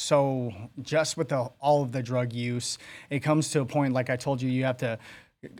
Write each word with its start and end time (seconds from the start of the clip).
so 0.00 0.52
just 0.80 1.16
with 1.16 1.28
the, 1.28 1.50
all 1.60 1.82
of 1.82 1.92
the 1.92 2.02
drug 2.02 2.32
use, 2.32 2.78
it 3.10 3.20
comes 3.20 3.50
to 3.50 3.60
a 3.60 3.66
point, 3.66 3.92
like 3.92 4.08
I 4.08 4.16
told 4.16 4.40
you, 4.40 4.48
you 4.48 4.64
have 4.64 4.78
to 4.78 4.98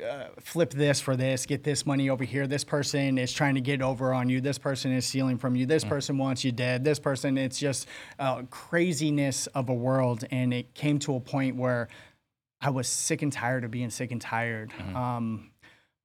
uh, 0.03 0.29
flip 0.41 0.71
this 0.71 1.01
for 1.01 1.15
this, 1.15 1.45
get 1.45 1.63
this 1.63 1.85
money 1.85 2.09
over 2.09 2.25
here. 2.25 2.47
This 2.47 2.65
person 2.65 3.19
is 3.19 3.33
trying 3.33 3.55
to 3.55 3.61
get 3.61 3.83
over 3.83 4.15
on 4.15 4.29
you. 4.29 4.41
This 4.41 4.59
person 4.59 4.93
is 4.93 5.05
stealing 5.05 5.37
from 5.37 5.57
you. 5.57 5.67
This 5.67 5.85
person 5.85 6.17
wants 6.17 6.43
you 6.43 6.53
dead. 6.53 6.85
This 6.85 6.99
person, 6.99 7.37
it's 7.37 7.59
just 7.59 7.87
uh, 8.19 8.43
craziness 8.51 9.47
of 9.49 9.69
a 9.69 9.75
world. 9.75 10.25
And 10.31 10.55
it 10.55 10.75
came 10.75 10.99
to 11.01 11.17
a 11.17 11.21
point 11.21 11.57
where 11.57 11.89
I 12.63 12.71
was 12.71 12.89
sick 12.89 13.23
and 13.23 13.33
tired 13.33 13.65
of 13.65 13.71
being 13.71 13.91
sick 13.91 14.11
and 14.11 14.21
tired. 14.21 14.73
Um, 14.95 15.51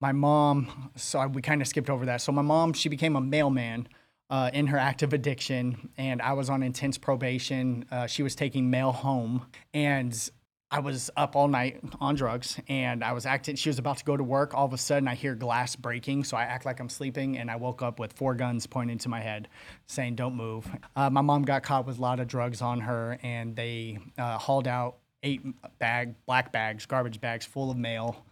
my 0.01 0.11
mom, 0.11 0.91
so 0.97 1.19
I, 1.19 1.25
we 1.27 1.41
kind 1.41 1.61
of 1.61 1.67
skipped 1.67 1.89
over 1.89 2.05
that. 2.07 2.21
So 2.21 2.31
my 2.31 2.41
mom, 2.41 2.73
she 2.73 2.89
became 2.89 3.15
a 3.15 3.21
mailman 3.21 3.87
uh, 4.29 4.49
in 4.53 4.67
her 4.67 4.77
active 4.77 5.13
addiction, 5.13 5.89
and 5.97 6.21
I 6.21 6.33
was 6.33 6.49
on 6.49 6.63
intense 6.63 6.97
probation. 6.97 7.85
Uh, 7.91 8.07
she 8.07 8.23
was 8.23 8.35
taking 8.35 8.69
mail 8.69 8.91
home, 8.91 9.45
and 9.73 10.29
I 10.71 10.79
was 10.79 11.11
up 11.15 11.35
all 11.35 11.47
night 11.47 11.81
on 11.99 12.15
drugs, 12.15 12.59
and 12.67 13.03
I 13.03 13.13
was 13.13 13.25
acting. 13.25 13.55
She 13.55 13.69
was 13.69 13.77
about 13.77 13.97
to 13.97 14.03
go 14.03 14.17
to 14.17 14.23
work. 14.23 14.53
All 14.53 14.65
of 14.65 14.73
a 14.73 14.77
sudden, 14.77 15.07
I 15.07 15.15
hear 15.15 15.35
glass 15.35 15.75
breaking, 15.75 16.23
so 16.23 16.37
I 16.37 16.43
act 16.43 16.65
like 16.65 16.79
I'm 16.79 16.89
sleeping, 16.89 17.37
and 17.37 17.51
I 17.51 17.55
woke 17.57 17.81
up 17.81 17.99
with 17.99 18.13
four 18.13 18.33
guns 18.33 18.65
pointing 18.65 18.97
to 18.99 19.09
my 19.09 19.21
head, 19.21 19.47
saying, 19.85 20.15
"Don't 20.15 20.35
move." 20.35 20.67
Uh, 20.95 21.09
my 21.09 21.21
mom 21.21 21.43
got 21.43 21.61
caught 21.63 21.85
with 21.85 21.99
a 21.99 22.01
lot 22.01 22.19
of 22.19 22.27
drugs 22.27 22.61
on 22.61 22.81
her, 22.81 23.19
and 23.21 23.55
they 23.55 23.99
uh, 24.17 24.37
hauled 24.39 24.67
out 24.67 24.97
eight 25.21 25.41
bag 25.77 26.15
black 26.25 26.51
bags, 26.51 26.85
garbage 26.85 27.21
bags 27.21 27.45
full 27.45 27.69
of 27.69 27.77
mail 27.77 28.25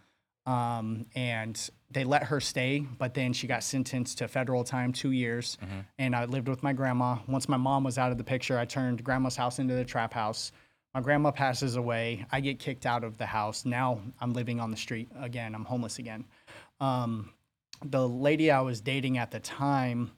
um, 0.46 1.06
and 1.14 1.70
they 1.94 2.04
let 2.04 2.24
her 2.24 2.40
stay, 2.40 2.84
but 2.98 3.14
then 3.14 3.32
she 3.32 3.46
got 3.46 3.62
sentenced 3.62 4.18
to 4.18 4.28
federal 4.28 4.64
time, 4.64 4.92
two 4.92 5.12
years. 5.12 5.56
And 5.98 6.14
I 6.14 6.24
lived 6.26 6.48
with 6.48 6.62
my 6.62 6.72
grandma. 6.72 7.18
Once 7.28 7.48
my 7.48 7.56
mom 7.56 7.84
was 7.84 7.96
out 7.98 8.12
of 8.12 8.18
the 8.18 8.24
picture, 8.24 8.58
I 8.58 8.64
turned 8.64 9.02
grandma's 9.02 9.36
house 9.36 9.58
into 9.58 9.74
the 9.74 9.84
trap 9.84 10.12
house. 10.12 10.52
My 10.92 11.00
grandma 11.00 11.30
passes 11.30 11.76
away. 11.76 12.26
I 12.30 12.40
get 12.40 12.58
kicked 12.58 12.84
out 12.84 13.04
of 13.04 13.16
the 13.16 13.26
house. 13.26 13.64
Now 13.64 14.00
I'm 14.20 14.32
living 14.32 14.60
on 14.60 14.70
the 14.70 14.76
street 14.76 15.08
again. 15.18 15.54
I'm 15.54 15.64
homeless 15.64 15.98
again. 15.98 16.24
Um, 16.80 17.32
the 17.84 18.06
lady 18.08 18.50
I 18.50 18.60
was 18.60 18.80
dating 18.80 19.18
at 19.18 19.30
the 19.30 19.40
time, 19.40 20.10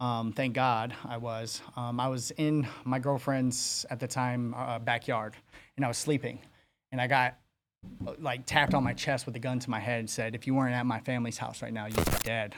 um, 0.00 0.32
thank 0.32 0.54
God 0.54 0.94
I 1.06 1.16
was, 1.16 1.62
um, 1.76 2.00
I 2.00 2.08
was 2.08 2.30
in 2.32 2.66
my 2.84 2.98
girlfriend's 2.98 3.86
at 3.90 4.00
the 4.00 4.08
time 4.08 4.54
uh, 4.54 4.78
backyard 4.78 5.34
and 5.76 5.84
I 5.84 5.88
was 5.88 5.98
sleeping. 5.98 6.40
And 6.90 7.00
I 7.00 7.06
got 7.06 7.36
like 8.18 8.46
tapped 8.46 8.74
on 8.74 8.84
my 8.84 8.92
chest 8.92 9.26
with 9.26 9.36
a 9.36 9.38
gun 9.38 9.58
to 9.60 9.70
my 9.70 9.80
head 9.80 10.00
and 10.00 10.10
said, 10.10 10.34
"If 10.34 10.46
you 10.46 10.54
weren't 10.54 10.74
at 10.74 10.86
my 10.86 11.00
family's 11.00 11.38
house 11.38 11.62
right 11.62 11.72
now, 11.72 11.86
you'd 11.86 12.04
be 12.04 12.16
dead." 12.22 12.54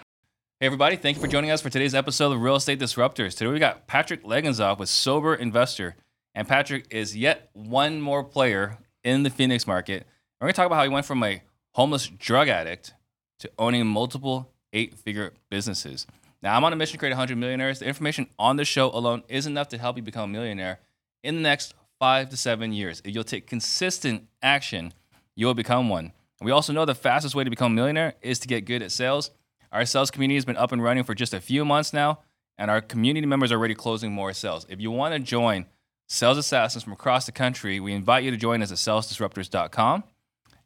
Hey, 0.60 0.66
everybody. 0.66 0.96
Thank 0.96 1.16
you 1.16 1.20
for 1.20 1.28
joining 1.28 1.50
us 1.50 1.60
for 1.60 1.70
today's 1.70 1.94
episode 1.94 2.32
of 2.32 2.40
Real 2.40 2.56
Estate 2.56 2.78
Disruptors. 2.78 3.36
Today 3.36 3.50
we 3.50 3.58
got 3.58 3.86
Patrick 3.86 4.22
Legenzoff 4.22 4.78
with 4.78 4.88
Sober 4.88 5.34
Investor. 5.34 5.96
And 6.34 6.48
Patrick 6.48 6.86
is 6.90 7.16
yet 7.16 7.50
one 7.52 8.00
more 8.00 8.24
player 8.24 8.78
in 9.04 9.22
the 9.22 9.30
Phoenix 9.30 9.66
market. 9.66 10.06
We're 10.40 10.46
going 10.46 10.54
to 10.54 10.56
talk 10.56 10.66
about 10.66 10.76
how 10.76 10.82
he 10.82 10.88
went 10.88 11.06
from 11.06 11.22
a 11.22 11.42
homeless 11.74 12.08
drug 12.08 12.48
addict 12.48 12.94
to 13.38 13.50
owning 13.58 13.86
multiple 13.86 14.50
eight 14.72 14.94
figure 14.94 15.32
businesses. 15.48 16.06
Now, 16.42 16.56
I'm 16.56 16.64
on 16.64 16.72
a 16.72 16.76
mission 16.76 16.94
to 16.94 16.98
create 16.98 17.12
100 17.12 17.36
millionaires. 17.36 17.78
The 17.78 17.86
information 17.86 18.26
on 18.38 18.56
the 18.56 18.64
show 18.64 18.90
alone 18.90 19.22
is 19.28 19.46
enough 19.46 19.68
to 19.68 19.78
help 19.78 19.96
you 19.96 20.02
become 20.02 20.30
a 20.30 20.32
millionaire 20.32 20.80
in 21.22 21.36
the 21.36 21.40
next 21.40 21.74
five 22.00 22.30
to 22.30 22.36
seven 22.36 22.72
years. 22.72 23.00
If 23.04 23.14
you'll 23.14 23.24
take 23.24 23.46
consistent 23.46 24.26
action, 24.42 24.92
you 25.36 25.46
will 25.46 25.54
become 25.54 25.88
one. 25.88 26.12
We 26.40 26.50
also 26.50 26.72
know 26.72 26.84
the 26.84 26.94
fastest 26.94 27.34
way 27.34 27.44
to 27.44 27.50
become 27.50 27.72
a 27.72 27.74
millionaire 27.74 28.14
is 28.20 28.38
to 28.40 28.48
get 28.48 28.64
good 28.64 28.82
at 28.82 28.92
sales. 28.92 29.30
Our 29.72 29.84
sales 29.84 30.10
community 30.10 30.36
has 30.36 30.44
been 30.44 30.56
up 30.56 30.72
and 30.72 30.82
running 30.82 31.04
for 31.04 31.14
just 31.14 31.34
a 31.34 31.40
few 31.40 31.64
months 31.64 31.92
now, 31.92 32.20
and 32.58 32.70
our 32.70 32.80
community 32.80 33.26
members 33.26 33.50
are 33.50 33.56
already 33.56 33.74
closing 33.74 34.12
more 34.12 34.32
sales. 34.32 34.66
If 34.68 34.80
you 34.80 34.90
want 34.90 35.14
to 35.14 35.20
join 35.20 35.66
sales 36.08 36.38
assassins 36.38 36.84
from 36.84 36.92
across 36.92 37.26
the 37.26 37.32
country, 37.32 37.80
we 37.80 37.92
invite 37.92 38.24
you 38.24 38.30
to 38.30 38.36
join 38.36 38.62
us 38.62 38.70
at 38.70 38.78
salesdisruptors.com. 38.78 40.04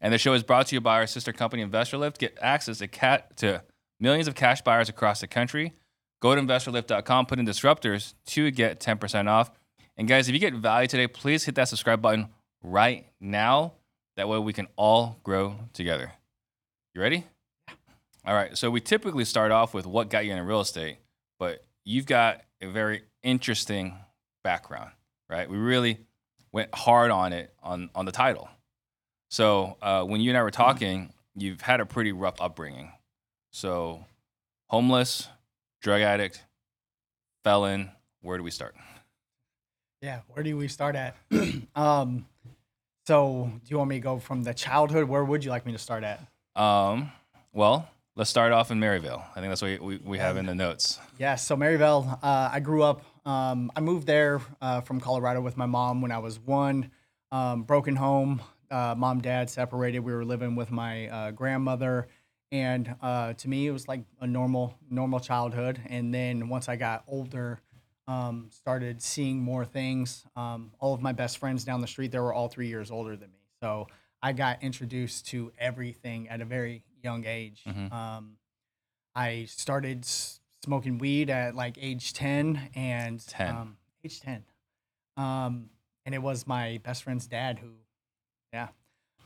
And 0.01 0.13
the 0.13 0.19
show 0.19 0.33
is 0.33 0.43
brought 0.43 0.67
to 0.69 0.77
you 0.77 0.81
by 0.81 0.97
our 0.97 1.07
sister 1.07 1.33
company, 1.33 1.65
InvestorLift. 1.65 2.19
Get 2.19 2.37
access 2.41 2.79
to, 2.79 3.23
to 3.37 3.63
millions 3.99 4.29
of 4.29 4.35
cash 4.35 4.61
buyers 4.63 4.89
across 4.89 5.21
the 5.21 5.27
country. 5.27 5.73
Go 6.21 6.35
to 6.35 6.41
investorlift.com, 6.41 7.27
put 7.27 7.39
in 7.39 7.47
disruptors 7.47 8.15
to 8.27 8.51
get 8.51 8.81
10% 8.81 9.29
off. 9.29 9.51
And 9.97 10.07
guys, 10.07 10.29
if 10.29 10.35
you 10.35 10.41
get 10.41 10.55
value 10.55 10.89
today, 10.89 11.07
please 11.07 11.45
hit 11.45 11.55
that 11.57 11.69
subscribe 11.69 12.03
button 12.03 12.29
right 12.63 13.07
now. 13.21 13.75
That 14.19 14.29
way 14.29 14.37
we 14.41 14.53
can 14.53 14.67
all 14.75 15.21
grow 15.23 15.55
together. 15.73 16.13
You 16.93 17.01
ready? 17.01 17.25
All 18.27 18.35
right. 18.35 18.59
So 18.59 18.69
we 18.69 18.81
typically 18.81 19.25
start 19.25 19.53
off 19.53 19.73
with 19.73 19.87
what 19.87 20.11
got 20.11 20.27
you 20.27 20.33
into 20.33 20.43
real 20.43 20.61
estate, 20.61 20.97
but 21.39 21.65
you've 21.85 22.05
got 22.05 22.41
a 22.61 22.67
very 22.67 23.05
interesting 23.23 23.95
background, 24.43 24.91
right? 25.31 25.49
We 25.49 25.57
really 25.57 26.01
went 26.51 26.75
hard 26.75 27.13
on 27.13 27.33
it 27.33 27.55
on 27.63 27.91
on 27.95 28.07
the 28.07 28.13
title. 28.13 28.49
So 29.31 29.77
uh, 29.81 30.03
when 30.03 30.21
you 30.21 30.33
and 30.33 30.37
I 30.37 30.43
were 30.43 30.51
talking, 30.51 31.13
you've 31.37 31.61
had 31.61 31.79
a 31.79 31.87
pretty 31.87 32.11
rough 32.11 32.41
upbringing. 32.41 32.91
So 33.53 34.05
homeless, 34.67 35.29
drug 35.81 36.01
addict, 36.01 36.45
felon. 37.45 37.93
Where 38.23 38.37
do 38.37 38.43
we 38.43 38.51
start? 38.51 38.75
Yeah, 40.03 40.23
where 40.27 40.43
do 40.43 40.57
we 40.57 40.67
start 40.67 40.97
at? 40.97 41.17
um, 41.77 42.27
so, 43.09 43.51
do 43.51 43.71
you 43.71 43.79
want 43.79 43.89
me 43.89 43.97
to 43.97 44.03
go 44.03 44.19
from 44.19 44.43
the 44.43 44.53
childhood? 44.53 45.05
Where 45.05 45.25
would 45.25 45.43
you 45.43 45.51
like 45.51 45.65
me 45.65 45.73
to 45.73 45.79
start 45.79 46.05
at? 46.05 46.21
Um, 46.55 47.11
well, 47.55 47.89
let's 48.17 48.29
start 48.29 48.53
off 48.53 48.71
in 48.71 48.79
Maryvale. 48.81 49.25
I 49.35 49.41
think 49.41 49.51
that's 49.51 49.63
what 49.63 49.81
we, 49.81 49.97
we 50.05 50.19
have 50.19 50.37
in 50.37 50.45
the 50.45 50.55
notes. 50.55 50.99
Yeah, 51.17 51.37
so 51.37 51.57
Maryvale, 51.57 52.19
uh, 52.23 52.51
I 52.53 52.61
grew 52.61 52.83
up. 52.83 53.07
Um, 53.25 53.73
I 53.75 53.81
moved 53.81 54.07
there 54.07 54.43
uh, 54.61 54.83
from 54.83 55.01
Colorado 55.01 55.41
with 55.41 55.57
my 55.57 55.65
mom 55.65 56.03
when 56.03 56.13
I 56.13 56.19
was 56.19 56.39
one. 56.39 56.91
Um, 57.33 57.63
broken 57.63 57.97
home, 57.97 58.43
uh, 58.71 58.95
mom, 58.95 59.23
dad 59.23 59.49
separated. 59.49 60.01
We 60.01 60.13
were 60.13 60.27
living 60.27 60.55
with 60.55 60.71
my 60.71 61.09
uh, 61.09 61.31
grandmother, 61.31 62.09
and 62.53 62.95
uh, 63.01 63.33
to 63.33 63.49
me, 63.49 63.69
it 63.69 63.71
was 63.71 63.89
like 63.89 64.03
a 64.21 64.27
normal, 64.27 64.75
normal 64.91 65.21
childhood. 65.21 65.81
And 65.89 66.13
then 66.13 66.51
once 66.51 66.69
I 66.69 66.77
got 66.77 67.05
older, 67.09 67.59
um, 68.09 68.49
started 68.51 69.01
seeing 69.03 69.41
more 69.41 69.65
things. 69.65 70.25
Um, 70.35 70.73
all 70.81 70.95
of 70.95 71.01
my 71.01 71.13
best 71.13 71.39
friends 71.39 71.63
down 71.65 71.81
the 71.81 71.87
street, 71.87 72.11
they 72.11 72.19
were 72.19 72.33
all 72.35 72.49
three 72.49 72.67
years 72.69 72.91
older 72.91 73.15
than 73.17 73.31
me, 73.31 73.39
so 73.63 73.87
I 74.23 74.33
got 74.33 74.63
introduced 74.65 75.27
to 75.29 75.53
everything 75.59 76.29
at 76.29 76.41
a 76.41 76.45
very 76.45 76.83
young 77.05 77.25
age. 77.27 77.63
Mhm. 77.65 77.93
Um, 77.93 78.39
I 79.15 79.45
started 79.45 80.01
s- 80.05 80.41
smoking 80.65 80.99
weed 80.99 81.31
at 81.31 81.55
like 81.55 81.77
age 81.81 82.13
10 82.15 82.71
and 82.75 83.25
10. 83.27 83.55
Um, 83.57 83.77
age 84.05 84.21
10. 84.21 84.45
Um, 85.17 85.71
and 86.05 86.15
it 86.15 86.19
was 86.23 86.47
my 86.47 86.81
best 86.83 87.03
friend's 87.05 87.27
dad 87.27 87.59
who, 87.59 87.73
yeah. 88.53 88.69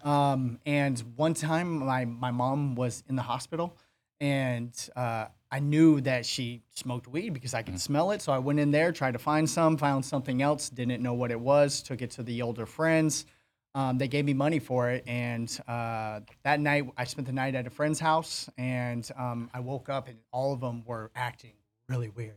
Um, 0.03 0.59
and 0.67 0.99
one 1.17 1.35
time 1.35 1.79
my, 1.79 2.05
my 2.05 2.31
mom 2.33 2.75
was 2.75 3.05
in 3.09 3.15
the 3.17 3.23
hospital 3.23 3.77
and 4.21 4.75
uh, 4.97 5.27
I 5.53 5.59
knew 5.59 6.01
that 6.01 6.25
she 6.25 6.63
smoked 6.75 7.07
weed 7.07 7.35
because 7.35 7.53
I 7.53 7.63
could 7.63 7.79
smell 7.79 8.11
it. 8.13 8.23
So 8.23 8.33
I 8.33 8.39
went 8.39 8.59
in 8.59 8.71
there, 8.71 8.91
tried 8.91 9.13
to 9.13 9.19
find 9.19 9.49
some, 9.49 9.77
found 9.77 10.03
something 10.03 10.41
else, 10.41 10.71
didn't 10.71 11.03
know 11.03 11.13
what 11.13 11.31
it 11.31 11.39
was, 11.39 11.83
took 11.83 12.01
it 12.01 12.11
to 12.13 12.23
the 12.23 12.41
older 12.41 12.65
friends. 12.65 13.27
Um, 13.75 13.99
they 13.99 14.09
gave 14.09 14.25
me 14.25 14.33
money 14.33 14.59
for 14.59 14.91
it, 14.91 15.05
and 15.07 15.49
uh, 15.69 16.21
that 16.43 16.61
night 16.61 16.91
I 16.97 17.05
spent 17.05 17.27
the 17.27 17.33
night 17.33 17.55
at 17.55 17.67
a 17.67 17.71
friend's 17.71 18.01
house, 18.01 18.49
and 18.59 19.09
um, 19.17 19.51
I 19.55 19.61
woke 19.61 19.89
up 19.89 20.09
and 20.09 20.19
all 20.31 20.53
of 20.53 20.61
them 20.61 20.85
were 20.87 21.11
acting 21.15 21.53
really 21.89 22.11
weird. 22.11 22.37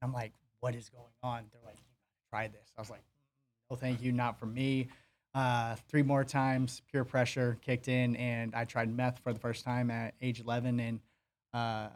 I'm 0.00 0.12
like, 0.12 0.32
"What 0.60 0.76
is 0.76 0.88
going 0.90 1.10
on?" 1.24 1.44
They're 1.52 1.60
like, 1.64 1.78
"Try 2.30 2.46
this." 2.46 2.72
I 2.76 2.80
was 2.80 2.90
like, 2.90 3.02
"No, 3.68 3.76
thank 3.76 4.00
you, 4.00 4.12
not 4.12 4.38
for 4.38 4.46
me." 4.46 4.88
Uh, 5.34 5.74
three 5.88 6.02
more 6.02 6.22
times, 6.22 6.82
peer 6.92 7.04
pressure 7.04 7.58
kicked 7.60 7.88
in, 7.88 8.14
and 8.14 8.54
I 8.54 8.64
tried 8.64 8.94
meth 8.94 9.18
for 9.18 9.32
the 9.32 9.40
first 9.40 9.64
time 9.64 9.90
at 9.90 10.14
age 10.22 10.40
11, 10.40 10.78
and 10.78 11.00
uh, 11.52 11.88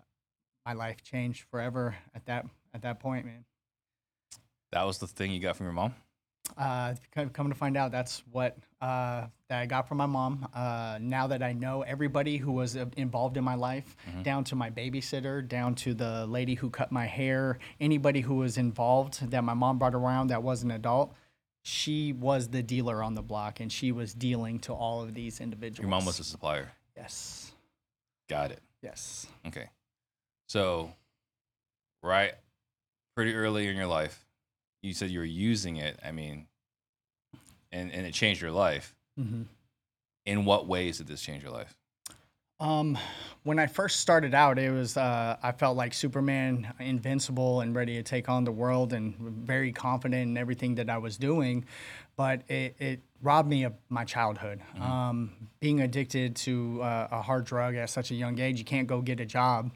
my 0.68 0.74
life 0.74 1.02
changed 1.02 1.44
forever 1.50 1.96
at 2.14 2.26
that 2.26 2.44
at 2.74 2.82
that 2.82 3.00
point, 3.00 3.24
man. 3.24 3.44
That 4.70 4.84
was 4.84 4.98
the 4.98 5.06
thing 5.06 5.32
you 5.32 5.40
got 5.40 5.56
from 5.56 5.64
your 5.64 5.72
mom? 5.72 5.94
Uh, 6.58 6.94
come 7.32 7.48
to 7.48 7.54
find 7.54 7.74
out, 7.76 7.90
that's 7.90 8.22
what 8.32 8.58
uh, 8.82 9.26
that 9.48 9.60
I 9.60 9.66
got 9.66 9.88
from 9.88 9.96
my 9.96 10.06
mom. 10.06 10.46
Uh, 10.54 10.98
now 11.00 11.26
that 11.28 11.42
I 11.42 11.52
know 11.54 11.82
everybody 11.82 12.36
who 12.36 12.52
was 12.52 12.76
uh, 12.76 12.84
involved 12.98 13.38
in 13.38 13.44
my 13.44 13.54
life, 13.54 13.96
down 14.22 14.44
to 14.44 14.56
my 14.56 14.68
babysitter, 14.68 15.46
down 15.46 15.74
to 15.76 15.94
the 15.94 16.26
lady 16.26 16.54
who 16.54 16.68
cut 16.68 16.92
my 16.92 17.06
hair, 17.06 17.58
anybody 17.80 18.20
who 18.20 18.34
was 18.36 18.58
involved 18.58 19.30
that 19.30 19.44
my 19.44 19.54
mom 19.54 19.78
brought 19.78 19.94
around 19.94 20.26
that 20.28 20.42
was 20.42 20.62
an 20.62 20.70
adult, 20.70 21.14
she 21.62 22.12
was 22.12 22.48
the 22.48 22.62
dealer 22.62 23.02
on 23.02 23.14
the 23.14 23.22
block, 23.22 23.60
and 23.60 23.72
she 23.72 23.90
was 23.92 24.12
dealing 24.12 24.58
to 24.60 24.72
all 24.74 25.02
of 25.02 25.14
these 25.14 25.40
individuals. 25.40 25.80
Your 25.80 25.90
mom 25.90 26.04
was 26.04 26.18
a 26.20 26.24
supplier. 26.24 26.72
yes, 26.94 27.52
Got 28.28 28.50
it. 28.52 28.60
yes, 28.82 29.26
Okay. 29.46 29.68
So, 30.48 30.92
right, 32.02 32.32
pretty 33.14 33.34
early 33.34 33.68
in 33.68 33.76
your 33.76 33.86
life, 33.86 34.24
you 34.82 34.94
said 34.94 35.10
you 35.10 35.18
were 35.18 35.24
using 35.24 35.76
it. 35.76 35.98
I 36.04 36.10
mean, 36.10 36.46
and, 37.70 37.92
and 37.92 38.06
it 38.06 38.14
changed 38.14 38.40
your 38.40 38.50
life. 38.50 38.94
hmm 39.16 39.42
In 40.24 40.44
what 40.46 40.66
ways 40.66 40.98
did 40.98 41.06
this 41.06 41.20
change 41.20 41.42
your 41.42 41.52
life? 41.52 41.74
Um, 42.60 42.98
when 43.44 43.60
I 43.60 43.66
first 43.68 44.00
started 44.00 44.34
out, 44.34 44.58
it 44.58 44.72
was 44.72 44.96
uh, 44.96 45.36
I 45.42 45.52
felt 45.52 45.76
like 45.76 45.94
Superman, 45.94 46.72
invincible 46.80 47.60
and 47.60 47.72
ready 47.74 47.94
to 47.96 48.02
take 48.02 48.28
on 48.28 48.42
the 48.44 48.50
world, 48.50 48.92
and 48.94 49.14
very 49.18 49.70
confident 49.70 50.22
in 50.30 50.36
everything 50.36 50.74
that 50.76 50.90
I 50.90 50.98
was 50.98 51.16
doing. 51.18 51.66
But 52.16 52.42
it, 52.50 52.74
it 52.80 53.00
robbed 53.22 53.48
me 53.48 53.62
of 53.62 53.74
my 53.90 54.04
childhood. 54.04 54.60
Um, 54.80 55.30
being 55.60 55.82
addicted 55.82 56.34
to 56.36 56.82
uh, 56.82 57.08
a 57.12 57.22
hard 57.22 57.44
drug 57.44 57.76
at 57.76 57.90
such 57.90 58.10
a 58.10 58.14
young 58.14 58.40
age, 58.40 58.58
you 58.58 58.64
can't 58.64 58.88
go 58.88 59.02
get 59.02 59.20
a 59.20 59.26
job 59.26 59.70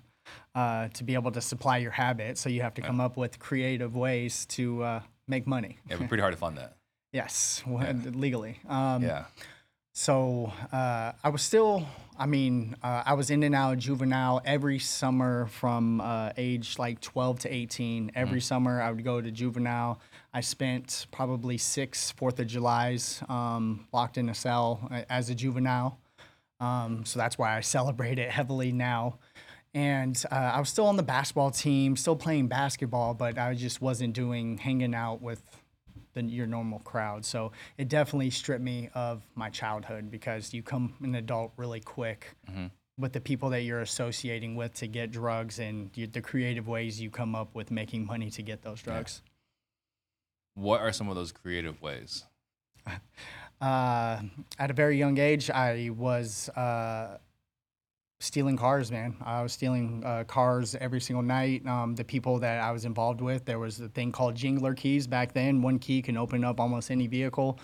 uh, 0.54 0.88
to 0.88 1.04
be 1.04 1.14
able 1.14 1.30
to 1.32 1.40
supply 1.40 1.78
your 1.78 1.90
habit. 1.92 2.38
So 2.38 2.48
you 2.48 2.62
have 2.62 2.74
to 2.74 2.82
come 2.82 3.00
up 3.00 3.16
with 3.16 3.38
creative 3.38 3.96
ways 3.96 4.46
to 4.46 4.82
uh, 4.82 5.00
make 5.28 5.46
money. 5.46 5.78
Yeah, 5.88 5.96
but 5.98 6.08
pretty 6.08 6.20
hard 6.22 6.32
to 6.34 6.38
fund 6.38 6.56
that. 6.58 6.76
Yes, 7.14 7.62
legally. 8.14 8.58
Um, 8.66 9.02
Yeah. 9.02 9.24
so 9.92 10.50
uh, 10.72 11.12
I 11.22 11.28
was 11.28 11.42
still, 11.42 11.86
I 12.18 12.24
mean, 12.24 12.74
uh, 12.82 13.02
I 13.04 13.12
was 13.12 13.28
in 13.30 13.42
and 13.42 13.54
out 13.54 13.74
of 13.74 13.78
juvenile 13.80 14.40
every 14.46 14.78
summer 14.78 15.44
from 15.48 16.00
uh, 16.00 16.30
age 16.38 16.78
like 16.78 17.02
12 17.02 17.40
to 17.40 17.54
18. 17.54 18.12
Every 18.14 18.40
summer 18.40 18.80
I 18.80 18.90
would 18.90 19.04
go 19.04 19.20
to 19.20 19.30
juvenile. 19.30 20.00
I 20.32 20.40
spent 20.40 21.06
probably 21.12 21.58
six 21.58 22.10
Fourth 22.12 22.40
of 22.40 22.46
Julys 22.46 23.22
um, 23.28 23.86
locked 23.92 24.16
in 24.16 24.30
a 24.30 24.34
cell 24.34 24.88
uh, 24.90 25.02
as 25.10 25.28
a 25.28 25.34
juvenile. 25.34 25.98
Um, 26.60 27.04
so 27.04 27.18
that's 27.18 27.36
why 27.36 27.54
I 27.54 27.60
celebrate 27.60 28.18
it 28.18 28.30
heavily 28.38 28.72
now. 28.72 29.18
And 29.74 30.22
uh, 30.30 30.34
I 30.34 30.58
was 30.60 30.68
still 30.68 30.86
on 30.86 30.96
the 30.96 31.02
basketball 31.02 31.50
team, 31.50 31.96
still 31.96 32.16
playing 32.16 32.48
basketball, 32.48 33.14
but 33.14 33.38
I 33.38 33.54
just 33.54 33.80
wasn't 33.80 34.12
doing 34.14 34.58
hanging 34.58 34.94
out 34.94 35.22
with 35.22 35.42
the, 36.12 36.22
your 36.22 36.46
normal 36.46 36.80
crowd. 36.80 37.24
So 37.24 37.52
it 37.78 37.88
definitely 37.88 38.30
stripped 38.30 38.62
me 38.62 38.90
of 38.94 39.22
my 39.34 39.48
childhood 39.48 40.10
because 40.10 40.52
you 40.52 40.62
come 40.62 40.94
an 41.02 41.14
adult 41.14 41.52
really 41.56 41.80
quick 41.80 42.36
with 42.98 43.12
the 43.14 43.20
people 43.20 43.48
that 43.50 43.62
you're 43.62 43.80
associating 43.80 44.54
with 44.56 44.74
to 44.74 44.86
get 44.86 45.10
drugs 45.10 45.58
and 45.58 45.90
you, 45.94 46.06
the 46.06 46.20
creative 46.20 46.68
ways 46.68 47.00
you 47.00 47.10
come 47.10 47.34
up 47.34 47.54
with 47.54 47.70
making 47.70 48.04
money 48.06 48.28
to 48.30 48.42
get 48.42 48.62
those 48.62 48.82
drugs. 48.82 49.22
What 50.54 50.82
are 50.82 50.92
some 50.92 51.08
of 51.08 51.16
those 51.16 51.32
creative 51.32 51.80
ways? 51.80 52.24
Uh, 53.60 54.20
at 54.58 54.72
a 54.72 54.74
very 54.74 54.98
young 54.98 55.18
age, 55.18 55.48
I 55.48 55.90
was 55.96 56.48
uh, 56.48 57.18
stealing 58.22 58.56
cars, 58.56 58.92
man. 58.92 59.16
I 59.24 59.42
was 59.42 59.52
stealing 59.52 60.02
uh, 60.06 60.22
cars 60.24 60.76
every 60.76 61.00
single 61.00 61.24
night. 61.24 61.66
Um, 61.66 61.96
the 61.96 62.04
people 62.04 62.38
that 62.38 62.60
I 62.60 62.70
was 62.70 62.84
involved 62.84 63.20
with, 63.20 63.44
there 63.44 63.58
was 63.58 63.80
a 63.80 63.88
thing 63.88 64.12
called 64.12 64.36
jingler 64.36 64.76
keys 64.76 65.08
back 65.08 65.32
then. 65.32 65.60
One 65.60 65.80
key 65.80 66.00
can 66.02 66.16
open 66.16 66.44
up 66.44 66.60
almost 66.60 66.92
any 66.92 67.08
vehicle. 67.08 67.58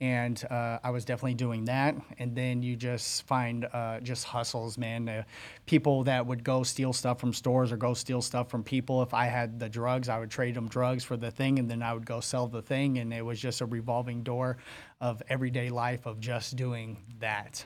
And 0.00 0.42
uh, 0.50 0.78
I 0.84 0.90
was 0.90 1.04
definitely 1.04 1.34
doing 1.34 1.64
that. 1.64 1.96
And 2.18 2.34
then 2.34 2.62
you 2.62 2.76
just 2.76 3.24
find 3.24 3.66
uh, 3.72 4.00
just 4.00 4.24
hustles, 4.24 4.78
man. 4.78 5.08
Uh, 5.08 5.24
people 5.66 6.04
that 6.04 6.24
would 6.24 6.44
go 6.44 6.62
steal 6.62 6.92
stuff 6.92 7.18
from 7.18 7.32
stores 7.32 7.72
or 7.72 7.76
go 7.76 7.92
steal 7.92 8.22
stuff 8.22 8.48
from 8.48 8.62
people. 8.62 9.02
If 9.02 9.14
I 9.14 9.26
had 9.26 9.58
the 9.58 9.68
drugs, 9.68 10.08
I 10.08 10.20
would 10.20 10.30
trade 10.30 10.54
them 10.54 10.68
drugs 10.68 11.02
for 11.02 11.16
the 11.16 11.30
thing, 11.30 11.58
and 11.58 11.68
then 11.68 11.82
I 11.82 11.92
would 11.92 12.06
go 12.06 12.20
sell 12.20 12.46
the 12.46 12.62
thing. 12.62 12.98
And 12.98 13.12
it 13.12 13.22
was 13.22 13.40
just 13.40 13.60
a 13.60 13.66
revolving 13.66 14.22
door 14.22 14.58
of 15.00 15.22
everyday 15.28 15.70
life 15.70 16.06
of 16.06 16.20
just 16.20 16.54
doing 16.54 16.98
that. 17.18 17.64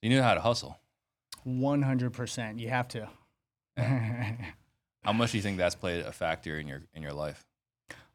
You 0.00 0.10
knew 0.10 0.22
how 0.22 0.34
to 0.34 0.40
hustle. 0.40 0.78
100%. 1.46 2.58
You 2.58 2.68
have 2.68 2.88
to. 2.88 3.08
How 5.04 5.12
much 5.12 5.32
do 5.32 5.38
you 5.38 5.42
think 5.42 5.58
that's 5.58 5.74
played 5.74 6.04
a 6.04 6.12
factor 6.12 6.58
in 6.58 6.66
your 6.66 6.82
in 6.94 7.02
your 7.02 7.12
life? 7.12 7.44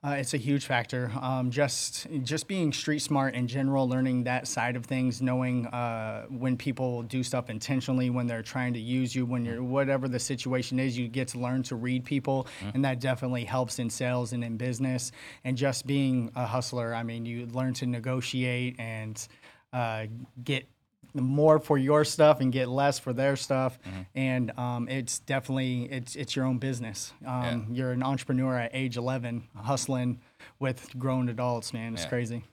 Uh, 0.02 0.12
it's 0.12 0.34
a 0.34 0.38
huge 0.38 0.66
factor. 0.66 1.12
Um, 1.22 1.52
just 1.52 2.08
just 2.24 2.48
being 2.48 2.72
street 2.72 3.00
smart 3.00 3.36
in 3.36 3.50
general, 3.50 3.88
learning 3.88 4.24
that 4.24 4.48
side 4.48 4.78
of 4.78 4.86
things, 4.86 5.22
knowing 5.22 5.68
uh, 5.68 6.26
when 6.30 6.56
people 6.56 7.04
do 7.04 7.22
stuff 7.22 7.50
intentionally, 7.50 8.10
when 8.10 8.26
they're 8.26 8.42
trying 8.42 8.74
to 8.74 8.80
use 8.80 9.14
you, 9.14 9.26
when 9.26 9.44
you're 9.44 9.62
whatever 9.62 10.08
the 10.08 10.20
situation 10.20 10.80
is, 10.80 10.98
you 10.98 11.10
get 11.10 11.28
to 11.30 11.40
learn 11.40 11.64
to 11.64 11.76
read 11.76 12.06
people, 12.06 12.48
and 12.74 12.86
that 12.86 13.02
definitely 13.02 13.44
helps 13.44 13.78
in 13.78 13.90
sales 13.90 14.32
and 14.32 14.42
in 14.42 14.56
business. 14.56 15.12
And 15.44 15.58
just 15.58 15.86
being 15.86 16.32
a 16.34 16.46
hustler, 16.46 16.96
I 16.96 17.04
mean, 17.04 17.26
you 17.26 17.48
learn 17.48 17.74
to 17.76 17.86
negotiate 17.86 18.80
and 18.80 19.28
uh, 19.74 20.06
get 20.42 20.66
more 21.14 21.60
for 21.60 21.78
your 21.78 22.04
stuff 22.06 22.40
and 22.42 22.52
get 22.52 22.68
less 22.70 23.00
for 23.00 23.14
their 23.14 23.36
stuff 23.36 23.78
and 24.16 24.52
um, 24.58 24.88
it's 24.90 25.20
definitely 25.20 25.84
it's 25.92 26.16
it's 26.16 26.36
your 26.36 26.46
own 26.46 26.58
business 26.58 27.14
um, 27.26 27.68
you're 27.72 27.92
an 27.92 28.04
entrepreneur 28.04 28.56
at 28.58 28.72
age 28.74 28.98
11 28.98 29.48
hustling 29.56 30.20
with 30.60 30.98
grown 30.98 31.30
adults 31.30 31.74
man 31.74 31.94
it's 31.94 32.04
Yeah. 32.04 32.10
crazy 32.10 32.44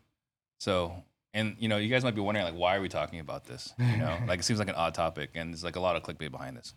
So, 0.58 1.04
and 1.34 1.54
you 1.58 1.68
know, 1.68 1.76
you 1.76 1.88
guys 1.90 2.02
might 2.02 2.14
be 2.14 2.22
wondering 2.22 2.46
like, 2.46 2.54
why 2.54 2.76
are 2.76 2.80
we 2.80 2.88
talking 2.88 3.20
about 3.20 3.44
this? 3.44 3.74
You 3.78 3.98
know, 3.98 4.18
like 4.26 4.40
it 4.40 4.44
seems 4.44 4.58
like 4.58 4.68
an 4.68 4.74
odd 4.74 4.94
topic, 4.94 5.30
and 5.34 5.52
there's 5.52 5.62
like 5.64 5.76
a 5.76 5.80
lot 5.80 5.94
of 5.96 6.02
clickbait 6.02 6.30
behind 6.30 6.56
this. 6.56 6.74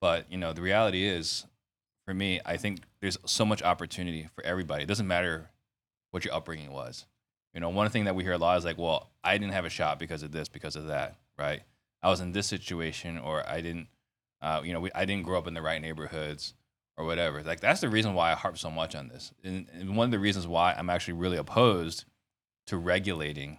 But 0.00 0.32
you 0.32 0.38
know, 0.38 0.54
the 0.54 0.62
reality 0.62 1.04
is, 1.06 1.44
for 2.06 2.14
me, 2.14 2.40
I 2.46 2.56
think 2.56 2.80
there's 3.00 3.18
so 3.26 3.44
much 3.44 3.62
opportunity 3.62 4.28
for 4.34 4.42
everybody. 4.44 4.84
It 4.84 4.86
doesn't 4.86 5.06
matter 5.06 5.50
what 6.10 6.24
your 6.24 6.32
upbringing 6.34 6.72
was. 6.72 7.04
You 7.54 7.60
know, 7.60 7.68
one 7.68 7.88
thing 7.90 8.04
that 8.04 8.14
we 8.14 8.24
hear 8.24 8.32
a 8.32 8.38
lot 8.38 8.58
is 8.58 8.64
like, 8.64 8.78
well, 8.78 9.10
I 9.22 9.36
didn't 9.36 9.52
have 9.52 9.64
a 9.64 9.70
shot 9.70 9.98
because 9.98 10.22
of 10.22 10.32
this, 10.32 10.48
because 10.48 10.76
of 10.76 10.86
that, 10.86 11.16
right? 11.38 11.62
I 12.02 12.08
was 12.08 12.20
in 12.20 12.32
this 12.32 12.46
situation, 12.46 13.18
or 13.18 13.48
I 13.48 13.60
didn't, 13.60 13.88
uh, 14.40 14.62
you 14.64 14.72
know, 14.72 14.80
we, 14.80 14.90
I 14.94 15.04
didn't 15.04 15.24
grow 15.24 15.38
up 15.38 15.46
in 15.46 15.54
the 15.54 15.62
right 15.62 15.80
neighborhoods, 15.80 16.54
or 16.96 17.04
whatever. 17.04 17.42
Like 17.42 17.60
that's 17.60 17.80
the 17.80 17.88
reason 17.88 18.14
why 18.14 18.32
I 18.32 18.34
harp 18.34 18.58
so 18.58 18.70
much 18.70 18.94
on 18.94 19.08
this, 19.08 19.32
and, 19.42 19.66
and 19.72 19.96
one 19.96 20.06
of 20.06 20.10
the 20.10 20.18
reasons 20.18 20.46
why 20.46 20.74
I'm 20.74 20.90
actually 20.90 21.14
really 21.14 21.36
opposed 21.36 22.04
to 22.66 22.76
regulating 22.76 23.58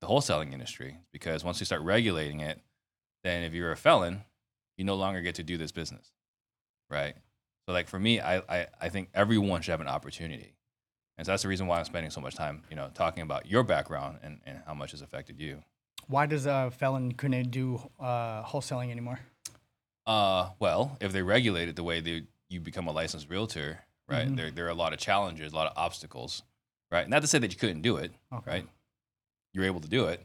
the 0.00 0.06
wholesaling 0.06 0.52
industry 0.52 0.98
because 1.12 1.42
once 1.42 1.58
you 1.58 1.66
start 1.66 1.82
regulating 1.82 2.40
it, 2.40 2.60
then 3.24 3.42
if 3.42 3.54
you're 3.54 3.72
a 3.72 3.76
felon, 3.76 4.24
you 4.76 4.84
no 4.84 4.94
longer 4.94 5.20
get 5.20 5.34
to 5.36 5.42
do 5.42 5.56
this 5.56 5.72
business, 5.72 6.12
right? 6.90 7.16
So 7.66 7.72
like 7.72 7.88
for 7.88 7.98
me, 7.98 8.20
I 8.20 8.38
I, 8.38 8.66
I 8.80 8.88
think 8.88 9.10
everyone 9.14 9.62
should 9.62 9.72
have 9.72 9.80
an 9.80 9.88
opportunity, 9.88 10.54
and 11.18 11.26
so 11.26 11.32
that's 11.32 11.42
the 11.42 11.48
reason 11.48 11.66
why 11.66 11.78
I'm 11.78 11.84
spending 11.84 12.10
so 12.10 12.20
much 12.20 12.34
time, 12.34 12.62
you 12.70 12.76
know, 12.76 12.90
talking 12.94 13.22
about 13.22 13.46
your 13.46 13.62
background 13.62 14.18
and, 14.22 14.40
and 14.46 14.60
how 14.66 14.74
much 14.74 14.90
has 14.92 15.00
affected 15.02 15.40
you. 15.40 15.62
why 16.08 16.26
does 16.26 16.46
a 16.46 16.70
felon 16.70 17.12
couldn't 17.12 17.50
do 17.50 17.80
uh, 18.00 18.42
wholesaling 18.44 18.90
anymore 18.90 19.18
Uh, 20.06 20.50
well, 20.60 20.96
if 21.00 21.12
they 21.12 21.22
regulate 21.22 21.68
it 21.68 21.76
the 21.76 21.82
way 21.82 22.00
they 22.00 22.22
you 22.48 22.60
become 22.60 22.86
a 22.86 22.92
licensed 22.92 23.28
realtor, 23.28 23.80
right? 24.08 24.28
Mhm. 24.28 24.36
There 24.36 24.50
there 24.52 24.66
are 24.66 24.70
a 24.78 24.80
lot 24.84 24.92
of 24.92 25.00
challenges, 25.00 25.52
a 25.52 25.56
lot 25.56 25.66
of 25.66 25.72
obstacles, 25.76 26.42
right? 26.92 27.08
Not 27.08 27.22
to 27.22 27.28
say 27.28 27.38
that 27.40 27.50
you 27.52 27.58
couldn't 27.58 27.82
do 27.82 27.96
it, 27.96 28.12
okay. 28.32 28.50
right? 28.50 28.68
You're 29.52 29.64
able 29.64 29.80
to 29.80 29.88
do 29.88 30.06
it, 30.06 30.20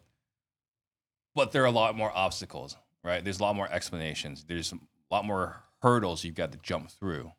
but 1.33 1.51
there 1.51 1.63
are 1.63 1.67
a 1.67 1.71
lot 1.71 1.95
more 1.95 2.11
obstacles, 2.15 2.75
right? 3.03 3.23
There's 3.23 3.39
a 3.39 3.43
lot 3.43 3.55
more 3.55 3.69
explanations. 3.71 4.43
There's 4.43 4.71
a 4.73 4.77
lot 5.09 5.25
more 5.25 5.63
hurdles 5.81 6.23
you've 6.23 6.35
got 6.35 6.51
to 6.51 6.59
jump 6.59 6.91
through, 6.91 7.31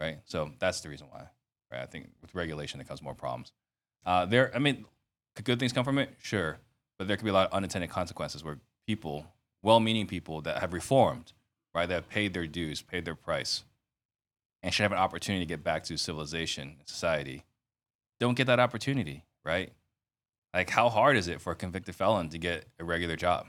right? 0.00 0.18
So 0.24 0.50
that's 0.58 0.80
the 0.80 0.88
reason 0.88 1.06
why, 1.10 1.28
right? 1.70 1.82
I 1.82 1.86
think 1.86 2.10
with 2.20 2.34
regulation, 2.34 2.78
there 2.78 2.86
comes 2.86 3.02
more 3.02 3.14
problems. 3.14 3.52
Uh, 4.04 4.26
there, 4.26 4.50
I 4.54 4.58
mean, 4.58 4.84
could 5.36 5.44
good 5.44 5.58
things 5.58 5.72
come 5.72 5.84
from 5.84 5.98
it? 5.98 6.10
Sure, 6.22 6.58
but 6.98 7.08
there 7.08 7.16
could 7.16 7.24
be 7.24 7.30
a 7.30 7.34
lot 7.34 7.48
of 7.48 7.52
unintended 7.52 7.90
consequences 7.90 8.42
where 8.42 8.58
people, 8.86 9.26
well-meaning 9.62 10.06
people 10.06 10.40
that 10.42 10.58
have 10.58 10.72
reformed, 10.72 11.32
right, 11.74 11.88
that 11.88 11.94
have 11.94 12.08
paid 12.08 12.34
their 12.34 12.46
dues, 12.46 12.82
paid 12.82 13.04
their 13.04 13.14
price, 13.14 13.64
and 14.62 14.72
should 14.74 14.82
have 14.82 14.92
an 14.92 14.98
opportunity 14.98 15.44
to 15.44 15.48
get 15.48 15.64
back 15.64 15.84
to 15.84 15.96
civilization 15.96 16.76
and 16.78 16.88
society, 16.88 17.44
don't 18.18 18.36
get 18.36 18.46
that 18.46 18.60
opportunity, 18.60 19.24
right? 19.44 19.72
Like, 20.52 20.70
how 20.70 20.88
hard 20.88 21.16
is 21.16 21.28
it 21.28 21.40
for 21.40 21.52
a 21.52 21.56
convicted 21.56 21.94
felon 21.94 22.28
to 22.30 22.38
get 22.38 22.66
a 22.78 22.84
regular 22.84 23.16
job? 23.16 23.46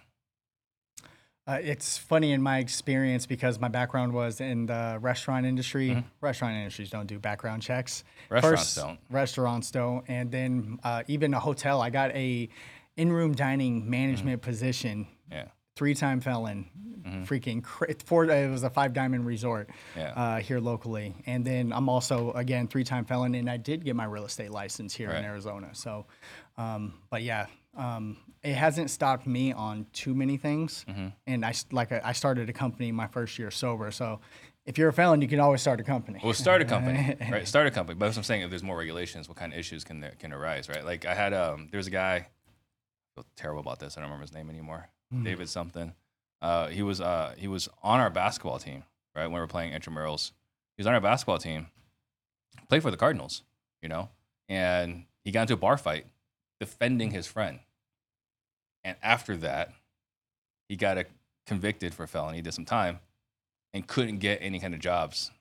Uh, 1.47 1.57
it's 1.61 1.97
funny 1.97 2.31
in 2.33 2.41
my 2.41 2.59
experience 2.59 3.25
because 3.25 3.59
my 3.59 3.67
background 3.67 4.13
was 4.13 4.39
in 4.39 4.67
the 4.67 4.97
restaurant 5.01 5.45
industry. 5.45 6.03
Restaurant 6.21 6.55
industries 6.55 6.91
don't 6.91 7.07
do 7.07 7.17
background 7.17 7.63
checks. 7.63 8.03
Mm-hmm. 8.25 8.33
Restaurants 8.35 8.61
First, 8.63 8.75
don't. 8.77 8.99
Restaurants 9.09 9.71
don't, 9.71 10.05
and 10.07 10.31
then 10.31 10.79
uh, 10.83 11.03
even 11.07 11.33
a 11.33 11.39
hotel. 11.39 11.81
I 11.81 11.89
got 11.89 12.11
a 12.11 12.47
in-room 12.95 13.33
dining 13.33 13.89
management 13.89 14.41
position. 14.43 15.07
Yeah. 15.31 15.45
Three-time 15.75 16.19
felon, 16.21 16.69
Mhm. 17.01 17.25
freaking 17.25 17.63
cra- 17.63 17.95
four. 18.05 18.25
It 18.25 18.51
was 18.51 18.61
a 18.61 18.69
five-diamond 18.69 19.25
resort 19.25 19.71
Yeah. 19.97 20.11
uh, 20.11 20.39
here 20.39 20.59
locally, 20.59 21.15
and 21.25 21.43
then 21.43 21.73
I'm 21.73 21.89
also 21.89 22.31
again 22.33 22.67
three-time 22.67 23.05
felon, 23.05 23.33
and 23.33 23.49
I 23.49 23.57
did 23.57 23.83
get 23.83 23.95
my 23.95 24.05
real 24.05 24.25
estate 24.25 24.51
license 24.51 24.93
here 24.93 25.09
in 25.09 25.23
Arizona. 25.25 25.69
So, 25.73 26.05
um, 26.57 26.93
but 27.09 27.23
yeah, 27.23 27.47
um, 27.75 28.17
it 28.43 28.55
hasn't 28.55 28.89
stopped 28.89 29.27
me 29.27 29.53
on 29.53 29.85
too 29.93 30.13
many 30.13 30.37
things. 30.37 30.85
Mm-hmm. 30.89 31.07
And 31.27 31.45
I 31.45 31.53
like 31.71 31.91
I 31.91 32.11
started 32.13 32.49
a 32.49 32.53
company 32.53 32.91
my 32.91 33.07
first 33.07 33.37
year 33.37 33.51
sober. 33.51 33.91
So, 33.91 34.19
if 34.65 34.77
you're 34.77 34.89
a 34.89 34.93
felon, 34.93 35.21
you 35.21 35.27
can 35.27 35.39
always 35.39 35.61
start 35.61 35.79
a 35.79 35.83
company. 35.83 36.19
Well, 36.23 36.33
start 36.33 36.61
a 36.61 36.65
company, 36.65 37.15
right? 37.31 37.47
Start 37.47 37.67
a 37.67 37.71
company. 37.71 37.97
But 37.97 38.09
as 38.09 38.17
I'm 38.17 38.23
saying, 38.23 38.41
if 38.41 38.49
there's 38.49 38.63
more 38.63 38.77
regulations, 38.77 39.27
what 39.27 39.37
kind 39.37 39.53
of 39.53 39.59
issues 39.59 39.83
can 39.83 39.99
there, 39.99 40.13
can 40.19 40.33
arise, 40.33 40.69
right? 40.69 40.83
Like 40.83 41.05
I 41.05 41.13
had, 41.13 41.33
um, 41.33 41.69
there's 41.71 41.87
a 41.87 41.91
guy. 41.91 42.15
I 42.15 42.27
feel 43.15 43.25
terrible 43.35 43.59
about 43.59 43.79
this. 43.79 43.97
I 43.97 44.01
don't 44.01 44.09
remember 44.09 44.23
his 44.23 44.33
name 44.33 44.49
anymore. 44.49 44.89
Hmm. 45.11 45.23
David 45.23 45.49
something. 45.49 45.93
Uh, 46.41 46.67
he 46.67 46.81
was 46.81 46.99
uh, 46.99 47.35
he 47.37 47.47
was 47.47 47.69
on 47.83 47.99
our 47.99 48.09
basketball 48.09 48.57
team, 48.57 48.83
right? 49.15 49.25
When 49.25 49.33
we 49.33 49.39
were 49.39 49.47
playing 49.47 49.73
intramurals, 49.73 50.31
he 50.77 50.81
was 50.81 50.87
on 50.87 50.93
our 50.93 51.01
basketball 51.01 51.37
team. 51.37 51.67
Played 52.69 52.81
for 52.81 52.91
the 52.91 52.97
Cardinals, 52.97 53.43
you 53.81 53.89
know, 53.89 54.09
and 54.49 55.05
he 55.23 55.31
got 55.31 55.41
into 55.41 55.53
a 55.53 55.57
bar 55.57 55.77
fight 55.77 56.05
defending 56.59 57.11
his 57.11 57.27
friend. 57.27 57.59
And 58.83 58.95
after 59.03 59.37
that, 59.37 59.71
he 60.69 60.75
got 60.75 60.97
a 60.97 61.05
convicted 61.45 61.93
for 61.93 62.03
a 62.03 62.07
felony, 62.07 62.41
did 62.41 62.53
some 62.53 62.65
time, 62.65 62.99
and 63.73 63.85
couldn't 63.85 64.19
get 64.19 64.39
any 64.41 64.59
kind 64.59 64.73
of 64.73 64.79
jobs 64.79 65.31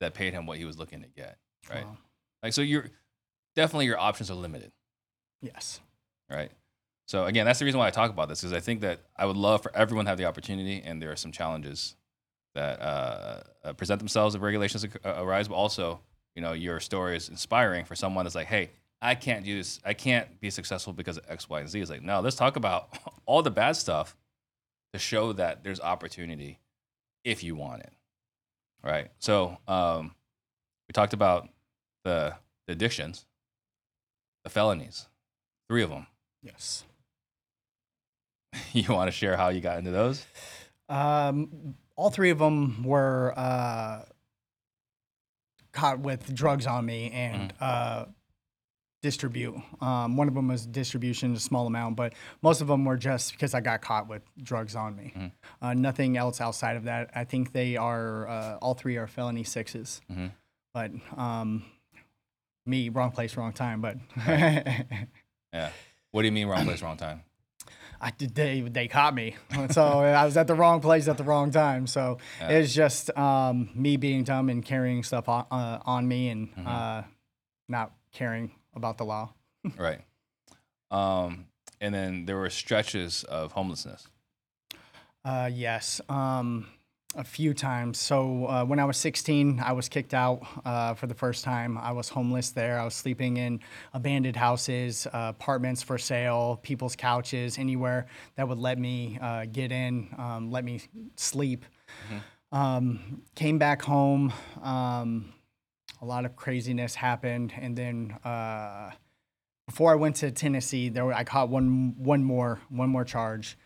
that 0.00 0.14
paid 0.14 0.32
him 0.32 0.46
what 0.46 0.58
he 0.58 0.64
was 0.64 0.78
looking 0.78 1.02
to 1.02 1.08
get. 1.08 1.38
Right. 1.68 1.84
Wow. 1.84 1.96
Like 2.42 2.52
so, 2.52 2.62
you're 2.62 2.90
definitely 3.54 3.86
your 3.86 3.98
options 3.98 4.30
are 4.30 4.34
limited. 4.34 4.72
Yes. 5.42 5.80
Right. 6.30 6.50
So 7.06 7.24
again, 7.24 7.44
that's 7.44 7.58
the 7.58 7.64
reason 7.64 7.78
why 7.78 7.88
I 7.88 7.90
talk 7.90 8.10
about 8.10 8.28
this 8.28 8.40
because 8.40 8.52
I 8.52 8.60
think 8.60 8.82
that 8.82 9.00
I 9.16 9.26
would 9.26 9.36
love 9.36 9.62
for 9.62 9.74
everyone 9.74 10.04
to 10.04 10.10
have 10.10 10.18
the 10.18 10.26
opportunity, 10.26 10.82
and 10.84 11.02
there 11.02 11.10
are 11.10 11.16
some 11.16 11.32
challenges 11.32 11.96
that 12.54 12.80
uh, 12.80 13.40
uh, 13.64 13.72
present 13.74 13.98
themselves 13.98 14.34
if 14.34 14.42
regulations 14.42 14.84
uh, 14.84 15.14
arise, 15.16 15.48
but 15.48 15.54
also, 15.54 16.00
you 16.34 16.42
know, 16.42 16.52
your 16.52 16.80
story 16.80 17.16
is 17.16 17.28
inspiring 17.28 17.84
for 17.84 17.94
someone 17.94 18.24
that's 18.24 18.34
like, 18.34 18.46
hey, 18.46 18.70
I 19.02 19.14
can't 19.14 19.46
use, 19.46 19.80
I 19.84 19.94
can't 19.94 20.40
be 20.40 20.50
successful 20.50 20.92
because 20.92 21.16
of 21.16 21.24
X, 21.28 21.48
Y, 21.48 21.60
and 21.60 21.68
Z. 21.68 21.80
It's 21.80 21.90
like, 21.90 22.02
no, 22.02 22.20
let's 22.20 22.36
talk 22.36 22.56
about 22.56 22.98
all 23.26 23.42
the 23.42 23.50
bad 23.50 23.72
stuff 23.76 24.16
to 24.92 24.98
show 24.98 25.32
that 25.32 25.64
there's 25.64 25.80
opportunity 25.80 26.58
if 27.24 27.42
you 27.42 27.54
want 27.54 27.82
it. 27.82 27.92
Right. 28.82 29.10
So 29.18 29.58
um, 29.68 30.14
we 30.88 30.92
talked 30.92 31.12
about 31.12 31.48
the, 32.04 32.34
the 32.66 32.72
addictions, 32.72 33.26
the 34.44 34.50
felonies, 34.50 35.06
three 35.68 35.82
of 35.82 35.90
them. 35.90 36.06
Yes. 36.42 36.84
You 38.72 38.92
want 38.92 39.08
to 39.08 39.12
share 39.12 39.36
how 39.36 39.48
you 39.48 39.60
got 39.60 39.78
into 39.78 39.90
those? 39.90 40.24
Um, 40.88 41.74
all 41.96 42.10
three 42.10 42.30
of 42.30 42.38
them 42.38 42.82
were 42.82 43.32
uh, 43.36 44.02
caught 45.72 46.00
with 46.00 46.34
drugs 46.34 46.66
on 46.66 46.84
me 46.86 47.10
and 47.10 47.52
uh, 47.60 48.06
distribute. 49.02 49.54
Um, 49.80 50.16
one 50.16 50.28
of 50.28 50.34
them 50.34 50.48
was 50.48 50.66
distribution, 50.66 51.32
a 51.34 51.40
small 51.40 51.66
amount, 51.66 51.96
but 51.96 52.12
most 52.42 52.60
of 52.60 52.66
them 52.68 52.84
were 52.84 52.96
just 52.96 53.32
because 53.32 53.54
I 53.54 53.60
got 53.60 53.80
caught 53.80 54.08
with 54.08 54.22
drugs 54.42 54.76
on 54.76 54.94
me. 54.96 55.12
Mhm. 55.16 55.32
Uh, 55.62 55.74
nothing 55.74 56.16
else 56.16 56.40
outside 56.40 56.76
of 56.76 56.84
that. 56.84 57.10
I 57.14 57.24
think 57.24 57.52
they 57.52 57.76
are 57.76 58.28
uh, 58.28 58.56
all 58.60 58.74
three 58.74 58.96
are 58.96 59.06
felony 59.06 59.42
6s 59.44 60.00
Mhm. 60.10 60.32
But 60.74 60.92
um, 61.18 61.64
me, 62.66 62.88
wrong 62.90 63.10
place, 63.10 63.36
wrong 63.36 63.52
time. 63.52 63.80
But 63.80 63.96
Yeah. 65.52 65.70
What 66.12 66.22
do 66.22 66.26
you 66.26 66.32
mean 66.32 66.46
wrong 66.48 66.64
place, 66.64 66.82
wrong 66.82 66.96
time? 66.96 67.22
I 68.02 68.10
did, 68.12 68.34
they 68.34 68.60
they 68.62 68.88
caught 68.88 69.14
me, 69.14 69.36
so 69.70 70.00
I 70.00 70.24
was 70.24 70.36
at 70.36 70.46
the 70.46 70.54
wrong 70.54 70.80
place 70.80 71.06
at 71.08 71.18
the 71.18 71.24
wrong 71.24 71.50
time. 71.50 71.86
So 71.86 72.18
Yeah. 72.40 72.48
it's 72.48 72.72
just 72.74 73.16
um, 73.16 73.68
me 73.74 73.96
being 73.96 74.24
dumb 74.24 74.48
and 74.48 74.64
carrying 74.64 75.02
stuff 75.02 75.28
on, 75.28 75.44
uh, 75.50 75.80
on 75.84 76.06
me 76.08 76.28
and 76.30 76.48
Mm-hmm. 76.50 76.66
uh, 76.66 77.02
not 77.68 77.92
caring 78.12 78.52
about 78.74 78.98
the 78.98 79.04
law. 79.04 79.32
right. 79.78 80.00
Um, 80.90 81.46
and 81.80 81.94
then 81.94 82.26
there 82.26 82.36
were 82.36 82.50
stretches 82.50 83.24
of 83.24 83.52
homelessness. 83.52 84.06
Uh, 85.24 85.50
yes, 85.52 86.00
um, 86.08 86.66
a 87.16 87.24
few 87.24 87.52
times. 87.52 87.98
So 87.98 88.46
uh, 88.46 88.64
when 88.64 88.78
I 88.78 88.84
was 88.84 88.96
16, 88.96 89.60
I 89.64 89.72
was 89.72 89.88
kicked 89.88 90.14
out 90.14 90.46
uh, 90.64 90.94
for 90.94 91.06
the 91.06 91.14
first 91.14 91.44
time. 91.44 91.76
I 91.76 91.92
was 91.92 92.08
homeless 92.08 92.50
there. 92.50 92.78
I 92.78 92.84
was 92.84 92.94
sleeping 92.94 93.36
in 93.36 93.60
abandoned 93.92 94.36
houses, 94.36 95.06
uh, 95.06 95.32
apartments 95.36 95.82
for 95.82 95.98
sale, 95.98 96.60
people's 96.62 96.96
couches, 96.96 97.58
anywhere 97.58 98.06
that 98.36 98.48
would 98.48 98.58
let 98.58 98.78
me 98.78 99.18
uh, 99.20 99.46
get 99.50 99.72
in, 99.72 100.08
um, 100.18 100.50
let 100.50 100.64
me 100.64 100.80
sleep. 101.16 101.64
Um, 102.52 103.22
came 103.34 103.58
back 103.58 103.82
home. 103.82 104.32
Um, 104.62 105.32
a 106.00 106.06
lot 106.06 106.24
of 106.24 106.36
craziness 106.36 106.94
happened, 106.94 107.52
and 107.58 107.76
then. 107.76 108.12
Uh, 108.24 108.92
before 109.70 109.92
I 109.92 109.94
went 109.94 110.16
to 110.16 110.32
Tennessee, 110.32 110.88
there 110.88 111.04
were, 111.04 111.14
I 111.14 111.22
caught 111.22 111.48
one 111.48 111.94
one 111.96 112.24
more 112.24 112.58
one 112.70 112.88
more 112.88 113.04
charge, 113.04 113.56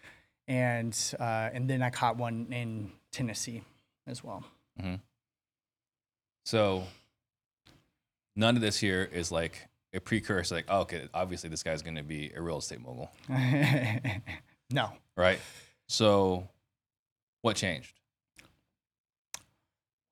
and 0.47 0.95
uh, 1.19 1.49
and 1.51 1.69
then 1.69 1.81
I 1.81 1.89
caught 1.89 2.19
one 2.19 2.49
in 2.53 2.93
Tennessee 3.11 3.63
as 4.07 4.23
well. 4.23 4.45
So 6.45 6.85
none 8.37 8.55
of 8.55 8.61
this 8.61 8.77
here 8.77 9.09
is 9.11 9.33
like 9.33 9.67
a 9.95 10.01
precursor, 10.01 10.57
like, 10.57 10.67
oh, 10.69 10.81
okay, 10.81 11.09
obviously 11.15 11.49
this 11.49 11.63
guy's 11.63 11.81
going 11.81 11.97
to 11.97 12.03
be 12.03 12.33
a 12.37 12.43
real 12.43 12.59
estate 12.59 12.81
mogul, 12.83 13.11
no, 14.71 14.91
right? 15.17 15.39
So 15.89 16.47
what 17.41 17.57
changed? 17.57 17.99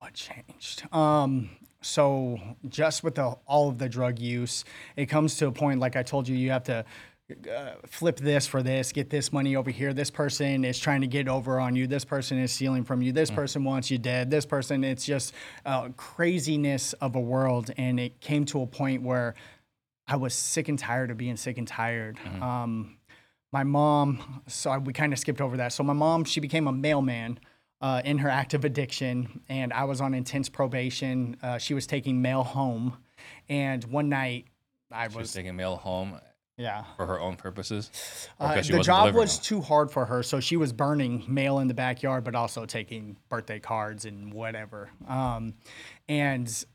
What 0.03 0.13
changed? 0.13 0.83
Um, 0.93 1.49
so 1.81 2.37
just 2.67 3.05
with 3.05 3.15
the, 3.15 3.37
all 3.47 3.69
of 3.69 3.77
the 3.77 3.87
drug 3.87 4.19
use, 4.19 4.65
it 4.97 5.05
comes 5.05 5.37
to 5.37 5.47
a 5.47 5.51
point, 5.51 5.79
like 5.79 5.95
I 5.95 6.03
told 6.03 6.27
you, 6.27 6.35
you 6.35 6.51
have 6.51 6.65
to. 6.65 6.85
Uh, 7.49 7.71
flip 7.87 8.17
this 8.17 8.45
for 8.45 8.61
this, 8.61 8.91
get 8.91 9.09
this 9.09 9.31
money 9.31 9.55
over 9.55 9.71
here. 9.71 9.93
This 9.93 10.11
person 10.11 10.65
is 10.65 10.77
trying 10.77 11.01
to 11.01 11.07
get 11.07 11.29
over 11.29 11.57
on 11.57 11.73
you. 11.73 11.87
This 11.87 12.03
person 12.03 12.37
is 12.37 12.51
stealing 12.51 12.83
from 12.83 13.01
you. 13.01 13.13
This 13.13 13.31
person 13.31 13.63
wants 13.63 13.89
you 13.89 13.97
dead. 13.97 14.29
This 14.29 14.45
person, 14.45 14.83
it's 14.83 15.05
just 15.05 15.33
uh, 15.65 15.87
craziness 15.95 16.91
of 16.93 17.15
a 17.15 17.19
world. 17.21 17.71
And 17.77 17.97
it 17.97 18.19
came 18.19 18.43
to 18.47 18.61
a 18.61 18.67
point 18.67 19.03
where 19.03 19.35
I 20.05 20.17
was 20.17 20.33
sick 20.33 20.67
and 20.67 20.77
tired 20.77 21.11
of 21.11 21.17
being 21.17 21.37
sick 21.37 21.57
and 21.57 21.67
tired. 21.67 22.19
Um, 22.41 22.97
my 23.53 23.63
mom, 23.63 24.41
so 24.47 24.69
I, 24.69 24.77
we 24.77 24.91
kind 24.91 25.13
of 25.13 25.17
skipped 25.17 25.41
over 25.41 25.57
that. 25.57 25.71
So 25.71 25.81
my 25.81 25.93
mom, 25.93 26.25
she 26.25 26.41
became 26.41 26.67
a 26.67 26.73
mailman 26.73 27.39
uh, 27.83 28.01
in 28.05 28.17
her 28.19 28.29
active 28.29 28.63
addiction, 28.63 29.41
and 29.49 29.73
I 29.73 29.83
was 29.83 29.99
on 29.99 30.13
intense 30.13 30.47
probation. 30.47 31.35
Uh, 31.43 31.57
she 31.57 31.73
was 31.73 31.85
taking 31.85 32.21
mail 32.21 32.41
home, 32.41 32.97
and 33.49 33.83
one 33.83 34.07
night 34.07 34.45
I 34.89 35.09
She 35.09 35.17
was 35.17 35.23
was, 35.23 35.33
taking 35.33 35.57
mail 35.57 35.75
home 35.75 36.17
yeah. 36.55 36.85
for 36.95 37.05
her 37.05 37.19
own 37.19 37.35
purposes? 37.35 37.91
Uh, 38.39 38.61
the 38.61 38.79
job 38.79 39.13
was 39.13 39.35
them? 39.35 39.43
too 39.43 39.61
hard 39.61 39.91
for 39.91 40.05
her, 40.05 40.23
so 40.23 40.39
she 40.39 40.55
was 40.55 40.71
burning 40.71 41.25
mail 41.27 41.59
in 41.59 41.67
the 41.67 41.73
backyard, 41.73 42.23
but 42.23 42.35
also 42.35 42.65
taking 42.65 43.17
birthday 43.27 43.59
cards 43.59 44.05
and 44.05 44.33
whatever. 44.33 44.89
Um, 45.05 45.53
and 46.07 46.65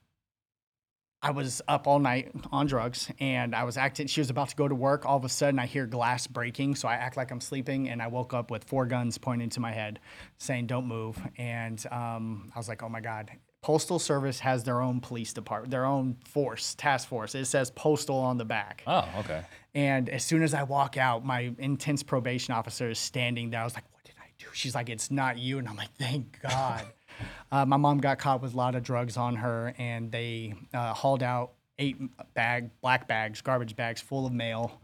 I 1.20 1.32
was 1.32 1.60
up 1.66 1.88
all 1.88 1.98
night 1.98 2.30
on 2.52 2.66
drugs, 2.66 3.10
and 3.18 3.54
I 3.54 3.64
was 3.64 3.76
acting. 3.76 4.06
She 4.06 4.20
was 4.20 4.30
about 4.30 4.50
to 4.50 4.56
go 4.56 4.68
to 4.68 4.75
work. 4.75 5.04
All 5.04 5.16
of 5.16 5.25
a 5.25 5.28
sudden, 5.28 5.58
I 5.58 5.66
hear 5.66 5.84
glass 5.87 6.28
breaking, 6.28 6.76
so 6.76 6.87
I 6.87 6.94
act 6.94 7.16
like 7.16 7.32
I'm 7.32 7.40
sleeping, 7.40 7.88
and 7.88 8.00
I 8.00 8.06
woke 8.06 8.32
up 8.32 8.50
with 8.50 8.64
four 8.64 8.87
guns 8.87 9.18
pointing 9.18 9.50
to 9.50 9.60
my 9.60 9.72
head, 9.72 9.98
saying, 10.38 10.68
"Don't 10.68 10.87
move." 10.87 11.18
And 11.37 11.84
um, 11.90 12.52
I 12.54 12.58
was 12.58 12.68
like, 12.68 12.82
"Oh 12.82 12.88
my 12.88 13.00
god." 13.00 13.32
Postal 13.60 13.98
Service 13.98 14.38
has 14.40 14.62
their 14.62 14.80
own 14.80 15.00
police 15.00 15.32
department, 15.32 15.72
their 15.72 15.84
own 15.84 16.16
force, 16.25 16.76
task 16.76 17.08
force. 17.08 17.34
It 17.34 17.46
says 17.46 17.72
postal 17.72 18.16
on 18.16 18.38
the 18.38 18.44
back. 18.44 18.84
Oh, 18.87 19.08
okay. 19.18 19.42
And 19.75 20.08
as 20.08 20.25
soon 20.25 20.42
as 20.42 20.54
I 20.54 20.62
walk 20.62 20.96
out, 20.96 21.25
my 21.25 21.52
intense 21.58 22.04
probation 22.04 22.54
officer 22.54 22.88
is 22.88 23.00
standing 23.00 23.50
there. 23.50 23.60
I 23.60 23.64
was 23.64 23.75
like, 23.75 23.84
what 23.92 24.04
did 24.04 24.14
I 24.20 24.30
do? 24.38 24.46
She's 24.52 24.76
like, 24.76 24.88
it's 24.88 25.10
not 25.10 25.38
you. 25.38 25.58
And 25.58 25.68
I'm 25.68 25.76
like, 25.76 25.92
thank 25.98 26.40
God. 26.40 26.87
Uh, 27.52 27.64
my 27.64 27.76
mom 27.76 27.98
got 27.98 28.18
caught 28.18 28.42
with 28.42 28.54
a 28.54 28.56
lot 28.56 28.75
of 28.75 28.82
drugs 28.82 29.16
on 29.16 29.37
her, 29.37 29.75
and 29.78 30.10
they 30.10 30.54
uh, 30.75 30.94
hauled 30.94 31.22
out 31.22 31.52
eight 31.78 31.96
bag, 32.34 32.70
black 32.80 33.06
bags, 33.08 33.40
garbage 33.40 33.76
bags 33.76 34.00
full 34.00 34.26
of 34.26 34.32
mail. 34.32 34.80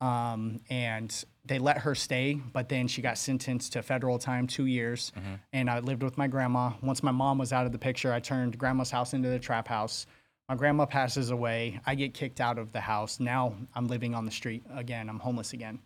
Um, 0.00 0.60
and 0.68 1.24
they 1.46 1.58
let 1.58 1.78
her 1.78 1.94
stay, 1.94 2.34
but 2.52 2.68
then 2.68 2.86
she 2.86 3.00
got 3.00 3.16
sentenced 3.16 3.72
to 3.72 3.82
federal 3.82 4.18
time, 4.18 4.46
two 4.46 4.66
years. 4.66 5.10
And 5.52 5.70
I 5.70 5.78
lived 5.78 6.02
with 6.02 6.18
my 6.18 6.26
grandma. 6.26 6.72
Once 6.82 7.02
my 7.02 7.12
mom 7.12 7.38
was 7.38 7.52
out 7.52 7.64
of 7.64 7.72
the 7.72 7.78
picture, 7.78 8.12
I 8.12 8.20
turned 8.20 8.58
grandma's 8.58 8.90
house 8.90 9.14
into 9.14 9.30
the 9.30 9.38
trap 9.38 9.66
house. 9.66 10.06
My 10.48 10.54
grandma 10.54 10.86
passes 10.86 11.30
away. 11.30 11.80
I 11.86 11.94
get 11.94 12.14
kicked 12.14 12.40
out 12.40 12.58
of 12.58 12.72
the 12.72 12.80
house. 12.80 13.18
Now 13.20 13.54
I'm 13.74 13.88
living 13.88 14.14
on 14.14 14.24
the 14.26 14.30
street 14.30 14.64
again. 14.74 15.08
I'm 15.08 15.18
homeless 15.18 15.54
again. 15.54 15.80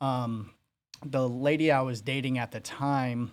Um, 0.00 0.50
the 1.04 1.26
lady 1.28 1.70
I 1.70 1.82
was 1.82 2.00
dating 2.00 2.38
at 2.38 2.50
the 2.50 2.60
time, 2.60 3.32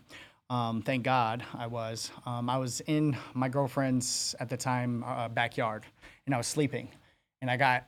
um, 0.50 0.82
thank 0.82 1.04
God 1.04 1.44
I 1.54 1.68
was, 1.68 2.12
um, 2.26 2.50
I 2.50 2.58
was 2.58 2.82
in 2.82 3.16
my 3.34 3.50
girlfriend's 3.50 4.36
at 4.40 4.50
the 4.50 4.58
time 4.58 5.04
uh, 5.06 5.30
backyard 5.30 5.86
and 6.26 6.34
I 6.34 6.38
was 6.38 6.48
sleeping. 6.48 6.90
And 7.42 7.52
I 7.52 7.58
got 7.58 7.88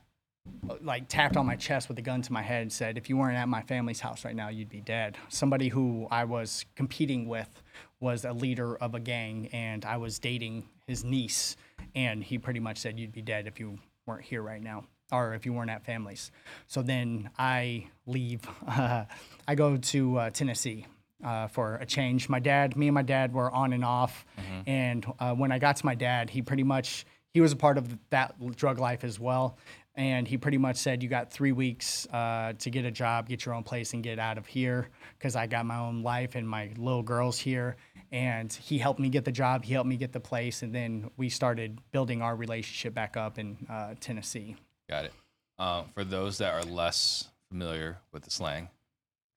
like 0.80 1.08
tapped 1.08 1.36
on 1.36 1.46
my 1.46 1.56
chest 1.56 1.88
with 1.88 1.98
a 1.98 2.02
gun 2.02 2.22
to 2.22 2.32
my 2.32 2.42
head 2.42 2.62
and 2.62 2.72
said, 2.72 2.96
if 2.96 3.08
you 3.08 3.16
weren't 3.16 3.36
at 3.36 3.48
my 3.48 3.62
family's 3.62 4.00
house 4.00 4.24
right 4.24 4.34
now, 4.34 4.48
you'd 4.48 4.68
be 4.68 4.80
dead. 4.80 5.16
Somebody 5.28 5.68
who 5.68 6.06
I 6.10 6.24
was 6.24 6.64
competing 6.76 7.26
with 7.28 7.62
was 8.00 8.24
a 8.24 8.32
leader 8.32 8.76
of 8.76 8.94
a 8.94 9.00
gang 9.00 9.48
and 9.52 9.84
I 9.84 9.96
was 9.96 10.18
dating 10.18 10.68
his 10.86 11.04
niece. 11.04 11.56
And 11.94 12.22
he 12.22 12.38
pretty 12.38 12.60
much 12.60 12.78
said, 12.78 12.98
you'd 12.98 13.12
be 13.12 13.22
dead 13.22 13.46
if 13.46 13.58
you 13.58 13.78
weren't 14.06 14.24
here 14.24 14.42
right 14.42 14.62
now 14.62 14.84
or 15.10 15.34
if 15.34 15.44
you 15.44 15.52
weren't 15.52 15.70
at 15.70 15.84
families. 15.84 16.30
So 16.68 16.80
then 16.80 17.30
I 17.38 17.88
leave. 18.06 18.40
I 18.66 19.06
go 19.54 19.76
to 19.76 20.18
uh, 20.18 20.30
Tennessee 20.30 20.86
uh, 21.22 21.46
for 21.48 21.76
a 21.76 21.86
change. 21.86 22.28
My 22.28 22.38
dad, 22.38 22.76
me 22.76 22.88
and 22.88 22.94
my 22.94 23.02
dad 23.02 23.32
were 23.32 23.50
on 23.50 23.72
and 23.72 23.84
off. 23.84 24.24
And 24.66 25.06
uh, 25.18 25.34
when 25.34 25.52
I 25.52 25.58
got 25.58 25.76
to 25.76 25.86
my 25.86 25.94
dad, 25.94 26.30
he 26.30 26.42
pretty 26.42 26.62
much, 26.62 27.04
he 27.32 27.40
was 27.40 27.52
a 27.52 27.56
part 27.56 27.78
of 27.78 27.96
that 28.10 28.34
drug 28.56 28.78
life 28.78 29.04
as 29.04 29.18
well. 29.18 29.58
And 29.94 30.26
he 30.26 30.38
pretty 30.38 30.56
much 30.56 30.76
said, 30.76 31.02
You 31.02 31.08
got 31.08 31.30
three 31.30 31.52
weeks 31.52 32.06
uh, 32.06 32.54
to 32.58 32.70
get 32.70 32.86
a 32.86 32.90
job, 32.90 33.28
get 33.28 33.44
your 33.44 33.54
own 33.54 33.62
place, 33.62 33.92
and 33.92 34.02
get 34.02 34.18
out 34.18 34.38
of 34.38 34.46
here 34.46 34.88
because 35.18 35.36
I 35.36 35.46
got 35.46 35.66
my 35.66 35.78
own 35.78 36.02
life 36.02 36.34
and 36.34 36.48
my 36.48 36.70
little 36.78 37.02
girl's 37.02 37.38
here. 37.38 37.76
And 38.10 38.50
he 38.52 38.78
helped 38.78 39.00
me 39.00 39.10
get 39.10 39.24
the 39.24 39.32
job, 39.32 39.64
he 39.64 39.74
helped 39.74 39.88
me 39.88 39.96
get 39.96 40.12
the 40.12 40.20
place. 40.20 40.62
And 40.62 40.74
then 40.74 41.10
we 41.16 41.28
started 41.28 41.78
building 41.92 42.22
our 42.22 42.34
relationship 42.34 42.94
back 42.94 43.16
up 43.16 43.38
in 43.38 43.58
uh, 43.68 43.94
Tennessee. 44.00 44.56
Got 44.88 45.06
it. 45.06 45.12
Uh, 45.58 45.84
for 45.94 46.04
those 46.04 46.38
that 46.38 46.54
are 46.54 46.62
less 46.62 47.28
familiar 47.50 47.98
with 48.12 48.22
the 48.24 48.30
slang, 48.30 48.68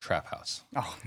trap 0.05 0.27
house? 0.27 0.63
Oh, 0.75 0.97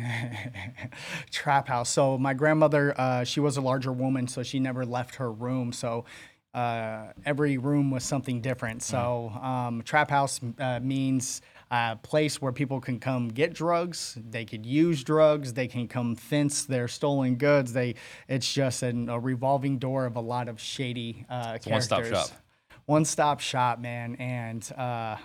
trap 1.31 1.69
house. 1.69 1.89
So 1.89 2.19
my 2.19 2.35
grandmother, 2.35 2.95
uh, 2.99 3.25
she 3.25 3.41
was 3.41 3.57
a 3.57 3.61
larger 3.61 3.93
woman, 3.93 4.27
so 4.27 4.43
she 4.43 4.59
never 4.59 4.85
left 4.85 5.17
her 5.17 5.31
room. 5.31 5.73
So 5.73 6.05
uh, 6.53 7.13
every 7.25 7.59
room 7.59 7.91
was 7.91 8.03
something 8.03 8.41
different. 8.41 8.83
So 8.83 9.31
um, 9.41 9.83
trap 9.83 10.11
house 10.11 10.41
uh, 10.59 10.81
means 10.83 11.43
a 11.71 11.97
place 12.03 12.43
where 12.43 12.51
people 12.51 12.81
can 12.81 12.99
come 12.99 13.29
get 13.29 13.55
drugs. 13.55 14.19
They 14.31 14.45
could 14.45 14.67
use 14.67 15.05
drugs. 15.05 15.53
They 15.53 15.69
can 15.69 15.87
come 15.87 16.17
fence 16.17 16.65
their 16.65 16.89
stolen 16.89 17.37
goods. 17.37 17.73
They, 17.73 17.95
it's 18.27 18.53
just 18.53 18.83
an, 18.83 19.09
a 19.09 19.21
revolving 19.21 19.79
door 19.79 20.07
of 20.07 20.17
a 20.17 20.21
lot 20.21 20.49
of 20.49 20.61
shady 20.61 21.25
uh, 21.29 21.59
characters. 21.59 21.71
one-stop 21.71 22.05
shop. 22.07 22.31
One 22.87 23.05
stop 23.05 23.41
shop, 23.41 23.79
man, 23.81 24.15
and 24.17 24.73
uh, 24.73 25.17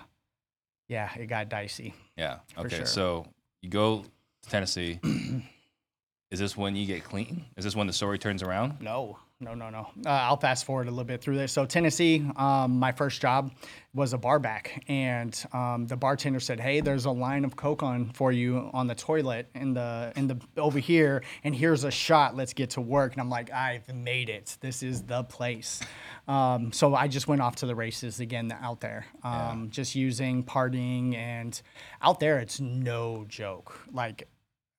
yeah, 0.86 1.08
it 1.18 1.26
got 1.26 1.48
dicey. 1.48 1.94
Yeah. 2.16 2.40
Okay. 2.58 2.76
sure. 2.76 2.86
So 2.86 3.26
you 3.64 3.70
go 3.70 4.04
to 4.42 4.48
Tennessee. 4.50 5.00
Is 6.30 6.38
this 6.38 6.54
when 6.54 6.76
you 6.76 6.84
get 6.84 7.02
clean? 7.02 7.46
Is 7.56 7.64
this 7.64 7.74
when 7.74 7.86
the 7.86 7.92
story 7.94 8.18
turns 8.18 8.42
around? 8.42 8.80
No, 8.82 9.18
no, 9.40 9.52
no, 9.52 9.68
no. 9.68 9.88
Uh, 10.06 10.10
I'll 10.10 10.36
fast 10.36 10.64
forward 10.64 10.86
a 10.86 10.90
little 10.90 11.04
bit 11.04 11.20
through 11.20 11.36
this. 11.36 11.52
So 11.52 11.66
Tennessee, 11.66 12.24
um, 12.36 12.78
my 12.78 12.92
first 12.92 13.20
job 13.20 13.52
was 13.92 14.12
a 14.12 14.18
bar 14.18 14.38
back, 14.38 14.84
and 14.88 15.44
um, 15.52 15.86
the 15.86 15.96
bartender 15.96 16.38
said, 16.38 16.60
"Hey, 16.60 16.80
there's 16.80 17.04
a 17.04 17.10
line 17.10 17.44
of 17.44 17.56
Coke 17.56 17.82
on 17.82 18.10
for 18.10 18.30
you 18.30 18.70
on 18.72 18.86
the 18.86 18.94
toilet 18.94 19.48
in 19.54 19.74
the 19.74 20.12
in 20.14 20.28
the 20.28 20.40
over 20.56 20.78
here, 20.78 21.22
and 21.42 21.54
here's 21.54 21.82
a 21.82 21.90
shot. 21.90 22.36
Let's 22.36 22.52
get 22.52 22.70
to 22.70 22.80
work." 22.80 23.12
And 23.12 23.20
I'm 23.20 23.28
like, 23.28 23.52
"I've 23.52 23.92
made 23.92 24.28
it. 24.28 24.56
This 24.60 24.82
is 24.82 25.02
the 25.02 25.24
place." 25.24 25.80
Um, 26.28 26.72
so 26.72 26.94
I 26.94 27.08
just 27.08 27.26
went 27.26 27.40
off 27.40 27.56
to 27.56 27.66
the 27.66 27.74
races 27.74 28.20
again 28.20 28.56
out 28.62 28.80
there, 28.80 29.04
um, 29.24 29.68
just 29.70 29.96
using 29.96 30.44
partying, 30.44 31.16
and 31.16 31.60
out 32.00 32.20
there 32.20 32.38
it's 32.38 32.60
no 32.60 33.24
joke. 33.28 33.78
Like. 33.92 34.28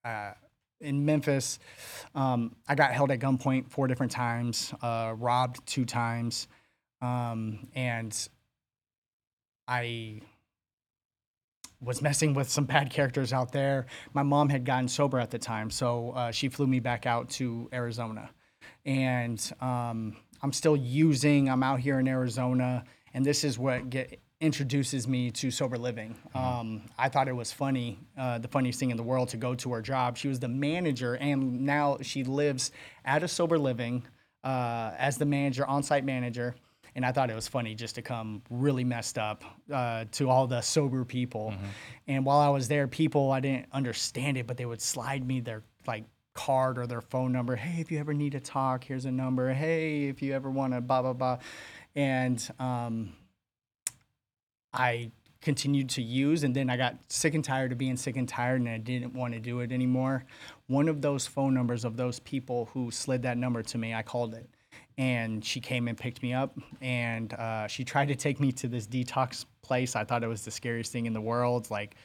Uh, 0.03 0.31
in 0.81 1.05
Memphis, 1.05 1.59
um, 2.13 2.55
I 2.67 2.75
got 2.75 2.91
held 2.91 3.11
at 3.11 3.19
gunpoint 3.19 3.69
four 3.69 3.87
different 3.87 4.11
times, 4.11 4.73
uh, 4.81 5.13
robbed 5.17 5.65
two 5.65 5.85
times, 5.85 6.47
um, 7.01 7.67
and 7.75 8.27
I 9.67 10.21
was 11.81 12.01
messing 12.01 12.33
with 12.33 12.49
some 12.49 12.65
bad 12.65 12.89
characters 12.89 13.33
out 13.33 13.51
there. 13.51 13.85
My 14.13 14.23
mom 14.23 14.49
had 14.49 14.65
gotten 14.65 14.87
sober 14.87 15.19
at 15.19 15.31
the 15.31 15.39
time, 15.39 15.69
so 15.69 16.11
uh, 16.11 16.31
she 16.31 16.49
flew 16.49 16.67
me 16.67 16.79
back 16.79 17.05
out 17.05 17.29
to 17.31 17.69
Arizona, 17.73 18.29
and 18.85 19.39
um, 19.61 20.17
I'm 20.41 20.53
still 20.53 20.75
using. 20.75 21.49
I'm 21.49 21.63
out 21.63 21.79
here 21.79 21.99
in 21.99 22.07
Arizona, 22.07 22.83
and 23.13 23.25
this 23.25 23.43
is 23.43 23.57
what 23.57 23.89
get 23.89 24.19
introduces 24.45 25.07
me 25.07 25.31
to 25.31 25.51
sober 25.51 25.77
living. 25.77 26.15
Um, 26.33 26.83
I 26.97 27.09
thought 27.09 27.27
it 27.27 27.35
was 27.35 27.51
funny, 27.51 27.99
uh, 28.17 28.37
the 28.37 28.47
funniest 28.47 28.79
thing 28.79 28.91
in 28.91 28.97
the 28.97 29.03
world 29.03 29.29
to 29.29 29.37
go 29.37 29.55
to 29.55 29.73
her 29.73 29.81
job. 29.81 30.17
She 30.17 30.27
was 30.27 30.39
the 30.39 30.47
manager, 30.47 31.15
and 31.15 31.65
now 31.65 31.97
she 32.01 32.23
lives 32.23 32.71
at 33.03 33.23
a 33.23 33.27
sober 33.27 33.57
living 33.57 34.05
uh, 34.43 34.91
as 34.97 35.17
the 35.17 35.25
manager, 35.25 35.65
on-site 35.65 36.05
manager. 36.05 36.55
And 36.95 37.05
I 37.05 37.11
thought 37.11 37.29
it 37.29 37.35
was 37.35 37.47
funny 37.47 37.75
just 37.75 37.95
to 37.95 38.01
come 38.01 38.41
really 38.49 38.85
messed 38.85 39.17
up 39.17 39.43
uh, 39.73 40.05
to 40.13 40.29
all 40.29 40.47
the 40.47 40.61
sober 40.61 41.03
people. 41.03 41.53
And 42.07 42.25
while 42.25 42.39
I 42.39 42.47
was 42.47 42.69
there, 42.69 42.87
people 42.87 43.31
I 43.31 43.41
didn't 43.41 43.65
understand 43.73 44.37
it, 44.37 44.47
but 44.47 44.55
they 44.55 44.65
would 44.65 44.81
slide 44.81 45.27
me 45.27 45.41
their 45.41 45.63
like 45.85 46.05
card 46.35 46.77
or 46.77 46.87
their 46.87 47.01
phone 47.01 47.33
number. 47.33 47.55
Hey, 47.57 47.81
if 47.81 47.91
you 47.91 47.99
ever 47.99 48.13
need 48.13 48.31
to 48.31 48.39
talk, 48.39 48.85
here's 48.85 49.05
a 49.05 49.11
number. 49.11 49.53
Hey, 49.53 50.05
if 50.05 50.21
you 50.21 50.33
ever 50.33 50.49
want 50.49 50.73
to 50.73 50.79
blah 50.79 51.01
blah 51.01 51.13
blah. 51.13 51.39
And 51.95 52.47
um, 52.59 53.13
I 54.75 55.11
continued 55.41 55.89
to 55.91 56.01
use 56.01 56.43
and 56.43 56.55
then 56.55 56.69
I 56.69 56.77
got 56.77 56.97
sick 57.07 57.35
and 57.35 57.43
tired 57.43 57.71
of 57.71 57.77
being 57.77 57.97
sick 57.97 58.17
and 58.17 58.27
tired 58.27 58.61
and 58.61 58.69
I 58.69 58.79
didn't 58.79 59.13
want 59.13 59.33
to 59.33 59.39
do 59.39 59.59
it 59.59 59.71
anymore. 59.71 60.25
One 60.67 60.89
of 60.89 61.01
those 61.01 61.27
phone 61.27 61.53
numbers 61.53 61.85
of 61.85 61.97
those 61.97 62.19
people 62.19 62.65
who 62.73 62.89
slid 62.89 63.21
that 63.23 63.37
number 63.37 63.61
to 63.61 63.77
me, 63.77 63.93
I 63.93 64.01
called 64.01 64.33
it. 64.33 64.49
And 64.97 65.43
she 65.45 65.59
came 65.59 65.87
and 65.87 65.97
picked 65.97 66.23
me 66.23 66.33
up 66.33 66.57
and 66.81 67.33
uh, 67.33 67.67
she 67.67 67.83
tried 67.83 68.07
to 68.07 68.15
take 68.15 68.39
me 68.39 68.51
to 68.53 68.67
this 68.67 68.87
detox 68.87 69.45
place. 69.61 69.95
I 69.95 70.03
thought 70.03 70.23
it 70.23 70.27
was 70.27 70.43
the 70.43 70.51
scariest 70.51 70.91
thing 70.91 71.05
in 71.05 71.13
the 71.13 71.21
world. 71.21 71.69
Like, 71.69 71.95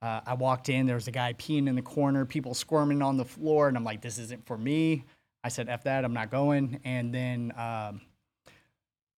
uh, 0.00 0.20
I 0.26 0.34
walked 0.34 0.68
in, 0.68 0.86
there 0.86 0.96
was 0.96 1.08
a 1.08 1.12
guy 1.12 1.32
peeing 1.32 1.66
in 1.66 1.74
the 1.74 1.82
corner, 1.82 2.26
people 2.26 2.52
squirming 2.52 3.00
on 3.00 3.16
the 3.16 3.24
floor, 3.24 3.68
and 3.68 3.76
I'm 3.76 3.84
like, 3.84 4.02
this 4.02 4.18
isn't 4.18 4.44
for 4.46 4.58
me. 4.58 5.04
I 5.42 5.48
said, 5.48 5.68
F 5.68 5.84
that, 5.84 6.04
I'm 6.04 6.12
not 6.12 6.30
going. 6.30 6.78
And 6.84 7.12
then 7.12 7.52
um, 7.56 8.02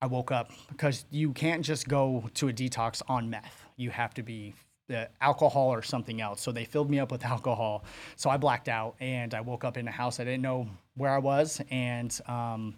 I 0.03 0.07
woke 0.07 0.31
up 0.31 0.51
because 0.69 1.05
you 1.11 1.33
can't 1.33 1.65
just 1.65 1.89
go 1.89 2.29
to 2.35 2.49
a 2.49 2.53
detox 2.53 3.03
on 3.09 3.31
meth. 3.31 3.65
You 3.77 3.91
have 3.91 4.13
to 4.15 4.23
be 4.23 4.55
uh, 4.95 5.07
alcohol 5.21 5.73
or 5.73 5.83
something 5.83 6.21
else. 6.21 6.41
So 6.41 6.53
they 6.53 6.65
filled 6.65 6.91
me 6.91 6.99
up 6.99 7.11
with 7.11 7.25
alcohol. 7.35 7.85
So 8.17 8.31
I 8.31 8.37
blacked 8.37 8.69
out 8.69 8.97
and 9.01 9.35
I 9.35 9.41
woke 9.41 9.65
up 9.65 9.77
in 9.77 9.89
a 9.89 9.91
house. 9.91 10.21
I 10.21 10.25
didn't 10.25 10.43
know 10.43 10.69
where 10.97 11.11
I 11.11 11.19
was. 11.19 11.61
And 11.71 12.19
um, 12.27 12.77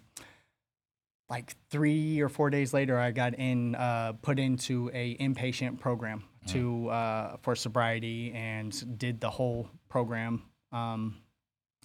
like 1.29 1.55
three 1.69 2.21
or 2.21 2.29
four 2.29 2.49
days 2.49 2.73
later, 2.73 2.97
I 2.97 3.11
got 3.11 3.35
in, 3.35 3.75
uh, 3.75 4.13
put 4.21 4.39
into 4.39 4.89
a 4.93 5.15
inpatient 5.17 5.79
program 5.79 6.23
to 6.47 6.89
uh, 6.89 7.37
for 7.41 7.55
sobriety 7.55 8.31
and 8.33 8.97
did 8.97 9.19
the 9.19 9.29
whole 9.29 9.69
program 9.89 10.41
um, 10.71 11.17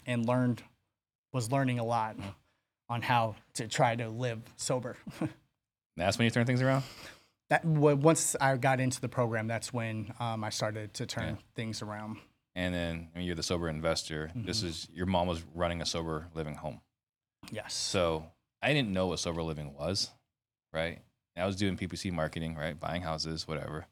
and 0.06 0.26
learned 0.26 0.62
was 1.32 1.50
learning 1.50 1.80
a 1.80 1.84
lot 1.84 2.16
on 2.88 3.02
how 3.02 3.36
to 3.54 3.66
try 3.68 3.96
to 3.96 4.08
live 4.08 4.40
sober. 4.56 4.96
That's 5.96 6.18
when 6.18 6.24
you 6.24 6.30
turn 6.30 6.46
things 6.46 6.60
around. 6.62 6.82
that 7.50 7.64
once 7.64 8.34
I 8.40 8.56
got 8.56 8.80
into 8.80 9.00
the 9.00 9.08
program, 9.08 9.46
that's 9.46 9.72
when 9.72 10.12
um, 10.18 10.42
I 10.42 10.50
started 10.50 10.92
to 10.94 11.06
turn 11.06 11.34
Yeah. 11.36 11.42
things 11.54 11.82
around. 11.82 12.16
And 12.56 12.74
then 12.74 13.08
when 13.12 13.24
you're 13.24 13.36
the 13.36 13.42
sober 13.44 13.68
investor, 13.68 14.30
this 14.34 14.62
is 14.62 14.88
your 14.92 15.06
mom 15.06 15.26
was 15.28 15.42
running 15.54 15.80
a 15.82 15.86
sober 15.86 16.26
living 16.34 16.54
home. 16.56 16.80
Yes. 17.52 17.74
So 17.74 18.26
I 18.62 18.72
didn't 18.72 18.92
know 18.92 19.06
what 19.08 19.18
sober 19.20 19.42
living 19.42 19.74
was, 19.74 20.10
right? 20.72 21.00
I 21.36 21.46
was 21.46 21.56
doing 21.56 21.76
PPC 21.76 22.12
marketing, 22.12 22.54
right? 22.56 22.78
Buying 22.78 23.02
houses, 23.02 23.46
whatever. 23.46 23.86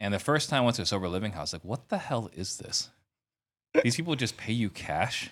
And 0.00 0.12
the 0.14 0.18
first 0.18 0.48
time 0.50 0.62
I 0.62 0.64
went 0.64 0.76
to 0.76 0.82
a 0.82 0.86
sober 0.86 1.08
living 1.08 1.32
house, 1.32 1.52
like, 1.52 1.64
what 1.64 1.88
the 1.88 1.98
hell 1.98 2.30
is 2.34 2.56
this? 2.58 2.90
These 3.82 3.96
people 3.96 4.14
just 4.14 4.36
pay 4.36 4.52
you 4.52 4.70
cash 4.70 5.30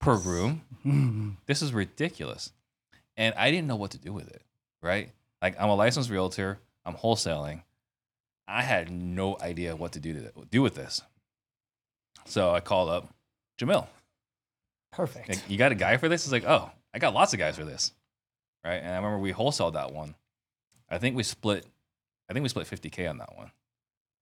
per 0.00 0.16
room. 0.16 0.62
This 1.46 1.60
is 1.60 1.72
ridiculous. 1.72 2.52
And 3.16 3.34
I 3.36 3.50
didn't 3.50 3.66
know 3.66 3.76
what 3.76 3.90
to 3.90 3.98
do 3.98 4.12
with 4.12 4.28
it, 4.28 4.42
right? 4.82 5.10
Like, 5.42 5.60
I'm 5.60 5.68
a 5.68 5.74
licensed 5.74 6.08
realtor, 6.08 6.58
I'm 6.84 6.94
wholesaling. 6.94 7.62
I 8.46 8.62
had 8.62 8.90
no 8.90 9.36
idea 9.40 9.76
what 9.76 9.92
to 9.92 10.00
do 10.00 10.14
to 10.14 10.32
do 10.50 10.62
with 10.62 10.74
this. 10.74 11.02
So 12.24 12.54
I 12.54 12.60
called 12.60 12.88
up 12.88 13.12
Jamil. 13.60 13.86
Perfect. 14.92 15.28
Like, 15.28 15.50
you 15.50 15.58
got 15.58 15.72
a 15.72 15.74
guy 15.74 15.96
for 15.98 16.08
this? 16.08 16.24
He's 16.24 16.32
like, 16.32 16.46
oh, 16.46 16.70
I 16.94 16.98
got 16.98 17.12
lots 17.12 17.32
of 17.32 17.38
guys 17.38 17.56
for 17.56 17.64
this, 17.64 17.92
right? 18.64 18.76
And 18.76 18.90
I 18.90 18.96
remember 18.96 19.18
we 19.18 19.32
wholesaled 19.32 19.74
that 19.74 19.92
one. 19.92 20.14
I 20.88 20.98
think 20.98 21.16
we 21.16 21.22
split. 21.22 21.66
I 22.28 22.32
think 22.32 22.42
we 22.42 22.48
split 22.48 22.66
50k 22.66 23.08
on 23.08 23.18
that 23.18 23.36
one, 23.36 23.50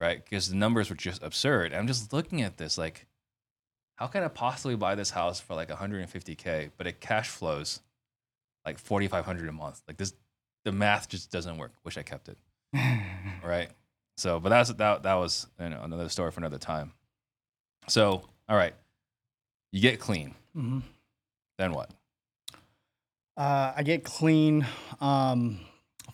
right? 0.01 0.25
Because 0.25 0.49
the 0.49 0.57
numbers 0.57 0.91
were 0.91 0.97
just 0.97 1.23
absurd. 1.23 1.73
I'm 1.73 1.87
just 1.87 2.13
looking 2.13 2.43
at 2.43 2.57
this 2.57 2.77
like, 2.79 3.07
how 3.97 4.07
can 4.07 4.23
I 4.23 4.29
possibly 4.29 4.77
buy 4.77 4.95
this 4.95 5.11
house 5.11 5.41
for 5.41 5.55
like 5.55 5.69
150k, 5.69 6.71
but 6.77 6.87
it 6.87 7.01
cash 7.01 7.29
flows 7.29 7.81
like 8.65 8.79
4,500 8.79 9.49
a 9.49 9.53
month? 9.53 9.83
Like 9.89 9.97
this, 9.97 10.15
the 10.65 10.73
math 10.73 11.09
just 11.09 11.31
doesn't 11.31 11.57
work. 11.59 11.73
Wish 11.85 11.97
I 11.99 12.03
kept 12.03 12.29
it, 12.29 12.39
right? 13.45 13.71
So, 14.17 14.41
but 14.41 14.49
that's 14.51 14.73
that. 14.73 15.03
That 15.03 15.15
was 15.15 15.47
you 15.61 15.69
know, 15.71 15.81
another 15.83 16.09
story 16.09 16.31
for 16.31 16.41
another 16.41 16.59
time. 16.59 16.93
So, 17.89 18.23
all 18.49 18.57
right, 18.57 18.75
you 19.73 19.81
get 19.81 20.01
clean. 20.01 20.35
Mhm. 20.57 20.83
Then 21.59 21.73
what? 21.73 21.91
Uh, 23.37 23.73
I 23.77 23.83
get 23.83 24.05
clean. 24.05 24.67
Um, 25.01 25.61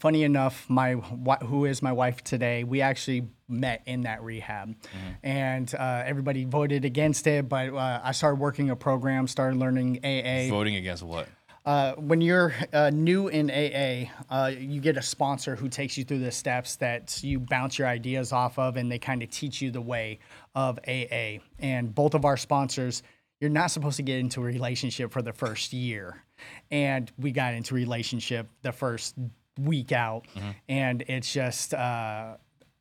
funny 0.02 0.24
enough, 0.24 0.68
my 0.68 0.94
who 0.94 1.64
is 1.64 1.80
my 1.80 1.92
wife 1.92 2.24
today, 2.24 2.64
we 2.64 2.80
actually 2.80 3.28
met 3.46 3.82
in 3.86 4.00
that 4.00 4.20
rehab, 4.20 4.74
and 5.22 5.72
uh, 5.76 6.02
everybody 6.04 6.44
voted 6.44 6.84
against 6.84 7.28
it. 7.28 7.48
But 7.48 7.72
uh, 7.72 8.00
I 8.02 8.10
started 8.10 8.40
working 8.40 8.70
a 8.70 8.74
program, 8.74 9.28
started 9.28 9.60
learning 9.60 10.00
AA. 10.02 10.50
Voting 10.50 10.74
against 10.74 11.04
what? 11.04 11.28
Uh, 11.64 11.92
when 11.92 12.20
you're 12.20 12.52
uh, 12.72 12.90
new 12.90 13.28
in 13.28 13.48
AA, 13.48 14.10
uh, 14.28 14.48
you 14.48 14.80
get 14.80 14.96
a 14.96 15.02
sponsor 15.02 15.54
who 15.54 15.68
takes 15.68 15.96
you 15.96 16.02
through 16.02 16.18
the 16.18 16.32
steps 16.32 16.74
that 16.76 17.22
you 17.22 17.38
bounce 17.38 17.78
your 17.78 17.86
ideas 17.86 18.32
off 18.32 18.58
of, 18.58 18.76
and 18.76 18.90
they 18.90 18.98
kind 18.98 19.22
of 19.22 19.30
teach 19.30 19.62
you 19.62 19.70
the 19.70 19.80
way 19.80 20.18
of 20.56 20.80
AA. 20.88 21.38
And 21.60 21.94
both 21.94 22.14
of 22.14 22.24
our 22.24 22.36
sponsors, 22.36 23.04
you're 23.40 23.50
not 23.50 23.70
supposed 23.70 23.98
to 23.98 24.02
get 24.02 24.18
into 24.18 24.40
a 24.40 24.44
relationship 24.44 25.12
for 25.12 25.22
the 25.22 25.32
first 25.32 25.72
year, 25.72 26.24
and 26.72 27.08
we 27.16 27.30
got 27.30 27.54
into 27.54 27.76
relationship 27.76 28.48
the 28.62 28.72
first 28.72 29.14
week 29.58 29.92
out, 29.92 30.26
and 30.68 31.02
it's 31.08 31.32
just. 31.32 31.74
Uh, 31.74 32.36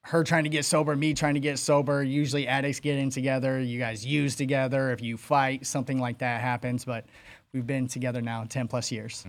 her 0.05 0.23
trying 0.23 0.45
to 0.45 0.49
get 0.49 0.65
sober, 0.65 0.95
me 0.95 1.13
trying 1.13 1.35
to 1.35 1.39
get 1.39 1.59
sober. 1.59 2.01
Usually 2.01 2.47
addicts 2.47 2.79
get 2.79 2.97
in 2.97 3.11
together. 3.11 3.61
You 3.61 3.77
guys 3.77 4.03
use 4.03 4.35
together. 4.35 4.91
If 4.91 4.99
you 5.03 5.15
fight, 5.15 5.63
something 5.67 5.99
like 5.99 6.17
that 6.19 6.41
happens. 6.41 6.85
But 6.85 7.05
we've 7.53 7.67
been 7.67 7.87
together 7.87 8.19
now 8.19 8.43
10 8.45 8.67
plus 8.67 8.91
years. 8.91 9.23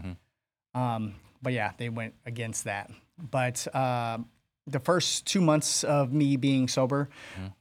Um, 0.74 1.16
but 1.42 1.52
yeah, 1.52 1.72
they 1.76 1.90
went 1.90 2.14
against 2.24 2.64
that. 2.64 2.90
But 3.18 3.66
um 3.76 4.30
the 4.68 4.78
first 4.80 5.26
two 5.26 5.40
months 5.42 5.82
of 5.84 6.10
me 6.12 6.36
being 6.38 6.68
sober, 6.68 7.10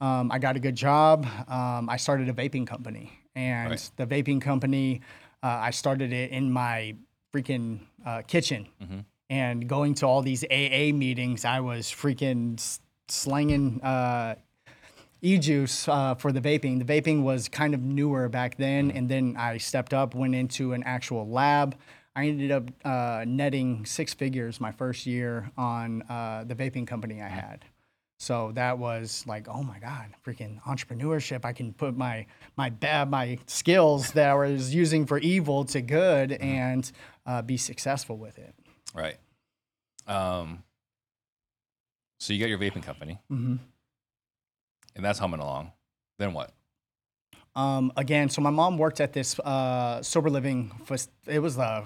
um, 0.00 0.30
I 0.32 0.38
got 0.38 0.56
a 0.56 0.60
good 0.60 0.76
job. 0.76 1.26
Um, 1.48 1.90
I 1.90 1.96
started 1.98 2.28
a 2.28 2.32
vaping 2.32 2.66
company, 2.66 3.12
and 3.34 3.70
Right. 3.72 3.90
the 3.96 4.06
vaping 4.06 4.40
company, 4.40 5.00
uh, 5.42 5.48
I 5.48 5.70
started 5.72 6.12
it 6.12 6.30
in 6.30 6.50
my 6.52 6.94
freaking 7.34 7.80
uh, 8.06 8.22
kitchen. 8.22 8.68
And 9.32 9.66
going 9.66 9.94
to 9.94 10.06
all 10.06 10.20
these 10.20 10.44
AA 10.44 10.92
meetings, 10.92 11.46
I 11.46 11.60
was 11.60 11.86
freaking 11.86 12.60
slanging 13.08 13.80
uh, 13.80 14.34
e-juice 15.22 15.88
uh, 15.88 16.16
for 16.16 16.32
the 16.32 16.40
vaping. 16.42 16.78
The 16.78 17.00
vaping 17.00 17.22
was 17.22 17.48
kind 17.48 17.72
of 17.72 17.80
newer 17.80 18.28
back 18.28 18.58
then, 18.58 18.90
and 18.90 19.08
then 19.08 19.34
I 19.38 19.56
stepped 19.56 19.94
up, 19.94 20.14
went 20.14 20.34
into 20.34 20.74
an 20.74 20.82
actual 20.82 21.26
lab. 21.26 21.76
I 22.14 22.26
ended 22.26 22.50
up 22.50 22.70
uh, 22.84 23.24
netting 23.26 23.86
six 23.86 24.12
figures 24.12 24.60
my 24.60 24.70
first 24.70 25.06
year 25.06 25.50
on 25.56 26.02
uh, 26.10 26.44
the 26.46 26.54
vaping 26.54 26.86
company 26.86 27.22
I 27.22 27.28
had. 27.28 27.64
So 28.18 28.52
that 28.54 28.76
was 28.78 29.24
like, 29.26 29.48
oh 29.48 29.62
my 29.62 29.78
god, 29.78 30.10
freaking 30.26 30.62
entrepreneurship! 30.64 31.46
I 31.46 31.54
can 31.54 31.72
put 31.72 31.96
my 31.96 32.26
my 32.58 32.68
bad 32.68 33.10
my 33.10 33.38
skills 33.46 34.12
that 34.12 34.28
I 34.28 34.34
was 34.34 34.74
using 34.74 35.06
for 35.06 35.16
evil 35.18 35.64
to 35.64 35.80
good 35.80 36.32
and 36.32 36.92
uh, 37.24 37.40
be 37.40 37.56
successful 37.56 38.18
with 38.18 38.38
it. 38.38 38.54
Right. 38.94 39.16
Um. 40.06 40.62
So 42.20 42.32
you 42.32 42.38
got 42.38 42.48
your 42.48 42.58
vaping 42.58 42.84
company, 42.84 43.18
hmm 43.28 43.56
and 44.94 45.04
that's 45.04 45.18
humming 45.18 45.40
along. 45.40 45.72
Then 46.18 46.32
what? 46.34 46.52
Um, 47.54 47.92
again, 47.96 48.28
so 48.28 48.40
my 48.40 48.50
mom 48.50 48.78
worked 48.78 49.00
at 49.00 49.12
this 49.12 49.38
uh, 49.40 50.02
sober 50.02 50.30
living. 50.30 50.72
It 51.26 51.38
was 51.38 51.58
uh, 51.58 51.84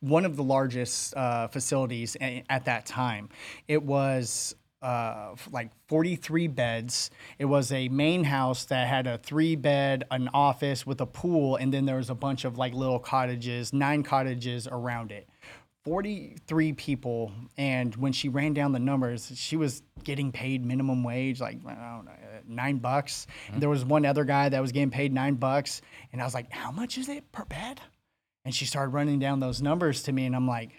one 0.00 0.24
of 0.24 0.36
the 0.36 0.42
largest 0.42 1.14
uh, 1.16 1.48
facilities 1.48 2.16
at 2.20 2.64
that 2.64 2.86
time. 2.86 3.28
It 3.68 3.82
was 3.82 4.54
uh, 4.80 5.34
like 5.50 5.70
43 5.88 6.48
beds. 6.48 7.10
It 7.38 7.44
was 7.44 7.72
a 7.72 7.88
main 7.88 8.24
house 8.24 8.64
that 8.66 8.88
had 8.88 9.06
a 9.06 9.18
three 9.18 9.54
bed, 9.54 10.04
an 10.10 10.28
office 10.32 10.86
with 10.86 11.00
a 11.00 11.06
pool, 11.06 11.56
and 11.56 11.72
then 11.72 11.84
there 11.84 11.96
was 11.96 12.10
a 12.10 12.14
bunch 12.14 12.44
of 12.44 12.58
like 12.58 12.74
little 12.74 12.98
cottages, 12.98 13.72
nine 13.72 14.02
cottages 14.02 14.66
around 14.66 15.12
it. 15.12 15.28
43 15.84 16.72
people 16.74 17.32
and 17.56 17.94
when 17.96 18.12
she 18.12 18.28
ran 18.28 18.52
down 18.54 18.70
the 18.72 18.78
numbers 18.78 19.32
she 19.34 19.56
was 19.56 19.82
getting 20.04 20.30
paid 20.30 20.64
minimum 20.64 21.02
wage 21.02 21.40
like 21.40 21.58
I 21.66 21.96
don't 21.96 22.04
know, 22.04 22.12
nine 22.46 22.78
bucks. 22.78 23.26
And 23.52 23.60
there 23.60 23.68
was 23.68 23.84
one 23.84 24.06
other 24.06 24.24
guy 24.24 24.48
that 24.48 24.60
was 24.60 24.70
getting 24.70 24.90
paid 24.90 25.12
nine 25.12 25.34
bucks 25.34 25.82
and 26.12 26.20
i 26.20 26.24
was 26.24 26.34
like 26.34 26.52
how 26.52 26.70
much 26.70 26.98
is 26.98 27.08
it 27.08 27.30
per 27.32 27.44
bed? 27.44 27.80
And 28.44 28.54
she 28.54 28.64
started 28.64 28.90
running 28.90 29.18
down 29.18 29.40
those 29.40 29.60
numbers 29.60 30.04
to 30.04 30.12
me 30.12 30.26
and 30.26 30.36
i'm 30.36 30.46
like 30.46 30.70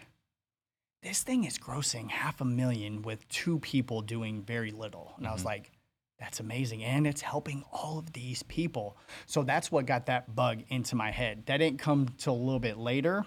this 1.02 1.22
thing 1.22 1.44
is 1.44 1.58
grossing 1.58 2.10
half 2.10 2.40
a 2.40 2.46
million 2.46 3.02
with 3.02 3.28
two 3.28 3.60
people 3.60 4.02
doing 4.02 4.42
very 4.42 4.72
little. 4.72 5.14
And 5.18 5.28
i 5.28 5.32
was 5.32 5.42
mm-hmm. 5.42 5.50
like 5.50 5.72
that's 6.18 6.40
amazing 6.40 6.82
and 6.82 7.06
it's 7.06 7.20
helping 7.22 7.66
all 7.74 8.00
of 8.00 8.14
these 8.14 8.44
people. 8.44 8.96
So 9.26 9.44
that's 9.44 9.70
what 9.70 9.86
got 9.86 10.06
that 10.06 10.34
bug 10.34 10.64
into 10.70 10.96
my 10.96 11.12
head. 11.12 11.44
That 11.48 11.58
didn't 11.58 11.80
come 11.80 12.08
till 12.18 12.34
a 12.34 12.36
little 12.36 12.62
bit 12.62 12.78
later 12.78 13.26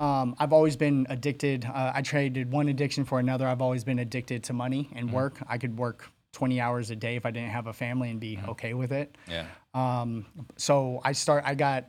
um, 0.00 0.36
I've 0.38 0.52
always 0.52 0.76
been 0.76 1.06
addicted. 1.08 1.64
Uh, 1.64 1.92
I 1.94 2.02
traded 2.02 2.52
one 2.52 2.68
addiction 2.68 3.04
for 3.04 3.18
another. 3.18 3.46
I've 3.46 3.62
always 3.62 3.84
been 3.84 3.98
addicted 3.98 4.44
to 4.44 4.52
money 4.52 4.90
and 4.94 5.12
work. 5.12 5.38
I 5.48 5.58
could 5.58 5.78
work 5.78 6.10
20 6.32 6.60
hours 6.60 6.90
a 6.90 6.96
day 6.96 7.16
if 7.16 7.24
I 7.24 7.30
didn't 7.30 7.50
have 7.50 7.66
a 7.66 7.72
family 7.72 8.10
and 8.10 8.20
be 8.20 8.38
okay 8.46 8.74
with 8.74 8.92
it. 8.92 9.16
Yeah. 9.26 9.46
Um, 9.72 10.26
so 10.56 11.00
I 11.02 11.12
start. 11.12 11.44
I 11.46 11.54
got 11.54 11.88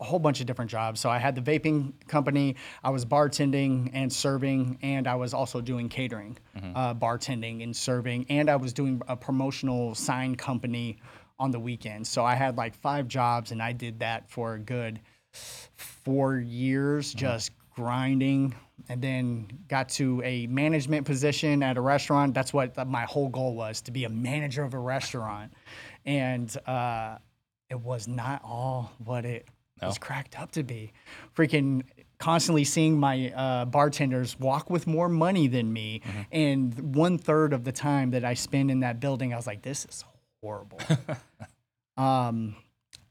a 0.00 0.04
whole 0.04 0.18
bunch 0.18 0.40
of 0.40 0.46
different 0.46 0.70
jobs. 0.70 0.98
So 1.00 1.10
I 1.10 1.18
had 1.18 1.34
the 1.34 1.42
vaping 1.42 1.92
company. 2.08 2.56
I 2.82 2.88
was 2.88 3.04
bartending 3.04 3.90
and 3.92 4.10
serving, 4.10 4.78
and 4.80 5.06
I 5.06 5.16
was 5.16 5.34
also 5.34 5.60
doing 5.60 5.90
catering, 5.90 6.38
uh, 6.74 6.94
bartending 6.94 7.62
and 7.62 7.76
serving, 7.76 8.26
and 8.30 8.48
I 8.48 8.56
was 8.56 8.72
doing 8.72 9.02
a 9.08 9.16
promotional 9.16 9.94
sign 9.94 10.36
company 10.36 10.98
on 11.38 11.50
the 11.50 11.60
weekends. 11.60 12.08
So 12.08 12.24
I 12.24 12.34
had 12.34 12.56
like 12.56 12.74
five 12.74 13.08
jobs, 13.08 13.52
and 13.52 13.62
I 13.62 13.72
did 13.72 14.00
that 14.00 14.30
for 14.30 14.54
a 14.54 14.58
good 14.58 15.00
four 15.76 16.38
years, 16.38 17.12
just 17.12 17.52
grinding. 17.74 18.54
And 18.88 19.02
then 19.02 19.48
got 19.68 19.88
to 19.90 20.22
a 20.22 20.46
management 20.46 21.06
position 21.06 21.62
at 21.62 21.76
a 21.76 21.80
restaurant. 21.80 22.34
That's 22.34 22.52
what 22.52 22.86
my 22.86 23.02
whole 23.04 23.28
goal 23.28 23.54
was 23.54 23.80
to 23.82 23.90
be 23.90 24.04
a 24.04 24.08
manager 24.08 24.62
of 24.62 24.74
a 24.74 24.78
restaurant. 24.78 25.52
And 26.04 26.54
uh, 26.66 27.18
it 27.68 27.80
was 27.80 28.06
not 28.06 28.42
all 28.44 28.92
what 28.98 29.24
it 29.24 29.48
was 29.82 29.98
cracked 29.98 30.38
up 30.38 30.52
to 30.52 30.62
be. 30.62 30.92
Freaking 31.34 31.82
constantly 32.18 32.64
seeing 32.64 32.98
my 32.98 33.30
uh, 33.32 33.64
bartenders 33.66 34.38
walk 34.38 34.70
with 34.70 34.86
more 34.86 35.08
money 35.08 35.48
than 35.48 35.72
me. 35.72 36.02
And 36.32 36.94
one 36.94 37.18
third 37.18 37.52
of 37.52 37.64
the 37.64 37.72
time 37.72 38.10
that 38.10 38.24
I 38.24 38.34
spend 38.34 38.70
in 38.70 38.80
that 38.80 39.00
building, 39.00 39.32
I 39.32 39.36
was 39.36 39.46
like, 39.46 39.62
this 39.62 39.84
is 39.84 40.04
horrible. 40.40 40.80
um, 41.96 42.56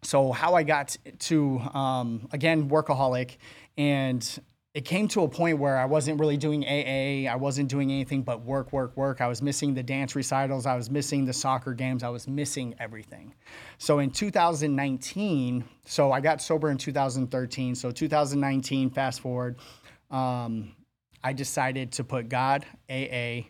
so 0.05 0.31
how 0.31 0.53
I 0.53 0.63
got 0.63 0.95
to 1.19 1.59
um, 1.73 2.27
again 2.31 2.69
workaholic, 2.69 3.37
and 3.77 4.39
it 4.75 4.83
came 4.83 5.07
to 5.07 5.23
a 5.23 5.27
point 5.27 5.57
where 5.57 5.77
I 5.77 5.85
wasn't 5.85 6.19
really 6.19 6.35
doing 6.35 6.65
AA. 6.65 7.31
I 7.31 7.35
wasn't 7.37 7.69
doing 7.69 7.91
anything 7.91 8.23
but 8.23 8.43
work, 8.43 8.73
work, 8.73 8.95
work. 8.97 9.21
I 9.21 9.27
was 9.27 9.41
missing 9.41 9.73
the 9.73 9.81
dance 9.81 10.15
recitals. 10.15 10.65
I 10.65 10.75
was 10.75 10.89
missing 10.89 11.23
the 11.23 11.31
soccer 11.31 11.73
games. 11.73 12.03
I 12.03 12.09
was 12.09 12.27
missing 12.27 12.75
everything. 12.77 13.33
So 13.77 13.99
in 13.99 14.11
2019, 14.11 15.63
so 15.85 16.11
I 16.11 16.19
got 16.19 16.41
sober 16.41 16.69
in 16.71 16.77
2013. 16.77 17.73
So 17.73 17.89
2019, 17.89 18.89
fast 18.89 19.21
forward, 19.21 19.55
um, 20.11 20.75
I 21.23 21.31
decided 21.31 21.93
to 21.93 22.03
put 22.03 22.27
God, 22.27 22.65
AA, 22.89 23.47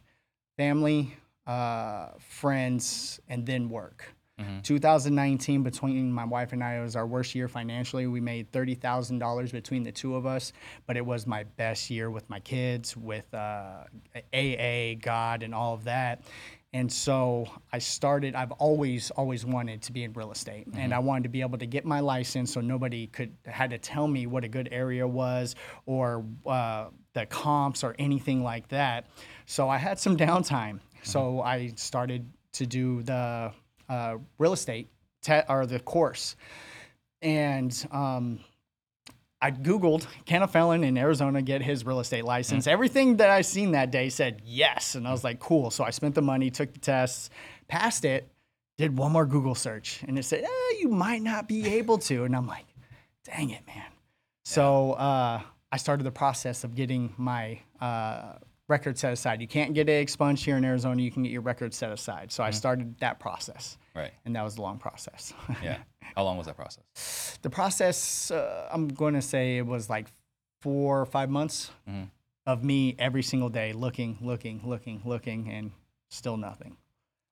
family, 0.57 1.17
uh, 1.47 2.09
friends, 2.19 3.19
and 3.27 3.45
then 3.47 3.67
work. 3.67 4.14
2019, 4.63 5.63
between 5.63 6.11
my 6.11 6.25
wife 6.25 6.51
and 6.51 6.63
I, 6.63 6.75
it 6.75 6.81
was 6.81 6.95
our 6.95 7.07
worst 7.07 7.35
year 7.35 7.47
financially. 7.47 8.07
We 8.07 8.19
made 8.19 8.51
$30,000 8.51 9.51
between 9.51 9.83
the 9.83 9.91
two 9.91 10.15
of 10.15 10.25
us, 10.25 10.51
but 10.87 10.97
it 10.97 11.05
was 11.05 11.25
my 11.25 11.43
best 11.43 11.89
year 11.89 12.09
with 12.09 12.29
my 12.29 12.39
kids, 12.39 12.97
with 12.97 13.31
uh, 13.33 13.83
AA, 14.33 14.95
God, 15.01 15.43
and 15.43 15.53
all 15.53 15.73
of 15.73 15.85
that. 15.85 16.23
And 16.73 16.91
so 16.91 17.47
I 17.71 17.79
started, 17.79 18.35
I've 18.35 18.51
always, 18.53 19.09
always 19.11 19.45
wanted 19.45 19.81
to 19.83 19.93
be 19.93 20.03
in 20.03 20.11
real 20.11 20.33
estate. 20.33 20.67
And 20.73 20.93
I 20.93 20.99
wanted 20.99 21.23
to 21.23 21.29
be 21.29 21.39
able 21.39 21.57
to 21.59 21.65
get 21.65 21.85
my 21.85 22.01
license 22.01 22.51
so 22.51 22.59
nobody 22.59 23.07
could, 23.07 23.33
had 23.45 23.69
to 23.69 23.77
tell 23.77 24.09
me 24.09 24.27
what 24.27 24.43
a 24.43 24.49
good 24.49 24.67
area 24.73 25.07
was 25.07 25.55
or 25.85 26.25
uh, 26.45 26.87
the 27.13 27.27
comps 27.27 27.81
or 27.81 27.95
anything 27.97 28.43
like 28.43 28.67
that. 28.69 29.05
So 29.45 29.69
I 29.69 29.77
had 29.77 29.99
some 29.99 30.17
downtime. 30.17 30.81
So 31.03 31.39
I 31.41 31.71
started 31.77 32.29
to 32.53 32.65
do 32.65 33.03
the 33.03 33.53
uh, 33.89 34.17
real 34.37 34.53
estate 34.53 34.89
te- 35.21 35.41
or 35.47 35.65
the 35.65 35.79
course. 35.79 36.35
And 37.21 37.87
um, 37.91 38.39
I 39.41 39.51
Googled, 39.51 40.05
can 40.25 40.43
a 40.43 40.47
felon 40.47 40.83
in 40.83 40.97
Arizona 40.97 41.41
get 41.41 41.61
his 41.61 41.85
real 41.85 41.99
estate 41.99 42.25
license? 42.25 42.67
Everything 42.67 43.17
that 43.17 43.29
I 43.29 43.41
seen 43.41 43.71
that 43.71 43.91
day 43.91 44.09
said 44.09 44.41
yes. 44.45 44.95
And 44.95 45.07
I 45.07 45.11
was 45.11 45.23
like, 45.23 45.39
cool. 45.39 45.71
So 45.71 45.83
I 45.83 45.89
spent 45.89 46.15
the 46.15 46.21
money, 46.21 46.49
took 46.49 46.73
the 46.73 46.79
tests, 46.79 47.29
passed 47.67 48.05
it, 48.05 48.29
did 48.77 48.97
one 48.97 49.11
more 49.11 49.25
Google 49.25 49.55
search, 49.55 50.03
and 50.07 50.19
it 50.19 50.23
said, 50.23 50.43
eh, 50.43 50.77
you 50.79 50.89
might 50.89 51.21
not 51.21 51.47
be 51.47 51.65
able 51.75 51.97
to. 51.99 52.25
And 52.25 52.35
I'm 52.35 52.47
like, 52.47 52.65
dang 53.23 53.49
it, 53.51 53.65
man. 53.65 53.85
So 54.43 54.93
uh, 54.93 55.41
I 55.71 55.77
started 55.77 56.03
the 56.03 56.11
process 56.11 56.63
of 56.63 56.75
getting 56.75 57.13
my 57.17 57.59
uh, 57.79 58.33
record 58.67 58.97
set 58.97 59.13
aside. 59.13 59.41
You 59.41 59.47
can't 59.47 59.73
get 59.73 59.89
it 59.89 60.01
expunged 60.01 60.43
here 60.43 60.57
in 60.57 60.65
Arizona. 60.65 61.01
You 61.01 61.11
can 61.11 61.23
get 61.23 61.31
your 61.31 61.41
record 61.41 61.73
set 61.73 61.91
aside. 61.91 62.31
So 62.31 62.43
I 62.43 62.49
mm-hmm. 62.49 62.55
started 62.55 62.99
that 62.99 63.19
process, 63.19 63.77
Right. 63.95 64.11
and 64.25 64.35
that 64.35 64.43
was 64.43 64.57
a 64.57 64.61
long 64.61 64.77
process. 64.77 65.33
Yeah. 65.61 65.77
How 66.15 66.23
long 66.23 66.37
was 66.37 66.47
that 66.47 66.55
process? 66.55 67.37
the 67.41 67.49
process, 67.49 68.31
uh, 68.31 68.69
I'm 68.71 68.87
going 68.87 69.13
to 69.13 69.21
say 69.21 69.57
it 69.57 69.65
was 69.65 69.89
like 69.89 70.07
four 70.61 70.99
or 70.99 71.05
five 71.05 71.29
months 71.29 71.71
mm-hmm. 71.87 72.05
of 72.45 72.63
me 72.63 72.95
every 72.97 73.23
single 73.23 73.49
day 73.49 73.73
looking, 73.73 74.17
looking, 74.21 74.61
looking, 74.63 75.01
looking, 75.05 75.51
and 75.51 75.71
still 76.09 76.37
nothing. 76.37 76.77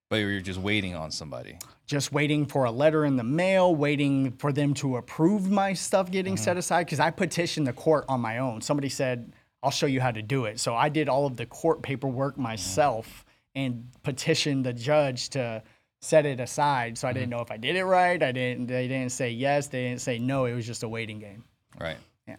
But 0.10 0.18
you're 0.18 0.42
just 0.42 0.60
waiting 0.60 0.94
on 0.94 1.10
somebody. 1.10 1.58
just 1.88 2.12
waiting 2.12 2.46
for 2.46 2.66
a 2.66 2.72
letter 2.72 3.06
in 3.06 3.16
the 3.16 3.24
mail, 3.24 3.74
waiting 3.76 4.34
for 4.34 4.52
them 4.52 4.76
to 4.76 4.98
approve 4.98 5.50
my 5.50 5.74
stuff 5.74 6.12
getting 6.12 6.36
mm-hmm. 6.36 6.44
set 6.44 6.58
aside. 6.58 6.86
Because 6.86 7.00
I 7.00 7.10
petitioned 7.10 7.66
the 7.66 7.74
court 7.74 8.06
on 8.08 8.22
my 8.22 8.38
own. 8.38 8.62
Somebody 8.62 8.90
said, 8.90 9.34
I'll 9.64 9.72
show 9.72 9.86
you 9.86 10.02
how 10.02 10.12
to 10.12 10.22
do 10.22 10.46
it. 10.46 10.60
So 10.60 10.76
I 10.76 10.90
did 10.90 11.08
all 11.08 11.26
of 11.26 11.38
the 11.38 11.46
court 11.46 11.82
paperwork 11.82 12.38
myself 12.38 13.26
and 13.56 13.88
petitioned 14.04 14.66
the 14.66 14.74
judge 14.74 15.30
to 15.30 15.64
set 16.02 16.26
it 16.26 16.42
aside. 16.42 16.98
So 16.98 17.08
I 17.08 17.14
didn't 17.14 17.30
know 17.30 17.40
if 17.40 17.50
I 17.50 17.56
did 17.56 17.78
it 17.78 17.86
right. 17.86 18.22
I 18.22 18.34
didn't. 18.34 18.68
They 18.68 18.90
didn't 18.90 19.14
say 19.14 19.30
yes. 19.32 19.68
They 19.68 19.84
didn't 19.84 20.02
say 20.02 20.20
no. 20.20 20.46
It 20.46 20.54
was 20.54 20.68
just 20.68 20.84
a 20.84 20.90
waiting 20.90 21.18
game. 21.18 21.46
Right. 21.80 21.96
Yeah. 22.28 22.36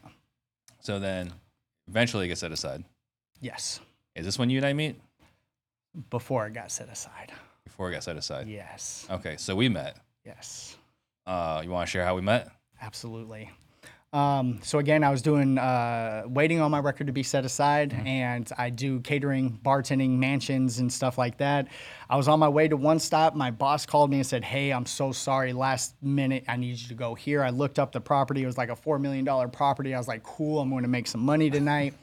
So 0.80 0.98
then 0.98 1.32
eventually 1.88 2.26
it 2.26 2.28
gets 2.28 2.42
set 2.42 2.52
aside. 2.52 2.84
Yes. 3.40 3.80
Is 4.14 4.26
this 4.26 4.38
when 4.38 4.50
you 4.50 4.58
and 4.58 4.66
I 4.66 4.74
meet? 4.74 5.00
Before 6.10 6.46
it 6.46 6.52
got 6.52 6.70
set 6.70 6.90
aside. 6.90 7.32
Before 7.64 7.88
it 7.90 7.94
got 7.94 8.04
set 8.04 8.16
aside. 8.16 8.48
Yes. 8.48 9.06
Okay. 9.10 9.36
So 9.38 9.56
we 9.56 9.70
met. 9.70 9.96
Yes. 10.26 10.76
Uh, 11.26 11.62
you 11.64 11.70
want 11.70 11.88
to 11.88 11.90
share 11.90 12.04
how 12.04 12.14
we 12.14 12.20
met? 12.20 12.50
Absolutely. 12.82 13.50
Um, 14.14 14.60
so 14.62 14.78
again, 14.78 15.02
I 15.02 15.10
was 15.10 15.22
doing 15.22 15.58
uh, 15.58 16.22
waiting 16.26 16.60
on 16.60 16.70
my 16.70 16.78
record 16.78 17.08
to 17.08 17.12
be 17.12 17.24
set 17.24 17.44
aside, 17.44 17.90
Mm-hmm. 17.90 18.06
and 18.06 18.52
I 18.56 18.70
do 18.70 19.00
catering, 19.00 19.58
bartending, 19.64 20.10
mansions, 20.18 20.78
and 20.78 20.92
stuff 20.92 21.18
like 21.18 21.38
that. 21.38 21.66
I 22.08 22.16
was 22.16 22.28
on 22.28 22.38
my 22.38 22.48
way 22.48 22.68
to 22.68 22.76
one 22.76 23.00
stop. 23.00 23.34
My 23.34 23.50
boss 23.50 23.84
called 23.86 24.10
me 24.10 24.18
and 24.18 24.26
said, 24.26 24.44
"Hey, 24.44 24.72
I'm 24.72 24.86
so 24.86 25.10
sorry. 25.10 25.52
Last 25.52 25.96
minute, 26.00 26.44
I 26.46 26.56
need 26.56 26.78
you 26.80 26.86
to 26.88 26.94
go 26.94 27.16
here." 27.16 27.42
I 27.42 27.50
looked 27.50 27.80
up 27.80 27.90
the 27.90 28.00
property. 28.00 28.44
It 28.44 28.46
was 28.46 28.56
like 28.56 28.68
a 28.68 28.76
four 28.76 29.00
million 29.00 29.24
dollar 29.24 29.48
property. 29.48 29.92
I 29.94 29.98
was 29.98 30.06
like, 30.06 30.22
"Cool, 30.22 30.60
I'm 30.60 30.70
going 30.70 30.84
to 30.84 30.88
make 30.88 31.08
some 31.08 31.22
money 31.22 31.50
tonight." 31.50 31.94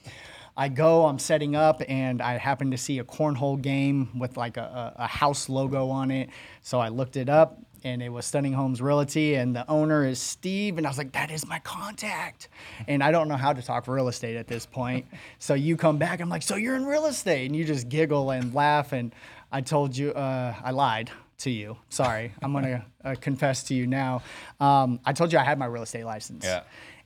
I 0.58 0.68
go, 0.68 1.06
I'm 1.06 1.18
setting 1.18 1.56
up, 1.56 1.82
and 1.88 2.22
I 2.22 2.38
happen 2.38 2.72
to 2.72 2.78
see 2.78 3.00
a 3.00 3.06
cornhole 3.06 3.60
game 3.62 4.10
with 4.20 4.36
like 4.36 4.58
a, 4.58 4.94
a, 4.98 5.04
a 5.04 5.08
house 5.08 5.48
logo 5.48 5.90
on 5.90 6.12
it. 6.12 6.30
So 6.62 6.78
I 6.78 6.90
looked 6.90 7.16
it 7.16 7.30
up, 7.30 7.58
and 7.84 8.02
it 8.02 8.10
was 8.10 8.26
Stunning 8.26 8.54
Homes 8.54 8.82
Realty, 8.82 9.36
and 9.36 9.56
the 9.56 9.70
owner 9.70 10.06
is 10.06 10.20
Steve. 10.20 10.78
And 10.78 10.86
I 10.86 10.90
was 10.90 10.98
like, 10.98 11.12
that 11.14 11.32
is 11.32 11.46
my 11.48 11.60
contact. 11.60 12.50
And 12.88 13.04
I 13.04 13.12
don't 13.12 13.28
know 13.28 13.38
how 13.38 13.54
to 13.54 13.62
talk 13.62 13.88
real 13.88 14.08
estate 14.08 14.36
at 14.36 14.48
this 14.48 14.66
point. 14.66 15.06
so 15.40 15.54
you 15.54 15.78
come 15.78 15.98
back, 15.98 16.20
I'm 16.22 16.30
like, 16.30 16.44
so 16.44 16.56
you're 16.56 16.76
in 16.76 16.86
real 16.86 17.06
estate, 17.06 17.46
and 17.46 17.56
you 17.56 17.66
just 17.66 17.90
giggle 17.90 18.32
and 18.32 18.54
laugh. 18.54 18.94
And 18.94 19.14
I 19.52 19.62
told 19.62 19.96
you, 19.96 20.12
uh, 20.12 20.56
I 20.64 20.72
lied 20.72 21.12
to 21.40 21.50
you. 21.50 21.78
Sorry, 21.90 22.32
I'm 22.42 22.54
gonna 22.54 22.86
uh, 23.04 23.16
confess 23.20 23.64
to 23.64 23.74
you 23.74 23.88
now. 23.88 24.22
Um, 24.60 25.00
I 25.06 25.14
told 25.14 25.34
you 25.34 25.40
I 25.40 25.44
had 25.44 25.58
my 25.60 25.66
real 25.66 25.84
estate 25.84 26.06
license. 26.06 26.46
Yeah. 26.46 26.64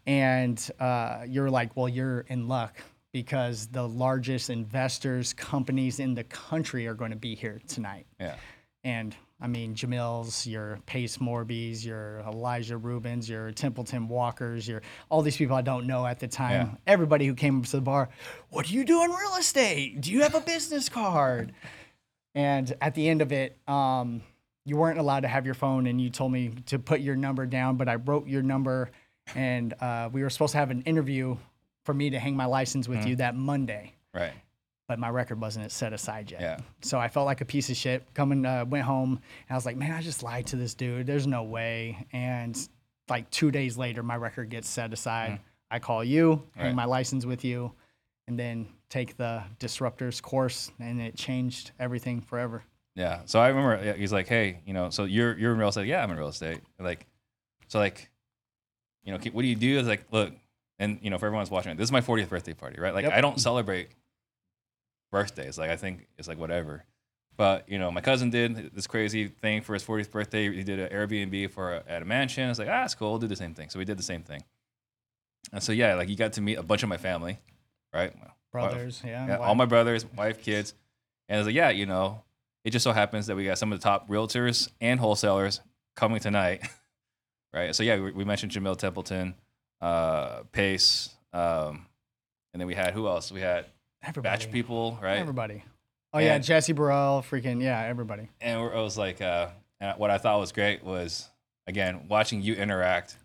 And 0.08 0.70
uh, 0.80 1.24
you're 1.28 1.50
like, 1.50 1.76
well, 1.76 1.90
you're 1.90 2.22
in 2.28 2.48
luck 2.48 2.78
because 3.12 3.68
the 3.68 3.88
largest 3.88 4.50
investors, 4.50 5.32
companies 5.32 6.00
in 6.00 6.14
the 6.14 6.24
country 6.26 6.86
are 6.86 6.94
going 6.94 7.12
to 7.12 7.18
be 7.18 7.34
here 7.34 7.62
tonight. 7.66 8.06
Yeah. 8.20 8.36
And 8.84 9.16
I 9.42 9.48
mean, 9.48 9.76
Jamil's, 9.76 10.48
your 10.48 10.80
Pace 10.86 11.18
Morbys, 11.18 11.86
your 11.86 12.20
Elijah 12.26 12.78
Rubens, 12.78 13.30
your 13.30 13.52
Templeton 13.52 14.08
Walkers, 14.08 14.68
your 14.68 14.82
all 15.10 15.22
these 15.22 15.36
people 15.36 15.56
I 15.56 15.62
don't 15.62 15.88
know 15.88 16.06
at 16.06 16.20
the 16.20 16.28
time. 16.28 16.52
Yeah. 16.52 16.76
Everybody 16.88 17.28
who 17.28 17.36
came 17.36 17.60
up 17.60 17.66
to 17.66 17.72
the 17.78 17.82
bar, 17.82 18.10
what 18.50 18.68
do 18.68 18.74
you 18.74 18.86
do 18.86 19.04
in 19.04 19.12
real 19.12 19.36
estate? 19.38 20.00
Do 20.02 20.12
you 20.12 20.22
have 20.22 20.36
a 20.36 20.42
business 20.42 20.88
card? 20.88 21.54
And 22.34 22.74
at 22.82 22.96
the 22.96 23.08
end 23.10 23.22
of 23.22 23.32
it, 23.32 23.58
um, 23.68 24.22
you 24.66 24.78
weren't 24.78 25.00
allowed 25.00 25.22
to 25.22 25.28
have 25.28 25.46
your 25.46 25.54
phone, 25.54 25.86
and 25.88 26.02
you 26.02 26.10
told 26.10 26.32
me 26.32 26.54
to 26.68 26.80
put 26.80 27.02
your 27.02 27.16
number 27.16 27.46
down, 27.46 27.76
but 27.76 27.88
I 27.88 27.96
wrote 27.96 28.28
your 28.28 28.42
number, 28.42 28.90
and 29.36 29.74
uh, 29.80 30.10
we 30.12 30.24
were 30.24 30.30
supposed 30.30 30.54
to 30.54 30.58
have 30.58 30.72
an 30.72 30.82
interview 30.84 31.38
for 31.84 31.94
me 31.94 32.10
to 32.10 32.20
hang 32.20 32.36
my 32.36 32.46
license 32.46 32.88
with 32.88 33.06
you 33.06 33.16
that 33.18 33.36
Monday 33.36 33.94
Right. 34.14 34.32
But 34.88 35.00
my 35.00 35.10
record 35.10 35.40
wasn't 35.42 35.72
set 35.72 35.94
aside 35.94 36.30
yet. 36.32 36.42
Yeah. 36.42 36.58
So 36.82 37.00
I 37.00 37.08
felt 37.08 37.26
like 37.26 37.42
a 37.42 37.46
piece 37.46 37.70
of 37.70 37.76
shit. 37.76 38.06
Coming, 38.14 38.46
uh, 38.46 38.66
went 38.66 38.86
home, 38.86 39.12
and 39.14 39.52
I 39.52 39.56
was 39.56 39.66
like, 39.66 39.78
man, 39.78 39.92
I 39.92 40.02
just 40.02 40.22
lied 40.24 40.48
to 40.48 40.56
this 40.56 40.74
dude. 40.74 41.08
There's 41.08 41.26
no 41.28 41.44
way. 41.44 42.06
And 42.14 42.56
like 43.10 43.30
two 43.32 43.52
days 43.52 43.78
later, 43.78 44.04
my 44.04 44.16
record 44.16 44.50
gets 44.50 44.70
set 44.70 44.94
aside. 44.94 45.40
I 45.72 45.80
call 45.80 46.04
you, 46.04 46.44
Right. 46.58 46.74
my 46.76 46.86
license 46.86 47.26
with 47.26 47.44
you, 47.44 47.72
and 48.28 48.38
then 48.40 48.68
take 48.90 49.18
the 49.18 49.44
disruptors 49.60 50.22
course, 50.22 50.72
and 50.80 51.02
it 51.02 51.16
changed 51.16 51.72
everything 51.80 52.22
forever. 52.22 52.64
Yeah. 52.96 53.22
So 53.26 53.40
I 53.40 53.48
remember 53.50 53.94
he's 53.94 54.14
like, 54.14 54.28
"Hey, 54.28 54.62
you 54.66 54.74
know, 54.74 54.90
so 54.90 55.04
you're 55.06 55.38
you're 55.38 55.52
in 55.54 55.58
real 55.60 55.70
estate? 55.70 55.88
Yeah, 55.88 56.02
I'm 56.04 56.12
in 56.12 56.18
real 56.18 56.30
estate. 56.30 56.62
Like, 56.80 57.08
so 57.68 57.80
like, 57.80 58.10
you 59.04 59.12
know, 59.12 59.18
what 59.34 59.42
do 59.42 59.48
you 59.48 59.56
do? 59.56 59.78
Is 59.80 59.88
like, 59.88 60.06
look, 60.12 60.34
and 60.80 61.00
you 61.02 61.10
know, 61.10 61.18
for 61.18 61.26
everyone's 61.26 61.52
watching, 61.52 61.76
this 61.76 61.84
is 61.86 61.92
my 61.92 62.02
40th 62.02 62.30
birthday 62.30 62.54
party, 62.54 62.80
right? 62.80 62.94
Like, 62.94 63.04
Yep. 63.04 63.14
I 63.14 63.22
don't 63.22 63.40
celebrate 63.42 63.90
birthdays. 65.12 65.58
Like, 65.58 65.70
I 65.70 65.76
think 65.76 66.08
it's 66.18 66.28
like 66.28 66.38
whatever. 66.38 66.84
But 67.38 67.68
you 67.68 67.78
know, 67.80 67.92
my 67.92 68.02
cousin 68.02 68.30
did 68.30 68.74
this 68.74 68.88
crazy 68.88 69.28
thing 69.28 69.62
for 69.62 69.74
his 69.74 69.84
40th 69.84 70.12
birthday. 70.12 70.54
He 70.54 70.64
did 70.64 70.80
an 70.80 70.90
Airbnb 70.90 71.52
for 71.52 71.74
a, 71.74 71.84
at 71.88 72.02
a 72.02 72.06
mansion. 72.06 72.50
It's 72.50 72.60
like, 72.60 72.70
ah, 72.70 72.86
it's 72.86 72.96
cool. 72.96 73.12
We'll 73.12 73.20
do 73.20 73.28
the 73.28 73.36
same 73.36 73.54
thing. 73.54 73.70
So 73.70 73.80
we 73.80 73.86
did 73.86 73.98
the 73.98 74.04
same 74.04 74.24
thing. 74.24 74.44
And 75.52 75.62
so 75.62 75.72
yeah, 75.72 75.96
like 75.96 76.10
you 76.10 76.16
got 76.16 76.34
to 76.34 76.42
meet 76.42 76.56
a 76.56 76.64
bunch 76.64 76.84
of 76.84 76.90
my 76.90 76.98
family, 76.98 77.40
right? 77.94 78.14
Brothers, 78.52 79.02
yeah. 79.06 79.28
Yeah, 79.28 79.38
all 79.38 79.56
my 79.56 79.66
brothers, 79.66 80.06
wife, 80.16 80.42
kids. 80.42 80.74
And 81.28 81.36
I 81.36 81.40
was 81.40 81.48
like, 81.48 81.56
yeah, 81.56 81.70
you 81.70 81.86
know, 81.86 82.24
it 82.64 82.72
just 82.72 82.84
so 82.84 82.94
happens 82.94 83.28
that 83.28 83.36
we 83.36 83.46
got 83.46 83.58
some 83.58 83.74
of 83.74 83.80
the 83.80 83.84
top 83.84 84.08
realtors 84.08 84.70
and 84.80 85.00
wholesalers 85.00 85.60
coming 85.96 86.20
tonight. 86.20 86.68
right. 87.54 87.76
So 87.76 87.84
yeah, 87.84 88.00
we, 88.00 88.12
we 88.12 88.24
mentioned 88.24 88.54
Jamil 88.54 88.78
Templeton, 88.78 89.36
uh, 89.82 90.44
Pace, 90.52 91.10
um, 91.34 91.86
and 92.54 92.62
then 92.62 92.68
we 92.68 92.76
had 92.76 92.94
who 92.94 93.08
else? 93.08 93.32
We 93.32 93.42
had 93.42 93.66
everybody. 94.06 94.38
Batch 94.46 94.52
People, 94.52 94.98
right? 95.02 95.18
Everybody. 95.18 95.64
Oh 96.14 96.20
yeah, 96.20 96.38
Jesse 96.38 96.74
Burrell, 96.74 97.26
freaking 97.30 97.62
yeah, 97.62 97.82
everybody. 97.82 98.30
And 98.40 98.62
we're- 98.62 98.82
was 98.82 98.98
like, 98.98 99.22
uh, 99.22 99.50
and 99.80 99.98
what 100.00 100.12
I 100.12 100.18
thought 100.18 100.40
was 100.40 100.52
great 100.52 100.84
was 100.84 101.30
again 101.68 102.08
watching 102.08 102.42
you 102.42 102.54
interact 102.54 103.18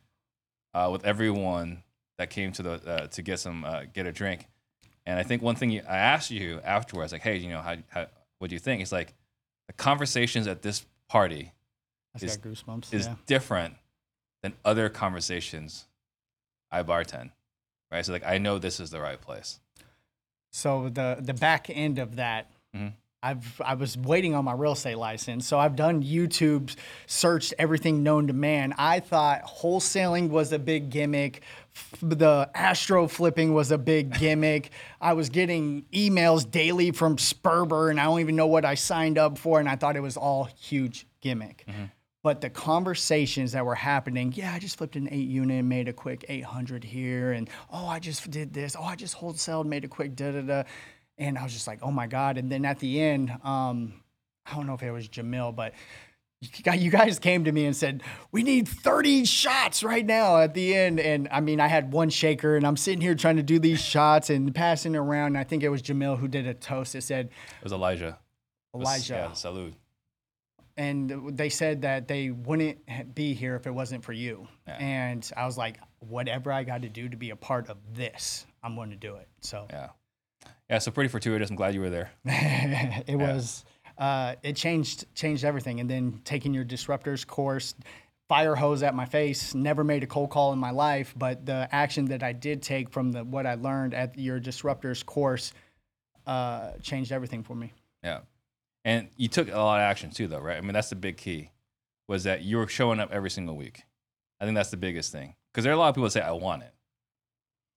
uh, 0.75 0.89
with 0.91 1.05
everyone 1.05 1.83
that 2.19 2.31
came 2.31 2.53
to 2.53 2.63
the 2.63 2.73
uh, 2.87 3.07
to 3.09 3.23
get 3.23 3.39
some 3.39 3.65
uh, 3.65 3.85
get 3.93 4.07
a 4.07 4.13
drink. 4.13 4.47
And 5.07 5.19
I 5.19 5.23
think 5.23 5.41
one 5.43 5.57
thing 5.57 5.71
you, 5.71 5.83
I 5.89 5.97
asked 5.97 6.31
you 6.31 6.61
afterwards, 6.63 7.13
like, 7.13 7.23
hey, 7.23 7.37
you 7.37 7.49
know, 7.49 7.63
how, 7.63 7.77
how 7.89 8.07
what 8.39 8.51
do 8.51 8.55
you 8.55 8.61
think? 8.61 8.83
It's 8.83 8.93
like 8.93 9.15
the 9.67 9.73
conversations 9.73 10.47
at 10.47 10.63
this 10.63 10.85
party 11.09 11.53
I 12.15 12.25
Is- 12.25 12.37
got 12.37 12.49
goosebumps. 12.51 12.93
is 12.93 13.07
yeah. 13.07 13.15
different 13.27 13.75
than 14.43 14.53
other 14.65 14.89
conversations 14.89 15.87
I 16.73 16.83
bartend, 16.83 17.31
right? 17.91 18.05
So 18.05 18.13
like, 18.13 18.27
I 18.27 18.39
know 18.39 18.59
this 18.59 18.81
is 18.81 18.91
the 18.91 19.01
right 19.01 19.21
place. 19.21 19.61
So 20.53 20.89
the 20.89 21.19
the 21.21 21.35
back 21.35 21.69
end 21.71 21.99
of 21.99 22.17
that, 22.17 22.51
Mhm. 22.77 22.93
I've 23.23 23.61
I 23.65 23.75
was 23.75 23.97
waiting 23.99 24.35
on 24.35 24.45
my 24.47 24.53
real 24.55 24.73
estate 24.73 24.97
license. 24.97 25.47
So 25.47 25.59
I've 25.59 25.77
done 25.77 26.03
YouTube, 26.03 26.75
searched 27.07 27.53
everything 27.59 28.03
known 28.03 28.27
to 28.29 28.33
man. 28.33 28.73
I 28.79 29.01
thought 29.01 29.43
wholesaling 29.45 30.31
was 30.31 30.53
a 30.53 30.59
big 30.59 30.89
gimmick. 30.91 31.43
The 32.03 32.51
astro 32.55 33.07
flipping 33.09 33.53
was 33.55 33.71
a 33.71 33.79
big 33.79 34.13
gimmick. 34.19 34.71
I 35.01 35.13
was 35.13 35.29
getting 35.29 35.83
emails 35.93 36.51
daily 36.51 36.91
from 36.93 37.17
Sperber, 37.17 37.91
and 37.91 38.01
I 38.01 38.05
don't 38.05 38.21
even 38.21 38.37
know 38.37 38.47
what 38.47 38.65
I 38.65 38.75
signed 38.75 39.19
up 39.19 39.37
for, 39.39 39.61
and 39.61 39.69
I 39.69 39.77
thought 39.77 39.97
it 39.97 40.01
was 40.03 40.17
all 40.17 40.45
huge 40.59 41.07
gimmick. 41.21 41.67
But 42.23 42.43
the 42.43 42.51
conversations 42.51 43.53
that 43.53 43.65
were 43.65 43.75
happening, 43.75 44.33
yeah, 44.37 44.53
I 44.53 44.59
just 44.59 44.77
flipped 44.77 44.97
an 44.97 45.09
eight 45.11 45.29
unit 45.29 45.61
and 45.61 45.69
made 45.69 45.89
a 45.89 45.93
quick 45.93 46.25
800 46.29 46.85
here. 46.85 47.33
And 47.33 47.49
oh, 47.73 47.87
I 47.87 47.99
just 47.99 48.31
did 48.31 48.53
this. 48.53 48.77
Oh, 48.79 48.85
I 48.85 48.95
just 48.95 49.17
wholesaled, 49.17 49.65
made 49.65 49.85
a 49.85 49.89
quick 49.89 50.17
da 50.17 50.33
da 50.33 50.43
da. 50.43 50.63
And 51.17 51.39
I 51.39 51.43
was 51.43 51.53
just 51.53 51.67
like, 51.67 51.79
oh 51.83 51.91
my 51.91 52.07
God. 52.07 52.37
And 52.37 52.53
then 52.53 52.65
at 52.67 52.79
the 52.79 53.01
end, 53.01 53.31
um, 53.43 53.95
I 54.45 54.55
don't 54.55 54.67
know 54.67 54.75
if 54.75 54.83
it 54.83 54.91
was 54.91 55.09
Jamil, 55.09 55.55
but 55.55 55.73
you 56.75 56.91
guys 56.91 57.19
came 57.19 57.45
to 57.45 57.53
me 57.53 57.67
and 57.67 57.77
said, 57.77 58.03
we 58.33 58.43
need 58.43 58.67
30 58.67 59.25
shots 59.25 59.83
right 59.83 60.05
now 60.05 60.39
at 60.39 60.55
the 60.55 60.75
end. 60.75 61.01
And 61.01 61.29
I 61.31 61.41
mean, 61.41 61.61
I 61.61 61.69
had 61.69 61.93
one 61.93 62.11
shaker 62.11 62.57
and 62.57 62.67
I'm 62.67 62.77
sitting 62.77 63.01
here 63.01 63.15
trying 63.15 63.37
to 63.37 63.43
do 63.43 63.59
these 63.59 63.81
shots 63.81 64.31
and 64.31 64.55
passing 64.55 64.97
around. 64.97 65.29
And 65.29 65.39
I 65.39 65.45
think 65.45 65.63
it 65.63 65.69
was 65.69 65.83
Jamil 65.83 66.19
who 66.19 66.29
did 66.29 66.47
a 66.47 66.55
toast 66.55 66.95
that 66.95 67.03
said, 67.03 67.27
It 67.27 67.65
was 67.65 67.73
Elijah. 67.73 68.19
Elijah 68.75 69.15
Yeah, 69.15 69.33
salute. 69.33 69.75
And 70.81 71.37
they 71.37 71.51
said 71.51 71.83
that 71.83 72.09
they 72.09 72.31
wouldn't 72.31 72.79
be 73.15 73.35
here 73.35 73.55
if 73.55 73.67
it 73.67 73.71
wasn't 73.71 74.03
for 74.03 74.15
you. 74.15 74.49
Yeah. 74.67 74.77
And 74.77 75.31
I 75.37 75.45
was 75.45 75.59
like, 75.59 75.79
whatever 75.99 76.51
I 76.51 76.65
got 76.65 76.81
to 76.83 76.89
do 76.89 77.07
to 77.07 77.19
be 77.19 77.31
a 77.31 77.37
part 77.37 77.69
of 77.69 77.77
this, 77.93 78.47
I'm 78.63 78.77
going 78.77 78.89
to 78.89 78.97
do 78.97 79.17
it. 79.17 79.29
So 79.43 79.67
Yeah. 79.69 79.89
Yeah. 80.71 80.79
So 80.79 80.91
pretty 80.91 81.09
fortuitous. 81.09 81.51
I'm 81.51 81.57
glad 81.57 81.75
you 81.75 81.83
were 81.83 81.91
there. 81.91 82.11
it 82.25 83.19
was, 83.19 83.67
uh, 83.99 84.37
it 84.43 84.57
changed 84.57 85.05
changed 85.15 85.45
everything. 85.45 85.81
And 85.81 85.91
then 85.91 86.23
taking 86.25 86.55
your 86.55 86.65
disruptors 86.65 87.27
course, 87.27 87.75
fire 88.31 88.55
hose 88.55 88.83
at 88.83 88.95
my 88.95 89.05
face. 89.05 89.55
Never 89.55 89.85
made 89.85 90.03
a 90.03 90.07
cold 90.07 90.31
call 90.31 90.55
in 90.55 90.59
my 90.59 90.71
life, 90.71 91.13
but 91.15 91.45
the 91.45 91.69
action 91.73 92.07
that 92.07 92.23
I 92.23 92.33
did 92.33 92.63
take 92.63 92.89
from 92.89 93.13
the 93.13 93.23
what 93.23 93.45
I 93.45 93.57
learned 93.57 93.93
at 93.93 94.19
your 94.19 94.41
disruptors 94.41 95.05
course 95.05 95.53
uh, 96.27 96.71
changed 96.81 97.13
everything 97.13 97.43
for 97.43 97.55
me. 97.55 97.75
Yeah. 98.03 98.21
And 98.85 99.09
you 99.17 99.29
took 99.29 99.49
a 99.49 99.57
lot 99.57 99.81
of 99.81 99.83
action 99.83 100.11
too, 100.11 100.27
though, 100.27 100.39
right? 100.39 100.57
I 100.57 100.61
mean, 100.61 100.73
that's 100.73 100.91
the 100.91 100.97
big 100.97 101.17
key 101.17 101.51
was 102.09 102.25
that 102.25 102.43
you 102.43 102.57
were 102.57 102.67
showing 102.67 102.99
up 102.99 103.13
every 103.13 103.31
single 103.31 103.57
week. 103.57 103.83
I 104.41 104.45
think 104.45 104.57
that's 104.57 104.71
the 104.71 104.77
biggest 104.77 105.13
thing. 105.13 105.35
Because 105.53 105.65
there 105.65 105.73
are 105.73 105.77
a 105.77 105.79
lot 105.79 105.89
of 105.89 105.95
people 105.95 106.07
that 106.07 106.13
say, 106.13 106.23
I 106.23 106.33
want 106.33 106.63
it. 106.63 106.73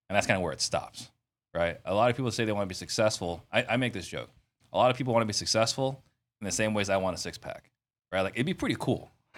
And 0.09 0.15
that's 0.15 0.27
kind 0.27 0.37
of 0.37 0.43
where 0.43 0.53
it 0.53 0.61
stops, 0.61 1.09
right? 1.53 1.77
A 1.85 1.93
lot 1.93 2.09
of 2.09 2.15
people 2.15 2.31
say 2.31 2.45
they 2.45 2.51
want 2.51 2.65
to 2.65 2.69
be 2.69 2.75
successful. 2.75 3.43
I, 3.51 3.65
I 3.69 3.77
make 3.77 3.93
this 3.93 4.07
joke. 4.07 4.29
A 4.71 4.77
lot 4.77 4.91
of 4.91 4.97
people 4.97 5.13
want 5.13 5.23
to 5.23 5.27
be 5.27 5.33
successful 5.33 6.01
in 6.41 6.45
the 6.45 6.51
same 6.51 6.73
ways 6.73 6.89
I 6.89 6.97
want 6.97 7.15
a 7.15 7.19
six 7.19 7.37
pack, 7.37 7.69
right? 8.11 8.21
Like, 8.21 8.33
it'd 8.33 8.45
be 8.45 8.53
pretty 8.53 8.75
cool, 8.79 9.11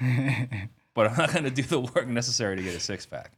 but 0.93 1.09
I'm 1.09 1.17
not 1.17 1.31
going 1.31 1.43
to 1.43 1.51
do 1.51 1.63
the 1.63 1.79
work 1.79 2.07
necessary 2.07 2.55
to 2.55 2.63
get 2.63 2.75
a 2.75 2.79
six 2.79 3.05
pack, 3.05 3.31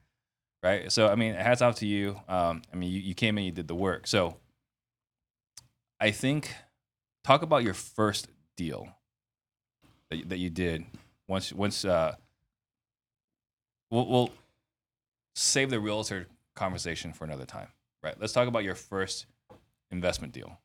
right? 0.64 0.92
So, 0.92 1.08
I 1.08 1.16
mean, 1.16 1.34
hats 1.34 1.62
off 1.62 1.76
to 1.78 1.88
you. 1.88 2.20
Um, 2.28 2.62
I 2.72 2.76
mean, 2.76 2.92
you, 2.92 3.00
you 3.00 3.14
came 3.16 3.38
in, 3.38 3.46
you 3.46 3.52
did 3.52 3.68
the 3.68 3.76
work. 3.76 4.08
So, 4.08 4.38
I 6.00 6.12
think 6.12 6.54
talk 7.28 7.42
about 7.42 7.62
your 7.62 7.74
first 7.74 8.30
deal 8.56 8.88
that, 10.10 10.16
you- 10.18 10.26
that 10.26 10.38
you 10.38 10.50
did 10.50 10.86
once 11.28 11.52
once 11.52 11.84
uh 11.84 12.16
we'll, 13.92 14.08
we'll 14.08 14.30
save 15.36 15.70
the 15.70 15.80
realtor 15.80 16.28
conversation 16.56 17.12
for 17.12 17.26
another 17.26 17.46
time 17.46 17.68
right 18.02 18.16
let's 18.22 18.32
talk 18.32 18.48
about 18.48 18.64
your 18.64 18.76
first 18.76 19.26
investment 19.92 20.32
deal 20.34 20.58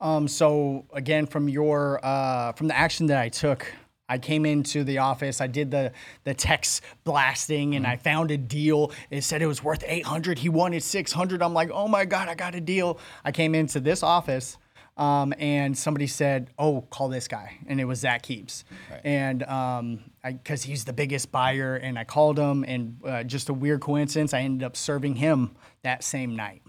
Um, 0.00 0.28
so 0.28 0.84
again, 0.92 1.26
from 1.26 1.48
your 1.48 1.98
uh, 2.04 2.52
from 2.52 2.68
the 2.68 2.76
action 2.76 3.06
that 3.08 3.18
I 3.18 3.28
took, 3.30 3.60
I 4.08 4.16
came 4.18 4.46
into 4.46 4.84
the 4.84 4.98
office. 4.98 5.40
I 5.40 5.48
did 5.48 5.72
the 5.72 5.90
the 6.22 6.34
text 6.34 6.82
blasting, 7.02 7.74
and 7.74 7.84
I 7.84 7.96
found 7.96 8.30
a 8.30 8.36
deal. 8.36 8.92
It 9.10 9.22
said 9.24 9.42
it 9.42 9.48
was 9.48 9.64
worth 9.64 9.82
800. 9.84 10.38
He 10.38 10.48
wanted 10.48 10.82
600. 10.84 11.42
I'm 11.42 11.52
like, 11.52 11.70
oh 11.72 11.88
my 11.88 12.04
god, 12.04 12.28
I 12.28 12.36
got 12.36 12.54
a 12.54 12.60
deal. 12.60 13.00
I 13.24 13.32
came 13.32 13.56
into 13.56 13.80
this 13.80 14.04
office. 14.04 14.56
Um, 14.98 15.32
and 15.38 15.78
somebody 15.78 16.06
said, 16.08 16.50
"Oh, 16.58 16.82
call 16.90 17.08
this 17.08 17.28
guy," 17.28 17.56
and 17.68 17.80
it 17.80 17.84
was 17.84 18.00
Zach 18.00 18.22
Keeps, 18.22 18.64
and 19.04 19.42
um, 19.44 20.00
because 20.24 20.64
he's 20.64 20.84
the 20.84 20.92
biggest 20.92 21.30
buyer, 21.30 21.76
and 21.76 21.96
I 21.98 22.02
called 22.04 22.36
him, 22.38 22.64
and 22.66 22.98
uh, 23.06 23.22
just 23.22 23.48
a 23.48 23.54
weird 23.54 23.80
coincidence, 23.80 24.34
I 24.34 24.40
ended 24.40 24.64
up 24.66 24.76
serving 24.76 25.14
him 25.14 25.54
that 25.82 26.02
same 26.02 26.34
night, 26.34 26.62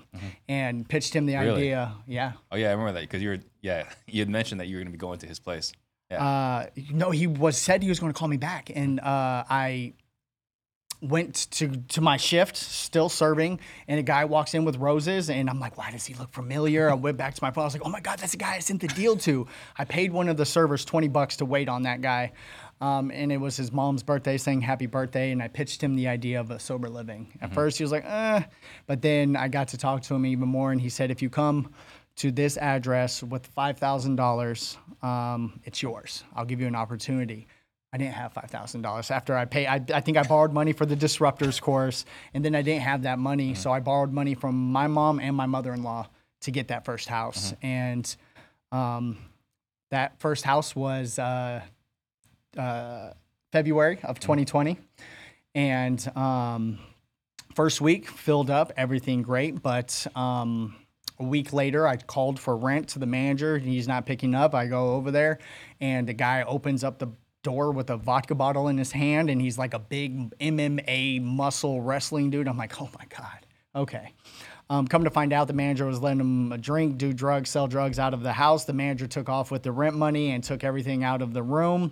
and 0.47 0.87
pitched 0.87 1.15
him 1.15 1.25
the 1.25 1.35
Really? 1.37 1.57
idea. 1.73 1.95
Yeah, 2.07 2.33
Oh 2.51 2.55
yeah, 2.55 2.67
I 2.67 2.71
remember 2.71 2.93
that 2.93 3.01
because 3.01 3.23
you 3.23 3.29
were 3.29 3.39
yeah 3.61 3.89
you 4.07 4.21
had 4.21 4.29
mentioned 4.29 4.61
that 4.61 4.67
you 4.67 4.75
were 4.75 4.81
going 4.83 4.91
to 4.93 4.97
be 4.97 4.97
going 4.99 5.19
to 5.19 5.27
his 5.27 5.39
place. 5.39 5.71
Yeah. 6.11 6.23
uh, 6.25 6.65
no, 6.91 7.11
he 7.11 7.27
was 7.27 7.57
said 7.57 7.81
he 7.83 7.89
was 7.89 7.99
going 7.99 8.11
to 8.13 8.17
call 8.17 8.27
me 8.27 8.37
back, 8.37 8.71
and 8.73 8.99
uh, 8.99 9.43
I 9.49 9.93
went 11.01 11.49
to 11.51 11.69
to 11.69 12.01
my 12.01 12.17
shift, 12.17 12.57
still 12.57 13.09
serving, 13.09 13.59
and 13.87 13.99
a 13.99 14.03
guy 14.03 14.25
walks 14.25 14.53
in 14.53 14.65
with 14.65 14.77
roses, 14.77 15.29
and 15.29 15.49
I'm 15.49 15.59
like, 15.59 15.77
why 15.77 15.91
does 15.91 16.05
he 16.05 16.13
look 16.13 16.31
familiar? 16.33 16.89
I 16.89 16.93
went 16.93 17.17
back 17.17 17.35
to 17.35 17.43
my 17.43 17.51
phone. 17.51 17.63
I 17.63 17.65
was 17.65 17.73
like, 17.73 17.85
oh 17.85 17.89
my 17.89 18.01
god, 18.01 18.19
that's 18.19 18.33
the 18.33 18.37
guy 18.37 18.55
I 18.55 18.59
sent 18.59 18.81
the 18.81 18.87
deal 18.87 19.15
to. 19.17 19.47
I 19.77 19.85
paid 19.85 20.11
one 20.11 20.29
of 20.29 20.37
the 20.37 20.45
servers 20.45 20.83
twenty 20.85 21.07
bucks 21.07 21.37
to 21.37 21.45
wait 21.45 21.69
on 21.69 21.83
that 21.83 22.01
guy. 22.01 22.33
Um, 22.81 23.11
and 23.11 23.29
it 23.29 23.37
was 23.37 23.57
his 23.57 23.73
mom's 23.73 24.03
birthday, 24.03 24.37
saying 24.37 24.61
happy 24.61 24.85
birthday, 24.85 25.31
and 25.31 25.43
I 25.43 25.49
pitched 25.49 25.83
him 25.83 25.97
the 25.97 26.07
idea 26.07 26.39
of 26.39 26.49
a 26.49 26.59
sober 26.59 26.87
living. 26.87 27.37
At 27.41 27.53
first, 27.53 27.77
he 27.77 27.83
was 27.83 27.91
like, 27.91 28.05
eh, 28.05 28.43
but 28.87 29.01
then 29.01 29.35
I 29.35 29.49
got 29.49 29.67
to 29.69 29.77
talk 29.77 30.01
to 30.03 30.15
him 30.15 30.25
even 30.25 30.47
more, 30.47 30.71
and 30.71 30.79
he 30.79 30.87
said, 30.87 31.11
if 31.11 31.21
you 31.21 31.29
come 31.29 31.73
to 32.17 32.31
this 32.31 32.55
address 32.57 33.21
with 33.21 33.47
five 33.47 33.79
thousand 33.79 34.15
dollars, 34.15 34.77
um, 35.01 35.59
it's 35.65 35.81
yours. 35.81 36.23
I'll 36.35 36.45
give 36.45 36.61
you 36.61 36.67
an 36.67 36.75
opportunity. 36.75 37.47
I 37.91 37.97
didn't 37.97 38.13
have 38.13 38.33
five 38.33 38.49
thousand 38.51 38.83
dollars 38.83 39.09
after 39.09 39.35
I 39.35 39.45
paid. 39.45 39.67
I, 39.67 39.83
I 39.93 40.01
think 40.01 40.17
I 40.17 40.23
borrowed 40.23 40.53
money 40.53 40.73
for 40.73 40.85
the 40.85 40.95
disruptors 40.95 41.59
course, 41.59 42.05
and 42.33 42.45
then 42.45 42.53
I 42.55 42.61
didn't 42.61 42.83
have 42.83 43.03
that 43.03 43.17
money, 43.17 43.55
so 43.55 43.71
I 43.71 43.79
borrowed 43.79 44.13
money 44.13 44.35
from 44.35 44.71
my 44.71 44.87
mom 44.87 45.19
and 45.19 45.35
my 45.35 45.47
mother-in-law 45.47 46.07
to 46.41 46.51
get 46.51 46.67
that 46.67 46.85
first 46.85 47.09
house. 47.09 47.53
And 47.63 48.15
um, 48.71 49.17
that 49.89 50.19
first 50.19 50.45
house 50.45 50.75
was 50.75 51.17
uh, 51.17 51.61
uh, 52.55 53.13
February 53.51 53.99
of 54.03 54.19
2020, 54.19 54.77
and 55.55 56.15
um, 56.15 56.77
first 57.55 57.81
week 57.81 58.07
filled 58.07 58.49
up, 58.49 58.71
everything 58.77 59.21
great, 59.21 59.61
but. 59.61 60.05
Um, 60.15 60.75
a 61.21 61.25
week 61.25 61.51
later, 61.51 61.85
I 61.85 61.97
called 61.97 62.39
for 62.39 62.55
rent 62.55 62.87
to 62.89 62.99
the 62.99 63.05
manager. 63.05 63.55
And 63.55 63.65
he's 63.65 63.89
not 63.89 64.05
picking 64.05 64.33
up. 64.33 64.55
I 64.55 64.67
go 64.67 64.93
over 64.93 65.11
there, 65.11 65.39
and 65.81 66.07
the 66.07 66.13
guy 66.13 66.43
opens 66.43 66.81
up 66.81 66.97
the 66.97 67.09
door 67.43 67.71
with 67.71 67.89
a 67.89 67.97
vodka 67.97 68.35
bottle 68.35 68.67
in 68.67 68.77
his 68.77 68.91
hand, 68.91 69.29
and 69.29 69.41
he's 69.41 69.57
like 69.57 69.73
a 69.73 69.79
big 69.79 70.37
MMA 70.39 71.21
muscle 71.21 71.81
wrestling 71.81 72.29
dude. 72.29 72.47
I'm 72.47 72.57
like, 72.57 72.81
oh 72.81 72.89
my 72.97 73.05
god, 73.05 73.45
okay. 73.75 74.13
Um, 74.71 74.87
come 74.87 75.03
to 75.03 75.09
find 75.09 75.33
out, 75.33 75.47
the 75.47 75.53
manager 75.53 75.85
was 75.85 75.99
letting 75.99 76.19
him 76.19 76.61
drink, 76.61 76.97
do 76.97 77.11
drugs, 77.11 77.49
sell 77.49 77.67
drugs 77.67 77.97
out 77.97 78.13
of 78.13 78.21
the 78.21 78.33
house. 78.33 78.65
The 78.65 78.73
manager 78.73 79.07
took 79.07 79.27
off 79.27 79.49
with 79.49 79.63
the 79.63 79.71
rent 79.71 79.95
money 79.95 80.31
and 80.31 80.43
took 80.43 80.63
everything 80.63 81.03
out 81.03 81.23
of 81.23 81.33
the 81.33 81.41
room. 81.41 81.91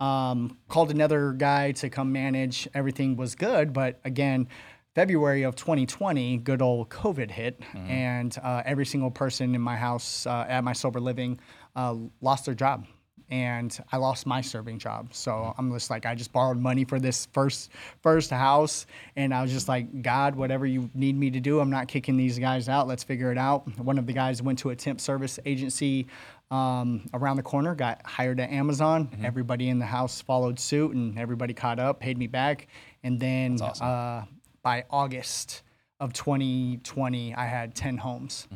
Um, 0.00 0.58
called 0.68 0.90
another 0.90 1.32
guy 1.32 1.72
to 1.72 1.88
come 1.88 2.12
manage. 2.12 2.68
Everything 2.74 3.16
was 3.16 3.34
good, 3.34 3.72
but 3.72 4.00
again, 4.04 4.48
February 4.94 5.42
of 5.42 5.56
2020, 5.56 6.36
good 6.38 6.62
old 6.62 6.88
COVID 6.88 7.30
hit, 7.30 7.60
and 7.74 8.36
uh, 8.42 8.62
every 8.64 8.86
single 8.86 9.10
person 9.10 9.54
in 9.54 9.60
my 9.60 9.74
house 9.76 10.24
uh, 10.26 10.46
at 10.48 10.62
my 10.62 10.72
sober 10.72 11.00
living 11.00 11.40
uh, 11.74 11.96
lost 12.20 12.44
their 12.44 12.54
job. 12.54 12.86
And 13.30 13.76
I 13.90 13.96
lost 13.96 14.26
my 14.26 14.40
serving 14.40 14.78
job, 14.78 15.14
so 15.14 15.54
I'm 15.56 15.72
just 15.72 15.90
like 15.90 16.04
I 16.06 16.14
just 16.14 16.32
borrowed 16.32 16.58
money 16.58 16.84
for 16.84 17.00
this 17.00 17.26
first 17.32 17.70
first 18.02 18.30
house, 18.30 18.86
and 19.16 19.32
I 19.32 19.42
was 19.42 19.50
just 19.50 19.66
like, 19.68 20.02
God, 20.02 20.34
whatever 20.36 20.66
you 20.66 20.90
need 20.94 21.16
me 21.16 21.30
to 21.30 21.40
do, 21.40 21.58
I'm 21.60 21.70
not 21.70 21.88
kicking 21.88 22.16
these 22.16 22.38
guys 22.38 22.68
out. 22.68 22.86
Let's 22.86 23.02
figure 23.02 23.32
it 23.32 23.38
out. 23.38 23.66
One 23.78 23.98
of 23.98 24.06
the 24.06 24.12
guys 24.12 24.42
went 24.42 24.58
to 24.60 24.70
a 24.70 24.76
temp 24.76 25.00
service 25.00 25.38
agency 25.46 26.06
um, 26.50 27.08
around 27.14 27.36
the 27.36 27.42
corner, 27.42 27.74
got 27.74 28.04
hired 28.04 28.38
at 28.40 28.50
Amazon. 28.50 29.08
Everybody 29.24 29.68
in 29.70 29.78
the 29.78 29.86
house 29.86 30.20
followed 30.20 30.60
suit, 30.60 30.92
and 30.94 31.18
everybody 31.18 31.54
caught 31.54 31.78
up, 31.78 32.00
paid 32.00 32.18
me 32.18 32.26
back, 32.26 32.68
and 33.02 33.18
then 33.18 33.58
awesome. 33.60 33.86
uh, 33.86 34.22
by 34.62 34.84
August 34.90 35.62
of 36.00 36.12
2020, 36.12 37.34
I 37.34 37.46
had 37.46 37.74
10 37.74 37.96
homes, 37.98 38.46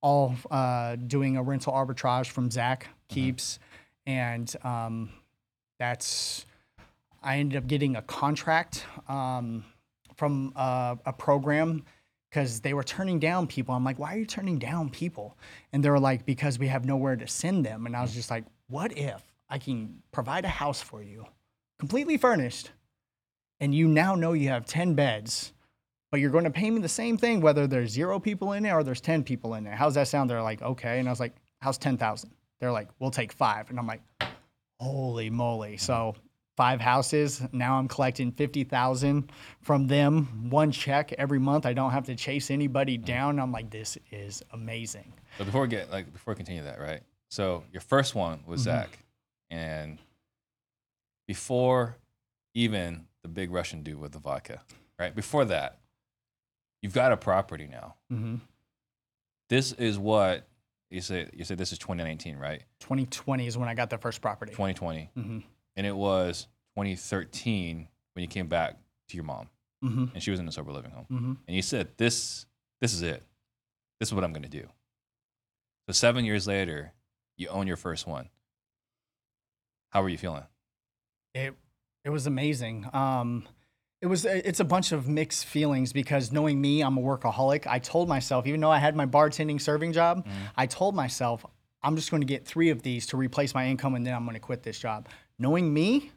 all 0.00 0.34
uh, 0.50 0.96
doing 0.96 1.36
a 1.36 1.42
rental 1.42 1.72
arbitrage 1.72 2.26
from 2.26 2.50
Zach 2.50 2.88
Keeps. 3.08 3.58
And 4.06 4.54
um, 4.62 5.10
that's, 5.78 6.46
I 7.22 7.38
ended 7.38 7.56
up 7.56 7.66
getting 7.66 7.96
a 7.96 8.02
contract 8.02 8.84
um, 9.08 9.64
from 10.16 10.52
uh, 10.56 10.96
a 11.06 11.12
program 11.12 11.84
because 12.30 12.60
they 12.60 12.74
were 12.74 12.82
turning 12.82 13.18
down 13.18 13.46
people. 13.46 13.74
I'm 13.74 13.84
like, 13.84 13.98
why 13.98 14.14
are 14.14 14.18
you 14.18 14.26
turning 14.26 14.58
down 14.58 14.90
people? 14.90 15.38
And 15.72 15.84
they 15.84 15.90
were 15.90 16.00
like, 16.00 16.26
because 16.26 16.58
we 16.58 16.66
have 16.66 16.84
nowhere 16.84 17.16
to 17.16 17.28
send 17.28 17.64
them. 17.64 17.86
And 17.86 17.96
I 17.96 18.02
was 18.02 18.12
just 18.12 18.30
like, 18.30 18.44
what 18.68 18.96
if 18.98 19.22
I 19.48 19.58
can 19.58 20.02
provide 20.10 20.44
a 20.44 20.48
house 20.48 20.82
for 20.82 21.02
you, 21.02 21.26
completely 21.78 22.16
furnished, 22.16 22.72
and 23.60 23.74
you 23.74 23.86
now 23.86 24.16
know 24.16 24.32
you 24.32 24.48
have 24.48 24.66
10 24.66 24.94
beds, 24.94 25.52
but 26.10 26.20
you're 26.20 26.30
going 26.30 26.44
to 26.44 26.50
pay 26.50 26.70
me 26.70 26.80
the 26.80 26.88
same 26.88 27.16
thing 27.16 27.40
whether 27.40 27.66
there's 27.66 27.90
zero 27.90 28.18
people 28.18 28.52
in 28.52 28.64
there 28.64 28.78
or 28.78 28.82
there's 28.82 29.00
10 29.00 29.22
people 29.22 29.54
in 29.54 29.64
there. 29.64 29.76
How's 29.76 29.94
that 29.94 30.08
sound? 30.08 30.28
They're 30.28 30.42
like, 30.42 30.60
okay. 30.60 30.98
And 30.98 31.08
I 31.08 31.12
was 31.12 31.20
like, 31.20 31.36
how's 31.60 31.78
10,000? 31.78 32.30
They're 32.64 32.72
like, 32.72 32.88
we'll 32.98 33.10
take 33.10 33.30
five. 33.30 33.68
And 33.68 33.78
I'm 33.78 33.86
like, 33.86 34.00
holy 34.80 35.28
moly. 35.28 35.76
So 35.76 36.14
five 36.56 36.80
houses. 36.80 37.42
Now 37.52 37.74
I'm 37.78 37.88
collecting 37.88 38.32
50,000 38.32 39.30
from 39.60 39.86
them, 39.86 40.48
one 40.48 40.72
check 40.72 41.12
every 41.18 41.38
month. 41.38 41.66
I 41.66 41.74
don't 41.74 41.90
have 41.90 42.06
to 42.06 42.14
chase 42.14 42.50
anybody 42.50 42.96
down. 42.96 43.38
I'm 43.38 43.52
like, 43.52 43.68
this 43.68 43.98
is 44.10 44.42
amazing. 44.52 45.12
But 45.36 45.44
before 45.44 45.60
we 45.60 45.68
get 45.68 45.90
like 45.92 46.10
before 46.10 46.32
we 46.32 46.36
continue 46.36 46.62
that, 46.64 46.80
right? 46.80 47.02
So 47.28 47.64
your 47.70 47.82
first 47.82 48.14
one 48.14 48.42
was 48.46 48.62
Mhm. 48.62 48.64
Zach, 48.64 48.98
and 49.50 49.98
before 51.28 51.96
even 52.54 53.08
the 53.20 53.28
big 53.28 53.50
Russian 53.50 53.82
dude 53.82 54.00
with 54.00 54.12
the 54.12 54.18
vodka, 54.20 54.62
right? 54.98 55.14
Before 55.14 55.44
that, 55.44 55.80
you've 56.80 56.94
got 56.94 57.12
a 57.12 57.16
property 57.18 57.66
now. 57.66 57.96
hmm 58.08 58.36
This 59.50 59.72
is 59.72 59.98
what 59.98 60.48
you 60.90 61.00
say. 61.00 61.28
You 61.32 61.44
said 61.44 61.58
this 61.58 61.72
is 61.72 61.78
2019, 61.78 62.36
right? 62.36 62.62
2020 62.80 63.46
is 63.46 63.58
when 63.58 63.68
I 63.68 63.74
got 63.74 63.90
the 63.90 63.98
first 63.98 64.20
property. 64.20 64.52
2020, 64.52 65.10
hmm 65.14 65.38
and 65.76 65.86
it 65.86 65.94
was 65.96 66.46
2013 66.76 67.88
when 68.14 68.22
you 68.22 68.28
came 68.28 68.46
back 68.46 68.76
to 69.08 69.16
your 69.16 69.24
mom, 69.24 69.48
hmm 69.82 70.04
and 70.14 70.22
she 70.22 70.30
was 70.30 70.38
in 70.40 70.46
a 70.48 70.52
sober 70.52 70.72
living 70.72 70.90
home, 70.92 71.06
hmm 71.08 71.32
and 71.46 71.56
you 71.56 71.62
said 71.62 71.88
this 71.96 72.46
this 72.80 72.92
is 72.94 73.02
it. 73.02 73.22
This 74.00 74.08
is 74.08 74.14
what 74.14 74.24
I'm 74.24 74.32
going 74.32 74.42
to 74.42 74.48
do. 74.48 74.68
So 75.88 75.92
seven 75.92 76.24
years 76.24 76.46
later, 76.46 76.92
you 77.36 77.48
own 77.48 77.66
your 77.66 77.76
first 77.76 78.06
one. 78.06 78.28
How 79.90 80.02
were 80.02 80.08
you 80.08 80.18
feeling? 80.18 80.42
It 81.34 81.54
it 82.04 82.10
was 82.10 82.26
amazing. 82.26 82.86
Um, 82.92 83.46
it 84.04 84.08
was 84.08 84.24
it's 84.26 84.60
a 84.60 84.64
bunch 84.64 84.92
of 84.92 85.08
mixed 85.08 85.46
feelings 85.46 85.92
because 85.94 86.30
knowing 86.30 86.60
me, 86.60 86.82
I'm 86.82 86.98
a 86.98 87.00
workaholic. 87.00 87.66
I 87.66 87.78
told 87.78 88.06
myself, 88.06 88.46
even 88.46 88.60
though 88.60 88.70
I 88.70 88.78
had 88.78 88.94
my 88.94 89.06
bartending 89.06 89.58
serving 89.58 89.92
job, 89.94 90.26
I 90.56 90.66
told 90.66 90.94
myself 90.94 91.44
I'm 91.82 91.96
just 91.96 92.10
going 92.10 92.20
to 92.20 92.26
get 92.26 92.44
three 92.46 92.68
of 92.68 92.82
these 92.82 93.06
to 93.08 93.16
replace 93.16 93.54
my 93.54 93.66
income, 93.66 93.94
and 93.94 94.06
then 94.06 94.14
I'm 94.14 94.24
going 94.24 94.34
to 94.34 94.40
quit 94.40 94.62
this 94.62 94.78
job. 94.78 95.08
Knowing 95.38 95.72
me, 95.72 96.10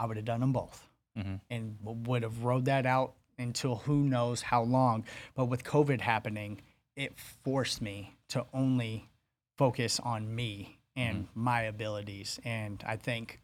I 0.00 0.06
would 0.06 0.16
have 0.16 0.26
done 0.26 0.40
them 0.40 0.52
both 0.52 0.84
Mhm. 1.16 1.40
and 1.50 1.76
would 2.08 2.22
have 2.24 2.42
rode 2.44 2.64
that 2.66 2.86
out 2.86 3.14
until 3.38 3.76
who 3.76 4.02
knows 4.04 4.42
how 4.42 4.62
long. 4.62 5.04
But 5.34 5.46
with 5.46 5.62
COVID 5.64 6.00
happening, 6.00 6.60
it 6.96 7.16
forced 7.44 7.80
me 7.80 8.14
to 8.30 8.46
only 8.52 9.08
focus 9.56 10.00
on 10.00 10.34
me 10.34 10.78
and 10.96 11.28
my 11.34 11.62
abilities. 11.62 12.40
And 12.44 12.82
I 12.86 12.96
think, 12.96 13.40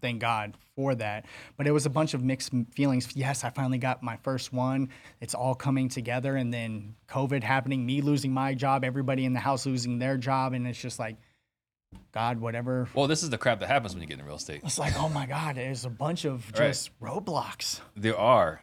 thank 0.00 0.20
God 0.20 0.56
for 0.76 0.94
that. 0.94 1.24
But 1.56 1.66
it 1.66 1.72
was 1.72 1.86
a 1.86 1.90
bunch 1.90 2.14
of 2.14 2.22
mixed 2.22 2.52
feelings. 2.72 3.08
Yes, 3.14 3.44
I 3.44 3.50
finally 3.50 3.78
got 3.78 4.02
my 4.02 4.16
first 4.18 4.52
one. 4.52 4.88
It's 5.20 5.34
all 5.34 5.54
coming 5.54 5.88
together. 5.88 6.36
And 6.36 6.52
then 6.52 6.94
COVID 7.08 7.42
happening, 7.42 7.84
me 7.84 8.00
losing 8.00 8.32
my 8.32 8.54
job, 8.54 8.84
everybody 8.84 9.24
in 9.24 9.32
the 9.32 9.40
house 9.40 9.66
losing 9.66 9.98
their 9.98 10.16
job. 10.16 10.52
And 10.52 10.66
it's 10.66 10.80
just 10.80 10.98
like, 10.98 11.16
God, 12.12 12.38
whatever. 12.40 12.88
Well, 12.94 13.06
this 13.06 13.22
is 13.22 13.30
the 13.30 13.38
crap 13.38 13.60
that 13.60 13.68
happens 13.68 13.94
when 13.94 14.02
you 14.02 14.08
get 14.08 14.18
in 14.18 14.24
real 14.26 14.36
estate. 14.36 14.60
It's 14.64 14.78
like, 14.78 14.98
oh 14.98 15.08
my 15.08 15.26
God, 15.26 15.56
there's 15.56 15.84
a 15.84 15.90
bunch 15.90 16.24
of 16.24 16.44
Right. 16.52 16.68
just 16.68 16.98
roadblocks. 17.00 17.80
There 17.96 18.16
are, 18.18 18.60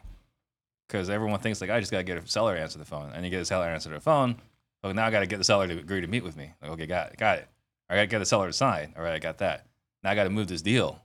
because 0.86 1.10
everyone 1.10 1.40
thinks 1.40 1.60
like 1.60 1.70
I 1.70 1.80
just 1.80 1.90
gotta 1.90 2.04
get 2.04 2.18
a 2.18 2.26
seller 2.28 2.54
to 2.54 2.60
answer 2.60 2.78
the 2.78 2.84
phone, 2.84 3.10
and 3.12 3.24
you 3.24 3.30
get 3.30 3.40
a 3.40 3.44
seller 3.44 3.66
to 3.66 3.72
answer 3.72 3.90
the 3.90 4.00
phone. 4.00 4.36
Oh, 4.84 4.92
now 4.92 5.06
I 5.06 5.10
gotta 5.10 5.26
get 5.26 5.38
the 5.38 5.44
seller 5.44 5.66
to 5.66 5.76
agree 5.78 6.00
to 6.00 6.06
meet 6.06 6.22
with 6.22 6.36
me. 6.36 6.52
Like, 6.62 6.70
okay, 6.72 6.86
got 6.86 7.12
it, 7.12 7.18
got 7.18 7.38
it. 7.38 7.48
I 7.88 7.96
gotta 7.96 8.06
get 8.06 8.20
the 8.20 8.26
seller 8.26 8.46
to 8.46 8.52
sign. 8.52 8.94
All 8.96 9.02
right, 9.02 9.14
I 9.14 9.18
got 9.18 9.38
that. 9.38 9.66
Now 10.04 10.10
I 10.10 10.14
gotta 10.14 10.30
move 10.30 10.46
this 10.46 10.62
deal. 10.62 11.02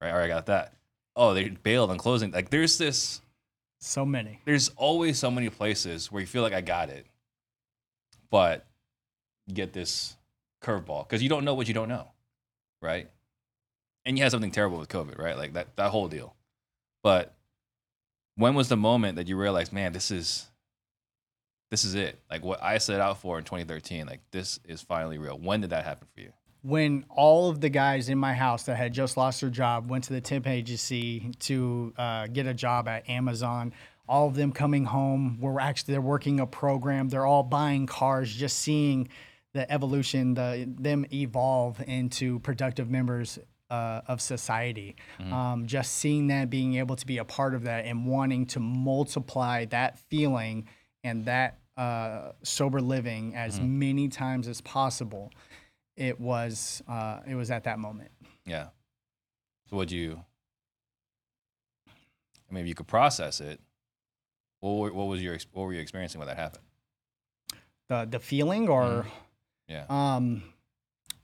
Right, 0.00 0.10
all 0.10 0.18
right, 0.18 0.24
I 0.24 0.28
got 0.28 0.46
that. 0.46 0.74
Oh, 1.16 1.34
they 1.34 1.48
bailed 1.48 1.90
on 1.90 1.98
closing. 1.98 2.30
Like, 2.30 2.50
there's 2.50 2.78
this. 2.78 3.20
So 3.80 4.04
many. 4.04 4.40
There's 4.44 4.70
always 4.76 5.18
so 5.18 5.30
many 5.30 5.48
places 5.48 6.12
where 6.12 6.20
you 6.20 6.26
feel 6.26 6.42
like 6.42 6.52
I 6.52 6.60
got 6.60 6.90
it, 6.90 7.06
but 8.30 8.66
you 9.46 9.54
get 9.54 9.72
this 9.72 10.16
curveball 10.62 11.08
because 11.08 11.22
you 11.22 11.28
don't 11.28 11.44
know 11.44 11.54
what 11.54 11.66
you 11.66 11.74
don't 11.74 11.88
know, 11.88 12.08
right? 12.82 13.08
and 14.04 14.16
you 14.16 14.22
had 14.22 14.32
something 14.32 14.50
terrible 14.50 14.78
with 14.78 14.88
COVID, 14.88 15.18
right? 15.18 15.36
Like 15.36 15.52
that 15.54 15.76
that 15.76 15.90
whole 15.90 16.08
deal. 16.08 16.34
But 17.02 17.34
when 18.36 18.54
was 18.54 18.68
the 18.68 18.76
moment 18.76 19.16
that 19.16 19.28
you 19.28 19.36
realized, 19.36 19.72
man, 19.72 19.92
this 19.92 20.10
is 20.10 20.48
this 21.70 21.84
is 21.84 21.94
it? 21.94 22.18
Like 22.30 22.44
what 22.44 22.62
I 22.62 22.78
set 22.78 23.00
out 23.00 23.18
for 23.20 23.38
in 23.38 23.44
2013, 23.44 24.06
like 24.06 24.20
this 24.30 24.58
is 24.64 24.82
finally 24.82 25.18
real. 25.18 25.38
When 25.38 25.60
did 25.60 25.70
that 25.70 25.84
happen 25.84 26.08
for 26.14 26.20
you? 26.20 26.32
When 26.62 27.04
all 27.08 27.48
of 27.48 27.60
the 27.60 27.68
guys 27.68 28.08
in 28.08 28.18
my 28.18 28.34
house 28.34 28.64
that 28.64 28.76
had 28.76 28.92
just 28.92 29.16
lost 29.16 29.40
their 29.40 29.50
job 29.50 29.90
went 29.90 30.04
to 30.04 30.12
the 30.12 30.20
temp 30.20 30.46
agency 30.46 31.32
to 31.40 31.92
uh, 31.96 32.26
get 32.26 32.46
a 32.46 32.54
job 32.54 32.86
at 32.86 33.08
Amazon, 33.08 33.72
all 34.08 34.26
of 34.26 34.34
them 34.34 34.52
coming 34.52 34.84
home 34.84 35.38
were 35.40 35.60
actually 35.60 35.92
they're 35.92 36.00
working 36.00 36.40
a 36.40 36.46
program. 36.46 37.08
They're 37.08 37.26
all 37.26 37.42
buying 37.42 37.86
cars, 37.86 38.34
just 38.34 38.58
seeing 38.58 39.08
the 39.52 39.70
evolution, 39.72 40.34
the 40.34 40.68
them 40.78 41.06
evolve 41.12 41.80
into 41.86 42.40
productive 42.40 42.90
members 42.90 43.38
uh, 43.70 44.00
of 44.06 44.20
society. 44.20 44.96
Um, 45.32 45.66
just 45.66 45.92
seeing 45.94 46.26
that, 46.26 46.50
being 46.50 46.74
able 46.74 46.96
to 46.96 47.06
be 47.06 47.18
a 47.18 47.24
part 47.24 47.54
of 47.54 47.64
that, 47.64 47.84
and 47.84 48.06
wanting 48.06 48.46
to 48.46 48.60
multiply 48.60 49.64
that 49.66 49.98
feeling 49.98 50.66
and 51.04 51.24
that 51.24 51.58
uh, 51.76 52.32
sober 52.42 52.80
living 52.80 53.34
as 53.34 53.58
many 53.60 54.08
times 54.08 54.48
as 54.48 54.60
possible 54.60 55.32
it 56.00 56.18
was 56.18 56.82
uh, 56.88 57.20
it 57.28 57.34
was 57.34 57.50
at 57.50 57.64
that 57.64 57.78
moment. 57.78 58.10
Yeah. 58.46 58.68
So 59.68 59.76
what 59.76 59.92
you? 59.92 60.24
I 61.86 62.52
mean, 62.54 62.62
if 62.64 62.68
you 62.68 62.74
could 62.74 62.88
process 62.88 63.40
it, 63.40 63.60
what 64.60 64.72
were, 64.72 64.92
what 64.92 65.06
was 65.08 65.22
your 65.22 65.36
what 65.52 65.64
were 65.64 65.72
you 65.74 65.80
experiencing 65.80 66.18
when 66.18 66.26
that 66.28 66.38
happened? 66.38 66.64
The 67.88 68.08
the 68.10 68.18
feeling 68.18 68.68
or 68.68 69.06
Yeah. 69.68 69.84
um, 69.88 70.42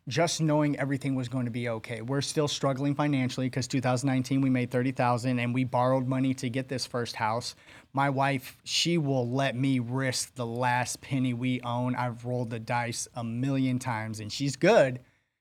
just 0.09 0.41
knowing 0.41 0.79
everything 0.79 1.17
was 1.17 1.29
going 1.29 1.47
to 1.47 1.51
be 1.51 1.69
okay. 1.69 2.01
We're 2.01 2.21
still 2.21 2.47
struggling 2.47 2.95
financially 2.95 3.47
because 3.47 3.67
2019 3.67 4.41
we 4.41 4.51
made 4.51 4.71
30,000 4.71 5.39
and 5.39 5.53
we 5.53 5.65
borrowed 5.65 6.07
money 6.07 6.33
to 6.35 6.49
get 6.49 6.69
this 6.69 6.87
first 6.87 7.17
house. 7.17 7.57
My 7.93 8.09
wife, 8.09 8.57
she 8.63 8.99
will 8.99 9.29
let 9.29 9.57
me 9.57 9.81
risk 9.81 10.35
the 10.37 10.47
last 10.47 11.01
penny 11.01 11.35
we 11.35 11.61
own. 11.63 11.97
I've 11.97 12.25
rolled 12.25 12.51
the 12.51 12.61
dice 12.61 13.09
a 13.15 13.25
million 13.25 13.81
times 13.81 14.21
and 14.21 14.33
she's 14.33 14.55
good. 14.55 15.01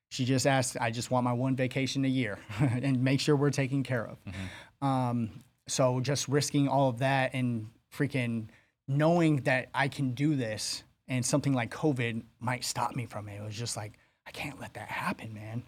She 0.10 0.26
just 0.26 0.48
asked, 0.48 0.78
I 0.82 0.90
just 0.90 1.12
want 1.12 1.26
my 1.26 1.34
one 1.34 1.56
vacation 1.56 2.04
a 2.06 2.10
year 2.10 2.40
and 2.60 3.04
make 3.04 3.20
sure 3.20 3.36
we're 3.36 3.52
taken 3.52 3.84
care 3.84 4.08
of. 4.08 4.18
Um, 4.82 5.44
so 5.68 6.00
just 6.00 6.28
risking 6.28 6.68
all 6.68 6.90
of 6.90 7.00
that 7.00 7.34
and 7.34 7.68
freaking 7.94 8.48
knowing 8.88 9.38
that 9.42 9.70
I 9.76 9.90
can 9.90 10.12
do 10.12 10.36
this 10.36 10.84
and 11.08 11.24
something 11.24 11.54
like 11.54 11.72
COVID 11.72 12.24
might 12.40 12.64
stop 12.64 12.96
me 12.96 13.06
from 13.06 13.28
it. 13.28 13.36
It 13.36 13.44
was 13.44 13.56
just 13.56 13.78
like, 13.78 14.00
I 14.28 14.32
can't 14.32 14.60
let 14.60 14.74
that 14.74 14.90
happen, 14.90 15.34
man. 15.34 15.64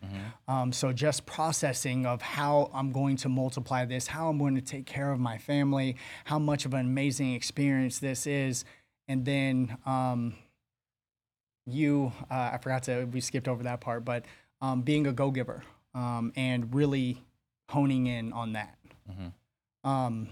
Um, 0.47 0.73
so 0.73 0.91
just 0.91 1.25
processing 1.25 2.05
of 2.05 2.21
how 2.21 2.71
I'm 2.73 2.91
going 2.91 3.15
to 3.17 3.29
multiply 3.29 3.85
this, 3.85 4.07
how 4.07 4.29
I'm 4.29 4.37
going 4.39 4.55
to 4.55 4.61
take 4.61 4.85
care 4.85 5.11
of 5.11 5.19
my 5.19 5.37
family, 5.37 5.95
how 6.25 6.39
much 6.39 6.65
of 6.65 6.73
an 6.73 6.81
amazing 6.81 7.33
experience 7.33 7.99
this 7.99 8.25
is, 8.25 8.65
and 9.07 9.23
then 9.25 9.77
um, 9.85 10.33
you, 11.65 12.11
uh, 12.31 12.51
I 12.53 12.57
forgot 12.61 12.83
to, 12.83 13.05
we 13.05 13.21
skipped 13.21 13.47
over 13.47 13.63
that 13.63 13.79
part, 13.79 14.03
but 14.03 14.25
um, 14.61 14.81
being 14.81 15.05
a 15.07 15.13
go 15.13 15.29
giver 15.31 15.63
um, 15.93 16.33
and 16.35 16.73
really 16.73 17.21
honing 17.69 18.07
in 18.07 18.33
on 18.33 18.53
that. 18.53 18.77
Um, 19.83 20.29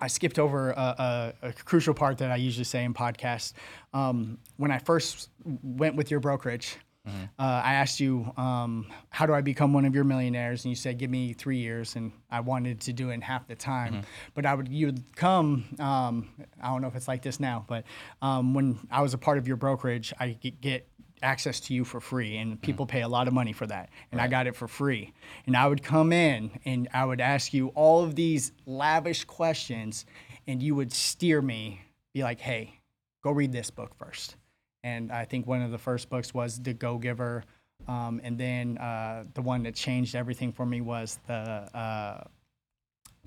I 0.00 0.06
skipped 0.06 0.38
over 0.38 0.70
a, 0.70 1.32
a, 1.42 1.48
a 1.48 1.52
crucial 1.52 1.94
part 1.94 2.18
that 2.18 2.30
I 2.30 2.36
usually 2.36 2.64
say 2.64 2.84
in 2.84 2.94
podcasts. 2.94 3.52
Um, 3.92 4.38
when 4.56 4.70
I 4.70 4.78
first 4.78 5.28
went 5.62 5.96
with 5.96 6.10
your 6.10 6.20
brokerage, 6.20 6.76
uh, 7.04 7.12
I 7.38 7.74
asked 7.74 7.98
you, 7.98 8.32
um, 8.36 8.86
"How 9.10 9.26
do 9.26 9.34
I 9.34 9.40
become 9.40 9.72
one 9.72 9.84
of 9.84 9.94
your 9.94 10.04
millionaires?" 10.04 10.64
And 10.64 10.70
you 10.70 10.76
said, 10.76 10.98
"Give 10.98 11.10
me 11.10 11.32
three 11.32 11.58
years." 11.58 11.96
And 11.96 12.12
I 12.30 12.40
wanted 12.40 12.80
to 12.82 12.92
do 12.92 13.10
it 13.10 13.14
in 13.14 13.20
half 13.20 13.48
the 13.48 13.56
time. 13.56 14.02
But 14.34 14.46
I 14.46 14.54
would, 14.54 14.68
you 14.68 14.86
would 14.86 15.16
come. 15.16 15.64
Um, 15.78 16.28
I 16.62 16.68
don't 16.68 16.80
know 16.82 16.88
if 16.88 16.94
it's 16.94 17.08
like 17.08 17.22
this 17.22 17.40
now, 17.40 17.64
but 17.66 17.84
um, 18.20 18.54
when 18.54 18.78
I 18.90 19.02
was 19.02 19.14
a 19.14 19.18
part 19.18 19.38
of 19.38 19.48
your 19.48 19.56
brokerage, 19.56 20.12
I 20.20 20.28
get 20.60 20.88
access 21.22 21.60
to 21.60 21.74
you 21.74 21.84
for 21.84 22.00
free, 22.00 22.36
and 22.36 22.60
people 22.60 22.84
pay 22.86 23.02
a 23.02 23.08
lot 23.08 23.28
of 23.28 23.34
money 23.34 23.52
for 23.52 23.66
that, 23.66 23.90
and 24.10 24.20
I 24.20 24.28
got 24.28 24.46
it 24.46 24.56
for 24.56 24.68
free. 24.68 25.12
And 25.46 25.56
I 25.56 25.66
would 25.66 25.82
come 25.82 26.12
in 26.12 26.50
and 26.64 26.88
I 26.92 27.04
would 27.04 27.20
ask 27.20 27.54
you 27.54 27.68
all 27.68 28.02
of 28.02 28.14
these 28.14 28.52
lavish 28.66 29.24
questions, 29.24 30.04
and 30.46 30.62
you 30.62 30.74
would 30.74 30.92
steer 30.92 31.40
me, 31.42 31.82
be 32.14 32.22
like, 32.22 32.40
"Hey, 32.40 32.80
go 33.22 33.30
read 33.30 33.52
this 33.52 33.70
book 33.70 33.94
first 33.96 34.36
and 34.84 35.12
I 35.12 35.24
think 35.24 35.46
one 35.46 35.62
of 35.62 35.70
the 35.70 35.78
first 35.78 36.08
books 36.10 36.34
was 36.34 36.60
The 36.60 36.72
Go 36.74 36.98
Giver, 36.98 37.44
um, 37.88 38.20
and 38.24 38.38
then 38.38 38.78
uh, 38.78 39.24
the 39.34 39.42
one 39.42 39.62
that 39.64 39.74
changed 39.74 40.14
everything 40.14 40.52
for 40.52 40.64
me 40.66 40.80
was 40.80 41.18
the 41.26 41.34
uh, 41.34 42.24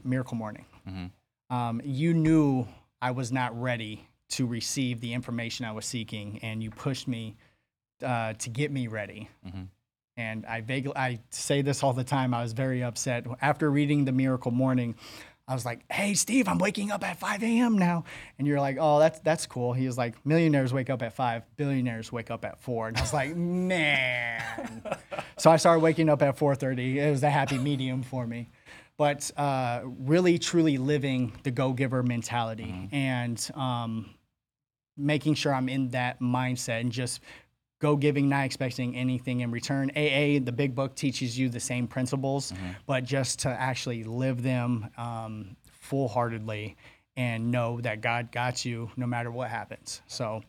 Miracle 0.04 0.38
Morning. 0.38 0.66
Um, 1.50 1.82
you 1.84 2.14
knew 2.14 2.68
I 3.02 3.12
was 3.12 3.32
not 3.32 3.60
ready 3.60 4.08
to 4.30 4.46
receive 4.48 5.00
the 5.02 5.14
information 5.14 5.66
I 5.66 5.72
was 5.72 5.86
seeking, 5.86 6.40
and 6.42 6.62
you 6.64 6.72
pushed 6.72 7.08
me 7.08 7.36
uh, 8.04 8.34
to 8.34 8.50
get 8.50 8.72
me 8.72 8.88
ready. 8.88 9.30
And 10.18 10.46
I 10.46 10.62
vaguely, 10.62 10.94
I 10.96 11.20
say 11.30 11.62
this 11.62 11.84
all 11.84 11.92
the 11.94 12.04
time. 12.04 12.34
I 12.34 12.42
was 12.42 12.54
very 12.54 12.82
upset 12.84 13.26
after 13.42 13.70
reading 13.70 14.06
The 14.06 14.14
Miracle 14.14 14.52
Morning. 14.52 14.96
I 15.48 15.54
was 15.54 15.66
like, 15.66 15.82
"Hey, 15.92 16.16
Steve, 16.16 16.48
I'm 16.48 16.58
waking 16.58 16.90
up 16.92 17.04
at 17.04 17.20
5 17.20 17.44
a.m. 17.44 17.78
now," 17.78 18.04
and 18.38 18.48
you're 18.48 18.60
like, 18.60 18.78
"Oh, 18.80 19.00
that's 19.00 19.20
that's 19.20 19.46
cool." 19.46 19.74
He 19.74 19.86
was 19.86 19.98
like, 19.98 20.26
"Millionaires 20.26 20.74
wake 20.74 20.90
up 20.90 21.02
at 21.04 21.14
five, 21.14 21.44
billionaires 21.56 22.12
wake 22.12 22.32
up 22.32 22.46
at 22.46 22.60
4. 22.62 22.88
and 22.90 22.98
I 22.98 23.02
was 23.02 23.14
like, 23.14 23.36
"Man!" 23.36 24.82
so 25.38 25.52
I 25.52 25.58
started 25.58 25.82
waking 25.82 26.10
up 26.10 26.22
at 26.24 26.38
4:30. 26.38 26.96
It 26.96 27.12
was 27.12 27.22
a 27.24 27.30
happy 27.30 27.60
medium 27.60 28.02
for 28.02 28.26
me, 28.26 28.50
but 28.98 29.30
uh, 29.38 29.82
really, 29.84 30.40
truly 30.40 30.78
living 30.78 31.34
the 31.44 31.52
go-giver 31.52 32.02
mentality 32.02 32.90
and 32.92 33.52
um, 33.54 34.10
making 34.98 35.36
sure 35.36 35.54
I'm 35.54 35.70
in 35.70 35.90
that 35.90 36.22
mindset 36.22 36.82
and 36.82 36.92
just 36.92 37.20
go 37.80 37.96
giving, 37.96 38.30
not 38.30 38.46
expecting 38.46 38.96
anything 38.96 39.42
in 39.42 39.52
return. 39.52 39.92
AA, 39.92 40.40
the 40.44 40.54
big 40.56 40.76
book, 40.76 40.96
teaches 40.96 41.38
you 41.38 41.50
the 41.50 41.60
same 41.60 41.88
principles, 41.88 42.54
but 42.86 43.04
just 43.04 43.40
to 43.40 43.50
actually 43.50 44.04
live 44.04 44.42
them 44.42 44.90
um, 44.98 45.56
full 45.72 46.08
heartedly 46.08 46.76
and 47.18 47.52
know 47.52 47.80
that 47.82 48.02
God 48.02 48.32
got 48.32 48.66
you 48.66 48.90
no 48.98 49.06
matter 49.06 49.32
what 49.32 49.50
happens. 49.50 50.02
So 50.08 50.42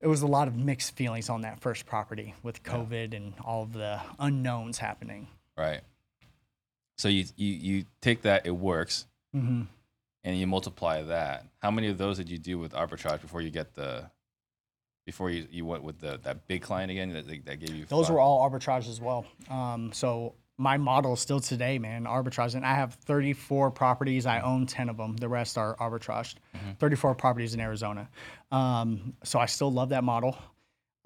it 0.00 0.06
was 0.06 0.22
a 0.22 0.26
lot 0.26 0.48
of 0.48 0.56
mixed 0.56 0.96
feelings 0.96 1.28
on 1.28 1.42
that 1.42 1.60
first 1.60 1.86
property 1.86 2.34
with 2.42 2.62
COVID 2.62 3.14
and 3.14 3.34
all 3.44 3.62
of 3.62 3.72
the 3.72 4.00
unknowns 4.18 4.78
happening. 4.78 5.28
Right. 5.56 5.80
So 6.98 7.08
you 7.08 7.24
you 7.36 7.52
you 7.52 7.84
take 8.00 8.22
that 8.22 8.46
it 8.46 8.50
works, 8.50 9.06
hmm 9.32 9.62
and 10.22 10.38
you 10.38 10.46
multiply 10.46 11.02
that. 11.02 11.46
How 11.62 11.70
many 11.70 11.88
of 11.88 11.96
those 11.96 12.18
did 12.18 12.28
you 12.28 12.36
do 12.38 12.58
with 12.58 12.72
arbitrage 12.72 13.22
before 13.22 13.40
you 13.40 13.50
get 13.50 13.74
the 13.74 14.10
before 15.06 15.30
you, 15.30 15.46
you 15.50 15.64
went 15.64 15.82
with 15.82 15.98
the 15.98 16.18
that 16.22 16.46
big 16.46 16.62
client 16.62 16.90
again 16.90 17.12
that, 17.12 17.26
that 17.46 17.56
gave 17.60 17.74
you 17.74 17.84
Those 17.86 18.06
five- 18.06 18.14
were 18.14 18.20
all 18.20 18.48
arbitrage 18.48 18.88
as 18.88 19.00
well. 19.00 19.24
Um, 19.48 19.92
so 19.92 20.34
my 20.58 20.76
model 20.76 21.14
is 21.14 21.20
still 21.20 21.40
today, 21.40 21.78
man, 21.78 22.04
arbitrage. 22.04 22.54
And 22.54 22.66
I 22.66 22.74
have 22.74 22.94
34 22.94 23.70
properties. 23.70 24.26
I 24.26 24.40
own 24.40 24.66
10 24.66 24.90
of 24.90 24.96
them. 24.98 25.16
The 25.16 25.28
rest 25.28 25.56
are 25.56 25.74
arbitraged. 25.76 26.34
34 26.78 27.14
properties 27.14 27.54
in 27.54 27.60
Arizona. 27.60 28.08
Um, 28.52 29.14
so 29.24 29.38
I 29.38 29.46
still 29.46 29.72
love 29.72 29.88
that 29.88 30.04
model. 30.04 30.36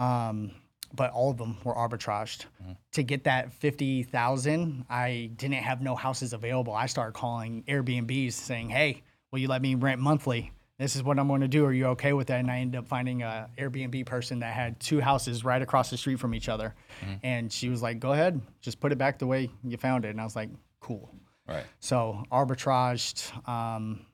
Um, 0.01 0.51
but 0.92 1.11
all 1.12 1.30
of 1.30 1.38
them 1.38 1.57
were 1.64 1.74
arbitraged. 1.74 2.47
To 2.92 3.03
get 3.05 3.24
that 3.24 3.53
50,000, 3.53 4.84
I 4.90 5.30
didn't 5.36 5.55
have 5.55 5.80
no 5.82 5.95
houses 5.97 6.32
available. 6.32 6.72
I 6.72 6.86
started 6.86 7.12
calling 7.14 7.62
Airbnbs 7.68 8.32
saying, 8.32 8.70
"Hey, 8.70 9.03
will 9.30 9.38
you 9.38 9.49
let 9.49 9.62
me 9.62 9.74
rent 9.76 10.01
monthly?" 10.01 10.53
This 10.79 10.97
is 10.97 11.03
what 11.05 11.18
I'm 11.20 11.29
going 11.29 11.41
to 11.43 11.49
do. 11.49 11.64
Are 11.64 11.72
you 11.72 11.87
okay 11.89 12.12
with 12.12 12.27
that? 12.29 12.41
And 12.41 12.51
I 12.51 12.59
ended 12.59 12.79
up 12.81 12.89
finding 12.89 13.22
a 13.22 13.49
Airbnb 13.57 14.07
person 14.07 14.41
that 14.41 14.53
had 14.55 14.81
two 14.81 15.01
houses 15.01 15.45
right 15.45 15.62
across 15.62 15.89
the 15.91 15.97
street 15.97 16.18
from 16.18 16.35
each 16.35 16.49
other. 16.49 16.75
Mm-hmm. 17.01 17.14
And 17.22 17.53
she 17.53 17.68
was 17.68 17.81
like, 17.81 18.01
go 18.01 18.12
ahead, 18.12 18.41
just 18.61 18.81
put 18.81 18.91
it 18.91 18.99
back 18.99 19.18
the 19.18 19.27
way 19.27 19.51
you 19.62 19.77
found 19.77 20.05
it. 20.05 20.09
And 20.09 20.20
I 20.20 20.25
was 20.25 20.35
like, 20.35 20.51
cool. 20.81 21.14
right. 21.47 21.64
So 21.79 22.25
arbitraged 22.33 23.49
um, 23.49 24.05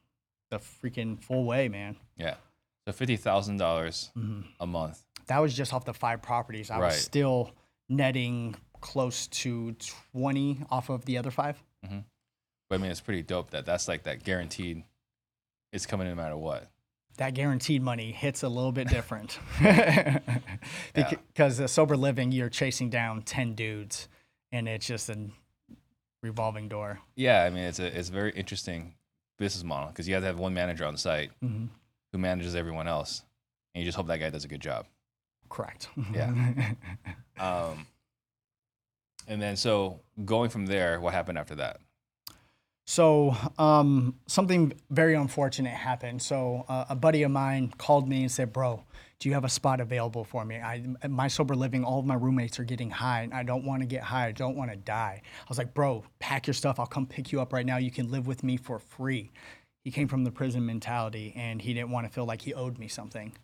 the 0.50 0.58
freaking 0.58 1.22
full 1.22 1.44
way, 1.44 1.68
man. 1.68 1.96
Yeah. 2.18 2.34
So 2.86 2.92
fifty 2.92 3.16
thousand 3.16 3.56
dollars 3.56 4.11
mm-hmm. 4.16 4.42
a 4.58 4.66
month. 4.66 5.02
That 5.28 5.38
was 5.38 5.54
just 5.54 5.72
off 5.72 5.84
the 5.84 5.94
five 5.94 6.20
properties. 6.22 6.70
I 6.70 6.78
Right. 6.78 6.86
was 6.86 6.96
still 7.00 7.52
netting 7.88 8.56
close 8.80 9.26
to 9.28 9.74
20 10.12 10.64
off 10.70 10.88
of 10.90 11.04
the 11.04 11.18
other 11.18 11.30
five. 11.30 11.62
Mm-hmm. 11.84 12.00
But 12.68 12.74
I 12.74 12.78
mean, 12.82 12.90
it's 12.90 13.00
pretty 13.00 13.22
dope 13.22 13.50
that 13.50 13.66
that's 13.66 13.88
like 13.88 14.04
that 14.04 14.24
guaranteed. 14.24 14.84
It's 15.72 15.86
coming 15.86 16.06
in 16.08 16.16
no 16.16 16.22
matter 16.22 16.36
what. 16.36 16.68
That 17.16 17.34
guaranteed 17.34 17.82
money 17.82 18.12
hits 18.12 18.42
a 18.42 18.48
little 18.48 18.72
bit 18.72 18.88
different. 18.88 19.38
because 20.94 21.58
the 21.58 21.68
sober 21.68 21.96
living, 21.96 22.32
you're 22.32 22.48
chasing 22.48 22.88
down 22.90 23.22
10 23.22 23.54
dudes 23.54 24.08
and 24.52 24.68
it's 24.68 24.86
just 24.86 25.08
a 25.10 25.16
revolving 26.22 26.68
door. 26.68 27.00
Yeah, 27.16 27.44
I 27.44 27.50
mean, 27.50 27.64
it's 27.64 27.78
a 27.78 27.98
it's 27.98 28.08
a 28.08 28.12
very 28.12 28.32
interesting 28.32 28.94
business 29.38 29.64
model 29.64 29.88
because 29.88 30.08
you 30.08 30.14
have 30.14 30.22
to 30.22 30.26
have 30.26 30.38
one 30.38 30.54
manager 30.54 30.84
on 30.84 30.96
site 30.96 31.30
Mhm. 31.42 31.68
who 32.12 32.18
manages 32.18 32.54
everyone 32.54 32.86
else, 32.88 33.22
and 33.74 33.80
you 33.82 33.86
just 33.88 33.96
hope 33.96 34.06
that 34.08 34.18
guy 34.18 34.28
does 34.30 34.44
a 34.44 34.48
good 34.48 34.60
job. 34.60 34.86
Correct. 35.48 35.88
Yeah. 36.12 36.72
Um, 37.38 37.86
And 39.26 39.40
then 39.40 39.56
so 39.56 40.00
going 40.26 40.50
from 40.50 40.66
there, 40.66 41.00
what 41.00 41.14
happened 41.14 41.38
after 41.38 41.54
that? 41.54 41.80
So 42.91 43.36
um, 43.57 44.16
something 44.26 44.72
very 44.91 45.14
unfortunate 45.14 45.74
happened. 45.74 46.20
So 46.20 46.64
uh, 46.68 46.86
a 46.88 46.97
buddy 46.97 47.22
of 47.22 47.30
mine 47.30 47.72
called 47.78 48.09
me 48.09 48.22
and 48.22 48.32
said, 48.32 48.53
"Bro, 48.53 48.82
do 49.20 49.28
you 49.28 49.34
have 49.36 49.45
a 49.45 49.49
spot 49.49 49.80
available 49.80 50.24
for 50.24 50.45
me? 50.45 50.57
I, 50.57 50.82
my 51.09 51.28
sober 51.28 51.55
living, 51.55 51.84
all 51.84 52.01
of 52.01 52.05
my 52.05 52.16
roommates 52.16 52.59
are 52.59 52.64
getting 52.64 52.91
high, 52.91 53.20
and 53.20 53.32
I 53.32 53.45
don't 53.45 53.64
want 53.64 53.82
to 53.82 53.86
get 53.86 54.03
high. 54.03 54.26
I 54.26 54.32
don't 54.32 54.57
want 54.57 54.72
to 54.72 54.76
die." 54.76 55.22
I 55.24 55.47
was 55.49 55.57
like, 55.57 55.72
"Bro, 55.72 56.03
pack 56.18 56.49
your 56.49 56.55
stuff. 56.55 56.80
I'll 56.80 56.86
come 56.86 57.07
pick 57.07 57.30
you 57.30 57.41
up 57.41 57.53
right 57.53 57.64
now. 57.64 57.76
You 57.76 57.93
can 57.93 58.11
live 58.11 58.26
with 58.26 58.43
me 58.43 58.57
for 58.57 58.80
free." 58.80 59.30
He 59.84 59.93
came 59.93 60.09
from 60.09 60.24
the 60.24 60.32
prison 60.32 60.66
mentality, 60.66 61.32
and 61.36 61.62
he 61.62 61.72
didn't 61.72 61.91
want 61.91 62.09
to 62.09 62.12
feel 62.12 62.24
like 62.24 62.43
he 62.43 62.55
owed 62.55 62.76
me 62.76 62.88
something. 62.88 63.36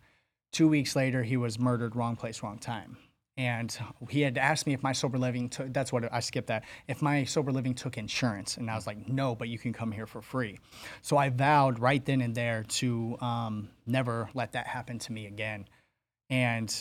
Two 0.51 0.67
weeks 0.67 0.93
later, 0.93 1.23
he 1.23 1.37
was 1.37 1.57
murdered. 1.57 1.95
Wrong 1.95 2.17
place, 2.17 2.43
wrong 2.43 2.59
time 2.59 2.97
and 3.37 3.77
he 4.09 4.21
had 4.21 4.37
asked 4.37 4.65
me 4.65 4.73
if 4.73 4.81
my 4.81 4.91
sober 4.91 5.17
living 5.17 5.47
took 5.47 5.71
that's 5.71 5.93
what 5.93 6.11
i 6.11 6.19
skipped 6.19 6.47
that. 6.47 6.63
If 6.87 7.01
my 7.01 7.23
sober 7.23 7.51
living 7.51 7.75
took 7.75 7.97
insurance. 7.97 8.57
And 8.57 8.69
i 8.69 8.75
was 8.75 8.87
like 8.87 9.07
no 9.07 9.35
but 9.35 9.47
you 9.47 9.59
can 9.59 9.73
come 9.73 9.91
here 9.91 10.07
for 10.07 10.21
free. 10.21 10.59
So 11.01 11.17
i 11.17 11.29
vowed 11.29 11.79
right 11.79 12.03
then 12.03 12.21
and 12.21 12.33
there 12.33 12.63
to 12.63 13.17
um, 13.21 13.69
never 13.85 14.29
let 14.33 14.53
that 14.53 14.67
happen 14.67 14.99
to 14.99 15.11
me 15.11 15.27
again. 15.27 15.67
And 16.29 16.73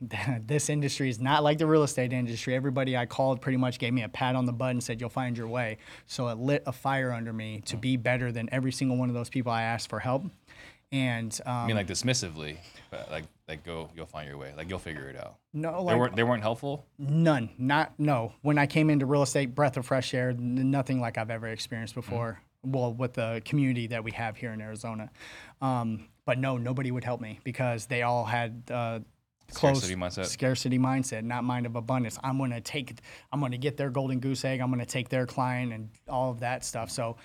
this 0.46 0.68
industry 0.68 1.08
is 1.08 1.20
not 1.20 1.44
like 1.44 1.58
the 1.58 1.66
real 1.66 1.82
estate 1.82 2.12
industry. 2.12 2.54
Everybody 2.54 2.96
i 2.96 3.04
called 3.04 3.40
pretty 3.42 3.58
much 3.58 3.78
gave 3.78 3.92
me 3.92 4.02
a 4.02 4.08
pat 4.08 4.34
on 4.34 4.46
the 4.46 4.52
butt 4.52 4.70
and 4.70 4.82
said 4.82 5.00
you'll 5.00 5.10
find 5.10 5.36
your 5.36 5.48
way. 5.48 5.78
So 6.06 6.28
it 6.28 6.38
lit 6.38 6.62
a 6.66 6.72
fire 6.72 7.12
under 7.12 7.32
me 7.32 7.60
to 7.66 7.76
be 7.76 7.96
better 7.96 8.32
than 8.32 8.48
every 8.52 8.72
single 8.72 8.96
one 8.96 9.10
of 9.10 9.14
those 9.14 9.28
people 9.28 9.52
i 9.52 9.62
asked 9.62 9.90
for 9.90 10.00
help. 10.00 10.24
And 10.92 11.38
um, 11.46 11.54
I 11.54 11.66
mean, 11.68 11.76
like 11.76 11.86
dismissively, 11.86 12.56
like 13.10 13.24
like 13.50 13.64
go 13.64 13.90
you'll 13.94 14.06
find 14.06 14.28
your 14.28 14.38
way, 14.38 14.52
like 14.56 14.70
you'll 14.70 14.78
figure 14.78 15.08
it 15.08 15.16
out. 15.16 15.36
no 15.52 15.84
They 15.86 15.94
weren't 15.94 16.16
they 16.16 16.22
weren't 16.22 16.42
helpful. 16.42 16.86
None. 16.98 17.50
Not 17.58 17.92
no. 17.98 18.32
When 18.42 18.58
I 18.58 18.66
came 18.66 18.88
into 18.90 19.06
real 19.06 19.22
estate, 19.22 19.54
breath 19.54 19.76
of 19.76 19.86
fresh 19.86 20.14
air, 20.14 20.32
nothing 20.32 21.00
like 21.00 21.18
I've 21.18 21.30
ever 21.30 21.48
experienced 21.48 21.94
before. 21.94 22.40
Well, 22.62 22.92
with 22.92 23.14
the 23.14 23.42
community 23.44 23.86
that 23.88 24.04
we 24.04 24.12
have 24.12 24.36
here 24.36 24.52
in 24.52 24.60
Arizona, 24.60 25.10
um, 25.62 26.08
but 26.26 26.38
no, 26.38 26.58
nobody 26.58 26.90
would 26.90 27.04
help 27.04 27.20
me 27.20 27.40
because 27.42 27.86
they 27.86 28.02
all 28.02 28.24
had 28.24 28.62
uh, 28.70 29.00
Scarcity 29.50 29.96
mindset. 29.96 30.26
scarcity 30.26 30.78
mindset, 30.78 31.24
not 31.24 31.42
mind 31.42 31.66
of 31.66 31.74
abundance. 31.74 32.18
I'm 32.22 32.38
going 32.38 32.50
to 32.50 32.60
take, 32.60 33.00
I'm 33.32 33.40
to 33.50 33.58
get 33.58 33.76
their 33.76 33.90
golden 33.90 34.20
goose 34.20 34.44
egg. 34.44 34.60
I'm 34.60 34.68
going 34.68 34.80
to 34.80 34.86
take 34.86 35.08
their 35.08 35.26
client 35.26 35.72
and 35.72 35.88
all 36.08 36.30
of 36.30 36.40
that 36.40 36.64
stuff. 36.64 36.90
So. 36.90 37.16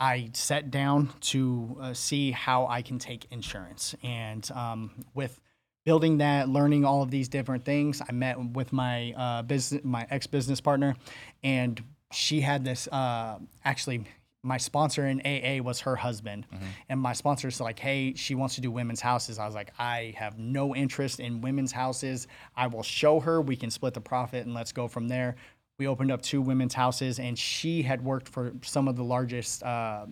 I 0.00 0.30
sat 0.32 0.72
down 0.72 1.10
to 1.20 1.76
uh, 1.80 1.94
see 1.94 2.32
how 2.32 2.66
I 2.66 2.82
can 2.82 2.98
take 2.98 3.28
insurance, 3.30 3.94
and 4.02 4.50
um, 4.50 4.90
with 5.14 5.38
building 5.84 6.18
that, 6.18 6.48
learning 6.48 6.84
all 6.84 7.02
of 7.02 7.10
these 7.10 7.28
different 7.28 7.64
things. 7.64 8.00
I 8.06 8.12
met 8.12 8.38
with 8.54 8.72
my 8.72 9.12
uh, 9.12 9.42
business, 9.42 9.82
my 9.84 10.06
ex 10.10 10.26
business 10.26 10.60
partner, 10.60 10.96
and 11.42 11.82
she 12.12 12.40
had 12.40 12.64
this. 12.64 12.88
Uh, 12.88 13.38
actually, 13.64 14.04
my 14.42 14.56
sponsor 14.56 15.06
in 15.06 15.20
AA 15.24 15.62
was 15.62 15.80
her 15.80 15.96
husband, 15.96 16.46
and 16.88 17.00
my 17.00 17.12
sponsor's 17.12 17.60
like, 17.60 17.78
"Hey, 17.78 18.14
she 18.14 18.34
wants 18.34 18.54
to 18.56 18.60
do 18.60 18.70
women's 18.70 19.00
houses." 19.00 19.38
I 19.38 19.46
was 19.46 19.54
like, 19.54 19.72
"I 19.78 20.14
have 20.16 20.38
no 20.38 20.74
interest 20.74 21.20
in 21.20 21.40
women's 21.40 21.72
houses. 21.72 22.26
I 22.56 22.66
will 22.66 22.82
show 22.82 23.20
her. 23.20 23.40
We 23.40 23.56
can 23.56 23.70
split 23.70 23.94
the 23.94 24.00
profit, 24.00 24.44
and 24.46 24.54
let's 24.54 24.72
go 24.72 24.88
from 24.88 25.08
there." 25.08 25.36
We 25.78 25.86
opened 25.88 26.12
up 26.12 26.22
two 26.22 26.40
women's 26.42 26.74
houses, 26.74 27.18
and 27.18 27.36
she 27.36 27.82
had 27.82 28.04
worked 28.04 28.28
for 28.28 28.52
some 28.62 28.88
of 28.88 28.96
the 28.96 29.04
largest. 29.04 29.62
Uh, 29.62 30.06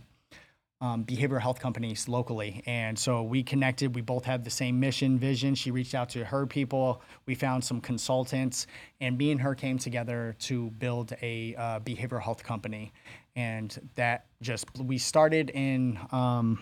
um, 0.81 1.05
behavioral 1.05 1.41
health 1.41 1.61
companies 1.61 2.09
locally. 2.09 2.63
And 2.67 2.99
so 2.99 3.23
we 3.23 3.43
connected. 3.43 3.95
We 3.95 4.01
both 4.01 4.25
had 4.25 4.45
the 4.45 4.51
same 4.51 4.81
mission, 4.81 5.19
vision. 5.19 5.55
She 5.55 5.71
reached 5.71 5.95
out 5.95 6.09
to 6.11 6.25
her 6.25 6.47
people. 6.47 7.03
We 7.27 7.35
found 7.35 7.63
some 7.63 7.81
consultants, 7.81 8.67
and 9.01 9.19
me 9.19 9.31
and 9.31 9.41
her 9.41 9.55
came 9.55 9.79
together 9.79 10.35
to 10.41 10.71
build 10.71 11.13
a 11.21 11.55
uh, 11.57 11.81
behavioral 11.81 12.23
health 12.23 12.43
company. 12.43 12.93
And 13.37 13.91
that 13.97 14.27
just, 14.41 14.67
we 14.79 14.97
started 14.99 15.51
in 15.51 15.99
um, 16.13 16.59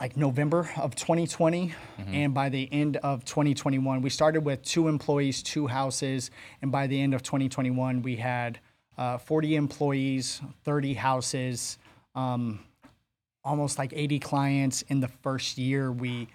like 0.00 0.16
November 0.16 0.70
of 0.76 0.94
2020. 0.94 1.74
And 2.12 2.34
by 2.34 2.48
the 2.48 2.68
end 2.72 2.98
of 2.98 3.24
2021, 3.24 4.00
we 4.00 4.10
started 4.10 4.42
with 4.42 4.62
two 4.62 4.88
employees, 4.88 5.42
two 5.42 5.66
houses. 5.66 6.30
And 6.62 6.70
by 6.70 6.86
the 6.86 7.00
end 7.00 7.14
of 7.14 7.22
2021, 7.22 8.02
we 8.02 8.16
had 8.16 8.60
uh, 8.98 9.18
40 9.18 9.56
employees, 9.56 10.40
30 10.64 10.94
houses, 10.94 11.78
um, 12.16 12.60
almost 13.44 13.78
like 13.78 13.92
80 13.94 14.18
clients 14.18 14.82
in 14.82 14.98
the 14.98 15.08
first 15.08 15.58
year. 15.58 15.92
We 15.92 16.28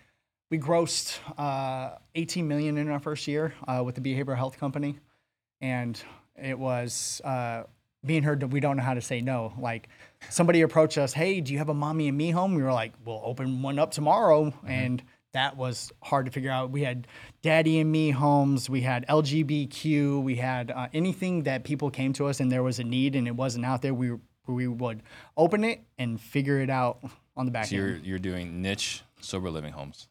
we 0.50 0.60
grossed 0.60 1.18
uh, 1.38 1.98
18 2.16 2.48
million 2.48 2.78
in 2.78 2.90
our 2.90 3.00
first 3.00 3.28
year 3.28 3.54
uh, 3.68 3.82
with 3.86 3.96
the 3.96 4.02
behavioral 4.02 4.36
health 4.38 4.60
company, 4.60 5.00
and 5.62 6.02
it 6.42 6.58
was 6.58 7.22
uh, 7.24 7.64
me 8.04 8.18
and 8.18 8.26
her. 8.26 8.36
We 8.36 8.60
don't 8.60 8.78
know 8.78 8.84
how 8.84 8.94
to 8.94 9.02
say 9.02 9.22
no. 9.22 9.54
Like 9.60 9.90
somebody 10.30 10.62
approached 10.62 10.98
us, 10.98 11.14
"Hey, 11.14 11.42
do 11.42 11.52
you 11.52 11.60
have 11.60 11.70
a 11.70 11.74
mommy 11.74 12.08
and 12.08 12.18
me 12.18 12.32
home?" 12.32 12.54
We 12.54 12.64
were 12.64 12.74
like, 12.74 12.94
"We'll 13.06 13.22
open 13.24 13.62
one 13.62 13.80
up 13.80 13.92
tomorrow," 13.92 14.54
and 14.66 15.02
that 15.34 15.56
was 15.56 15.92
hard 16.04 16.26
to 16.26 16.32
figure 16.32 16.52
out. 16.52 16.72
We 16.72 16.84
had 16.84 17.08
daddy 17.42 17.80
and 17.80 17.92
me 17.92 18.12
homes, 18.12 18.70
we 18.70 18.82
had 18.82 19.06
LGBTQ, 19.08 20.22
we 20.22 20.36
had 20.36 20.72
uh, 20.72 20.88
anything 20.94 21.44
that 21.44 21.64
people 21.64 21.90
came 21.90 22.14
to 22.14 22.28
us 22.28 22.40
and 22.40 22.52
there 22.52 22.64
was 22.64 22.80
a 22.80 22.84
need 22.84 23.16
and 23.16 23.28
it 23.28 23.36
wasn't 23.36 23.66
out 23.66 23.82
there. 23.82 23.94
We 23.94 24.18
we 24.48 24.68
would 24.68 25.04
open 25.38 25.64
it 25.64 25.82
and 25.98 26.20
figure 26.20 26.60
it 26.60 26.70
out 26.70 27.04
on 27.38 27.46
the 27.46 27.52
back 27.52 27.68
So 27.68 27.76
end. 27.76 27.86
you're 27.86 27.98
you're 27.98 28.20
doing 28.20 28.62
niche 28.62 29.04
sober 29.22 29.50
living 29.50 29.74
homes. 29.74 30.08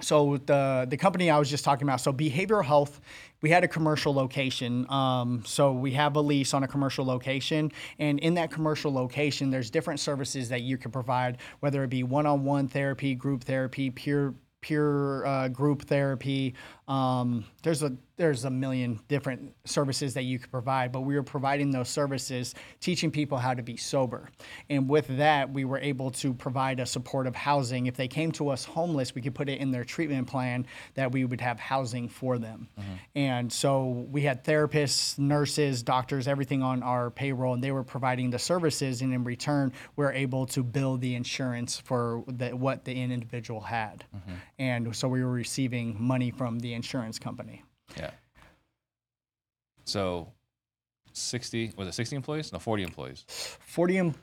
So 0.00 0.36
the 0.36 0.86
the 0.88 0.96
company 0.96 1.28
I 1.28 1.38
was 1.38 1.50
just 1.50 1.64
talking 1.64 1.82
about, 1.82 2.00
so 2.00 2.12
behavioral 2.12 2.64
health, 2.64 3.00
we 3.42 3.50
had 3.50 3.64
a 3.64 3.68
commercial 3.68 4.14
location. 4.14 4.88
Um, 4.90 5.42
so 5.44 5.72
we 5.72 5.92
have 5.92 6.14
a 6.14 6.20
lease 6.20 6.54
on 6.54 6.62
a 6.62 6.68
commercial 6.68 7.04
location, 7.04 7.72
and 7.98 8.20
in 8.20 8.34
that 8.34 8.52
commercial 8.52 8.92
location, 8.92 9.50
there's 9.50 9.70
different 9.70 9.98
services 9.98 10.50
that 10.50 10.62
you 10.62 10.78
can 10.78 10.92
provide, 10.92 11.38
whether 11.60 11.82
it 11.82 11.90
be 11.90 12.04
one-on-one 12.04 12.68
therapy, 12.68 13.16
group 13.16 13.42
therapy, 13.42 13.90
peer 13.90 14.34
peer 14.60 15.24
uh, 15.24 15.48
group 15.48 15.82
therapy. 15.82 16.54
Um, 16.88 17.44
there's 17.62 17.82
a 17.82 17.92
there's 18.16 18.44
a 18.44 18.50
million 18.50 18.98
different 19.06 19.54
services 19.64 20.12
that 20.14 20.24
you 20.24 20.40
could 20.40 20.50
provide, 20.50 20.90
but 20.90 21.02
we 21.02 21.14
were 21.14 21.22
providing 21.22 21.70
those 21.70 21.88
services, 21.88 22.52
teaching 22.80 23.12
people 23.12 23.38
how 23.38 23.54
to 23.54 23.62
be 23.62 23.76
sober. 23.76 24.28
And 24.68 24.88
with 24.88 25.06
that, 25.18 25.52
we 25.52 25.64
were 25.64 25.78
able 25.78 26.10
to 26.12 26.34
provide 26.34 26.80
a 26.80 26.86
supportive 26.86 27.36
housing. 27.36 27.86
If 27.86 27.96
they 27.96 28.08
came 28.08 28.32
to 28.32 28.48
us 28.48 28.64
homeless, 28.64 29.14
we 29.14 29.22
could 29.22 29.36
put 29.36 29.48
it 29.48 29.60
in 29.60 29.70
their 29.70 29.84
treatment 29.84 30.26
plan 30.26 30.66
that 30.94 31.12
we 31.12 31.24
would 31.24 31.40
have 31.40 31.60
housing 31.60 32.08
for 32.08 32.38
them. 32.38 32.66
And 33.14 33.52
so 33.52 34.06
we 34.10 34.22
had 34.22 34.42
therapists, 34.42 35.16
nurses, 35.16 35.84
doctors, 35.84 36.26
everything 36.26 36.60
on 36.60 36.82
our 36.82 37.10
payroll, 37.10 37.54
and 37.54 37.62
they 37.62 37.70
were 37.70 37.84
providing 37.84 38.30
the 38.30 38.38
services. 38.40 39.00
And 39.00 39.14
in 39.14 39.22
return, 39.22 39.72
we 39.94 40.04
are 40.04 40.12
able 40.12 40.44
to 40.46 40.64
bill 40.64 40.96
the 40.96 41.14
insurance 41.14 41.78
for 41.78 42.24
the, 42.26 42.50
what 42.50 42.84
the 42.84 43.00
individual 43.00 43.60
had. 43.60 44.04
And 44.58 44.94
so 44.96 45.06
we 45.06 45.22
were 45.22 45.30
receiving 45.30 45.96
money 46.02 46.32
from 46.32 46.58
the 46.58 46.74
insurance 46.78 47.18
company. 47.18 47.62
Yeah. 47.96 48.10
So, 49.84 50.32
sixty 51.12 51.72
was 51.76 51.88
it 51.88 51.94
sixty 51.94 52.16
employees? 52.16 52.52
No, 52.52 52.58
forty 52.58 52.82
employees. 52.82 53.24
40 53.60 53.98
em- 53.98 54.14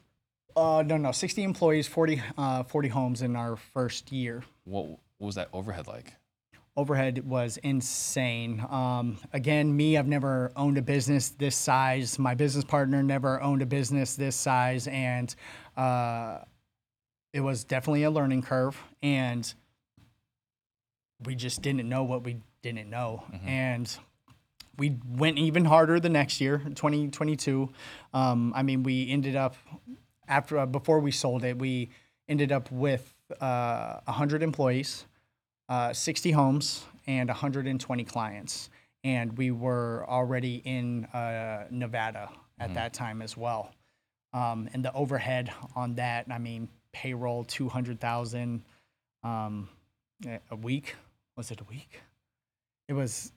uh 0.55 0.83
no 0.87 0.95
no 0.97 1.11
60 1.11 1.43
employees 1.43 1.85
40 1.85 2.21
uh 2.37 2.63
40 2.63 2.87
homes 2.87 3.21
in 3.21 3.35
our 3.35 3.57
first 3.57 4.09
year 4.13 4.41
What, 4.63 4.87
what 4.87 4.99
was 5.27 5.35
that 5.35 5.49
overhead 5.51 5.85
like? 5.87 6.13
overhead 6.77 7.27
was 7.27 7.57
insane 7.57 8.65
um 8.69 9.17
again 9.33 9.75
me 9.75 9.97
i've 9.97 10.07
never 10.07 10.51
owned 10.55 10.77
a 10.77 10.81
business 10.81 11.29
this 11.29 11.57
size 11.57 12.17
my 12.17 12.35
business 12.35 12.63
partner 12.63 13.03
never 13.03 13.41
owned 13.41 13.61
a 13.61 13.65
business 13.65 14.15
this 14.15 14.35
size 14.35 14.87
and 14.87 15.35
uh 15.75 16.39
it 17.33 17.41
was 17.41 17.65
definitely 17.65 18.03
a 18.03 18.11
learning 18.11 18.41
curve 18.41 18.81
and 19.03 19.53
we 21.25 21.35
just 21.35 21.61
didn't 21.61 21.87
know 21.87 22.03
what 22.03 22.23
we 22.23 22.37
didn't 22.61 22.89
know. 22.89 23.23
And 23.45 23.97
we 24.77 24.97
went 25.07 25.37
even 25.37 25.65
harder 25.65 25.99
the 25.99 26.09
next 26.09 26.41
year 26.41 26.57
2022 26.57 27.69
um, 28.13 28.51
i 28.53 28.61
mean 28.61 28.83
we 28.83 29.09
ended 29.09 29.33
up 29.33 29.55
after 30.27 30.57
uh, 30.57 30.65
before 30.65 30.99
we 30.99 31.11
sold 31.11 31.45
it 31.45 31.57
we 31.57 31.89
ended 32.27 32.51
up 32.51 32.69
with 32.71 33.13
uh, 33.39 34.01
100 34.03 34.43
employees 34.43 35.05
uh, 35.69 35.93
60 35.93 36.31
homes 36.31 36.85
and 37.07 37.29
120 37.29 38.03
clients. 38.03 38.69
And 39.03 39.37
we 39.37 39.51
were 39.51 40.05
already 40.07 40.61
in 40.65 41.05
uh, 41.05 41.65
nevada 41.69 42.29
at 42.59 42.73
that 42.73 42.93
time 42.93 43.21
as 43.21 43.37
well. 43.37 43.71
Um, 44.33 44.69
and 44.73 44.83
the 44.83 44.91
overhead 44.93 45.51
on 45.75 45.95
that 45.95 46.25
i 46.29 46.37
mean 46.37 46.67
payroll 46.91 47.43
200000 47.45 48.63
um, 49.23 49.69
a 50.51 50.55
week 50.55 50.95
was 51.35 51.51
it 51.51 51.59
a 51.61 51.63
week 51.65 52.01
it 52.87 52.93
was 52.93 53.31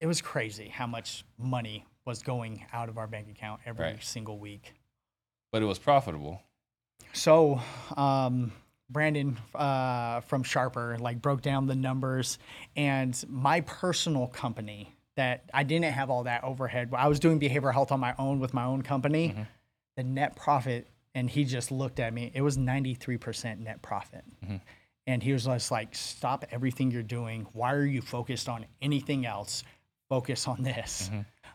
it 0.00 0.06
was 0.06 0.20
crazy 0.20 0.68
how 0.68 0.86
much 0.86 1.24
money 1.38 1.84
was 2.04 2.22
going 2.22 2.64
out 2.72 2.88
of 2.88 2.98
our 2.98 3.06
bank 3.06 3.28
account 3.30 3.60
every 3.64 3.84
Right. 3.86 4.02
single 4.02 4.38
week 4.38 4.74
But 5.52 5.62
it 5.62 5.66
was 5.66 5.78
profitable. 5.78 6.42
so 7.12 7.60
um, 7.96 8.52
brandon 8.90 9.38
uh, 9.54 10.20
from 10.20 10.42
sharper 10.42 10.96
like 11.00 11.20
broke 11.22 11.40
down 11.42 11.66
the 11.66 11.74
numbers 11.74 12.38
and 12.76 13.22
my 13.28 13.60
personal 13.62 14.26
company 14.26 14.94
that 15.16 15.44
I 15.54 15.62
didn't 15.62 15.92
have 15.92 16.10
all 16.10 16.24
that 16.24 16.42
overhead. 16.42 16.90
I 16.92 17.06
was 17.06 17.20
doing 17.20 17.38
behavioral 17.38 17.72
health 17.72 17.92
on 17.92 18.00
my 18.00 18.16
own 18.18 18.40
with 18.40 18.52
my 18.52 18.64
own 18.64 18.82
company. 18.82 19.32
The 19.96 20.02
net 20.02 20.34
profit, 20.34 20.88
and 21.14 21.30
he 21.30 21.44
just 21.44 21.70
looked 21.70 22.00
at 22.00 22.12
me. 22.12 22.32
It 22.34 22.42
was 22.42 22.58
93% 22.58 23.60
net 23.60 23.80
profit. 23.80 24.24
And 25.06 25.22
he 25.22 25.32
was 25.32 25.44
just 25.44 25.70
like, 25.70 25.94
stop 25.94 26.44
everything 26.50 26.90
you're 26.90 27.02
doing. 27.02 27.46
Why 27.52 27.74
are 27.74 27.84
you 27.84 28.00
focused 28.00 28.48
on 28.48 28.64
anything 28.80 29.26
else? 29.26 29.62
Focus 30.08 30.48
on 30.48 30.62
this. 30.62 31.10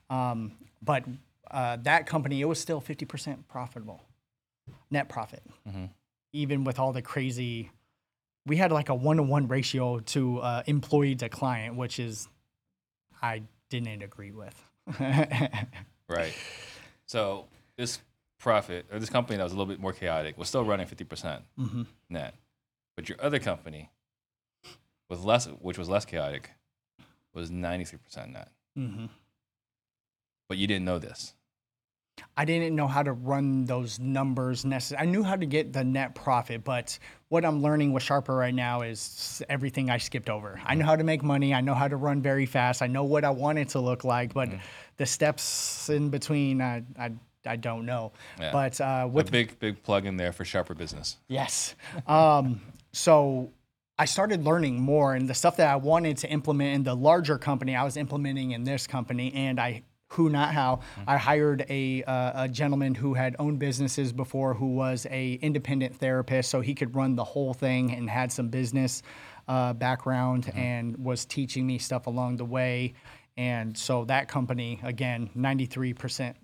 Um, 0.10 0.52
but 0.82 1.04
uh, 1.50 1.78
that 1.84 2.06
company, 2.06 2.42
it 2.42 2.46
was 2.46 2.60
still 2.60 2.80
50% 2.82 3.48
profitable, 3.48 4.02
net 4.92 5.10
profit. 5.10 5.42
Even 6.32 6.64
with 6.64 6.78
all 6.78 6.94
the 6.94 7.02
crazy, 7.02 7.72
we 8.46 8.56
had 8.58 8.72
like 8.72 8.90
a 8.90 8.96
one 8.96 9.18
to 9.18 9.24
one 9.24 9.48
ratio 9.48 10.00
to 10.00 10.40
uh, 10.40 10.64
employee 10.68 11.16
to 11.16 11.30
client, 11.30 11.76
which 11.76 12.00
is, 12.00 12.28
I 13.22 13.42
didn't 13.70 14.02
agree 14.04 14.32
with. 14.32 14.56
Right. 16.08 16.34
So 17.06 17.46
this 17.78 18.00
profit 18.40 18.88
or 18.92 18.98
this 18.98 19.12
company 19.12 19.38
that 19.38 19.44
was 19.44 19.54
a 19.54 19.56
little 19.56 19.72
bit 19.72 19.80
more 19.80 19.94
chaotic 19.94 20.40
was 20.40 20.48
still 20.48 20.66
running 20.66 20.88
50% 20.88 21.42
Mhm. 21.60 21.86
net. 22.10 22.34
But 23.00 23.08
your 23.08 23.18
other 23.22 23.40
company 23.40 23.92
was 25.08 25.24
less 25.24 25.46
which 25.46 25.78
was 25.78 25.88
less 25.88 26.04
chaotic 26.04 26.50
was 27.34 27.50
93% 27.50 28.34
net. 28.34 28.50
hmm 28.76 29.06
But 30.50 30.58
you 30.58 30.68
didn't 30.68 30.84
know 30.84 31.00
this. 31.00 31.34
I 32.36 32.44
didn't 32.44 32.76
know 32.76 32.88
how 32.88 33.02
to 33.02 33.14
run 33.14 33.64
those 33.64 34.00
numbers 34.00 34.66
necessarily. 34.66 35.08
I 35.08 35.10
knew 35.10 35.24
how 35.24 35.38
to 35.38 35.46
get 35.46 35.72
the 35.72 35.86
net 35.86 36.14
profit, 36.14 36.66
but 36.66 37.00
what 37.30 37.46
I'm 37.46 37.62
learning 37.62 37.94
with 37.94 38.04
Sharper 38.04 38.36
right 38.36 38.54
now 38.54 38.82
is 38.82 39.42
everything 39.48 39.90
I 39.90 39.98
skipped 39.98 40.30
over. 40.30 40.60
I 40.66 40.76
know 40.76 40.84
how 40.84 40.98
to 40.98 41.06
make 41.06 41.24
money. 41.24 41.54
I 41.54 41.62
know 41.62 41.76
how 41.76 41.88
to 41.88 41.96
run 41.96 42.22
very 42.22 42.46
fast. 42.46 42.82
I 42.82 42.88
know 42.88 43.06
what 43.06 43.24
I 43.24 43.30
want 43.30 43.60
it 43.60 43.70
to 43.70 43.80
look 43.80 44.04
like, 44.04 44.34
but 44.34 44.50
the 44.98 45.06
steps 45.06 45.88
in 45.88 46.10
between, 46.10 46.62
I, 46.62 46.84
I, 47.00 47.14
I 47.46 47.56
don't 47.56 47.86
know. 47.86 48.12
Yeah. 48.38 48.52
But 48.52 48.82
uh, 48.82 49.08
with 49.10 49.30
a 49.30 49.32
big 49.32 49.58
big 49.60 49.84
plug 49.84 50.06
in 50.06 50.18
there 50.18 50.34
for 50.34 50.44
sharper 50.44 50.74
business. 50.74 51.16
Yes. 51.30 51.76
Um, 52.06 52.60
so 52.92 53.52
I 53.98 54.06
started 54.06 54.46
learning 54.46 54.82
more, 54.82 55.14
and 55.14 55.28
the 55.28 55.34
stuff 55.34 55.58
that 55.58 55.70
I 55.70 55.76
wanted 55.76 56.18
to 56.20 56.30
implement 56.30 56.76
in 56.76 56.84
the 56.84 56.96
larger 56.96 57.38
company, 57.38 57.76
I 57.76 57.84
was 57.84 57.98
implementing 57.98 58.52
in 58.52 58.64
this 58.64 58.88
company, 58.88 59.34
and 59.34 59.60
I 59.60 59.84
who 60.14 60.30
not 60.30 60.54
how 60.54 60.80
I 61.06 61.18
hired 61.18 61.66
a 61.70 62.04
uh, 62.04 62.44
a 62.44 62.48
gentleman 62.48 62.96
who 62.96 63.14
had 63.14 63.36
owned 63.40 63.60
businesses 63.60 64.12
before, 64.12 64.54
who 64.54 64.74
was 64.74 65.06
a 65.12 65.34
independent 65.34 65.96
therapist, 65.96 66.50
so 66.50 66.62
he 66.62 66.74
could 66.74 66.96
run 66.96 67.16
the 67.16 67.24
whole 67.24 67.54
thing 67.54 67.94
and 67.94 68.10
had 68.10 68.32
some 68.32 68.50
business 68.50 69.04
uh, 69.48 69.74
background 69.74 70.52
and 70.56 70.98
was 70.98 71.26
teaching 71.26 71.68
me 71.68 71.78
stuff 71.78 72.08
along 72.08 72.38
the 72.38 72.46
way. 72.46 72.94
And 73.38 73.78
so 73.78 74.06
that 74.06 74.28
company, 74.28 74.80
again, 74.84 75.30
ninety 75.36 75.66
three 75.66 75.94
percent 75.94 76.38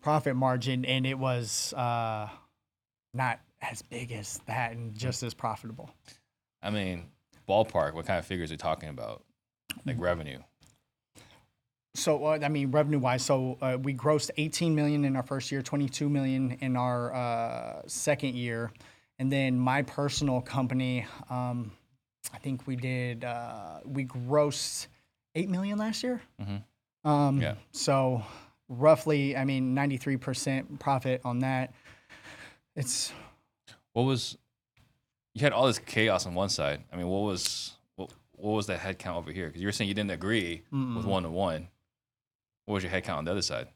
profit 0.00 0.36
margin, 0.36 0.84
and 0.84 1.06
it 1.06 1.18
was 1.18 1.74
uh, 1.74 2.28
not 3.12 3.40
as 3.60 3.82
big 3.82 4.12
as 4.12 4.40
that 4.46 4.72
and 4.72 4.94
just 4.94 5.22
as 5.22 5.34
profitable. 5.34 5.90
I 6.62 6.70
mean, 6.70 7.06
ballpark, 7.48 7.94
what 7.94 8.06
kind 8.06 8.18
of 8.18 8.26
figures 8.26 8.50
are 8.50 8.54
you 8.54 8.58
talking 8.58 8.88
about? 8.88 9.24
Like 9.84 9.96
revenue. 9.98 10.38
So 11.94 12.24
uh, 12.26 12.38
I 12.42 12.48
mean, 12.48 12.70
revenue 12.70 12.98
wise, 12.98 13.24
so 13.24 13.58
uh, 13.60 13.76
we 13.80 13.94
grossed 13.94 14.30
18 14.36 14.74
million 14.74 15.04
in 15.04 15.16
our 15.16 15.22
first 15.22 15.50
year, 15.50 15.62
22 15.62 16.08
million 16.08 16.56
in 16.60 16.76
our 16.76 17.12
uh, 17.12 17.82
second 17.86 18.34
year, 18.34 18.70
and 19.18 19.32
then 19.32 19.58
my 19.58 19.82
personal 19.82 20.40
company, 20.40 21.06
um, 21.28 21.72
I 22.32 22.38
think 22.38 22.66
we 22.66 22.76
did 22.76 23.24
uh, 23.24 23.80
we 23.84 24.04
grossed 24.04 24.86
eight 25.34 25.48
million 25.48 25.78
last 25.78 26.02
year. 26.02 26.20
Um, 27.04 27.40
Yeah. 27.40 27.54
So 27.72 28.22
roughly, 28.68 29.36
I 29.36 29.44
mean, 29.44 29.74
93 29.74 30.16
percent 30.18 30.78
profit 30.78 31.20
on 31.24 31.40
that. 31.40 31.72
It's 32.76 33.12
What 33.98 34.04
was 34.04 34.38
you 35.34 35.40
had 35.40 35.52
all 35.52 35.66
this 35.66 35.80
chaos 35.80 36.24
on 36.24 36.36
one 36.36 36.50
side. 36.50 36.84
I 36.92 36.96
mean, 36.96 37.08
what 37.08 37.22
was 37.22 37.72
what, 37.96 38.12
what 38.30 38.52
was 38.52 38.68
that 38.68 38.78
head 38.78 39.00
count 39.00 39.18
over 39.18 39.32
here? 39.32 39.48
Because 39.48 39.60
you 39.60 39.66
were 39.66 39.72
saying 39.72 39.88
you 39.88 39.94
didn't 39.94 40.12
agree 40.12 40.62
with 40.70 41.04
one 41.04 41.24
to 41.24 41.30
one. 41.30 41.66
What 42.64 42.74
was 42.74 42.84
your 42.84 42.92
head 42.92 43.02
count 43.02 43.18
on 43.18 43.24
the 43.24 43.32
other 43.32 43.42
side? 43.42 43.66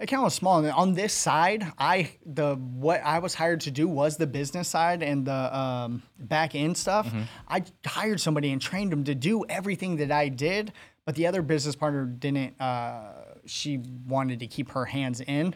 account 0.00 0.24
was 0.24 0.34
small. 0.34 0.58
And 0.58 0.72
on 0.72 0.94
this 0.94 1.12
side, 1.12 1.72
I 1.78 2.10
the 2.26 2.56
what 2.56 3.02
I 3.04 3.20
was 3.20 3.34
hired 3.34 3.60
to 3.62 3.70
do 3.70 3.86
was 3.86 4.16
the 4.16 4.26
business 4.26 4.66
side 4.66 5.00
and 5.00 5.24
the 5.24 5.56
um, 5.56 6.02
back 6.18 6.56
end 6.56 6.76
stuff. 6.76 7.12
I 7.46 7.62
hired 7.86 8.20
somebody 8.20 8.50
and 8.50 8.60
trained 8.60 8.90
them 8.90 9.04
to 9.04 9.14
do 9.14 9.44
everything 9.48 9.98
that 9.98 10.10
I 10.10 10.28
did, 10.28 10.72
but 11.06 11.14
the 11.14 11.28
other 11.28 11.40
business 11.40 11.76
partner 11.76 12.04
didn't. 12.04 12.60
Uh, 12.60 13.12
she 13.46 13.78
wanted 14.08 14.40
to 14.40 14.48
keep 14.48 14.72
her 14.72 14.86
hands 14.86 15.20
in. 15.20 15.54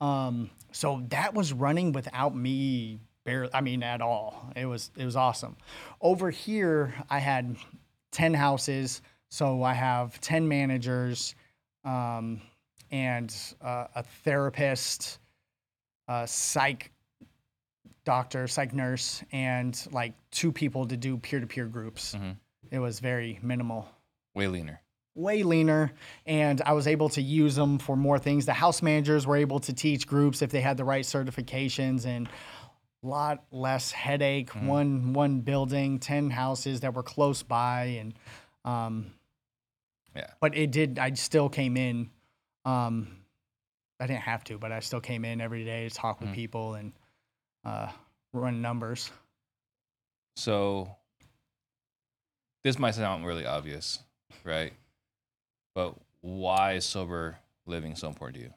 Um, 0.00 0.50
so 0.72 1.04
that 1.10 1.34
was 1.34 1.52
running 1.52 1.92
without 1.92 2.34
me. 2.34 2.98
Barely, 3.24 3.50
I 3.54 3.60
mean, 3.62 3.82
at 3.82 4.00
all. 4.02 4.52
It 4.54 4.66
was 4.66 4.90
it 4.96 5.04
was 5.04 5.16
awesome. 5.16 5.56
Over 6.00 6.30
here, 6.30 6.94
I 7.08 7.18
had 7.18 7.56
ten 8.12 8.34
houses, 8.34 9.00
so 9.30 9.62
I 9.62 9.72
have 9.72 10.20
ten 10.20 10.46
managers 10.46 11.34
um, 11.84 12.40
and 12.90 13.34
uh, 13.62 13.86
a 13.94 14.02
therapist, 14.24 15.18
a 16.08 16.26
psych 16.26 16.90
doctor, 18.04 18.46
psych 18.46 18.74
nurse, 18.74 19.22
and 19.32 19.86
like 19.90 20.12
two 20.30 20.52
people 20.52 20.86
to 20.86 20.96
do 20.96 21.16
peer 21.16 21.40
to 21.40 21.46
peer 21.46 21.66
groups. 21.66 22.14
It 22.70 22.78
was 22.78 23.00
very 23.00 23.38
minimal, 23.42 23.88
Way 24.34 24.48
leaner. 24.48 24.80
way 25.14 25.42
leaner, 25.42 25.92
and 26.26 26.60
I 26.62 26.72
was 26.74 26.86
able 26.86 27.08
to 27.10 27.22
use 27.22 27.54
them 27.54 27.78
for 27.78 27.96
more 27.96 28.18
things. 28.18 28.44
The 28.46 28.52
house 28.52 28.82
managers 28.82 29.26
were 29.26 29.36
able 29.36 29.60
to 29.60 29.72
teach 29.72 30.06
groups 30.06 30.42
if 30.42 30.50
they 30.50 30.60
had 30.60 30.76
the 30.76 30.84
right 30.84 31.04
certifications 31.04 32.04
and 32.04 32.28
lot 33.06 33.44
less 33.50 33.92
headache. 33.92 34.50
One 34.50 35.12
one 35.12 35.40
building, 35.40 35.98
ten 35.98 36.30
houses 36.30 36.80
that 36.80 36.94
were 36.94 37.02
close 37.02 37.42
by, 37.42 38.00
and 38.00 38.14
um, 38.64 39.12
Yeah. 40.16 40.28
but 40.40 40.56
it 40.56 40.70
did 40.70 40.98
i 40.98 41.12
still 41.12 41.48
came 41.48 41.76
in 41.76 42.08
um 42.64 43.08
i 44.00 44.06
didn't 44.06 44.22
have 44.22 44.42
to 44.44 44.56
but 44.58 44.72
i 44.72 44.80
still 44.80 45.00
came 45.00 45.24
in 45.24 45.40
every 45.40 45.64
day 45.64 45.88
to 45.88 45.94
talk 45.94 46.20
with 46.20 46.32
people 46.32 46.74
and 46.74 46.92
uh 47.64 47.88
run 48.32 48.62
numbers 48.62 49.10
So 50.36 50.96
this 52.64 52.78
might 52.78 52.94
sound 52.94 53.26
really 53.26 53.44
obvious, 53.46 53.98
right? 54.44 54.72
But 55.74 55.94
why 56.22 56.74
is 56.74 56.84
sober 56.86 57.38
living 57.66 57.94
so 57.96 58.08
important 58.08 58.36
to 58.36 58.42
you? 58.48 58.54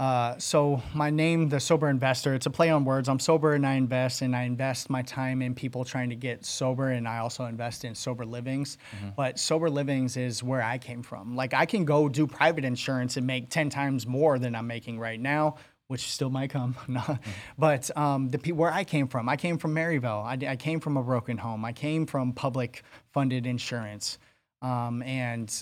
Uh, 0.00 0.34
so 0.38 0.82
my 0.94 1.10
name 1.10 1.50
the 1.50 1.60
sober 1.60 1.86
investor 1.90 2.32
it's 2.32 2.46
a 2.46 2.50
play 2.50 2.70
on 2.70 2.86
words 2.86 3.06
i'm 3.06 3.18
sober 3.18 3.52
and 3.52 3.66
i 3.66 3.74
invest 3.74 4.22
and 4.22 4.34
i 4.34 4.44
invest 4.44 4.88
my 4.88 5.02
time 5.02 5.42
in 5.42 5.54
people 5.54 5.84
trying 5.84 6.08
to 6.08 6.16
get 6.16 6.42
sober 6.42 6.88
and 6.88 7.06
i 7.06 7.18
also 7.18 7.44
invest 7.44 7.84
in 7.84 7.94
sober 7.94 8.24
livings 8.24 8.78
but 9.14 9.38
sober 9.38 9.68
livings 9.68 10.16
is 10.16 10.42
where 10.42 10.62
i 10.62 10.78
came 10.78 11.02
from 11.02 11.36
like 11.36 11.52
i 11.52 11.66
can 11.66 11.84
go 11.84 12.08
do 12.08 12.26
private 12.26 12.64
insurance 12.64 13.18
and 13.18 13.26
make 13.26 13.50
10 13.50 13.68
times 13.68 14.06
more 14.06 14.38
than 14.38 14.54
i'm 14.54 14.66
making 14.66 14.98
right 14.98 15.20
now 15.20 15.54
which 15.88 16.08
still 16.08 16.30
might 16.30 16.50
come. 16.50 16.76
No. 16.88 17.18
But 17.58 17.90
um, 17.96 18.28
the 18.28 18.38
pe- 18.38 18.52
where 18.52 18.72
I 18.72 18.84
came 18.84 19.08
from, 19.08 19.28
I 19.28 19.34
came 19.34 19.58
from 19.58 19.74
Maryvale. 19.74 20.22
I 20.24 20.54
came 20.54 20.78
from 20.78 20.96
a 20.96 21.02
broken 21.02 21.36
home. 21.36 21.64
I 21.64 21.72
came 21.72 22.06
from 22.06 22.32
public 22.32 22.84
funded 23.12 23.44
insurance, 23.44 24.16
um, 24.62 25.02
and 25.02 25.52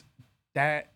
that 0.55 0.93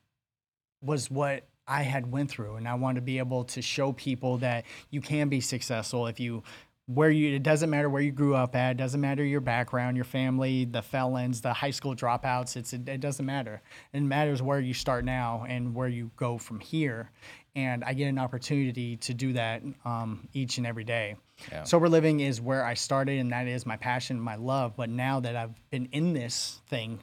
was 0.83 1.11
what 1.11 1.45
I 1.67 1.83
had 1.83 2.11
went 2.11 2.31
through. 2.31 2.57
And 2.57 2.69
I 2.69 2.75
want 2.75 2.97
to 2.97 3.03
be 3.03 3.19
able 3.19 3.45
to 3.45 3.63
show 3.63 3.93
people 3.93 4.39
that 4.39 4.65
you 4.91 5.01
can 5.01 5.29
be 5.29 5.41
successful 5.41 6.07
if 6.07 6.21
you 6.21 6.43
where 6.87 7.11
you 7.11 7.35
it 7.37 7.43
doesn't 7.43 7.71
matter 7.71 7.89
where 7.89 8.03
you 8.03 8.11
grew 8.11 8.35
up 8.35 8.57
at, 8.57 8.73
it 8.73 8.77
doesn't 8.77 9.01
matter 9.01 9.25
your 9.25 9.41
background, 9.41 9.97
your 9.97 10.05
family, 10.05 10.65
the 10.65 10.83
felons, 10.83 11.41
the 11.41 11.53
high 11.53 11.71
school 11.71 11.95
dropouts. 11.95 12.57
It's 12.57 12.73
it, 12.73 13.01
doesn't 13.01 13.25
matter. 13.25 13.63
It 13.93 14.03
matters 14.03 14.43
where 14.43 14.61
you 14.61 14.75
start 14.75 15.05
now 15.05 15.45
and 15.49 15.75
where 15.75 15.89
you 15.89 16.11
go 16.17 16.39
from 16.39 16.61
here. 16.61 17.11
And 17.55 17.85
I 17.85 17.93
get 17.93 18.09
an 18.09 18.19
opportunity 18.19 18.97
to 18.97 19.15
do 19.15 19.35
that 19.35 19.63
um, 19.85 20.29
each 20.33 20.59
and 20.59 20.67
every 20.67 20.85
day. 20.85 21.17
Yeah. 21.51 21.65
Sober 21.65 21.89
living 21.89 22.21
is 22.21 22.41
where 22.41 22.65
I 22.65 22.75
started, 22.75 23.19
and 23.19 23.31
that 23.33 23.47
is 23.47 23.67
my 23.67 23.77
passion, 23.77 24.19
my 24.19 24.37
love. 24.37 24.75
But 24.77 24.89
now 24.89 25.21
that 25.21 25.37
I've 25.37 25.55
been 25.71 25.87
in 25.93 26.15
this 26.15 26.63
thing, 26.69 27.01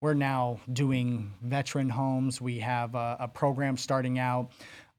we're 0.00 0.14
now 0.14 0.60
doing 0.72 1.32
veteran 1.42 1.88
homes. 1.88 2.40
We 2.40 2.58
have 2.60 2.94
a, 2.94 3.16
a 3.20 3.28
program 3.28 3.76
starting 3.76 4.18
out, 4.18 4.50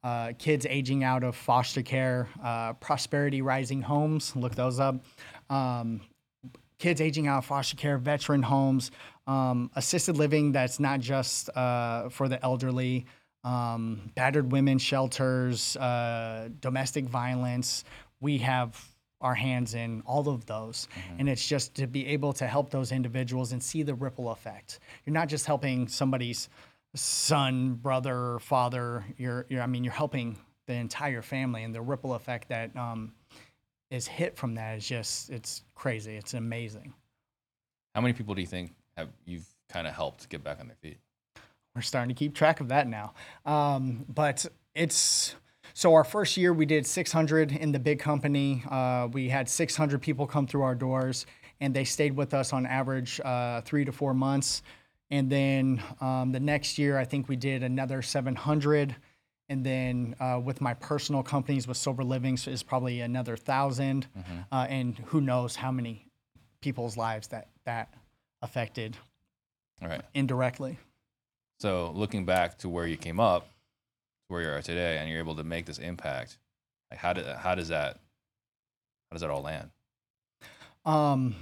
uh, 0.04 0.34
kids 0.38 0.66
aging 0.70 1.04
out 1.04 1.24
of 1.24 1.36
foster 1.36 1.82
care, 1.82 2.28
uh, 2.44 2.74
prosperity 2.74 3.42
rising 3.42 3.82
homes. 3.82 4.36
Look 4.36 4.56
those 4.56 4.80
up. 4.80 5.04
Um, 5.50 6.02
kids 6.80 7.02
aging 7.02 7.28
out 7.28 7.40
of 7.40 7.46
foster 7.46 7.76
care, 7.76 7.98
veteran 7.98 8.42
homes, 8.42 8.92
um, 9.28 9.70
assisted 9.76 10.18
living 10.18 10.52
that's 10.52 10.80
not 10.80 11.00
just 11.00 11.50
uh, 11.56 12.10
for 12.10 12.28
the 12.28 12.44
elderly, 12.44 13.06
um, 13.44 14.12
battered 14.16 14.52
women 14.52 14.78
shelters, 14.78 15.76
uh, 15.78 16.50
domestic 16.60 17.06
violence. 17.06 17.84
We 18.20 18.40
have 18.40 18.84
our 19.22 19.36
hands 19.36 19.74
in 19.74 20.02
all 20.06 20.30
of 20.30 20.46
those. 20.46 20.88
And 21.18 21.28
it's 21.28 21.48
just 21.48 21.74
to 21.76 21.88
be 21.88 22.06
able 22.08 22.34
to 22.34 22.48
help 22.48 22.70
those 22.70 22.92
individuals 22.92 23.52
and 23.52 23.62
see 23.62 23.84
the 23.84 23.96
ripple 23.96 24.30
effect. 24.30 24.80
You're 25.06 25.14
not 25.14 25.28
just 25.28 25.46
helping 25.46 25.88
somebody's 25.88 26.50
son, 26.96 27.76
brother, 27.76 28.40
father. 28.40 29.06
You're, 29.18 29.46
you're, 29.50 29.62
I 29.62 29.68
mean, 29.68 29.84
you're 29.84 29.94
helping 29.94 30.38
the 30.68 30.74
entire 30.74 31.22
family, 31.22 31.64
and 31.64 31.74
the 31.74 31.82
ripple 31.82 32.14
effect 32.14 32.50
that 32.50 32.76
um, 32.76 33.14
is 33.90 34.06
hit 34.06 34.36
from 34.36 34.56
that 34.56 34.78
is 34.78 34.88
just, 34.88 35.30
it's 35.30 35.64
crazy. 35.76 36.18
It's 36.18 36.34
amazing. 36.34 36.94
How 37.96 38.02
many 38.02 38.14
people 38.14 38.36
do 38.36 38.42
you 38.42 38.48
think 38.48 38.74
have 38.98 39.10
you've 39.26 39.48
kind 39.70 39.88
of 39.88 39.94
helped 39.94 40.30
get 40.30 40.44
back 40.44 40.60
on 40.60 40.68
their 40.68 40.76
feet? 40.76 40.98
We're 41.74 41.82
starting 41.82 42.14
to 42.14 42.20
keep 42.20 42.36
track 42.36 42.60
of 42.60 42.68
that 42.68 42.88
now. 42.88 43.14
Um, 43.46 44.06
but 44.10 44.46
it's 44.76 45.36
so 45.78 45.94
our 45.94 46.04
first 46.04 46.38
year 46.38 46.54
we 46.54 46.66
did 46.66 46.88
600 46.88 47.52
in 47.52 47.72
the 47.72 47.78
big 47.78 48.00
company. 48.00 48.64
Uh, 48.68 49.10
we 49.14 49.30
had 49.30 49.48
600 49.48 50.02
people 50.02 50.26
come 50.26 50.48
through 50.48 50.64
our 50.64 50.74
doors, 50.74 51.28
and 51.62 51.72
they 51.72 51.84
stayed 51.84 52.18
with 52.18 52.34
us 52.34 52.52
on 52.52 52.66
average 52.66 53.22
uh, 53.24 53.62
three 53.62 53.86
to 53.86 53.92
four 53.92 54.16
months. 54.16 54.64
And 55.12 55.30
then 55.30 55.80
um, 56.02 56.32
the 56.32 56.40
next 56.40 56.80
year, 56.80 56.98
I 56.98 57.06
think 57.06 57.30
we 57.30 57.36
did 57.36 57.62
another 57.62 58.02
700. 58.02 58.96
And 59.50 59.64
then 59.64 60.16
uh, 60.20 60.42
with 60.44 60.62
my 60.62 60.74
personal 60.74 61.22
companies 61.22 61.68
with 61.68 61.78
Sober 61.78 62.04
Living 62.04 62.38
so 62.38 62.50
is 62.50 62.64
probably 62.64 63.02
another 63.02 63.34
1000 63.34 64.08
uh, 64.52 64.66
and 64.68 64.98
who 65.06 65.22
knows 65.22 65.56
how 65.56 65.72
many 65.72 66.08
people's 66.60 66.98
lives 66.98 67.28
that 67.28 67.50
that 67.66 67.94
affected 68.42 68.98
All 69.84 69.90
right. 69.90 70.02
indirectly. 70.16 70.80
So 71.60 71.92
looking 71.94 72.26
back 72.26 72.58
to 72.60 72.70
where 72.70 72.88
you 72.88 72.98
came 72.98 73.20
up, 73.20 73.48
where 74.28 74.42
you 74.42 74.50
are 74.50 74.62
today, 74.62 74.98
and 74.98 75.10
you're 75.10 75.20
able 75.20 75.36
to 75.36 75.44
make 75.44 75.66
this 75.66 75.78
impact, 75.78 76.38
like 76.92 77.00
how 77.00 77.14
did 77.14 77.26
how 77.26 77.56
does 77.56 77.70
that 77.70 78.00
how 79.10 79.14
does 79.14 79.22
that 79.22 79.30
all 79.30 79.42
land? 79.42 79.70
um 80.86 81.36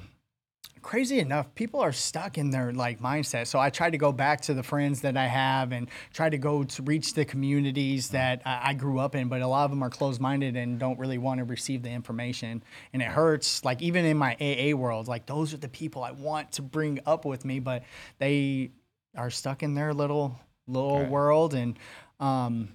crazy 0.82 1.20
enough 1.20 1.54
people 1.56 1.80
are 1.80 1.92
stuck 1.92 2.38
in 2.38 2.50
their 2.50 2.72
like 2.74 3.00
mindset. 3.00 3.48
So 3.48 3.60
i 3.60 3.70
try 3.70 3.90
to 3.90 3.98
go 3.98 4.12
back 4.12 4.42
to 4.42 4.54
the 4.54 4.64
friends 4.64 5.02
that 5.02 5.18
i 5.18 5.28
have 5.28 5.72
and 5.72 5.88
try 6.14 6.30
to 6.30 6.38
go 6.38 6.64
to 6.64 6.82
reach 6.84 7.14
the 7.14 7.26
communities 7.26 8.10
that 8.10 8.42
i, 8.46 8.70
I 8.70 8.74
grew 8.74 9.00
up 9.00 9.16
in 9.16 9.28
but 9.28 9.42
a 9.42 9.48
lot 9.48 9.66
of 9.66 9.72
them 9.72 9.84
are 9.84 9.90
closed-minded 9.90 10.56
and 10.56 10.80
don't 10.80 11.00
really 11.00 11.18
want 11.18 11.40
to 11.40 11.44
receive 11.44 11.84
the 11.84 11.90
information. 11.90 12.64
And 12.94 13.02
it 13.02 13.08
hurts 13.08 13.64
like 13.64 13.82
even 13.82 14.06
in 14.06 14.18
my 14.18 14.36
aa 14.40 14.76
world 14.76 15.08
like 15.08 15.26
those 15.28 15.54
are 15.54 15.58
the 15.58 15.70
people 15.70 16.04
i 16.04 16.12
want 16.12 16.52
to 16.54 16.62
bring 16.62 17.00
up 17.06 17.26
with 17.26 17.46
me 17.46 17.60
but 17.60 17.84
they 18.20 18.72
are 19.16 19.30
stuck 19.30 19.64
in 19.64 19.76
their 19.76 19.94
little 19.94 20.40
little 20.68 21.06
world 21.06 21.54
and 21.54 21.78
um 22.20 22.70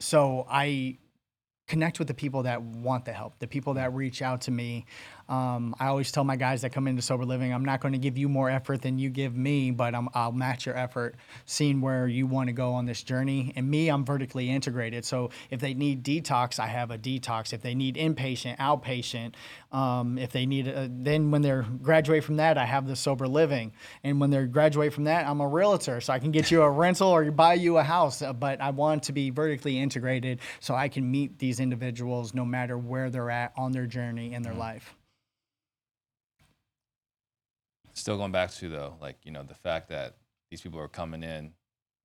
so 0.00 0.46
i 0.50 0.98
connect 1.68 1.98
with 1.98 2.08
the 2.08 2.14
people 2.14 2.42
that 2.44 2.62
want 2.62 3.04
the 3.04 3.12
help, 3.12 3.38
the 3.38 3.46
people 3.46 3.74
that 3.74 3.94
reach 3.94 4.22
out 4.22 4.40
to 4.40 4.50
me. 4.50 4.86
Um, 5.28 5.74
I 5.78 5.86
always 5.88 6.10
tell 6.10 6.24
my 6.24 6.36
guys 6.36 6.62
that 6.62 6.72
come 6.72 6.88
into 6.88 7.02
sober 7.02 7.24
living, 7.24 7.52
I'm 7.52 7.64
not 7.64 7.80
going 7.80 7.92
to 7.92 7.98
give 7.98 8.16
you 8.16 8.28
more 8.28 8.48
effort 8.48 8.80
than 8.80 8.98
you 8.98 9.10
give 9.10 9.36
me, 9.36 9.70
but 9.70 9.94
I'm, 9.94 10.08
I'll 10.14 10.32
match 10.32 10.64
your 10.64 10.76
effort, 10.76 11.16
seeing 11.44 11.80
where 11.80 12.08
you 12.08 12.26
want 12.26 12.48
to 12.48 12.52
go 12.52 12.72
on 12.72 12.86
this 12.86 13.02
journey. 13.02 13.52
And 13.54 13.70
me, 13.70 13.88
I'm 13.88 14.04
vertically 14.04 14.48
integrated. 14.50 15.04
So 15.04 15.30
if 15.50 15.60
they 15.60 15.74
need 15.74 16.02
detox, 16.02 16.58
I 16.58 16.66
have 16.66 16.90
a 16.90 16.98
detox. 16.98 17.52
If 17.52 17.60
they 17.62 17.74
need 17.74 17.96
inpatient, 17.96 18.56
outpatient, 18.58 19.34
um, 19.70 20.16
if 20.16 20.32
they 20.32 20.46
need, 20.46 20.66
a, 20.68 20.88
then 20.90 21.30
when 21.30 21.42
they're 21.42 21.66
graduate 21.82 22.24
from 22.24 22.36
that, 22.36 22.56
I 22.56 22.64
have 22.64 22.86
the 22.86 22.96
sober 22.96 23.28
living. 23.28 23.72
And 24.02 24.20
when 24.20 24.30
they 24.30 24.44
graduate 24.46 24.94
from 24.94 25.04
that, 25.04 25.26
I'm 25.26 25.40
a 25.40 25.48
realtor, 25.48 26.00
so 26.00 26.12
I 26.12 26.18
can 26.18 26.30
get 26.30 26.50
you 26.50 26.62
a 26.62 26.70
rental 26.78 27.08
or 27.08 27.30
buy 27.30 27.54
you 27.54 27.76
a 27.76 27.82
house. 27.82 28.22
Uh, 28.22 28.32
But 28.32 28.60
I 28.60 28.70
want 28.70 29.02
to 29.04 29.12
be 29.12 29.30
vertically 29.30 29.78
integrated 29.78 30.40
so 30.60 30.74
I 30.74 30.88
can 30.88 31.10
meet 31.10 31.38
these 31.38 31.60
individuals 31.60 32.32
no 32.34 32.44
matter 32.44 32.78
where 32.78 33.10
they're 33.10 33.30
at 33.30 33.52
on 33.56 33.72
their 33.72 33.86
journey 33.86 34.32
in 34.32 34.42
their 34.42 34.54
life. 34.54 34.97
Still 37.98 38.16
going 38.16 38.30
back 38.30 38.52
to 38.52 38.68
though, 38.68 38.94
like 39.00 39.16
you 39.24 39.32
know 39.32 39.42
the 39.42 39.54
fact 39.54 39.88
that 39.88 40.14
these 40.50 40.60
people 40.60 40.78
are 40.78 40.86
coming 40.86 41.24
in, 41.24 41.52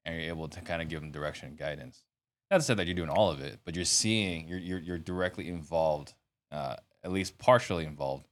and 0.06 0.16
you're 0.16 0.30
able 0.30 0.48
to 0.48 0.60
kind 0.62 0.82
of 0.82 0.90
give 0.90 1.02
them 1.02 1.12
direction 1.12 1.50
and 1.50 1.58
guidance. 1.58 2.04
Not 2.50 2.58
to 2.58 2.64
say 2.64 2.74
that 2.74 2.88
you're 2.88 2.96
doing 2.96 3.10
all 3.10 3.30
of 3.30 3.40
it, 3.40 3.60
but 3.64 3.76
you're 3.76 3.86
seeing 3.86 4.48
you're 4.48 4.58
you're, 4.58 4.80
you're 4.80 4.98
directly 4.98 5.48
involved, 5.48 6.16
uh, 6.52 6.78
at 7.04 7.12
least 7.12 7.38
partially 7.38 7.86
involved, 7.86 8.28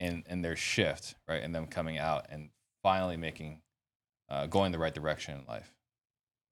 in 0.00 0.22
in 0.28 0.42
their 0.42 0.54
shift, 0.54 1.14
right, 1.26 1.42
and 1.42 1.54
them 1.54 1.66
coming 1.66 1.96
out 1.96 2.26
and 2.28 2.50
finally 2.82 3.16
making, 3.16 3.62
uh, 4.28 4.46
going 4.46 4.70
the 4.70 4.78
right 4.78 4.94
direction 4.94 5.38
in 5.38 5.46
life. 5.46 5.72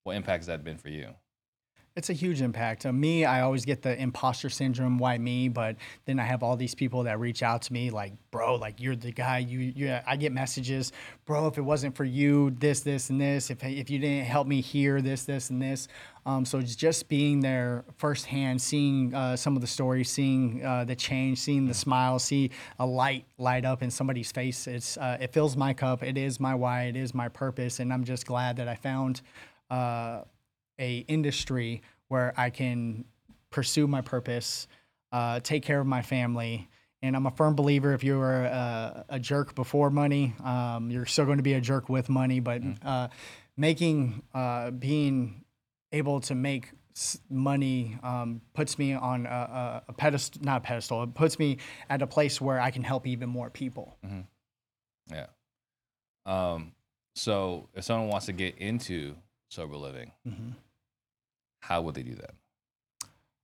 What 0.04 0.16
impact 0.16 0.40
has 0.40 0.46
that 0.46 0.64
been 0.64 0.78
for 0.78 0.88
you? 0.88 1.14
It's 1.96 2.10
a 2.10 2.12
huge 2.12 2.42
impact. 2.42 2.86
Uh, 2.86 2.92
me, 2.92 3.24
I 3.24 3.42
always 3.42 3.64
get 3.64 3.82
the 3.82 3.96
imposter 3.96 4.50
syndrome. 4.50 4.98
Why 4.98 5.16
me? 5.16 5.48
But 5.48 5.76
then 6.06 6.18
I 6.18 6.24
have 6.24 6.42
all 6.42 6.56
these 6.56 6.74
people 6.74 7.04
that 7.04 7.20
reach 7.20 7.40
out 7.40 7.62
to 7.62 7.72
me, 7.72 7.90
like, 7.90 8.14
bro, 8.32 8.56
like 8.56 8.80
you're 8.80 8.96
the 8.96 9.12
guy. 9.12 9.38
You, 9.38 9.60
you. 9.60 9.96
I 10.04 10.16
get 10.16 10.32
messages, 10.32 10.90
bro. 11.24 11.46
If 11.46 11.56
it 11.56 11.62
wasn't 11.62 11.94
for 11.94 12.02
you, 12.02 12.50
this, 12.58 12.80
this, 12.80 13.10
and 13.10 13.20
this. 13.20 13.48
If 13.48 13.62
if 13.62 13.90
you 13.90 14.00
didn't 14.00 14.24
help 14.24 14.48
me 14.48 14.60
here, 14.60 15.00
this, 15.00 15.22
this, 15.22 15.50
and 15.50 15.62
this. 15.62 15.86
Um, 16.26 16.44
so 16.44 16.58
it's 16.58 16.74
just 16.74 17.08
being 17.08 17.38
there 17.38 17.84
firsthand, 17.96 18.60
seeing 18.60 19.14
uh, 19.14 19.36
some 19.36 19.54
of 19.54 19.60
the 19.60 19.68
stories, 19.68 20.10
seeing 20.10 20.64
uh, 20.64 20.82
the 20.84 20.96
change, 20.96 21.38
seeing 21.38 21.66
the 21.66 21.74
smile, 21.74 22.18
see 22.18 22.50
a 22.80 22.86
light 22.86 23.24
light 23.38 23.64
up 23.64 23.84
in 23.84 23.90
somebody's 23.90 24.32
face. 24.32 24.66
It's 24.66 24.96
uh, 24.96 25.18
it 25.20 25.32
fills 25.32 25.56
my 25.56 25.72
cup. 25.72 26.02
It 26.02 26.18
is 26.18 26.40
my 26.40 26.56
why. 26.56 26.84
It 26.84 26.96
is 26.96 27.14
my 27.14 27.28
purpose, 27.28 27.78
and 27.78 27.92
I'm 27.92 28.02
just 28.02 28.26
glad 28.26 28.56
that 28.56 28.66
I 28.66 28.74
found. 28.74 29.22
Uh, 29.70 30.22
a 30.78 30.98
industry 31.08 31.82
where 32.08 32.32
I 32.36 32.50
can 32.50 33.04
pursue 33.50 33.86
my 33.86 34.00
purpose, 34.00 34.66
uh, 35.12 35.40
take 35.40 35.62
care 35.62 35.80
of 35.80 35.86
my 35.86 36.02
family. 36.02 36.68
And 37.02 37.14
I'm 37.14 37.26
a 37.26 37.30
firm 37.30 37.54
believer 37.54 37.92
if 37.92 38.02
you 38.02 38.18
were 38.18 38.44
a, 38.44 39.04
a 39.10 39.18
jerk 39.20 39.54
before 39.54 39.90
money, 39.90 40.34
um, 40.42 40.90
you're 40.90 41.04
still 41.06 41.26
going 41.26 41.36
to 41.36 41.42
be 41.42 41.52
a 41.52 41.60
jerk 41.60 41.88
with 41.88 42.08
money. 42.08 42.40
But 42.40 42.62
uh, 42.82 43.08
making, 43.56 44.22
uh, 44.32 44.70
being 44.70 45.44
able 45.92 46.20
to 46.22 46.34
make 46.34 46.70
money 47.28 47.98
um, 48.02 48.40
puts 48.54 48.78
me 48.78 48.94
on 48.94 49.26
a, 49.26 49.28
a, 49.28 49.82
a 49.88 49.92
pedestal, 49.92 50.42
not 50.44 50.58
a 50.58 50.60
pedestal, 50.60 51.02
it 51.02 51.14
puts 51.14 51.38
me 51.38 51.58
at 51.90 52.00
a 52.02 52.06
place 52.06 52.40
where 52.40 52.60
I 52.60 52.70
can 52.70 52.82
help 52.82 53.06
even 53.06 53.28
more 53.28 53.50
people. 53.50 53.96
Yeah. 55.10 55.26
Um. 56.24 56.72
So 57.16 57.68
if 57.74 57.84
someone 57.84 58.08
wants 58.08 58.26
to 58.26 58.32
get 58.32 58.58
into 58.58 59.14
sober 59.50 59.76
living, 59.76 60.12
how 61.68 61.82
would 61.82 61.94
they 61.94 62.02
do 62.02 62.14
that? 62.16 62.34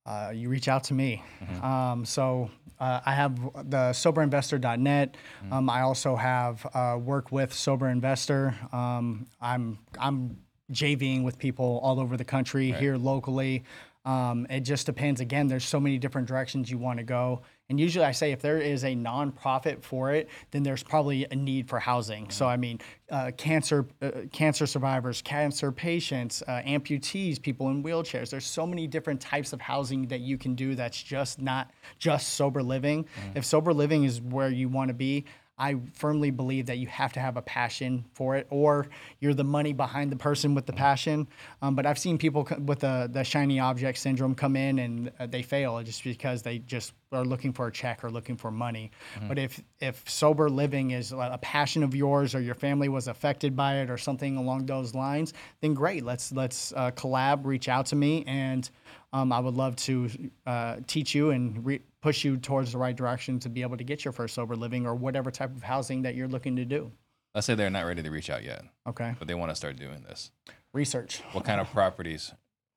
uh, 0.06 0.30
you 0.34 0.48
reach 0.48 0.66
out 0.66 0.82
to 0.84 0.94
me. 0.94 1.22
Mhm. 1.44 1.62
Um, 1.62 2.04
so 2.04 2.50
uh, 2.80 3.00
I 3.04 3.12
have 3.14 3.36
the 3.68 3.92
soberinvestor.net. 3.92 5.16
Um, 5.52 5.68
I 5.68 5.82
also 5.82 6.16
have 6.16 6.66
uh, 6.74 6.98
work 6.98 7.30
with 7.30 7.52
Sober 7.52 7.88
Investor. 7.88 8.54
Um, 8.72 9.26
I'm 9.40 9.78
I'm 9.98 10.38
JVing 10.72 11.22
with 11.22 11.38
people 11.38 11.80
all 11.82 12.00
over 12.00 12.16
the 12.16 12.24
country 12.24 12.72
Right. 12.72 12.80
here 12.80 12.96
locally. 12.96 13.62
Um, 14.04 14.46
it 14.48 14.60
just 14.60 14.86
depends. 14.86 15.20
Again, 15.20 15.46
there's 15.48 15.64
so 15.64 15.78
many 15.78 15.98
different 15.98 16.26
directions 16.26 16.70
you 16.70 16.78
want 16.78 16.98
to 16.98 17.04
go. 17.04 17.42
And 17.70 17.78
usually 17.78 18.04
I 18.04 18.10
say 18.10 18.32
if 18.32 18.42
there 18.42 18.58
is 18.58 18.84
a 18.84 18.94
nonprofit 18.96 19.82
for 19.82 20.12
it, 20.12 20.28
then 20.50 20.64
there's 20.64 20.82
probably 20.82 21.24
a 21.30 21.36
need 21.36 21.68
for 21.68 21.78
housing. 21.78 22.28
So 22.28 22.46
I 22.46 22.56
mean, 22.56 22.80
uh, 23.10 23.30
cancer 23.36 23.86
uh, 24.02 24.10
cancer 24.32 24.66
survivors, 24.66 25.22
cancer 25.22 25.70
patients, 25.72 26.42
uh, 26.48 26.62
amputees, 26.66 27.40
people 27.40 27.70
in 27.70 27.82
wheelchairs. 27.82 28.30
There's 28.30 28.44
so 28.44 28.66
many 28.66 28.86
different 28.88 29.20
types 29.20 29.52
of 29.52 29.60
housing 29.60 30.08
that 30.08 30.20
you 30.20 30.36
can 30.36 30.54
do 30.54 30.74
that's 30.74 31.00
just 31.00 31.40
not 31.40 31.70
just 31.98 32.34
sober 32.34 32.62
living. 32.62 33.06
If 33.34 33.44
sober 33.44 33.72
living 33.72 34.04
is 34.04 34.20
where 34.20 34.50
you 34.50 34.68
want 34.68 34.88
to 34.88 34.94
be, 34.94 35.24
I 35.60 35.76
firmly 35.92 36.30
believe 36.30 36.66
that 36.66 36.78
you 36.78 36.86
have 36.86 37.12
to 37.12 37.20
have 37.20 37.36
a 37.36 37.42
passion 37.42 38.06
for 38.14 38.34
it, 38.36 38.46
or 38.48 38.88
you're 39.20 39.34
the 39.34 39.44
money 39.44 39.74
behind 39.74 40.10
the 40.10 40.16
person 40.16 40.54
with 40.54 40.64
the 40.64 40.72
passion. 40.72 41.28
Um, 41.60 41.74
but 41.74 41.84
I've 41.84 41.98
seen 41.98 42.16
people 42.16 42.44
co- 42.44 42.58
with 42.58 42.80
the, 42.80 43.08
the 43.12 43.22
shiny 43.22 43.60
object 43.60 43.98
syndrome 43.98 44.34
come 44.34 44.56
in 44.56 44.78
and 44.78 45.12
uh, 45.20 45.26
they 45.26 45.42
fail 45.42 45.80
just 45.82 46.02
because 46.02 46.42
they 46.42 46.60
just 46.60 46.94
are 47.12 47.24
looking 47.24 47.52
for 47.52 47.66
a 47.66 47.72
check 47.72 48.02
or 48.02 48.10
looking 48.10 48.36
for 48.36 48.50
money. 48.50 48.90
But 49.28 49.38
if 49.38 49.62
if 49.80 50.08
sober 50.08 50.48
living 50.48 50.92
is 50.92 51.12
a 51.12 51.38
passion 51.42 51.82
of 51.82 51.94
yours, 51.94 52.34
or 52.34 52.40
your 52.40 52.54
family 52.54 52.88
was 52.88 53.08
affected 53.08 53.54
by 53.54 53.80
it, 53.80 53.90
or 53.90 53.98
something 53.98 54.36
along 54.36 54.66
those 54.66 54.94
lines, 54.94 55.34
then 55.60 55.74
great. 55.74 56.04
Let's 56.04 56.32
let's 56.32 56.72
uh, 56.72 56.90
collab. 56.92 57.44
Reach 57.44 57.68
out 57.68 57.86
to 57.86 57.96
me, 57.96 58.24
and 58.26 58.68
um, 59.12 59.32
I 59.32 59.40
would 59.40 59.54
love 59.54 59.76
to 59.76 60.08
uh, 60.46 60.76
teach 60.86 61.14
you 61.14 61.30
and 61.30 61.64
re- 61.64 61.82
push 62.02 62.24
you 62.24 62.36
towards 62.36 62.72
the 62.72 62.78
right 62.78 62.96
direction 62.96 63.38
to 63.40 63.48
be 63.48 63.62
able 63.62 63.76
to 63.76 63.84
get 63.84 64.04
your 64.04 64.12
first 64.12 64.34
sober 64.34 64.56
living 64.56 64.86
or 64.86 64.94
whatever 64.94 65.30
type 65.30 65.54
of 65.54 65.62
housing 65.62 66.02
that 66.02 66.14
you're 66.14 66.28
looking 66.28 66.56
to 66.56 66.64
do. 66.64 66.90
Let's 67.34 67.46
say 67.46 67.54
they're 67.54 67.70
not 67.70 67.86
ready 67.86 68.02
to 68.02 68.10
reach 68.10 68.30
out 68.30 68.42
yet, 68.44 68.64
Okay. 68.88 69.14
but 69.18 69.28
they 69.28 69.34
want 69.34 69.50
to 69.50 69.54
start 69.56 69.76
doing 69.76 70.02
this. 70.02 70.30
Research. 70.72 71.20
What 71.32 71.44
kind 71.44 71.60
of 71.60 71.68
properties 71.70 72.32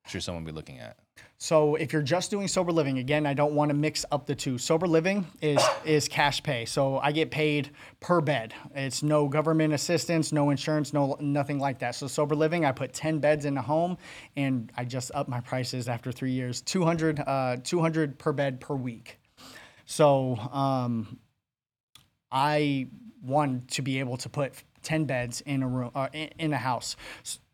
should 0.06 0.22
someone 0.22 0.44
be 0.44 0.52
looking 0.52 0.78
at? 0.78 0.98
So 1.44 1.74
if 1.74 1.92
you're 1.92 2.00
just 2.00 2.30
doing 2.30 2.48
sober 2.48 2.72
living, 2.72 2.96
again, 2.96 3.26
I 3.26 3.34
don't 3.34 3.54
want 3.54 3.68
to 3.68 3.74
mix 3.74 4.04
up 4.10 4.24
the 4.24 4.34
two. 4.34 4.56
Sober 4.56 4.86
living 4.86 5.26
is 5.42 5.62
is 5.84 6.08
cash 6.08 6.42
pay. 6.42 6.64
So 6.64 6.98
I 7.00 7.12
get 7.12 7.30
paid 7.30 7.70
per 8.00 8.22
bed. 8.22 8.54
It's 8.74 9.02
no 9.02 9.28
government 9.28 9.74
assistance, 9.74 10.32
no 10.32 10.48
insurance, 10.48 10.94
no 10.94 11.18
nothing 11.20 11.58
like 11.58 11.80
that. 11.80 11.96
So 11.96 12.06
sober 12.06 12.34
living, 12.34 12.64
I 12.64 12.72
put 12.72 12.94
10 12.94 13.18
beds 13.18 13.44
in 13.44 13.58
a 13.58 13.60
home 13.62 13.98
and 14.36 14.72
I 14.74 14.86
just 14.86 15.10
up 15.14 15.28
my 15.28 15.40
prices 15.40 15.86
after 15.86 16.10
3 16.10 16.30
years. 16.30 16.62
200 16.62 17.20
uh 17.20 17.56
200 17.62 18.18
per 18.18 18.32
bed 18.32 18.58
per 18.58 18.74
week. 18.74 19.18
So 19.84 20.36
um 20.50 21.18
I 22.32 22.88
want 23.22 23.68
to 23.72 23.82
be 23.82 24.00
able 24.00 24.16
to 24.16 24.30
put 24.30 24.54
10 24.82 25.04
beds 25.04 25.42
in 25.42 25.62
a 25.62 25.68
room 25.68 25.90
uh, 25.94 26.08
in, 26.14 26.30
in 26.38 26.52
a 26.54 26.58
house. 26.58 26.96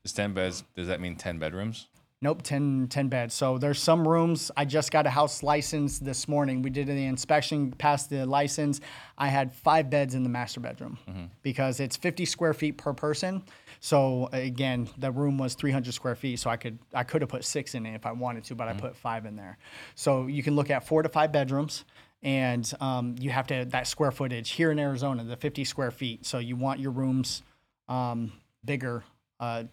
Is 0.05 0.13
10 0.13 0.33
beds, 0.33 0.65
does 0.77 0.87
that 0.87 1.01
mean 1.01 1.17
10 1.17 1.39
bedrooms? 1.39 1.89
Nope, 2.23 2.43
10, 2.43 2.89
10 2.91 3.09
beds. 3.09 3.33
So 3.33 3.57
there's 3.57 3.79
some 3.79 4.07
rooms. 4.07 4.51
I 4.55 4.66
just 4.66 4.91
got 4.91 5.07
a 5.07 5.11
house 5.11 5.43
license 5.43 5.99
this 5.99 6.29
morning. 6.29 6.61
We 6.61 6.68
did 6.68 6.87
the 6.87 7.07
inspection, 7.07 7.73
passed 7.73 8.11
the 8.11 8.27
license. 8.27 8.83
I 9.16 9.29
had 9.29 9.55
five 9.55 9.89
beds 9.89 10.14
in 10.14 10.23
the 10.23 10.29
master 10.29 10.61
bedroom 10.61 10.99
because 11.41 11.81
it's 11.81 11.97
50 11.97 12.27
square 12.27 12.53
feet 12.53 12.77
per 12.77 12.93
person. 12.93 13.43
So 13.81 14.29
again, 14.33 14.87
the 14.99 15.11
room 15.11 15.39
was 15.39 15.55
300 15.55 15.95
square 15.95 16.14
feet. 16.14 16.39
So 16.39 16.51
I 16.51 16.59
could 16.59 16.79
I 16.93 17.05
could 17.05 17.23
have 17.23 17.31
put 17.31 17.43
six 17.43 17.75
in 17.75 17.87
it 17.87 17.95
if 17.95 18.05
I 18.05 18.12
wanted 18.12 18.45
to, 18.45 18.55
but 18.55 18.68
I 18.68 18.75
put 18.75 18.95
five 18.95 19.25
in 19.25 19.35
there. 19.35 19.57
So 19.95 20.27
you 20.27 20.43
can 20.43 20.55
look 20.55 20.68
at 20.68 20.87
four 20.87 21.03
to 21.03 21.09
five 21.09 21.33
bedrooms. 21.33 21.87
And 22.23 22.71
um, 22.83 23.14
you 23.18 23.31
have 23.31 23.47
to 23.47 23.64
that 23.71 23.87
square 23.87 24.11
footage 24.11 24.51
here 24.51 24.71
in 24.71 24.79
Arizona, 24.79 25.25
the 25.25 25.37
50 25.37 25.64
square 25.64 25.91
feet. 25.91 26.27
So 26.27 26.39
you 26.39 26.55
want 26.55 26.81
your 26.81 26.91
rooms 26.91 27.43
um, 27.89 28.33
bigger. 28.62 29.05
Uh, 29.39 29.64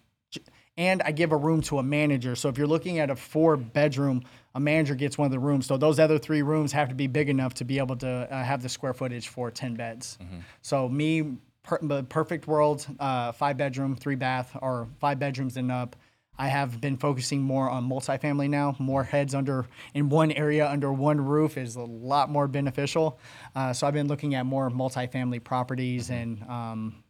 and 0.78 1.02
I 1.02 1.12
give 1.12 1.32
a 1.32 1.38
room 1.38 1.62
to 1.64 1.80
a 1.80 1.84
manager. 1.84 2.36
So 2.36 2.50
if 2.50 2.58
you're 2.58 2.68
looking 2.68 3.00
at 3.00 3.10
a 3.10 3.16
four 3.16 3.58
bedroom, 3.58 4.24
a 4.54 4.60
manager 4.60 4.96
gets 4.96 5.18
one 5.18 5.26
of 5.26 5.32
the 5.32 5.40
rooms. 5.40 5.66
So 5.66 5.78
those 5.78 6.00
other 6.00 6.20
three 6.20 6.44
rooms 6.44 6.72
have 6.72 6.90
to 6.90 6.96
be 6.96 7.08
big 7.08 7.30
enough 7.30 7.56
to 7.56 7.66
be 7.66 7.80
able 7.80 7.96
to 7.98 8.08
uh, 8.08 8.44
have 8.44 8.62
the 8.62 8.70
square 8.70 8.94
footage 8.94 9.28
for 9.28 9.50
10 9.52 9.76
beds. 9.76 10.18
So 10.62 10.88
me, 10.88 11.38
per, 11.64 11.80
the 11.82 12.04
perfect 12.04 12.48
world, 12.48 12.86
uh, 13.00 13.32
five 13.32 13.58
bedroom, 13.58 13.96
three 13.96 14.16
bath, 14.16 14.56
or 14.62 14.88
five 15.00 15.20
bedrooms 15.20 15.58
and 15.58 15.72
up. 15.72 15.96
I 16.40 16.50
have 16.50 16.80
been 16.80 16.98
focusing 16.98 17.42
more 17.42 17.68
on 17.68 17.90
multifamily 17.90 18.48
now. 18.48 18.76
More 18.78 19.04
heads 19.04 19.34
under 19.34 19.66
in 19.96 20.10
one 20.10 20.32
area 20.32 20.70
under 20.70 20.94
one 20.94 21.20
roof 21.20 21.58
is 21.58 21.76
a 21.76 21.82
lot 21.82 22.30
more 22.30 22.48
beneficial. 22.48 23.20
Uh, 23.56 23.74
so 23.74 23.88
I've 23.88 23.96
been 23.96 24.08
looking 24.08 24.36
at 24.36 24.46
more 24.46 24.70
multifamily 24.70 25.44
properties 25.44 26.12
and, 26.12 26.44
um, 26.44 27.04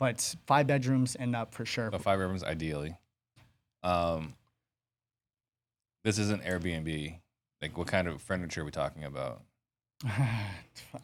but 0.00 0.34
five 0.46 0.66
bedrooms 0.66 1.14
and 1.14 1.36
up 1.36 1.54
for 1.54 1.64
sure. 1.64 1.90
So 1.92 1.98
five 1.98 2.18
bedrooms, 2.18 2.42
ideally. 2.42 2.96
Um, 3.84 4.34
this 6.02 6.18
isn't 6.18 6.42
Airbnb. 6.42 7.18
Like, 7.62 7.76
what 7.78 7.86
kind 7.86 8.08
of 8.08 8.20
furniture 8.20 8.62
are 8.62 8.64
we 8.64 8.70
talking 8.70 9.04
about? 9.04 9.42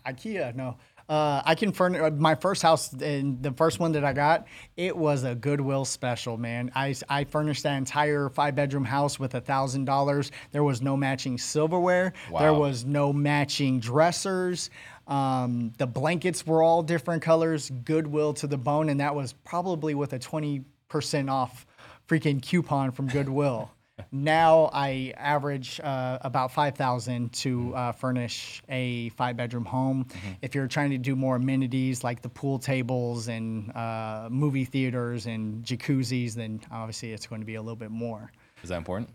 IKEA, 0.07 0.57
no. 0.57 0.76
Uh, 1.09 1.40
I 1.44 1.55
can 1.55 1.70
furnish 1.70 2.12
my 2.18 2.34
first 2.34 2.62
house, 2.62 2.92
and 2.94 3.40
the 3.40 3.53
first 3.53 3.78
one 3.78 3.92
that 3.92 4.05
I 4.05 4.12
got, 4.12 4.49
it 4.76 4.97
was 4.97 5.22
a 5.22 5.36
Goodwill 5.36 5.84
special, 5.84 6.36
man. 6.36 6.72
I, 6.74 6.97
I 7.09 7.22
furnished 7.22 7.62
that 7.62 7.76
entire 7.76 8.28
five 8.28 8.57
bedroom 8.57 8.84
house 8.84 9.20
with 9.20 9.34
a 9.36 9.40
thousand 9.40 9.84
dollars. 9.84 10.32
There 10.51 10.64
was 10.64 10.82
no 10.82 10.97
matching 10.97 11.38
silverware. 11.38 12.12
There 12.40 12.55
was 12.55 12.84
no 12.84 13.12
matching 13.12 13.78
dressers. 13.78 14.70
Um, 15.07 15.73
the 15.79 15.87
blankets 15.87 16.47
were 16.47 16.63
all 16.63 16.83
different 16.83 17.23
colors. 17.23 17.71
Goodwill 17.85 18.35
to 18.35 18.47
the 18.47 18.59
bone, 18.59 18.89
and 18.89 19.01
that 19.01 19.15
was 19.15 19.33
probably 19.33 19.95
with 19.95 20.13
a 20.13 20.19
twenty 20.19 20.65
percent 20.89 21.31
off 21.31 21.67
freaking 22.09 22.43
coupon 22.43 22.93
from 22.93 23.09
Goodwill. 23.09 23.71
now 24.13 24.71
I 24.73 25.15
average 25.17 25.81
uh, 25.81 26.19
about 26.21 26.53
five 26.53 26.77
thousand 26.77 27.33
to 27.35 27.75
uh, 27.75 27.93
furnish 27.93 28.63
a 28.69 29.11
five 29.11 29.37
bedroom 29.37 29.65
home. 29.65 30.07
If 30.43 30.55
you're 30.55 30.67
trying 30.67 30.91
to 30.91 30.99
do 30.99 31.17
more 31.17 31.37
amenities 31.37 32.05
like 32.05 32.23
the 32.23 32.29
pool 32.29 32.59
tables 32.59 33.29
and 33.29 33.75
uh, 33.77 34.29
movie 34.31 34.65
theaters 34.65 35.27
and 35.27 35.65
jacuzzis, 35.65 36.35
then 36.35 36.61
obviously 36.71 37.13
it's 37.13 37.27
going 37.27 37.41
to 37.41 37.47
be 37.47 37.55
a 37.55 37.63
little 37.63 37.77
bit 37.77 37.91
more. 37.91 38.33
Is 38.63 38.71
that 38.71 38.79
important? 38.79 39.11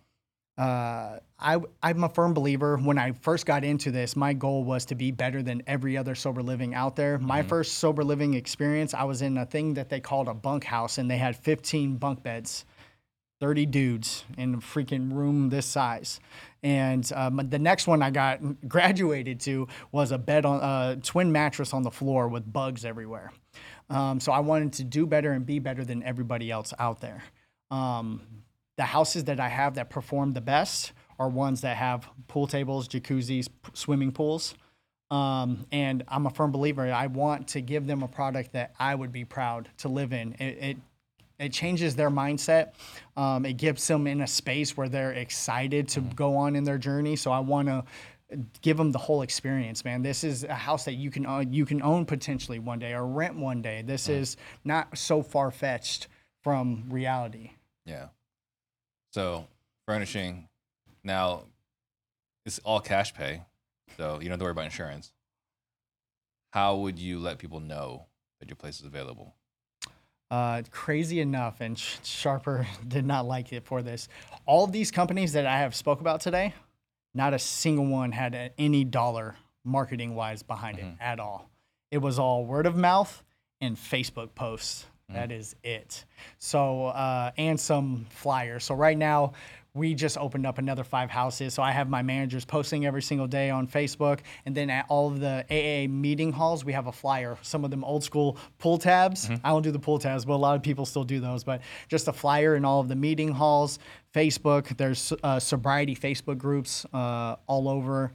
Uh, 0.58 1.18
I, 1.40 1.58
I'm 1.82 2.04
a 2.04 2.10
firm 2.10 2.34
believer. 2.34 2.78
When 2.78 2.98
I 2.98 3.14
first 3.14 3.46
got 3.46 3.64
into 3.64 3.90
this, 3.90 4.16
my 4.16 4.34
goal 4.34 4.64
was 4.64 4.86
to 4.86 4.96
be 4.96 5.12
better 5.12 5.42
than 5.42 5.64
every 5.66 5.98
other 5.98 6.14
sober 6.14 6.44
living 6.44 6.76
out 6.76 6.96
there. 6.96 7.18
My 7.18 7.42
first 7.42 7.76
sober 7.76 8.04
living 8.04 8.34
experience, 8.36 8.94
I 8.94 9.04
was 9.06 9.22
in 9.22 9.38
a 9.38 9.46
thing 9.46 9.74
that 9.76 9.90
they 9.90 10.00
called 10.00 10.28
a 10.28 10.34
bunkhouse, 10.34 10.98
and 10.98 11.10
they 11.10 11.18
had 11.18 11.36
15 11.36 11.98
bunk 11.98 12.24
beds. 12.24 12.66
30 13.40 13.66
dudes 13.66 14.24
in 14.38 14.54
a 14.54 14.58
freaking 14.60 15.12
room 15.12 15.50
this 15.50 15.66
size. 15.66 16.20
And 16.62 17.12
um, 17.16 17.42
the 17.50 17.58
next 17.58 17.88
one 17.88 18.04
I 18.04 18.12
got 18.12 18.40
graduated 18.70 19.40
to 19.42 19.68
was 19.92 20.12
a 20.12 20.20
bed 20.20 20.46
on 20.46 20.62
a 20.62 20.98
twin 21.02 21.32
mattress 21.32 21.74
on 21.74 21.82
the 21.82 21.90
floor 21.90 22.28
with 22.28 22.54
bugs 22.54 22.86
everywhere. 22.86 23.32
Um, 23.90 24.20
so 24.20 24.32
I 24.32 24.42
wanted 24.42 24.74
to 24.74 24.84
do 24.84 25.08
better 25.08 25.32
and 25.32 25.44
be 25.44 25.58
better 25.58 25.84
than 25.84 26.04
everybody 26.04 26.52
else 26.52 26.72
out 26.78 27.02
there. 27.02 27.24
Um, 27.72 28.22
the 28.78 28.84
houses 28.84 29.26
that 29.26 29.40
I 29.40 29.50
have 29.50 29.76
that 29.76 29.90
perform 29.90 30.34
the 30.34 30.42
best 30.42 30.94
are 31.20 31.30
ones 31.30 31.62
that 31.62 31.78
have 31.78 32.10
pool 32.28 32.48
tables, 32.48 32.88
jacuzzis, 32.88 33.48
p- 33.48 33.72
swimming 33.74 34.12
pools. 34.12 34.56
Um, 35.12 35.66
and 35.72 36.04
I'm 36.08 36.26
a 36.26 36.30
firm 36.30 36.52
believer. 36.52 36.92
I 36.92 37.08
want 37.08 37.50
to 37.50 37.62
give 37.62 37.86
them 37.86 38.02
a 38.02 38.08
product 38.08 38.54
that 38.54 38.74
I 38.80 38.96
would 38.96 39.12
be 39.12 39.26
proud 39.26 39.70
to 39.80 39.90
live 39.90 40.14
in. 40.14 40.34
It, 40.34 40.58
it 40.64 40.78
it 41.38 41.52
changes 41.52 41.96
their 41.96 42.12
mindset. 42.12 42.74
Um, 43.18 43.46
it 43.46 43.54
gives 43.54 43.88
them 43.88 44.06
in 44.06 44.22
a 44.22 44.28
space 44.28 44.78
where 44.78 44.88
they're 44.88 45.14
excited 45.14 45.88
to 45.90 46.02
go 46.02 46.38
on 46.38 46.56
in 46.56 46.64
their 46.64 46.78
journey. 46.78 47.16
So 47.16 47.32
I 47.32 47.40
want 47.40 47.68
to 47.68 47.84
give 48.62 48.78
them 48.78 48.92
the 48.92 49.00
whole 49.00 49.24
experience, 49.24 49.84
man. 49.84 50.04
This 50.04 50.24
is 50.24 50.44
a 50.44 50.54
house 50.54 50.86
that 50.86 50.94
you 50.94 51.10
can 51.12 51.26
uh, 51.26 51.40
you 51.40 51.66
can 51.66 51.82
own 51.82 52.06
potentially 52.06 52.60
one 52.60 52.80
day 52.80 52.94
or 52.94 53.06
rent 53.06 53.36
one 53.36 53.62
day. 53.62 53.82
This 53.82 54.08
is 54.08 54.38
not 54.64 54.98
so 54.98 55.22
far 55.22 55.52
fetched 55.52 56.08
from 56.44 56.86
reality. 56.90 57.52
Yeah. 57.86 58.08
So 59.12 59.48
furnishing 59.88 60.48
now 61.04 61.44
it's 62.46 62.60
all 62.60 62.80
cash 62.80 63.14
pay, 63.14 63.42
so 63.98 64.14
you 64.16 64.22
don't 64.22 64.32
have 64.32 64.40
to 64.40 64.46
worry 64.46 64.52
about 64.52 64.66
insurance. 64.66 65.12
How 66.54 66.76
would 66.78 66.98
you 67.00 67.20
let 67.20 67.38
people 67.38 67.60
know 67.60 68.06
that 68.40 68.50
your 68.50 68.56
place 68.56 68.80
is 68.80 68.86
available? 68.86 69.34
Uh, 70.30 70.62
crazy 70.72 71.20
enough, 71.20 71.60
and 71.60 71.78
Sh- 71.78 71.98
Sharper 72.04 72.66
did 72.88 73.06
not 73.06 73.26
like 73.26 73.52
it 73.54 73.66
for 73.66 73.82
this. 73.82 74.08
All 74.46 74.64
of 74.64 74.72
these 74.72 74.90
companies 74.92 75.34
that 75.34 75.46
I 75.46 75.60
have 75.60 75.76
spoke 75.76 76.00
about 76.02 76.22
today, 76.22 76.54
not 77.14 77.34
a 77.34 77.40
single 77.40 77.86
one 77.86 78.12
had 78.14 78.34
a- 78.34 78.52
any 78.58 78.84
dollar 78.84 79.36
marketing 79.64 80.16
wise 80.16 80.42
behind 80.42 80.80
it 80.80 80.86
at 81.00 81.20
all. 81.20 81.50
It 81.92 82.00
was 82.00 82.18
all 82.18 82.46
word 82.46 82.66
of 82.66 82.76
mouth 82.78 83.24
and 83.60 83.76
Facebook 83.76 84.34
posts. 84.34 84.86
That 85.14 85.32
is 85.32 85.56
it. 85.64 86.06
So 86.40 86.88
uh, 86.88 87.32
and 87.38 87.60
some 87.60 88.06
flyers. 88.10 88.64
So 88.66 88.76
right 88.76 88.98
now. 88.98 89.34
We 89.74 89.94
just 89.94 90.18
opened 90.18 90.46
up 90.46 90.58
another 90.58 90.84
five 90.84 91.10
houses. 91.10 91.54
So 91.54 91.64
I 91.64 91.72
have 91.72 91.90
my 91.90 92.02
managers 92.02 92.44
posting 92.44 92.86
every 92.86 93.02
single 93.02 93.26
day 93.26 93.50
on 93.50 93.70
Facebook. 93.70 94.20
And 94.46 94.54
then 94.54 94.70
at 94.70 94.86
all 94.90 95.08
of 95.08 95.22
the 95.22 95.46
AA 95.50 95.88
meeting 95.90 96.34
halls, 96.34 96.66
we 96.66 96.74
have 96.74 96.88
a 96.88 96.92
flyer. 96.92 97.38
Some 97.42 97.64
of 97.64 97.72
them 97.72 97.82
old 97.86 98.04
school 98.04 98.38
pull 98.60 98.78
tabs. 98.78 99.30
I 99.46 99.50
don't 99.50 99.62
do 99.62 99.72
the 99.72 99.80
pull 99.80 99.98
tabs, 99.98 100.26
but 100.26 100.34
a 100.34 100.36
lot 100.36 100.58
of 100.58 100.62
people 100.62 100.86
still 100.86 101.06
do 101.06 101.22
those. 101.22 101.46
But 101.46 101.62
just 101.88 102.10
a 102.10 102.14
flyer 102.14 102.58
in 102.58 102.66
all 102.66 102.82
of 102.82 102.90
the 102.90 102.98
meeting 102.98 103.32
halls, 103.32 103.80
Facebook. 104.14 104.76
There's 104.76 105.14
uh, 105.24 105.40
sobriety 105.40 105.96
Facebook 105.96 106.38
groups 106.38 106.86
uh, 106.94 107.38
all 107.48 107.70
over. 107.70 108.12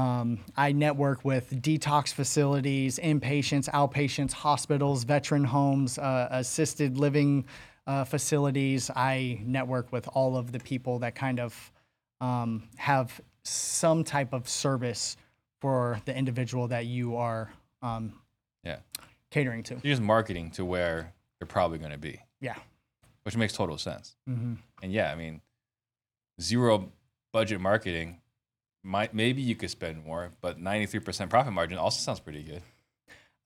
Um, 0.00 0.40
I 0.56 0.72
network 0.72 1.24
with 1.24 1.62
detox 1.62 2.12
facilities, 2.12 2.98
inpatients, 3.02 3.66
outpatients, 3.70 4.32
hospitals, 4.32 5.04
veteran 5.04 5.42
homes, 5.44 5.96
uh, 5.98 6.28
assisted 6.30 6.98
living 6.98 7.46
uh, 7.86 8.04
facilities. 8.04 8.90
I 8.94 9.40
network 9.42 9.90
with 9.92 10.06
all 10.12 10.36
of 10.36 10.52
the 10.52 10.58
people 10.60 10.98
that 10.98 11.14
kind 11.14 11.40
of 11.40 11.72
um, 12.20 12.64
have 12.76 13.18
some 13.42 14.04
type 14.04 14.34
of 14.34 14.46
service 14.50 15.16
for 15.62 15.98
the 16.04 16.14
individual 16.14 16.68
that 16.68 16.84
you 16.84 17.16
are 17.16 17.50
um, 17.80 18.20
Yeah. 18.64 18.80
catering 19.30 19.62
to. 19.62 19.74
You're 19.82 19.92
just 19.92 20.02
marketing 20.02 20.50
to 20.52 20.64
where 20.66 21.14
you're 21.40 21.46
probably 21.48 21.78
going 21.78 21.92
to 21.92 21.98
be, 21.98 22.20
Yeah. 22.42 22.56
which 23.22 23.34
makes 23.34 23.54
total 23.54 23.78
sense. 23.78 24.14
hmm 24.26 24.56
And 24.82 24.92
yeah, 24.92 25.10
I 25.10 25.14
mean, 25.14 25.40
zero 26.38 26.92
budget 27.32 27.62
marketing, 27.62 28.20
might 28.86 29.12
maybe 29.12 29.42
you 29.42 29.56
could 29.56 29.70
spend 29.70 30.04
more, 30.04 30.32
but 30.40 30.58
93% 30.60 31.28
profit 31.28 31.52
margin 31.52 31.76
also 31.78 31.98
sounds 31.98 32.20
pretty 32.20 32.42
good. 32.42 32.62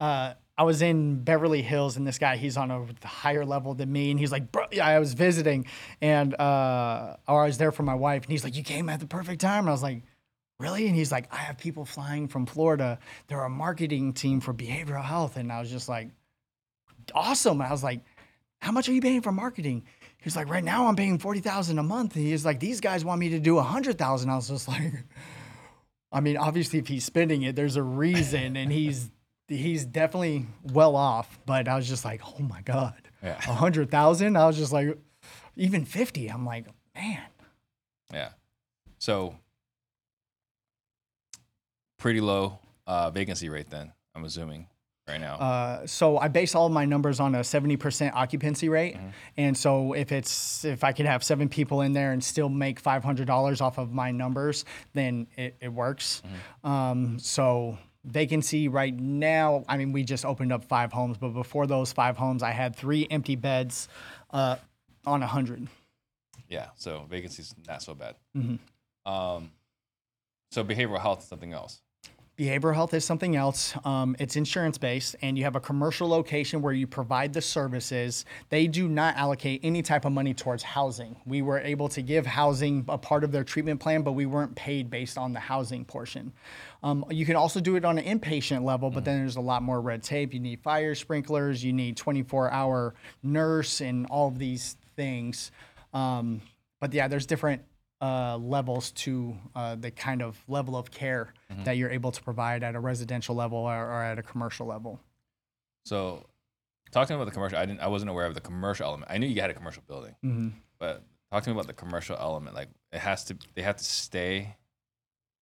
uh, 0.00 0.34
I 0.58 0.62
was 0.62 0.82
in 0.82 1.24
Beverly 1.24 1.62
Hills, 1.62 1.96
and 1.96 2.06
this 2.06 2.18
guy, 2.18 2.36
he's 2.36 2.58
on 2.58 2.70
a 2.70 2.86
higher 3.06 3.46
level 3.46 3.72
than 3.72 3.90
me, 3.90 4.10
and 4.10 4.20
he's 4.20 4.30
like, 4.30 4.52
"Bro, 4.52 4.66
yeah, 4.72 4.86
I 4.86 4.98
was 4.98 5.14
visiting, 5.14 5.64
and 6.02 6.38
uh, 6.38 7.16
or 7.26 7.44
I 7.44 7.46
was 7.46 7.56
there 7.56 7.72
for 7.72 7.82
my 7.82 7.94
wife, 7.94 8.24
and 8.24 8.30
he's 8.30 8.44
like, 8.44 8.54
you 8.54 8.62
came 8.62 8.90
at 8.90 9.00
the 9.00 9.06
perfect 9.06 9.40
time." 9.40 9.60
And 9.60 9.70
I 9.70 9.72
was 9.72 9.82
like, 9.82 10.02
"Really?" 10.58 10.86
And 10.86 10.94
he's 10.94 11.10
like, 11.10 11.32
"I 11.32 11.38
have 11.38 11.56
people 11.56 11.86
flying 11.86 12.28
from 12.28 12.44
Florida. 12.44 12.98
They're 13.28 13.42
a 13.42 13.48
marketing 13.48 14.12
team 14.12 14.40
for 14.40 14.52
behavioral 14.52 15.02
health," 15.02 15.38
and 15.38 15.50
I 15.50 15.60
was 15.60 15.70
just 15.70 15.88
like, 15.88 16.10
"Awesome!" 17.14 17.62
I 17.62 17.70
was 17.70 17.82
like, 17.82 18.00
"How 18.60 18.70
much 18.70 18.86
are 18.90 18.92
you 18.92 19.00
paying 19.00 19.22
for 19.22 19.32
marketing?" 19.32 19.84
He's 20.22 20.36
like, 20.36 20.48
"Right 20.48 20.62
now, 20.64 20.86
I'm 20.86 20.96
paying 20.96 21.18
forty 21.18 21.40
thousand 21.40 21.78
a 21.78 21.82
month." 21.82 22.14
And 22.16 22.24
he's 22.24 22.44
like, 22.44 22.60
"These 22.60 22.80
guys 22.80 23.04
want 23.04 23.20
me 23.20 23.30
to 23.30 23.38
do 23.40 23.58
a 23.58 23.62
hundred 23.62 23.98
thousand. 23.98 24.30
I 24.30 24.36
was 24.36 24.48
just 24.48 24.68
like. 24.68 24.92
I 26.12 26.18
mean, 26.20 26.36
obviously, 26.36 26.80
if 26.80 26.88
he's 26.88 27.04
spending 27.04 27.42
it, 27.42 27.54
there's 27.54 27.76
a 27.76 27.82
reason, 27.84 28.56
and 28.56 28.72
he's 28.72 29.10
he's 29.46 29.84
definitely 29.84 30.46
well 30.72 30.96
off. 30.96 31.38
But 31.46 31.68
I 31.68 31.76
was 31.76 31.88
just 31.88 32.04
like, 32.04 32.20
oh 32.24 32.42
my 32.42 32.62
god, 32.62 33.00
Yeah. 33.22 33.36
a 33.36 33.54
hundred 33.54 33.90
thousand. 33.92 34.36
I 34.36 34.46
was 34.46 34.56
just 34.56 34.72
like, 34.72 34.98
even 35.56 35.84
fifty. 35.84 36.26
I'm 36.28 36.44
like, 36.44 36.66
man, 36.96 37.22
Yeah. 38.12 38.30
So 38.98 39.36
pretty 41.98 42.20
low 42.20 42.58
uh, 42.88 43.10
vacancy 43.10 43.48
rate 43.48 43.70
then, 43.70 43.92
I'm 44.14 44.24
assuming. 44.24 44.66
Right 45.10 45.20
now? 45.20 45.34
Uh, 45.34 45.86
so 45.86 46.18
I 46.18 46.28
base 46.28 46.54
all 46.54 46.66
of 46.66 46.72
my 46.72 46.84
numbers 46.84 47.20
on 47.20 47.34
a 47.34 47.40
70% 47.40 48.12
occupancy 48.14 48.68
rate. 48.68 48.96
And 49.36 49.56
so 49.56 49.92
if 49.92 50.12
it's 50.12 50.64
if 50.64 50.84
I 50.84 50.92
could 50.92 51.06
have 51.06 51.22
seven 51.22 51.48
people 51.48 51.82
in 51.82 51.92
there 51.92 52.12
and 52.12 52.22
still 52.22 52.48
make 52.48 52.82
$500 52.82 53.60
off 53.60 53.78
of 53.78 53.92
my 53.92 54.10
numbers, 54.10 54.64
then 54.94 55.26
it, 55.36 55.56
it 55.60 55.68
works. 55.72 56.22
Um, 56.64 57.18
so 57.18 57.78
vacancy 58.04 58.68
right 58.68 58.94
now, 58.94 59.64
I 59.68 59.76
mean, 59.76 59.92
we 59.92 60.04
just 60.04 60.24
opened 60.24 60.52
up 60.52 60.64
five 60.64 60.92
homes, 60.92 61.18
but 61.18 61.30
before 61.30 61.66
those 61.66 61.92
five 61.92 62.16
homes, 62.16 62.42
I 62.42 62.50
had 62.52 62.74
three 62.74 63.06
empty 63.10 63.36
beds 63.36 63.88
uh, 64.30 64.56
on 65.06 65.20
100. 65.20 65.68
yeah, 66.48 66.68
so 66.76 67.06
vacancy's 67.08 67.54
not 67.68 67.82
so 67.82 67.94
bad. 67.94 68.16
Mm-hmm. 68.36 69.10
Um, 69.10 69.50
so 70.50 70.64
behavioral 70.64 71.00
health 71.00 71.22
is 71.22 71.28
something 71.28 71.52
else. 71.52 71.80
Behavioral 72.40 72.74
health 72.74 72.94
is 72.94 73.04
something 73.04 73.36
else. 73.36 73.74
Um, 73.84 74.16
it's 74.18 74.34
insurance 74.34 74.78
based, 74.78 75.14
and 75.20 75.36
you 75.36 75.44
have 75.44 75.56
a 75.56 75.60
commercial 75.60 76.08
location 76.08 76.62
where 76.62 76.72
you 76.72 76.86
provide 76.86 77.34
the 77.34 77.42
services. 77.42 78.24
They 78.48 78.66
do 78.66 78.88
not 78.88 79.14
allocate 79.16 79.60
any 79.62 79.82
type 79.82 80.06
of 80.06 80.12
money 80.12 80.32
towards 80.32 80.62
housing. 80.62 81.16
We 81.26 81.42
were 81.42 81.58
able 81.58 81.90
to 81.90 82.00
give 82.00 82.24
housing 82.24 82.86
a 82.88 82.96
part 82.96 83.24
of 83.24 83.32
their 83.32 83.44
treatment 83.44 83.78
plan, 83.78 84.00
but 84.00 84.12
we 84.12 84.24
weren't 84.24 84.54
paid 84.54 84.88
based 84.88 85.18
on 85.18 85.34
the 85.34 85.38
housing 85.38 85.84
portion. 85.84 86.32
Um, 86.82 87.04
you 87.10 87.26
can 87.26 87.36
also 87.36 87.60
do 87.60 87.76
it 87.76 87.84
on 87.84 87.98
an 87.98 88.18
inpatient 88.18 88.64
level, 88.64 88.88
but 88.88 89.04
then 89.04 89.18
there's 89.18 89.36
a 89.36 89.42
lot 89.42 89.62
more 89.62 89.82
red 89.82 90.02
tape. 90.02 90.32
You 90.32 90.40
need 90.40 90.60
fire 90.60 90.94
sprinklers, 90.94 91.62
you 91.62 91.74
need 91.74 91.98
24 91.98 92.50
hour 92.52 92.94
nurse, 93.22 93.82
and 93.82 94.06
all 94.06 94.28
of 94.28 94.38
these 94.38 94.78
things. 94.96 95.52
Um, 95.92 96.40
but 96.80 96.94
yeah, 96.94 97.06
there's 97.06 97.26
different 97.26 97.60
uh, 98.00 98.36
levels 98.38 98.90
to 98.92 99.36
uh, 99.54 99.74
the 99.76 99.90
kind 99.90 100.22
of 100.22 100.38
level 100.48 100.76
of 100.76 100.90
care 100.90 101.34
that 101.64 101.76
you're 101.76 101.90
able 101.90 102.10
to 102.12 102.22
provide 102.22 102.62
at 102.62 102.74
a 102.74 102.80
residential 102.80 103.34
level 103.34 103.58
or, 103.58 103.74
or 103.76 104.02
at 104.02 104.18
a 104.18 104.22
commercial 104.22 104.66
level. 104.66 105.00
So, 105.84 106.26
talk 106.92 107.06
to 107.08 107.12
me 107.12 107.16
about 107.16 107.26
the 107.26 107.30
commercial. 107.34 107.58
I 107.58 107.66
didn't. 107.66 107.80
I 107.80 107.88
wasn't 107.88 108.10
aware 108.10 108.26
of 108.26 108.34
the 108.34 108.40
commercial 108.40 108.86
element. 108.86 109.10
I 109.10 109.18
knew 109.18 109.26
you 109.26 109.40
had 109.40 109.50
a 109.50 109.54
commercial 109.54 109.82
building, 109.86 110.14
Mm-hmm. 110.24 110.48
but 110.78 111.02
talk 111.32 111.42
to 111.44 111.50
me 111.50 111.54
about 111.54 111.66
the 111.66 111.72
commercial 111.72 112.16
element. 112.18 112.54
Like, 112.54 112.68
it 112.92 113.00
has 113.00 113.24
to. 113.24 113.36
They 113.54 113.62
have 113.62 113.76
to 113.76 113.84
stay 113.84 114.56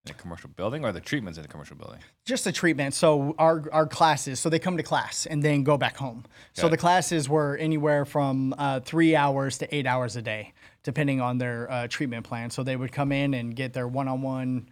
in 0.07 0.13
a 0.13 0.15
commercial 0.15 0.49
building, 0.51 0.85
or 0.85 0.93
the 0.93 1.01
treatments 1.01 1.39
in 1.39 1.45
a 1.45 1.49
commercial 1.49 1.77
building. 1.77 1.99
Just 2.25 2.45
the 2.45 2.53
treatment. 2.53 2.95
So 2.95 3.35
our 3.39 3.65
our 3.73 3.87
classes. 3.87 4.41
So 4.41 4.49
they 4.49 4.59
come 4.61 4.77
to 4.77 4.83
class 4.83 5.27
and 5.27 5.43
then 5.43 5.65
go 5.65 5.77
back 5.77 5.97
home. 5.97 6.25
So 6.55 6.65
Okay. 6.67 6.71
the 6.71 6.77
classes 6.79 7.29
were 7.29 7.57
anywhere 7.57 8.05
from 8.05 8.55
uh, 8.59 8.81
three 8.81 9.15
hours 9.17 9.59
to 9.59 9.75
eight 9.75 9.87
hours 9.87 10.17
a 10.17 10.23
day, 10.23 10.53
depending 10.83 11.21
on 11.21 11.39
their 11.39 11.71
uh, 11.71 11.87
treatment 11.89 12.25
plan. 12.25 12.51
So 12.51 12.63
they 12.63 12.77
would 12.77 12.93
come 12.93 13.13
in 13.13 13.35
and 13.35 13.55
get 13.55 13.73
their 13.73 13.89
one 13.89 14.09
on 14.09 14.23
one. 14.23 14.69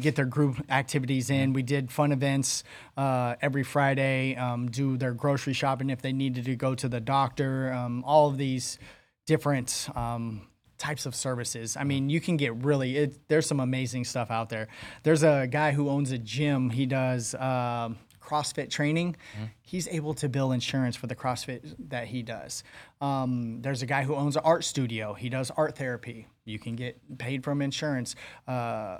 Get 0.00 0.16
their 0.16 0.24
group 0.24 0.56
activities 0.70 1.30
in. 1.30 1.52
We 1.52 1.62
did 1.62 1.92
fun 1.92 2.10
events 2.10 2.64
uh, 2.96 3.36
every 3.40 3.62
Friday. 3.62 4.34
Um, 4.34 4.68
do 4.68 4.96
their 4.96 5.12
grocery 5.12 5.52
shopping 5.52 5.88
if 5.88 6.02
they 6.02 6.12
needed 6.12 6.46
to 6.46 6.56
go 6.56 6.74
to 6.74 6.88
the 6.88 7.00
doctor. 7.00 7.72
Um, 7.72 8.02
all 8.04 8.28
of 8.28 8.36
these 8.36 8.80
different 9.24 9.88
um, 9.94 10.48
types 10.78 11.06
of 11.06 11.14
services. 11.14 11.76
I 11.76 11.84
mean, 11.84 12.10
you 12.10 12.20
can 12.20 12.36
get 12.36 12.56
really. 12.64 12.96
It, 12.96 13.28
there's 13.28 13.46
some 13.46 13.60
amazing 13.60 14.04
stuff 14.04 14.32
out 14.32 14.48
there. 14.48 14.66
There's 15.04 15.22
a 15.22 15.46
guy 15.46 15.70
who 15.70 15.88
owns 15.88 16.10
a 16.10 16.18
gym. 16.18 16.70
He 16.70 16.86
does 16.86 17.34
um 17.36 17.96
CrossFit 18.24 18.70
training. 18.70 19.16
He's 19.60 19.86
able 19.88 20.14
to 20.14 20.28
bill 20.28 20.52
insurance 20.52 20.96
for 20.96 21.06
the 21.06 21.16
CrossFit 21.16 21.74
that 21.88 22.06
he 22.06 22.22
does. 22.22 22.64
Um, 23.00 23.60
there's 23.62 23.82
a 23.82 23.86
guy 23.86 24.04
who 24.04 24.14
owns 24.14 24.36
an 24.36 24.42
art 24.44 24.64
studio. 24.64 25.14
He 25.14 25.28
does 25.28 25.50
art 25.56 25.76
therapy. 25.76 26.26
You 26.44 26.58
can 26.58 26.76
get 26.76 27.18
paid 27.18 27.44
from 27.44 27.60
insurance. 27.62 28.14
Uh, 28.46 28.98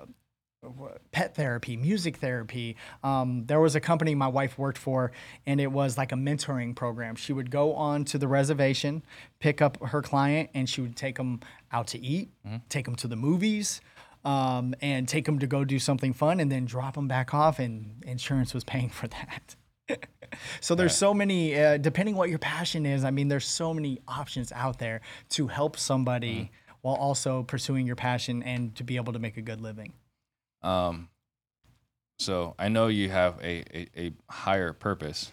pet 1.12 1.34
therapy, 1.34 1.76
music 1.76 2.16
therapy. 2.16 2.76
Um, 3.02 3.44
there 3.46 3.60
was 3.60 3.74
a 3.74 3.80
company 3.80 4.14
my 4.14 4.28
wife 4.28 4.58
worked 4.58 4.78
for, 4.78 5.12
and 5.46 5.60
it 5.60 5.70
was 5.70 5.98
like 5.98 6.10
a 6.12 6.14
mentoring 6.14 6.74
program. 6.74 7.16
She 7.16 7.32
would 7.32 7.50
go 7.50 7.74
on 7.74 8.04
to 8.06 8.18
the 8.18 8.28
reservation, 8.28 9.02
pick 9.40 9.60
up 9.60 9.82
her 9.82 10.00
client, 10.00 10.48
and 10.54 10.68
she 10.68 10.80
would 10.80 10.96
take 10.96 11.16
them 11.16 11.40
out 11.70 11.86
to 11.88 11.98
eat, 12.00 12.30
take 12.70 12.86
them 12.86 12.96
to 12.96 13.08
the 13.08 13.16
movies. 13.16 13.80
Um, 14.24 14.74
and 14.80 15.06
take 15.06 15.26
them 15.26 15.38
to 15.40 15.46
go 15.46 15.64
do 15.64 15.78
something 15.78 16.14
fun 16.14 16.40
and 16.40 16.50
then 16.50 16.64
drop 16.64 16.94
them 16.94 17.08
back 17.08 17.34
off, 17.34 17.58
and 17.58 18.02
insurance 18.06 18.54
was 18.54 18.64
paying 18.64 18.88
for 18.88 19.06
that. 19.08 19.56
so 20.60 20.74
there's 20.74 20.96
so 20.96 21.12
many, 21.12 21.58
uh, 21.58 21.76
depending 21.76 22.16
what 22.16 22.30
your 22.30 22.38
passion 22.38 22.86
is. 22.86 23.04
I 23.04 23.10
mean, 23.10 23.28
there's 23.28 23.46
so 23.46 23.74
many 23.74 24.00
options 24.08 24.50
out 24.52 24.78
there 24.78 25.02
to 25.30 25.48
help 25.48 25.76
somebody 25.76 26.50
while 26.80 26.96
also 26.96 27.42
pursuing 27.42 27.86
your 27.86 27.96
passion 27.96 28.42
and 28.42 28.74
to 28.76 28.84
be 28.84 28.96
able 28.96 29.12
to 29.12 29.18
make 29.18 29.36
a 29.36 29.42
good 29.42 29.60
living. 29.60 29.92
Um, 30.62 31.08
so 32.18 32.54
I 32.58 32.68
know 32.68 32.88
you 32.88 33.08
have 33.10 33.38
a, 33.42 33.64
a, 33.76 33.88
a 33.96 34.12
higher 34.30 34.72
purpose. 34.72 35.32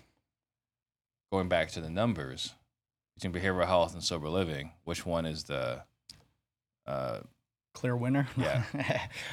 Going 1.32 1.48
back 1.48 1.70
to 1.72 1.82
the 1.82 1.89
numbers 1.89 2.56
between 3.16 3.34
behavioral 3.34 3.66
health 3.66 3.94
and 3.94 4.04
sober 4.04 4.28
living, 4.28 4.72
which 4.84 5.06
one 5.06 5.26
is 5.26 5.46
the 5.46 5.84
uh, 6.86 7.20
Clear 7.74 7.95
winner. 7.95 8.28
Yeah. 8.38 8.63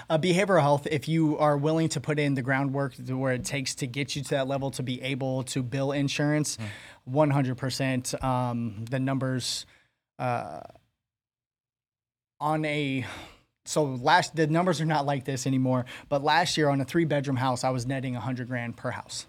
uh, 0.09 0.19
behavioral 0.19 0.61
health, 0.61 0.87
if 0.91 1.09
you 1.09 1.39
are 1.39 1.57
willing 1.57 1.89
to 1.91 2.01
put 2.01 2.19
in 2.19 2.35
the 2.35 2.43
groundwork 2.43 2.95
where 3.09 3.33
it 3.33 3.45
takes 3.45 3.75
to 3.77 3.87
get 3.87 4.15
you 4.17 4.23
to 4.23 4.31
that 4.31 4.49
level 4.49 4.71
to 4.73 4.83
be 4.83 5.03
able 5.03 5.43
to 5.45 5.63
bill 5.63 5.93
insurance, 5.93 6.57
100%. 7.11 8.25
Um, 8.25 8.85
the 8.91 8.99
numbers 9.01 9.67
uh, 10.19 10.61
on 12.41 12.65
a. 12.65 13.05
So 13.65 13.85
last 13.85 14.35
the 14.35 14.47
numbers 14.47 14.81
are 14.81 14.87
not 14.87 15.05
like 15.05 15.25
this 15.25 15.47
anymore. 15.47 15.85
But 16.09 16.23
last 16.25 16.57
year 16.57 16.69
on 16.71 16.81
a 16.81 16.85
three 16.85 17.05
bedroom 17.05 17.37
house, 17.37 17.65
I 17.65 17.71
was 17.71 17.87
netting 17.87 18.15
a 18.15 18.19
100 18.19 18.49
grand 18.49 18.77
per 18.77 18.91
house 18.91 19.27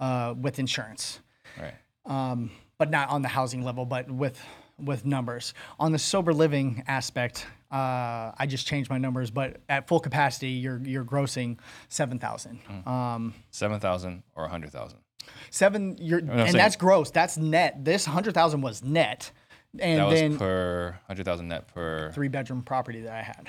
uh, 0.00 0.34
with 0.38 0.58
insurance 0.58 1.20
right? 1.60 1.74
um, 2.06 2.50
but 2.78 2.90
not 2.90 3.08
on 3.10 3.22
the 3.22 3.28
housing 3.28 3.62
level, 3.62 3.84
but 3.84 4.10
with 4.10 4.40
with 4.78 5.04
numbers. 5.06 5.54
On 5.78 5.92
the 5.92 5.98
sober 5.98 6.34
living 6.34 6.82
aspect, 6.88 7.46
uh, 7.72 8.32
I 8.38 8.46
just 8.46 8.66
changed 8.66 8.90
my 8.90 8.98
numbers, 8.98 9.30
but 9.30 9.56
at 9.68 9.88
full 9.88 10.00
capacity, 10.00 10.50
you're 10.50 10.78
you're 10.84 11.04
grossing 11.04 11.58
seven 11.88 12.18
thousand. 12.18 12.60
Um, 12.86 13.34
Seven 13.50 13.80
thousand 13.80 14.22
or 14.34 14.44
a 14.44 14.48
hundred 14.48 14.70
thousand. 14.72 14.98
seven, 15.50 15.96
you're, 15.98 16.18
and 16.18 16.28
saying- 16.28 16.52
that's 16.54 16.76
gross. 16.76 17.10
That's 17.10 17.36
net. 17.38 17.84
This 17.84 18.04
hundred 18.04 18.34
thousand 18.34 18.60
was 18.60 18.82
net, 18.84 19.30
and 19.78 20.00
That 20.00 20.08
was 20.08 20.20
then 20.20 20.36
per 20.38 20.98
hundred 21.06 21.24
thousand 21.24 21.48
net 21.48 21.68
per 21.72 22.10
three 22.12 22.28
bedroom 22.28 22.62
property 22.62 23.00
that 23.02 23.12
I 23.14 23.22
had 23.22 23.48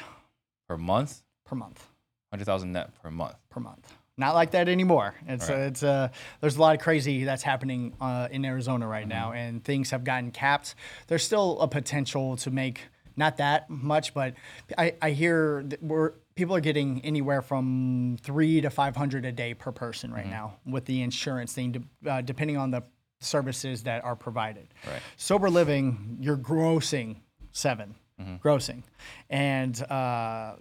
per 0.69 0.77
month. 0.77 1.21
per 1.45 1.55
month. 1.55 1.85
Hundred 2.31 2.45
thousand 2.45 2.71
net 2.71 2.91
per 3.01 3.11
month. 3.11 3.35
per 3.49 3.59
month. 3.59 3.91
Not 4.15 4.35
like 4.35 4.51
that 4.51 4.69
anymore. 4.69 5.15
It's 5.27 5.49
uh, 5.49 5.53
it's 5.53 5.81
uh, 5.83 6.09
there's 6.39 6.55
a 6.55 6.61
lot 6.61 6.75
of 6.75 6.81
crazy 6.81 7.23
that's 7.23 7.41
happening 7.43 7.93
uh, 7.99 8.27
in 8.31 8.45
Arizona 8.45 8.87
right 8.87 9.07
now, 9.07 9.31
and 9.33 9.63
things 9.63 9.89
have 9.89 10.03
gotten 10.03 10.29
capped. 10.31 10.75
There's 11.07 11.23
still 11.23 11.59
a 11.59 11.67
potential 11.67 12.37
to 12.37 12.51
make 12.51 12.81
not 13.15 13.37
that 13.37 13.69
much, 13.69 14.13
but 14.13 14.33
I, 14.77 14.95
I 15.01 15.11
hear 15.11 15.63
that 15.67 15.81
we're 15.81 16.13
people 16.35 16.55
are 16.55 16.61
getting 16.61 17.01
anywhere 17.05 17.41
from 17.41 18.17
three 18.21 18.61
to 18.61 18.69
five 18.69 18.95
hundred 18.95 19.25
a 19.25 19.31
day 19.31 19.53
per 19.53 19.71
person 19.71 20.13
right 20.13 20.27
now 20.27 20.55
with 20.65 20.85
the 20.85 21.01
insurance 21.01 21.53
thing, 21.53 21.87
uh, 22.07 22.21
depending 22.21 22.57
on 22.57 22.71
the 22.71 22.83
services 23.19 23.83
that 23.83 24.03
are 24.03 24.15
provided. 24.15 24.67
Right. 24.85 25.01
Sober 25.17 25.49
living, 25.49 26.17
you're 26.19 26.37
grossing 26.37 27.17
7 27.51 27.95
grossing, 28.43 28.83
and 29.29 29.81
uh, 29.83 30.55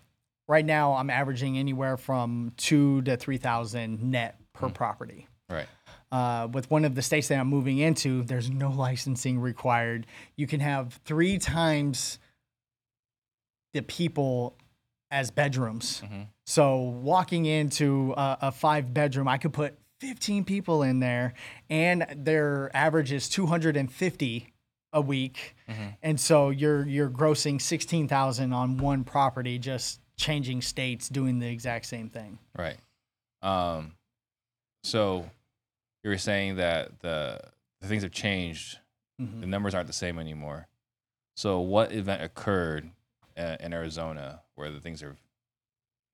right 0.48 0.64
now 0.64 0.94
I'm 0.94 1.10
averaging 1.10 1.58
anywhere 1.58 1.96
from 1.96 2.52
two 2.56 3.02
to 3.02 3.16
three 3.16 3.36
thousand 3.36 4.02
net 4.02 4.38
per 4.52 4.68
property. 4.68 5.28
Right. 5.48 5.66
Uh, 6.10 6.48
with 6.52 6.70
one 6.70 6.84
of 6.84 6.94
the 6.94 7.02
states 7.02 7.28
that 7.28 7.38
I'm 7.38 7.48
moving 7.48 7.78
into, 7.78 8.22
there's 8.24 8.50
no 8.50 8.70
licensing 8.70 9.38
required. 9.38 10.06
You 10.36 10.46
can 10.46 10.60
have 10.60 11.00
three 11.04 11.38
times 11.38 12.18
the 13.74 13.82
people 13.82 14.56
as 15.10 15.30
bedrooms. 15.30 16.02
So 16.46 16.76
walking 16.80 17.46
into 17.46 18.14
a, 18.16 18.38
a 18.42 18.52
five 18.52 18.92
bedroom, 18.92 19.28
I 19.28 19.38
could 19.38 19.52
put 19.52 19.78
15 20.00 20.44
people 20.44 20.82
in 20.82 21.00
there, 21.00 21.34
and 21.70 22.06
their 22.16 22.70
average 22.74 23.12
is 23.12 23.28
250 23.28 24.48
a 24.94 25.00
week, 25.00 25.54
and 26.02 26.18
so 26.20 26.50
you're 26.50 26.86
you're 26.86 27.08
grossing 27.08 27.60
16,000 27.60 28.52
on 28.52 28.76
one 28.78 29.04
property, 29.04 29.58
just 29.58 30.00
changing 30.16 30.60
states, 30.60 31.08
doing 31.08 31.38
the 31.38 31.48
exact 31.48 31.86
same 31.86 32.08
thing. 32.10 32.38
Right. 32.58 32.76
Um, 33.42 33.94
so 34.84 35.30
you 36.04 36.10
were 36.10 36.18
saying 36.18 36.56
that 36.56 37.00
the 37.00 37.40
the 37.80 37.88
things 37.88 38.02
have 38.02 38.12
changed. 38.12 38.78
Mhm. 39.20 39.40
The 39.40 39.46
numbers 39.46 39.74
aren't 39.74 39.86
the 39.86 39.92
same 39.92 40.18
anymore. 40.18 40.68
So 41.36 41.60
what 41.60 41.92
event 41.92 42.22
occurred 42.22 42.90
in 43.60 43.72
Arizona 43.72 44.42
where 44.54 44.70
the 44.70 44.80
things 44.80 45.00
have 45.00 45.18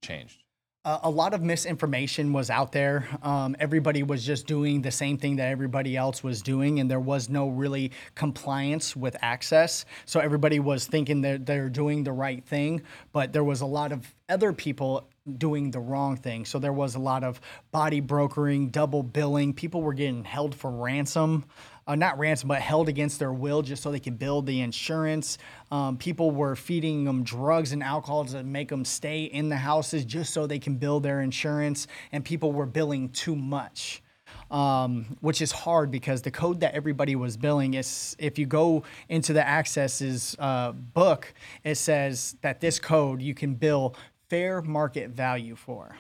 changed? 0.02 0.42
uh, 0.88 1.00
a 1.02 1.10
lot 1.10 1.34
of 1.34 1.42
misinformation 1.42 2.32
was 2.32 2.48
out 2.48 2.72
there. 2.72 3.06
Um, 3.22 3.54
everybody 3.60 4.02
was 4.02 4.24
just 4.24 4.46
doing 4.46 4.80
the 4.80 4.90
same 4.90 5.18
thing 5.18 5.36
that 5.36 5.48
everybody 5.48 5.98
else 5.98 6.22
was 6.22 6.40
doing, 6.40 6.80
and 6.80 6.90
there 6.90 6.98
was 6.98 7.28
no 7.28 7.48
really 7.48 7.92
compliance 8.14 8.96
with 8.96 9.14
AHCCCS. 9.22 9.84
So 10.06 10.18
everybody 10.20 10.60
was 10.60 10.86
thinking 10.86 11.20
that 11.22 11.44
they're 11.44 11.68
doing 11.68 12.04
the 12.04 12.12
right 12.12 12.42
thing, 12.42 12.82
but 13.12 13.34
there 13.34 13.44
was 13.44 13.60
a 13.60 13.66
lot 13.66 13.92
of 13.92 14.14
other 14.30 14.52
people 14.52 15.10
doing 15.36 15.70
the 15.70 15.80
wrong 15.80 16.16
thing. 16.16 16.46
So 16.46 16.58
there 16.58 16.72
was 16.72 16.94
a 16.94 16.98
lot 16.98 17.22
of 17.22 17.38
body 17.70 18.00
brokering, 18.00 18.70
double 18.70 19.02
billing. 19.02 19.52
People 19.52 19.82
were 19.82 19.92
getting 19.92 20.24
held 20.24 20.54
for 20.54 20.70
ransom, 20.70 21.44
uh, 21.88 21.96
not 21.96 22.18
ransom, 22.18 22.48
but 22.48 22.60
held 22.60 22.88
against 22.88 23.18
their 23.18 23.32
will 23.32 23.62
just 23.62 23.82
so 23.82 23.90
they 23.90 23.98
could 23.98 24.18
build 24.18 24.46
the 24.46 24.60
insurance. 24.60 25.38
Um, 25.72 25.96
people 25.96 26.30
were 26.30 26.54
feeding 26.54 27.04
them 27.04 27.24
drugs 27.24 27.72
and 27.72 27.82
alcohol 27.82 28.26
to 28.26 28.44
make 28.44 28.68
them 28.68 28.84
stay 28.84 29.24
in 29.24 29.48
the 29.48 29.56
houses 29.56 30.04
just 30.04 30.32
so 30.32 30.46
they 30.46 30.60
can 30.60 30.76
build 30.76 31.02
their 31.02 31.20
insurance. 31.20 31.88
And 32.12 32.24
people 32.24 32.52
were 32.52 32.66
billing 32.66 33.08
too 33.08 33.34
much 33.34 34.02
um, 34.50 35.16
which 35.20 35.42
is 35.42 35.52
hard 35.52 35.90
because 35.90 36.22
the 36.22 36.30
code 36.30 36.60
that 36.60 36.74
everybody 36.74 37.16
was 37.16 37.36
billing 37.36 37.74
is 37.74 38.16
if 38.18 38.38
you 38.38 38.46
go 38.46 38.82
into 39.08 39.32
the 39.32 39.40
AHCCCS's 39.40 40.36
uh, 40.38 40.72
book, 40.72 41.34
it 41.64 41.74
says 41.76 42.36
that 42.40 42.60
this 42.60 42.78
code 42.78 43.20
you 43.20 43.34
can 43.34 43.54
bill 43.54 43.94
fair 44.28 44.62
market 44.62 45.10
value 45.10 45.54
for. 45.54 45.96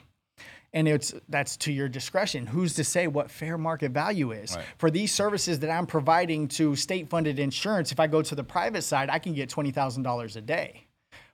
And 0.78 0.86
it's 0.86 1.12
that's 1.28 1.56
to 1.64 1.72
your 1.72 1.88
discretion. 1.88 2.46
Who's 2.46 2.74
to 2.74 2.84
say 2.84 3.08
what 3.08 3.30
fair 3.30 3.58
market 3.58 3.90
value 3.90 4.30
is 4.30 4.54
Right. 4.54 4.64
for 4.78 4.90
these 4.90 5.12
services 5.12 5.58
that 5.60 5.70
I'm 5.70 5.86
providing 5.86 6.46
to 6.58 6.76
state-funded 6.76 7.38
insurance? 7.40 7.90
If 7.90 7.98
I 7.98 8.06
go 8.06 8.22
to 8.22 8.34
the 8.34 8.44
private 8.44 8.82
side, 8.82 9.10
I 9.10 9.18
can 9.18 9.32
get 9.34 9.48
twenty 9.48 9.72
thousand 9.72 10.04
dollars 10.04 10.36
a 10.36 10.40
day. 10.40 10.86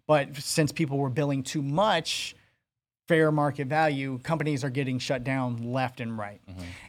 But 0.06 0.34
since 0.36 0.72
people 0.72 0.96
were 0.98 1.10
billing 1.10 1.42
too 1.42 1.60
much, 1.62 2.34
fair 3.06 3.30
market 3.30 3.66
value, 3.66 4.18
companies 4.22 4.64
are 4.64 4.70
getting 4.70 4.98
shut 4.98 5.24
down 5.24 5.72
left 5.72 6.00
and 6.00 6.16
right. 6.16 6.40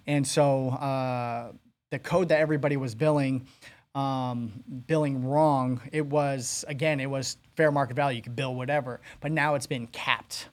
And 0.07 0.25
so 0.25 0.69
uh, 0.69 1.51
the 1.91 1.99
code 1.99 2.29
that 2.29 2.39
everybody 2.39 2.77
was 2.77 2.95
billing, 2.95 3.47
um, 3.95 4.63
billing 4.87 5.25
wrong, 5.25 5.81
it 5.91 6.05
was, 6.05 6.63
again, 6.69 6.99
it 6.99 7.09
was 7.09 7.37
fair 7.57 7.71
market 7.71 7.95
value. 7.95 8.17
You 8.17 8.21
could 8.21 8.35
bill 8.35 8.55
whatever, 8.55 9.01
but 9.19 9.31
now 9.31 9.55
it's 9.55 9.67
been 9.67 9.87
capped. 9.87 10.49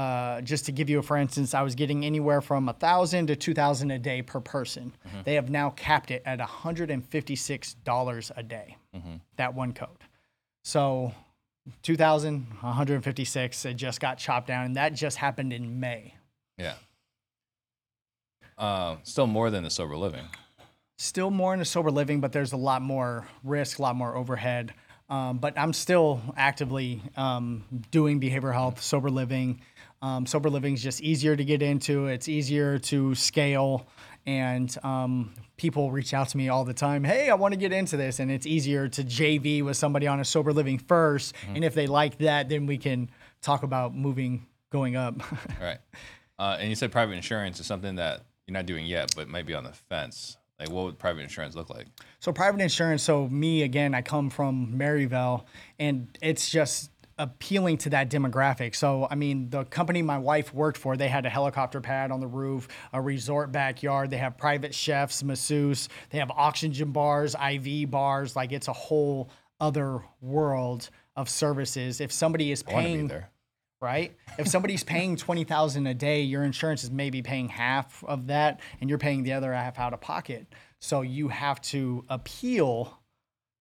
Uh, 0.00 0.40
just 0.42 0.64
to 0.66 0.72
give 0.72 0.88
you 0.88 0.98
a 0.98 1.02
for 1.02 1.16
instance, 1.16 1.52
I 1.52 1.62
was 1.62 1.74
getting 1.74 2.04
anywhere 2.04 2.40
from 2.40 2.68
a 2.68 2.72
thousand 2.72 3.26
to 3.26 3.36
two 3.36 3.52
thousand 3.54 3.90
a 3.90 3.98
day 3.98 4.22
per 4.22 4.40
person. 4.40 4.92
They 5.24 5.34
have 5.34 5.50
now 5.50 5.70
capped 5.70 6.10
it 6.10 6.22
at 6.24 6.40
hundred 6.40 6.90
and 6.90 7.04
fifty 7.04 7.36
six 7.36 7.74
dollars 7.74 8.32
a 8.36 8.42
day. 8.42 8.76
That 9.36 9.54
one 9.54 9.72
code. 9.72 10.02
So 10.64 11.12
2000 11.82 12.46
156 12.62 13.64
it 13.66 13.74
just 13.74 14.00
got 14.00 14.16
chopped 14.18 14.46
down 14.48 14.64
and 14.64 14.76
that 14.76 14.94
just 14.94 15.16
happened 15.18 15.52
in 15.52 15.78
may 15.78 16.14
Yeah. 16.58 16.74
Uh, 18.58 18.96
still 19.04 19.26
more 19.26 19.50
than 19.50 19.62
the 19.64 19.70
sober 19.70 19.96
living. 19.96 20.24
still 20.98 21.30
more 21.30 21.52
into 21.52 21.64
sober 21.66 21.90
living 21.90 22.20
but 22.20 22.32
there's 22.32 22.52
a 22.52 22.56
lot 22.56 22.80
more 22.82 23.26
risk 23.44 23.78
a 23.78 23.82
lot 23.82 23.94
more 23.94 24.16
overhead 24.16 24.72
um, 25.10 25.38
but 25.38 25.52
i'm 25.58 25.72
still 25.72 26.20
actively 26.36 27.02
um, 27.16 27.62
doing 27.90 28.20
behavioral 28.20 28.52
health 28.54 28.80
sober 28.82 29.10
living 29.10 29.60
um, 30.02 30.26
sober 30.26 30.50
living 30.50 30.74
is 30.74 30.82
just 30.82 31.00
easier 31.00 31.36
to 31.36 31.44
get 31.44 31.62
into 31.62 32.06
it's 32.06 32.28
easier 32.28 32.78
to 32.78 33.14
scale 33.14 33.86
and 34.26 34.76
um, 34.82 35.32
people 35.56 35.90
reach 35.90 36.12
out 36.14 36.28
to 36.28 36.36
me 36.36 36.48
all 36.48 36.64
the 36.64 36.74
time 36.74 37.04
hey 37.04 37.30
i 37.30 37.34
want 37.34 37.52
to 37.52 37.58
get 37.58 37.72
into 37.72 37.96
this 37.96 38.18
and 38.18 38.30
it's 38.30 38.46
easier 38.46 38.88
to 38.88 39.02
jv 39.02 39.64
with 39.64 39.76
somebody 39.76 40.06
on 40.06 40.20
a 40.20 40.24
sober 40.24 40.52
living 40.52 40.78
1st 40.78 41.32
and 41.54 41.64
if 41.64 41.74
they 41.74 41.86
like 41.86 42.18
that 42.18 42.48
then 42.48 42.66
we 42.66 42.78
can 42.78 43.10
talk 43.42 43.62
about 43.62 43.94
moving 43.94 44.46
going 44.70 44.96
up 44.96 45.14
Right. 45.60 45.78
Uh, 46.38 46.56
and 46.58 46.70
you 46.70 46.74
said 46.74 46.90
private 46.90 47.12
insurance 47.12 47.60
is 47.60 47.66
something 47.66 47.96
that 47.96 48.22
you're 48.46 48.54
not 48.54 48.64
doing 48.64 48.86
yet, 48.86 49.12
but 49.14 49.28
might 49.28 49.44
be 49.44 49.52
on 49.52 49.62
the 49.62 49.72
fence. 49.72 50.38
Like, 50.58 50.70
what 50.70 50.86
would 50.86 50.98
private 50.98 51.20
insurance 51.20 51.54
look 51.54 51.68
like? 51.68 51.86
So 52.18 52.32
private 52.32 52.62
insurance. 52.62 53.02
So 53.02 53.28
me 53.28 53.62
again, 53.62 53.94
I 53.94 54.00
come 54.00 54.30
from 54.30 54.76
Maryvale, 54.78 55.46
and 55.78 56.08
it's 56.22 56.50
just 56.50 56.89
appealing 57.20 57.76
to 57.78 57.90
that 57.90 58.10
demographic. 58.10 58.74
So 58.74 59.06
I 59.10 59.14
mean, 59.14 59.50
the 59.50 59.64
company 59.64 60.02
my 60.02 60.18
wife 60.18 60.52
worked 60.52 60.78
for, 60.78 60.96
they 60.96 61.08
had 61.08 61.26
a 61.26 61.30
helicopter 61.30 61.80
pad 61.80 62.10
on 62.10 62.20
the 62.20 62.26
roof, 62.26 62.66
a 62.92 63.00
resort 63.00 63.52
backyard. 63.52 64.10
They 64.10 64.16
have 64.16 64.38
private 64.38 64.74
chefs, 64.74 65.22
masseuse. 65.22 65.88
They 66.08 66.18
have 66.18 66.30
oxygen 66.30 66.92
bars, 66.92 67.34
IV 67.34 67.90
bars. 67.90 68.34
Like 68.34 68.52
it's 68.52 68.68
a 68.68 68.72
whole 68.72 69.30
other 69.60 70.02
world 70.20 70.88
of 71.14 71.28
services. 71.28 72.00
If 72.00 72.10
somebody 72.10 72.50
is 72.50 72.64
I 72.66 72.72
want 72.72 72.86
to 72.86 72.92
be 72.92 73.08
paying 73.08 73.24
right? 73.80 74.14
If 74.38 74.48
somebody's 74.48 74.84
paying 74.84 75.16
twenty 75.16 75.44
thousand 75.44 75.86
a 75.86 75.94
day, 75.94 76.22
your 76.22 76.44
insurance 76.44 76.84
is 76.84 76.90
maybe 76.90 77.22
paying 77.22 77.48
half 77.48 78.02
of 78.04 78.26
that, 78.28 78.60
and 78.80 78.88
you're 78.88 78.98
paying 78.98 79.22
the 79.22 79.32
other 79.32 79.52
half 79.52 79.78
out 79.78 79.92
of 79.92 80.00
pocket. 80.00 80.46
So 80.80 81.02
you 81.02 81.28
have 81.28 81.60
to 81.62 82.04
appeal 82.08 82.99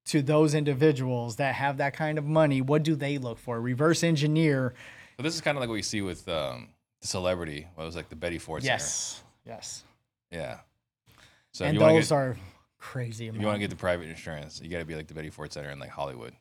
to 0.10 0.22
those 0.22 0.54
individuals 0.56 1.36
that 1.38 1.56
have 1.56 1.78
that 1.78 1.94
kind 1.94 2.18
of 2.18 2.26
money. 2.26 2.62
What 2.62 2.84
do 2.84 2.96
they 2.96 3.18
look 3.18 3.38
for? 3.38 3.60
Reverse 3.62 4.04
engineer. 4.04 4.74
So 5.18 5.24
this 5.24 5.36
is 5.36 5.42
kind 5.42 5.58
of 5.58 5.62
like 5.62 5.70
what 5.70 5.76
you 5.76 5.84
see 5.84 6.02
with 6.02 6.28
um, 6.30 6.70
the 7.02 7.08
celebrity. 7.08 7.68
What 7.76 7.86
was 7.86 7.96
like 7.96 8.10
the 8.10 8.16
Betty 8.16 8.38
Ford 8.38 8.64
Center. 8.64 8.74
Yes, 8.74 9.22
yes. 9.46 9.84
Yeah. 10.32 10.60
So 11.52 11.66
and 11.66 11.76
you 11.76 11.80
want 11.82 11.92
to 11.92 11.96
those 11.98 12.10
get, 12.10 12.16
are 12.16 12.38
crazy. 12.80 13.28
if 13.28 13.36
you 13.36 13.46
want 13.46 13.56
to 13.56 13.60
get 13.60 13.70
the 13.70 13.76
private 13.76 14.08
insurance, 14.10 14.62
you 14.64 14.70
got 14.70 14.80
to 14.80 14.86
be 14.86 14.96
like 14.96 15.08
the 15.08 15.14
Betty 15.14 15.30
Ford 15.30 15.52
Center 15.52 15.70
in 15.70 15.80
like 15.80 15.90
Hollywood. 15.90 16.34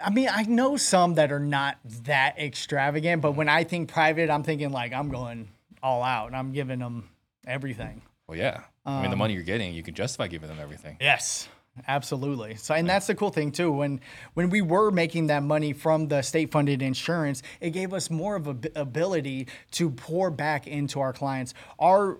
I 0.00 0.10
mean, 0.10 0.28
I 0.30 0.42
know 0.44 0.76
some 0.76 1.14
that 1.14 1.32
are 1.32 1.40
not 1.40 1.78
that 2.04 2.38
extravagant, 2.38 3.20
but 3.22 3.32
when 3.32 3.48
I 3.48 3.64
think 3.64 3.90
private, 3.90 4.30
I'm 4.30 4.42
thinking 4.42 4.70
like 4.70 4.92
I'm 4.92 5.08
going 5.08 5.48
all 5.82 6.02
out. 6.02 6.28
and 6.28 6.36
I'm 6.36 6.52
giving 6.52 6.78
them 6.78 7.08
everything. 7.46 8.02
Well, 8.26 8.38
yeah. 8.38 8.62
I 8.84 9.00
mean, 9.02 9.10
the 9.10 9.14
Um, 9.14 9.18
money 9.18 9.34
you're 9.34 9.42
getting, 9.42 9.74
you 9.74 9.82
can 9.82 9.94
justify 9.94 10.28
giving 10.28 10.48
them 10.48 10.58
everything. 10.60 10.96
Yes, 11.00 11.48
absolutely. 11.86 12.56
So, 12.56 12.74
and 12.74 12.88
that's 12.88 13.06
the 13.06 13.14
cool 13.14 13.30
thing 13.30 13.52
too. 13.52 13.70
When 13.72 14.00
when 14.34 14.50
we 14.50 14.62
were 14.62 14.90
making 14.90 15.28
that 15.28 15.42
money 15.42 15.72
from 15.72 16.08
the 16.08 16.22
state 16.22 16.50
funded 16.50 16.82
insurance, 16.82 17.42
it 17.60 17.70
gave 17.70 17.92
us 17.92 18.10
more 18.10 18.36
of 18.36 18.46
a 18.46 18.54
b- 18.54 18.68
ability 18.74 19.48
to 19.72 19.90
pour 19.90 20.30
back 20.30 20.66
into 20.66 21.00
our 21.00 21.12
clients. 21.12 21.54
Our 21.78 22.18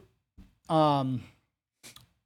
um 0.68 1.22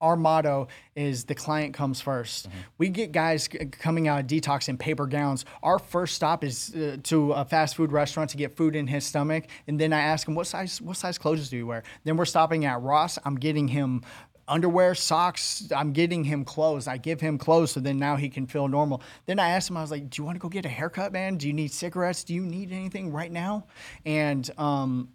our 0.00 0.16
motto 0.16 0.68
is 0.96 1.24
the 1.24 1.34
client 1.34 1.74
comes 1.74 2.02
1st 2.02 2.46
We 2.78 2.88
get 2.88 3.12
guys 3.12 3.48
c- 3.52 3.66
coming 3.66 4.08
out 4.08 4.20
of 4.20 4.26
detox 4.26 4.68
in 4.68 4.78
paper 4.78 5.06
gowns. 5.06 5.44
Our 5.62 5.78
first 5.78 6.14
stop 6.14 6.42
is 6.42 6.74
uh, 6.74 6.96
to 7.04 7.32
a 7.32 7.44
fast 7.44 7.76
food 7.76 7.92
restaurant 7.92 8.30
to 8.30 8.36
get 8.36 8.56
food 8.56 8.74
in 8.74 8.86
his 8.86 9.04
stomach, 9.04 9.44
and 9.66 9.78
then 9.78 9.92
I 9.92 10.00
ask 10.00 10.26
him 10.26 10.34
what 10.34 10.46
size 10.46 10.80
what 10.80 10.96
size 10.96 11.18
clothes 11.18 11.50
do 11.50 11.58
you 11.58 11.66
wear. 11.66 11.82
Then 12.04 12.16
we're 12.16 12.24
stopping 12.24 12.64
at 12.64 12.80
Ross. 12.80 13.18
I'm 13.24 13.36
getting 13.36 13.68
him 13.68 14.02
underwear, 14.50 14.94
socks. 14.94 15.68
I'm 15.74 15.92
getting 15.92 16.24
him 16.24 16.44
clothes. 16.44 16.86
I 16.86 16.98
give 16.98 17.20
him 17.20 17.38
clothes 17.38 17.70
so 17.72 17.80
then 17.80 17.98
now 17.98 18.16
he 18.16 18.28
can 18.28 18.46
feel 18.46 18.68
normal. 18.68 19.02
Then 19.26 19.38
I 19.38 19.50
asked 19.50 19.70
him, 19.70 19.76
I 19.76 19.82
was 19.82 19.90
like, 19.90 20.10
"Do 20.10 20.20
you 20.20 20.26
want 20.26 20.36
to 20.36 20.40
go 20.40 20.48
get 20.48 20.66
a 20.66 20.68
haircut, 20.68 21.12
man? 21.12 21.36
Do 21.36 21.46
you 21.46 21.52
need 21.52 21.72
cigarettes? 21.72 22.24
Do 22.24 22.34
you 22.34 22.44
need 22.44 22.72
anything 22.72 23.12
right 23.12 23.32
now?" 23.32 23.66
And 24.04 24.50
um, 24.58 25.10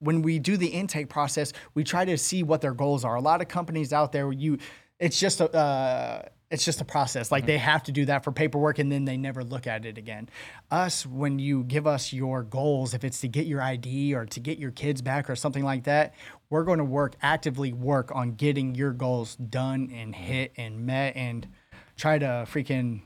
when 0.00 0.22
we 0.22 0.38
do 0.38 0.56
the 0.56 0.66
intake 0.66 1.08
process, 1.08 1.52
we 1.74 1.84
try 1.84 2.04
to 2.04 2.18
see 2.18 2.42
what 2.42 2.60
their 2.60 2.74
goals 2.74 3.04
are. 3.04 3.14
A 3.14 3.20
lot 3.20 3.40
of 3.40 3.48
companies 3.48 3.92
out 3.92 4.12
there, 4.12 4.32
you, 4.32 4.58
it's 4.98 5.18
just 5.18 5.40
a, 5.40 5.54
uh, 5.54 6.22
it's 6.52 6.66
just 6.66 6.82
a 6.82 6.84
process. 6.84 7.32
Like 7.32 7.46
they 7.46 7.56
mm-hmm. 7.56 7.64
have 7.64 7.82
to 7.84 7.92
do 7.92 8.04
that 8.04 8.22
for 8.22 8.30
paperwork, 8.30 8.78
and 8.78 8.92
then 8.92 9.06
they 9.06 9.16
never 9.16 9.42
look 9.42 9.66
at 9.66 9.86
it 9.86 9.96
again. 9.96 10.28
Us, 10.70 11.06
when 11.06 11.38
you 11.38 11.64
give 11.64 11.86
us 11.86 12.12
your 12.12 12.42
goals, 12.42 12.92
if 12.92 13.04
it's 13.04 13.22
to 13.22 13.28
get 13.28 13.46
your 13.46 13.62
ID 13.62 14.14
or 14.14 14.26
to 14.26 14.38
get 14.38 14.58
your 14.58 14.70
kids 14.70 15.00
back 15.00 15.30
or 15.30 15.34
something 15.34 15.64
like 15.64 15.84
that, 15.84 16.14
we're 16.50 16.64
going 16.64 16.78
to 16.78 16.84
work 16.84 17.16
actively 17.22 17.72
work 17.72 18.14
on 18.14 18.32
getting 18.32 18.74
your 18.74 18.92
goals 18.92 19.34
done 19.36 19.90
and 19.92 20.14
hit 20.14 20.52
and 20.56 20.84
met, 20.84 21.16
and 21.16 21.48
try 21.96 22.18
to 22.18 22.46
freaking 22.46 23.00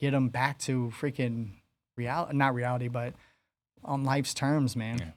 get 0.00 0.10
them 0.10 0.28
back 0.28 0.58
to 0.58 0.92
freaking 1.00 1.50
reality, 1.96 2.36
not 2.36 2.52
reality, 2.52 2.88
but 2.88 3.14
on 3.84 4.02
life's 4.02 4.34
terms, 4.34 4.74
man. 4.74 5.14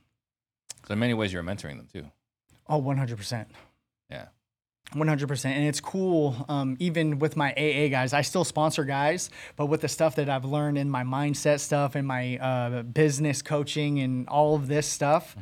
So 0.87 0.93
in 0.93 0.99
many 0.99 1.15
ways, 1.15 1.33
you're 1.33 1.43
mentoring 1.43 1.77
them 1.77 1.87
too. 1.91 2.05
Oh, 2.69 2.81
100%. 2.81 3.47
Yeah. 4.95 5.01
100%. 5.01 5.45
And 5.45 5.65
it's 5.65 5.79
cool, 5.79 6.45
um, 6.49 6.75
even 6.79 7.19
with 7.19 7.37
my 7.37 7.51
AA 7.53 7.87
guys, 7.89 8.13
I 8.13 8.21
still 8.21 8.43
sponsor 8.43 8.83
guys, 8.83 9.29
but 9.55 9.67
with 9.67 9.81
the 9.81 9.87
stuff 9.87 10.15
that 10.15 10.29
I've 10.29 10.45
learned 10.45 10.77
in 10.77 10.89
my 10.89 11.03
mindset 11.03 11.59
stuff 11.59 11.95
and 11.95 12.07
my 12.07 12.37
uh, 12.37 12.83
business 12.83 13.41
coaching 13.41 13.99
and 13.99 14.27
all 14.27 14.55
of 14.55 14.67
this 14.67 14.87
stuff, 14.87 15.35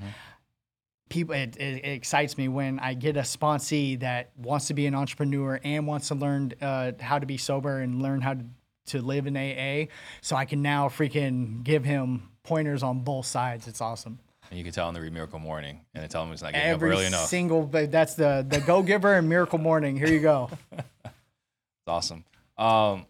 people, 1.10 1.34
it, 1.36 1.58
it, 1.58 1.84
it 1.84 1.92
excites 1.92 2.38
me 2.38 2.48
when 2.48 2.80
I 2.80 2.94
get 2.94 3.18
a 3.18 3.22
sponsee 3.22 4.00
that 4.02 4.32
wants 4.38 4.68
to 4.68 4.74
be 4.74 4.86
an 4.86 4.94
entrepreneur 4.96 5.60
and 5.64 5.88
wants 5.88 6.10
to 6.10 6.16
learn 6.16 6.54
uh, 6.62 6.92
how 7.00 7.18
to 7.20 7.26
be 7.26 7.38
sober 7.38 7.80
and 7.80 8.02
learn 8.02 8.22
how 8.22 8.36
to, 8.36 8.46
to 8.88 9.02
live 9.02 9.26
in 9.28 9.36
AA. 9.36 9.92
So 10.22 10.36
I 10.36 10.46
can 10.46 10.62
now 10.62 10.90
freaking 10.90 11.64
give 11.64 11.84
him 11.84 12.30
pointers 12.44 12.84
on 12.84 13.00
both 13.02 13.26
sides. 13.26 13.68
It's 13.68 13.82
awesome. 13.82 14.20
And 14.50 14.58
you 14.58 14.64
can 14.64 14.74
tell 14.74 14.88
them 14.88 14.96
to 14.96 15.02
read 15.02 15.14
Miracle 15.14 15.40
Morning, 15.40 15.82
and 15.94 16.02
then 16.02 16.10
tell 16.10 16.24
them 16.24 16.34
it's 16.34 16.42
not 16.42 16.54
getting 16.54 16.70
Every 16.70 16.90
up 16.92 16.96
early 16.98 17.06
enough. 17.06 17.28
single, 17.28 17.66
that's 17.66 18.16
the 18.16 18.46
the 18.48 18.60
go 18.62 18.82
giver 18.82 19.14
and 19.14 19.30
miracle 19.30 19.60
morning. 19.60 19.96
Here 19.98 20.08
you 20.12 20.20
go. 20.20 20.50
It's 21.06 21.88
awesome. 21.88 22.24
Um, 22.58 23.06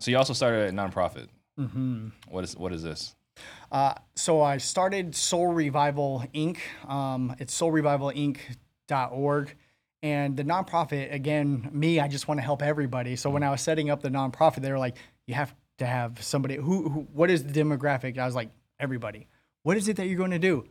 so 0.00 0.10
you 0.10 0.16
also 0.16 0.32
started 0.32 0.68
a 0.68 0.72
nonprofit. 0.72 1.26
hmm 1.58 2.08
What 2.28 2.44
is 2.44 2.56
what 2.56 2.72
is 2.72 2.82
this? 2.82 3.14
Uh, 3.70 3.94
so 4.14 4.40
I 4.40 4.56
started 4.58 5.14
Soul 5.14 5.48
Revival 5.48 6.24
Inc. 6.34 6.58
Um, 6.88 7.34
it's 7.38 7.58
soulrevivalinc.org. 7.60 9.54
And 10.02 10.36
the 10.36 10.44
nonprofit, 10.44 11.12
again, 11.12 11.68
me, 11.72 11.98
I 12.00 12.06
just 12.08 12.28
want 12.28 12.38
to 12.38 12.42
help 12.44 12.62
everybody. 12.62 13.16
So 13.16 13.28
when 13.30 13.42
I 13.42 13.50
was 13.50 13.60
setting 13.60 13.90
up 13.90 14.02
the 14.02 14.08
nonprofit, 14.08 14.62
they 14.62 14.70
were 14.70 14.78
like, 14.78 14.96
you 15.26 15.34
have 15.34 15.54
to 15.78 15.86
have 15.86 16.22
somebody 16.22 16.56
who, 16.56 16.88
who 16.88 17.00
what 17.12 17.30
is 17.30 17.44
the 17.44 17.52
demographic? 17.52 18.16
I 18.18 18.24
was 18.24 18.34
like, 18.34 18.50
everybody. 18.78 19.26
What 19.66 19.76
is 19.76 19.88
it 19.88 19.96
that 19.96 20.06
you're 20.06 20.16
going 20.16 20.30
to 20.30 20.38
do? 20.38 20.64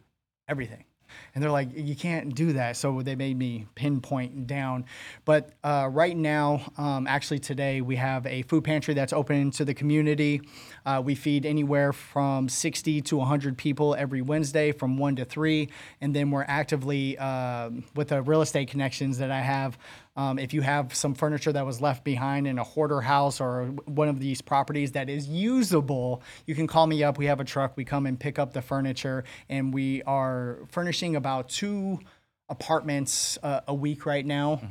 Everything. 0.48 0.86
And 1.34 1.44
they're 1.44 1.52
like, 1.52 1.68
you 1.76 1.98
can't 1.98 2.34
do 2.34 2.54
that. 2.54 2.78
So 2.78 3.02
they 3.02 3.18
made 3.18 3.38
me 3.38 3.68
pinpoint 3.76 4.48
down. 4.48 4.86
But 5.26 5.52
uh, 5.66 5.90
right 5.92 6.16
now, 6.16 6.72
um, 6.78 7.06
actually 7.06 7.40
today, 7.40 7.82
we 7.82 7.98
have 7.98 8.26
a 8.26 8.44
food 8.44 8.64
pantry 8.64 8.94
that's 8.94 9.12
open 9.12 9.52
to 9.52 9.66
the 9.66 9.74
community. 9.74 10.40
Uh, 10.86 11.02
we 11.04 11.14
feed 11.14 11.46
anywhere 11.46 11.92
from 11.92 12.48
60 12.48 13.02
to 13.02 13.18
100 13.18 13.58
people 13.58 13.96
every 13.96 14.22
Wednesday 14.22 14.72
from 14.72 14.98
1 14.98 15.18
to 15.18 15.26
3. 15.26 15.68
And 16.00 16.16
then 16.16 16.32
we're 16.32 16.46
actively, 16.48 17.18
uh, 17.18 17.72
with 17.96 18.08
the 18.08 18.22
real 18.22 18.42
estate 18.42 18.70
connections 18.70 19.18
that 19.18 19.30
I 19.30 19.42
have, 19.42 19.78
um, 20.16 20.40
if 20.40 20.54
you 20.54 20.62
have 20.62 20.96
some 20.96 21.14
furniture 21.14 21.52
that 21.52 21.66
was 21.66 21.82
left 21.82 22.04
behind 22.04 22.48
in 22.48 22.58
a 22.58 22.64
hoarder 22.64 23.02
house 23.02 23.42
or 23.42 23.66
one 23.86 24.08
of 24.08 24.20
these 24.20 24.42
properties 24.42 24.94
that 24.94 25.10
is 25.10 25.28
usable, 25.28 26.22
you 26.46 26.56
can 26.56 26.68
call 26.68 26.88
me 26.88 27.04
up. 27.04 27.18
We 27.18 27.26
have 27.26 27.40
a 27.40 27.44
truck. 27.44 27.76
We 27.76 27.84
come 27.84 28.06
and 28.06 28.18
pick 28.20 28.40
up 28.40 28.54
the 28.54 28.62
furniture, 28.62 29.26
and 29.50 29.74
we 29.74 30.04
are 30.04 30.60
furnishing 30.70 31.16
about 31.16 31.50
two 31.50 32.00
apartments 32.48 33.38
uh, 33.44 33.62
a 33.68 33.74
week 33.74 34.06
right 34.06 34.26
now. 34.26 34.62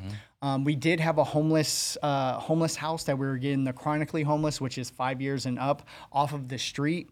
Um, 0.41 0.65
we 0.65 0.77
did 0.77 1.01
have 1.01 1.19
a 1.19 1.25
homeless 1.25 1.97
uh, 2.03 2.39
homeless 2.39 2.77
house 2.77 3.05
that 3.05 3.19
we 3.19 3.27
were 3.27 3.39
getting 3.39 3.65
the 3.65 3.73
chronically 3.73 4.23
homeless, 4.23 4.61
which 4.61 4.79
is 4.79 4.91
five 4.91 5.21
years 5.21 5.47
and 5.47 5.59
up, 5.59 5.87
off 6.12 6.33
of 6.33 6.49
the 6.49 6.59
street. 6.59 7.11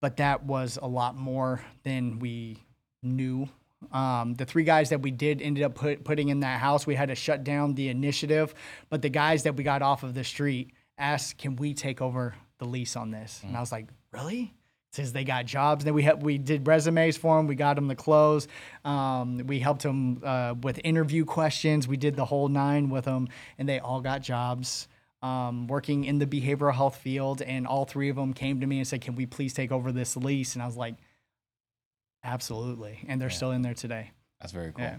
But 0.00 0.18
that 0.18 0.44
was 0.44 0.78
a 0.80 0.86
lot 0.86 1.16
more 1.16 1.60
than 1.82 2.20
we 2.20 2.58
knew 3.02 3.48
um, 3.92 4.34
the 4.34 4.44
three 4.44 4.64
guys 4.64 4.90
that 4.90 5.02
we 5.02 5.10
did 5.10 5.40
ended 5.40 5.64
up 5.64 5.74
put, 5.74 6.04
putting 6.04 6.28
in 6.28 6.40
that 6.40 6.60
house, 6.60 6.86
we 6.86 6.94
had 6.94 7.08
to 7.08 7.14
shut 7.14 7.44
down 7.44 7.74
the 7.74 7.88
initiative. 7.88 8.54
But 8.90 9.02
the 9.02 9.08
guys 9.08 9.44
that 9.44 9.56
we 9.56 9.64
got 9.64 9.82
off 9.82 10.02
of 10.02 10.14
the 10.14 10.24
street 10.24 10.72
asked, 10.98 11.38
"Can 11.38 11.56
we 11.56 11.74
take 11.74 12.02
over 12.02 12.34
the 12.58 12.64
lease 12.64 12.96
on 12.96 13.10
this?" 13.10 13.40
And 13.44 13.56
I 13.56 13.60
was 13.60 13.72
like, 13.72 13.88
"Really?" 14.12 14.54
Says 14.90 15.12
they 15.12 15.24
got 15.24 15.46
jobs. 15.46 15.84
Then 15.84 15.94
we 15.94 16.10
we 16.20 16.38
did 16.38 16.66
resumes 16.66 17.16
for 17.16 17.36
them. 17.36 17.46
We 17.46 17.54
got 17.54 17.76
them 17.76 17.88
the 17.88 17.94
clothes. 17.94 18.48
Um, 18.84 19.38
we 19.46 19.60
helped 19.60 19.82
them 19.82 20.22
uh, 20.24 20.54
with 20.62 20.80
interview 20.82 21.24
questions. 21.24 21.86
We 21.86 21.96
did 21.96 22.16
the 22.16 22.24
whole 22.24 22.48
nine 22.48 22.88
with 22.88 23.04
them, 23.04 23.28
and 23.58 23.68
they 23.68 23.78
all 23.78 24.00
got 24.00 24.22
jobs. 24.22 24.88
Um, 25.20 25.66
working 25.66 26.04
in 26.04 26.20
the 26.20 26.26
behavioral 26.26 26.72
health 26.72 26.96
field, 26.96 27.42
and 27.42 27.66
all 27.66 27.84
three 27.84 28.08
of 28.08 28.14
them 28.14 28.32
came 28.32 28.60
to 28.60 28.66
me 28.66 28.78
and 28.78 28.86
said, 28.86 29.00
"Can 29.00 29.14
we 29.14 29.26
please 29.26 29.52
take 29.52 29.70
over 29.72 29.92
this 29.92 30.16
lease?" 30.16 30.54
And 30.54 30.62
I 30.62 30.66
was 30.66 30.76
like, 30.76 30.94
Absolutely. 32.32 32.98
And 33.08 33.20
they're 33.20 33.28
Yeah. 33.30 33.34
still 33.34 33.52
in 33.52 33.62
there 33.62 33.74
today. 33.74 34.10
That's 34.40 34.52
very 34.52 34.72
cool. 34.72 34.84
Yeah. 34.84 34.96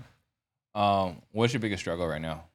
Um, 0.76 1.22
what's 1.32 1.54
your 1.54 1.60
biggest 1.60 1.82
struggle 1.82 2.08
right 2.08 2.22
now? 2.22 2.46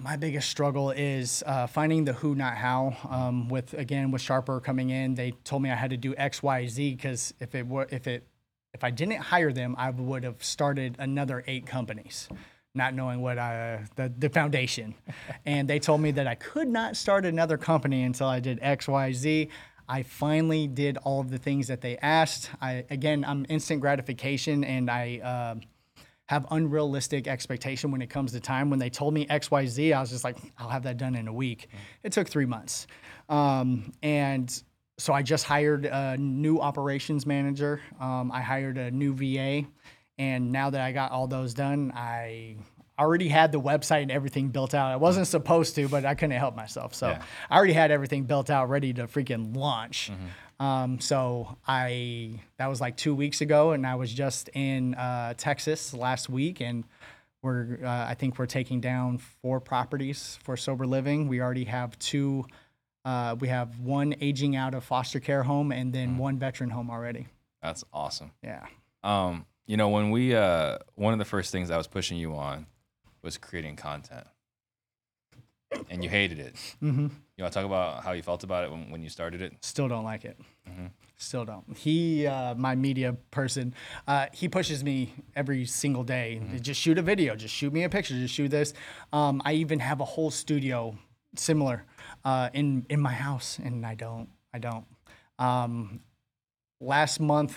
My 0.00 0.16
biggest 0.16 0.48
struggle 0.50 0.90
is 0.90 1.42
uh, 1.46 1.66
finding 1.68 2.04
the 2.04 2.12
who, 2.14 2.34
not 2.34 2.56
how. 2.56 2.96
Um, 3.08 3.48
with 3.48 3.74
again, 3.74 4.10
with 4.10 4.20
Sharper 4.20 4.60
coming 4.60 4.90
in, 4.90 5.14
they 5.14 5.30
told 5.44 5.62
me 5.62 5.70
I 5.70 5.76
had 5.76 5.90
to 5.90 5.96
do 5.96 6.14
X, 6.16 6.42
Y, 6.42 6.66
Z 6.66 6.94
because 6.94 7.32
if 7.38 7.54
it 7.54 7.66
were, 7.66 7.86
if 7.90 8.06
it, 8.08 8.26
if 8.74 8.82
I 8.82 8.90
didn't 8.90 9.18
hire 9.18 9.52
them, 9.52 9.74
I 9.78 9.90
would 9.90 10.24
have 10.24 10.42
started 10.42 10.96
another 10.98 11.44
eight 11.46 11.66
companies, 11.66 12.28
not 12.74 12.94
knowing 12.94 13.20
what 13.20 13.38
I, 13.38 13.84
the 13.94 14.12
the 14.18 14.28
foundation. 14.28 14.94
and 15.46 15.68
they 15.68 15.78
told 15.78 16.00
me 16.00 16.10
that 16.12 16.26
I 16.26 16.34
could 16.34 16.68
not 16.68 16.96
start 16.96 17.24
another 17.24 17.56
company 17.56 18.02
until 18.02 18.26
I 18.26 18.40
did 18.40 18.58
X, 18.62 18.88
Y, 18.88 19.12
Z. 19.12 19.48
I 19.88 20.02
finally 20.02 20.66
did 20.66 20.96
all 20.98 21.20
of 21.20 21.30
the 21.30 21.38
things 21.38 21.68
that 21.68 21.80
they 21.80 21.98
asked. 21.98 22.50
I 22.60 22.84
again, 22.90 23.24
I'm 23.26 23.46
instant 23.48 23.80
gratification, 23.80 24.64
and 24.64 24.90
I. 24.90 25.20
Uh, 25.22 25.54
have 26.26 26.46
unrealistic 26.50 27.28
expectation 27.28 27.90
when 27.90 28.00
it 28.00 28.08
comes 28.08 28.32
to 28.32 28.40
time. 28.40 28.70
When 28.70 28.78
they 28.78 28.88
told 28.88 29.12
me 29.12 29.26
X, 29.28 29.50
Y, 29.50 29.66
Z, 29.66 29.92
I 29.92 30.00
was 30.00 30.08
just 30.08 30.24
like, 30.24 30.38
I'll 30.56 30.70
have 30.70 30.84
that 30.84 30.96
done 30.96 31.14
in 31.14 31.28
a 31.28 31.32
week. 31.32 31.68
It 32.04 32.12
took 32.12 32.26
three 32.26 32.46
months, 32.46 32.86
um, 33.28 33.92
and 34.02 34.62
so 34.98 35.12
I 35.12 35.22
just 35.22 35.44
hired 35.44 35.84
a 35.84 36.16
new 36.16 36.58
operations 36.58 37.26
manager. 37.26 37.82
Um, 38.00 38.30
I 38.32 38.40
hired 38.40 38.78
a 38.78 38.90
new 38.90 39.12
VA, 39.12 39.66
and 40.16 40.52
now 40.52 40.70
that 40.70 40.80
I 40.80 40.92
got 40.92 41.10
all 41.10 41.26
those 41.26 41.52
done, 41.52 41.92
I 41.94 42.56
already 43.02 43.28
had 43.28 43.52
the 43.52 43.60
website 43.60 44.02
and 44.02 44.10
everything 44.10 44.48
built 44.48 44.74
out. 44.74 44.90
I 44.92 44.96
wasn't 44.96 45.26
supposed 45.26 45.74
to, 45.76 45.88
but 45.88 46.04
I 46.04 46.14
couldn't 46.14 46.36
help 46.38 46.56
myself. 46.56 46.94
So 46.94 47.08
Yeah. 47.08 47.22
I 47.50 47.56
already 47.56 47.72
had 47.74 47.90
everything 47.90 48.24
built 48.24 48.48
out, 48.50 48.68
ready 48.68 48.92
to 48.94 49.06
freaking 49.06 49.54
launch. 49.56 50.10
Um, 50.60 51.00
so 51.00 51.58
I 51.66 52.40
that 52.58 52.68
was 52.68 52.80
like 52.80 52.96
two 52.96 53.14
weeks 53.14 53.40
ago, 53.40 53.72
and 53.72 53.86
I 53.86 53.96
was 53.96 54.12
just 54.12 54.48
in 54.54 54.94
uh, 54.94 55.34
Texas 55.36 55.92
last 55.92 56.28
week, 56.28 56.60
and 56.60 56.84
we're 57.42 57.78
uh, 57.84 58.06
I 58.08 58.14
think 58.14 58.38
we're 58.38 58.46
taking 58.46 58.80
down 58.80 59.18
four 59.18 59.60
properties 59.60 60.38
for 60.44 60.56
sober 60.56 60.86
living. 60.86 61.26
We 61.28 61.40
already 61.40 61.64
have 61.64 61.98
two. 61.98 62.46
Uh, 63.04 63.34
we 63.40 63.48
have 63.48 63.80
one 63.80 64.14
aging 64.20 64.54
out 64.54 64.74
of 64.74 64.84
foster 64.84 65.18
care 65.18 65.42
home, 65.42 65.72
and 65.72 65.92
then 65.92 66.16
one 66.18 66.38
veteran 66.38 66.70
home 66.70 66.88
already. 66.90 67.26
That's 67.60 67.82
awesome. 67.92 68.30
Yeah. 68.44 68.64
Um, 69.02 69.46
you 69.66 69.76
know, 69.76 69.88
when 69.88 70.10
we 70.12 70.36
uh 70.36 70.78
one 70.94 71.12
of 71.12 71.18
the 71.18 71.24
first 71.24 71.50
things 71.50 71.70
I 71.72 71.76
was 71.76 71.88
pushing 71.88 72.18
you 72.18 72.36
on 72.36 72.66
was 73.22 73.38
creating 73.38 73.76
content. 73.76 74.26
And 75.88 76.04
you 76.04 76.10
hated 76.10 76.38
it. 76.38 76.54
hmm 76.80 77.06
You 77.36 77.44
want 77.44 77.52
to 77.54 77.58
talk 77.58 77.64
about 77.66 78.04
how 78.04 78.12
you 78.12 78.22
felt 78.22 78.44
about 78.44 78.64
it 78.64 78.70
when, 78.70 78.90
when 78.90 79.02
you 79.02 79.08
started 79.08 79.40
it? 79.40 79.54
Still 79.62 79.88
don't 79.88 80.04
like 80.04 80.24
it. 80.24 80.38
Mhm. 80.68 80.90
Still 81.16 81.44
don't. 81.44 81.76
He, 81.76 82.26
uh, 82.26 82.54
my 82.56 82.74
media 82.74 83.14
person, 83.30 83.74
uh, 84.06 84.26
he 84.32 84.48
pushes 84.48 84.82
me 84.84 85.14
every 85.36 85.64
single 85.66 86.02
day. 86.02 86.42
Just 86.60 86.80
shoot 86.80 86.98
a 86.98 87.02
video. 87.02 87.36
Just 87.36 87.54
shoot 87.54 87.72
me 87.72 87.84
a 87.84 87.88
picture. 87.88 88.14
Just 88.14 88.34
shoot 88.34 88.48
this. 88.50 88.74
Um, 89.12 89.40
I 89.44 89.52
even 89.54 89.78
have 89.78 90.00
a 90.00 90.04
whole 90.04 90.30
studio 90.30 90.98
similar 91.36 91.84
uh, 92.24 92.50
in 92.52 92.84
in 92.90 93.00
my 93.00 93.12
house, 93.12 93.58
and 93.62 93.86
I 93.86 93.94
don't. 93.94 94.28
I 94.52 94.58
don't. 94.58 94.84
Um, 95.38 96.00
last 96.80 97.20
month, 97.20 97.56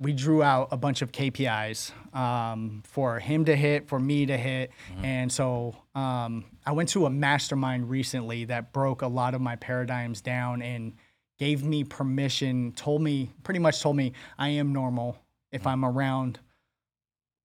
we 0.00 0.12
drew 0.12 0.42
out 0.42 0.68
a 0.70 0.76
bunch 0.76 1.02
of 1.02 1.10
KPIs 1.10 1.92
um, 2.14 2.82
for 2.86 3.18
him 3.18 3.44
to 3.46 3.56
hit, 3.56 3.88
for 3.88 3.98
me 3.98 4.26
to 4.26 4.36
hit. 4.36 4.70
And 5.02 5.30
so 5.30 5.74
um, 5.94 6.44
I 6.64 6.72
went 6.72 6.90
to 6.90 7.06
a 7.06 7.10
mastermind 7.10 7.90
recently 7.90 8.44
that 8.44 8.72
broke 8.72 9.02
a 9.02 9.08
lot 9.08 9.34
of 9.34 9.40
my 9.40 9.56
paradigms 9.56 10.20
down 10.20 10.62
and 10.62 10.94
gave 11.38 11.64
me 11.64 11.82
permission, 11.84 12.72
told 12.72 13.02
me, 13.02 13.30
pretty 13.42 13.60
much 13.60 13.80
told 13.80 13.96
me 13.96 14.12
I 14.38 14.50
am 14.50 14.72
normal 14.72 15.18
if 15.50 15.66
I'm 15.66 15.84
around 15.84 16.38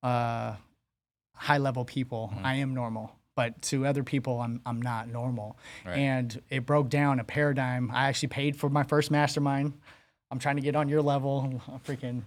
uh, 0.03 0.55
high 1.35 1.57
level 1.57 1.85
people. 1.85 2.33
I 2.43 2.55
am 2.55 2.75
normal. 2.75 3.15
But 3.35 3.59
to 3.63 3.87
other 3.87 4.03
people, 4.03 4.39
I'm, 4.39 4.61
I'm 4.63 4.79
not 4.79 5.07
normal. 5.07 5.57
Right. 5.83 5.97
And 5.97 6.39
it 6.51 6.67
broke 6.67 6.89
down 6.89 7.19
a 7.19 7.23
paradigm. 7.23 7.89
I 7.91 8.07
actually 8.07 8.27
paid 8.27 8.55
for 8.55 8.69
my 8.69 8.83
first 8.83 9.09
mastermind. 9.09 9.73
I'm 10.33 10.39
trying 10.39 10.55
to 10.55 10.63
get 10.63 10.75
on 10.75 10.89
your 10.89 11.03
level. 11.03 11.61
I'm 11.71 11.79
freaking, 11.81 12.23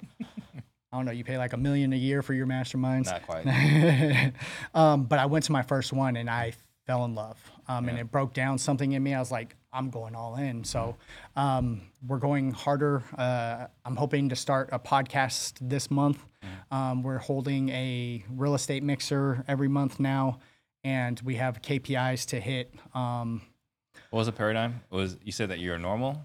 I 0.93 0.97
don't 0.97 1.07
know, 1.07 1.11
you 1.11 1.25
pay 1.25 1.39
like 1.39 1.55
a 1.55 1.57
million 1.57 1.93
a 1.93 1.97
year 1.97 2.23
for 2.23 2.35
your 2.35 2.47
masterminds. 2.47 3.07
Not 3.07 3.27
quite. 3.27 4.33
um, 4.75 5.05
but 5.07 5.19
I 5.19 5.27
went 5.27 5.45
to 5.47 5.53
my 5.53 5.63
first 5.63 5.93
one 5.93 6.17
and 6.17 6.31
I 6.31 6.53
fell 6.87 7.05
in 7.05 7.17
love. 7.17 7.37
Um, 7.67 7.89
And 7.89 7.99
it 7.99 8.13
broke 8.13 8.33
down 8.33 8.59
something 8.59 8.93
in 8.93 9.03
me. 9.03 9.13
I 9.13 9.19
was 9.19 9.33
like, 9.33 9.57
I'm 9.73 9.91
going 9.91 10.15
all 10.15 10.37
in. 10.37 10.63
So 10.63 10.95
um, 11.35 11.81
we're 12.07 12.21
going 12.21 12.53
harder. 12.53 13.03
Uh, 13.19 13.67
I'm 13.85 13.97
hoping 13.97 14.29
to 14.29 14.37
start 14.37 14.69
a 14.71 14.79
podcast 14.79 15.55
this 15.61 15.91
month. 15.91 16.25
Um, 16.71 17.03
we're 17.03 17.19
holding 17.19 17.71
a 17.71 18.25
real 18.31 18.55
estate 18.55 18.85
mixer 18.85 19.45
every 19.49 19.67
month 19.67 19.99
now, 19.99 20.39
and 20.85 21.21
we 21.23 21.35
have 21.35 21.61
KPIs 21.61 22.25
to 22.27 22.39
hit. 22.41 22.73
Um, 22.95 23.43
What 24.11 24.19
was 24.21 24.27
the 24.29 24.33
paradigm? 24.33 24.83
Was 24.91 25.17
you 25.25 25.33
said 25.33 25.51
that 25.51 25.59
you're 25.59 25.77
normal? 25.77 26.25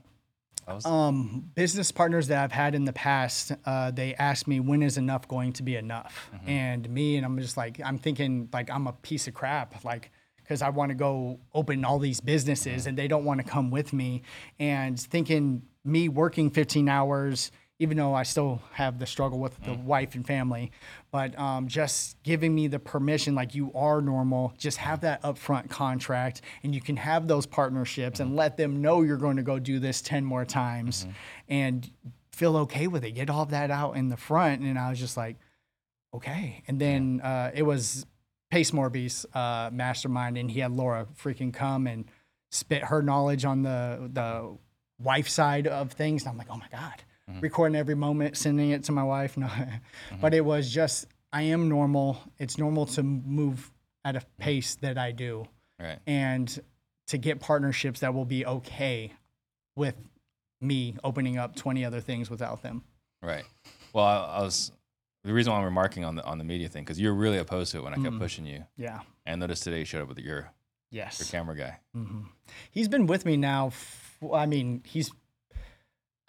Um, 0.86 1.52
business 1.56 1.92
partners 1.92 2.28
that 2.28 2.44
I've 2.44 2.52
had 2.52 2.76
in 2.76 2.86
the 2.86 2.94
past, 2.94 3.52
uh, 3.66 3.92
they 3.92 4.16
ask 4.16 4.48
me 4.48 4.60
when 4.60 4.82
is 4.84 4.98
enough 4.98 5.28
going 5.28 5.54
to 5.54 5.64
be 5.64 5.76
enough, 5.76 6.32
and 6.48 6.90
me, 6.90 7.18
and 7.18 7.26
I'm 7.26 7.38
just 7.40 7.58
like, 7.58 7.80
I'm 7.84 7.98
thinking 7.98 8.50
like 8.54 8.70
I'm 8.70 8.88
a 8.88 8.94
piece 8.94 9.28
of 9.28 9.34
crap, 9.34 9.84
like 9.84 10.12
because 10.38 10.62
I 10.62 10.70
want 10.70 10.90
to 10.90 10.96
go 10.96 11.40
open 11.54 11.86
all 11.86 12.00
these 12.00 12.20
businesses, 12.20 12.86
and 12.88 12.98
they 12.98 13.08
don't 13.08 13.26
want 13.26 13.40
to 13.40 13.46
come 13.46 13.72
with 13.72 13.94
me, 13.94 14.24
and 14.60 15.00
thinking 15.00 15.64
me 15.84 16.10
working 16.10 16.50
15 16.50 16.88
hours. 16.90 17.52
Even 17.82 17.98
though 17.98 18.14
I 18.14 18.22
still 18.22 18.62
have 18.74 19.00
the 19.00 19.08
struggle 19.08 19.40
with 19.40 19.60
the 19.64 19.74
wife 19.74 20.14
and 20.14 20.26
family, 20.26 20.72
but 21.10 21.38
um, 21.38 21.68
just 21.68 22.22
giving 22.22 22.54
me 22.54 22.68
the 22.68 22.78
permission, 22.78 23.34
like 23.34 23.56
you 23.56 23.72
are 23.74 24.02
normal, 24.02 24.54
just 24.58 24.78
have 24.78 25.02
that 25.02 25.24
upfront 25.24 25.70
contract, 25.70 26.42
and 26.62 26.76
you 26.76 26.80
can 26.80 26.96
have 26.96 27.28
those 27.28 27.48
partnerships 27.48 28.20
and 28.20 28.36
let 28.36 28.56
them 28.56 28.84
know 28.84 29.02
you're 29.02 29.18
going 29.18 29.38
to 29.38 29.44
go 29.44 29.58
do 29.58 29.80
this 29.80 30.00
10 30.04 30.24
more 30.24 30.46
times 30.46 31.08
and 31.50 31.90
feel 32.32 32.56
okay 32.58 32.86
with 32.86 33.04
it. 33.04 33.12
Get 33.12 33.32
all 33.32 33.46
that 33.48 33.72
out 33.72 33.98
in 33.98 34.10
the 34.10 34.18
front. 34.18 34.62
And 34.62 34.78
I 34.78 34.92
was 34.92 35.00
just 35.00 35.18
like, 35.18 35.38
okay. 36.14 36.64
And 36.68 36.80
then 36.80 37.20
uh, 37.24 37.52
it 37.54 37.64
was 37.64 38.06
Pace 38.52 38.72
Morby's 38.72 39.26
uh, 39.34 39.70
mastermind, 39.74 40.38
and 40.38 40.52
he 40.52 40.60
had 40.60 40.72
Laura 40.72 41.08
freaking 41.20 41.54
come 41.54 41.88
and 41.88 42.06
spit 42.52 42.84
her 42.86 43.02
knowledge 43.02 43.46
on 43.46 43.64
the 43.64 44.10
the 44.12 44.58
wife 45.00 45.30
side 45.30 45.68
of 45.68 45.94
things. 45.94 46.24
And 46.24 46.32
I'm 46.32 46.38
like, 46.38 46.50
oh 46.52 46.58
my 46.58 46.68
God. 46.72 47.04
Recording 47.40 47.76
every 47.76 47.96
moment, 47.96 48.36
sending 48.38 48.72
it 48.72 48.84
to 48.86 48.92
my 48.92 49.04
wife. 49.04 49.38
No, 49.38 49.50
but 50.20 50.34
it 50.34 50.44
was 50.44 50.70
just, 50.72 51.08
I 51.32 51.44
am 51.44 51.70
normal. 51.70 52.18
It's 52.38 52.58
normal 52.58 52.86
to 52.88 53.04
move 53.04 53.72
at 54.04 54.16
a 54.16 54.22
pace 54.40 54.76
that 54.82 54.98
I 54.98 55.12
do 55.12 55.46
right. 55.80 56.00
and 56.08 56.60
to 57.08 57.18
get 57.18 57.40
partnerships 57.40 58.00
that 58.02 58.14
will 58.14 58.26
be 58.26 58.46
okay 58.46 59.14
with 59.76 59.96
me 60.60 60.96
opening 61.04 61.38
up 61.38 61.56
20 61.56 61.86
other 61.86 62.02
things 62.02 62.30
without 62.30 62.62
them. 62.64 62.84
Right. 63.22 63.44
Well, 63.94 64.06
I, 64.06 64.40
I 64.40 64.42
was 64.42 64.72
the 65.24 65.34
reason 65.34 65.52
why 65.54 65.60
I'm 65.60 65.66
remarking 65.66 66.04
on 66.04 66.16
the 66.16 66.24
on 66.26 66.38
the 66.40 66.44
media 66.44 66.68
thing 66.68 66.84
because 66.84 67.00
you're 67.00 67.14
really 67.14 67.38
opposed 67.38 67.72
to 67.74 67.78
it 67.78 67.84
when 67.84 67.94
I 67.94 67.98
kept 67.98 68.16
Mm. 68.16 68.20
pushing 68.20 68.46
you. 68.46 68.66
Yeah. 68.78 69.02
And 69.26 69.40
notice 69.40 69.60
today 69.60 69.80
you 69.80 69.86
showed 69.86 70.02
up 70.02 70.08
with 70.08 70.20
your 70.20 70.52
yes 70.90 71.20
your 71.20 71.28
camera 71.28 71.56
guy. 71.56 71.78
hmm 71.94 72.22
He's 72.72 72.88
been 72.88 73.06
with 73.06 73.26
me 73.26 73.38
now. 73.38 73.68
f- 73.68 74.18
I 74.34 74.46
mean, 74.46 74.82
he's. 74.86 75.12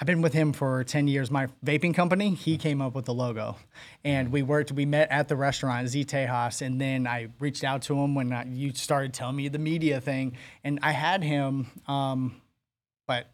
I've 0.03 0.07
been 0.07 0.21
with 0.21 0.33
him 0.33 0.53
for 0.53 0.83
ten 0.83 1.07
years. 1.07 1.31
My 1.31 1.47
vaping 1.65 1.95
company, 1.95 2.35
he 2.35 2.59
came 2.59 2.81
up 2.83 2.97
with 2.97 3.05
the 3.05 3.15
logo, 3.15 3.55
and 4.03 4.33
we 4.33 4.43
worked. 4.43 4.73
We 4.73 4.85
met 4.85 5.13
at 5.13 5.29
the 5.29 5.37
restaurant 5.37 5.87
Z 5.87 6.07
Tejas, 6.07 6.61
and 6.61 6.81
then 6.81 7.07
I 7.07 7.29
reached 7.39 7.63
out 7.63 7.83
to 7.83 7.95
him 7.95 8.17
when 8.17 8.33
I, 8.33 8.45
you 8.47 8.75
started 8.75 9.15
telling 9.15 9.37
me 9.37 9.47
the 9.47 9.61
media 9.61 10.01
thing, 10.01 10.37
and 10.65 10.81
I 10.83 10.91
had 10.91 11.23
him, 11.23 11.69
um, 11.87 12.43
but 13.07 13.31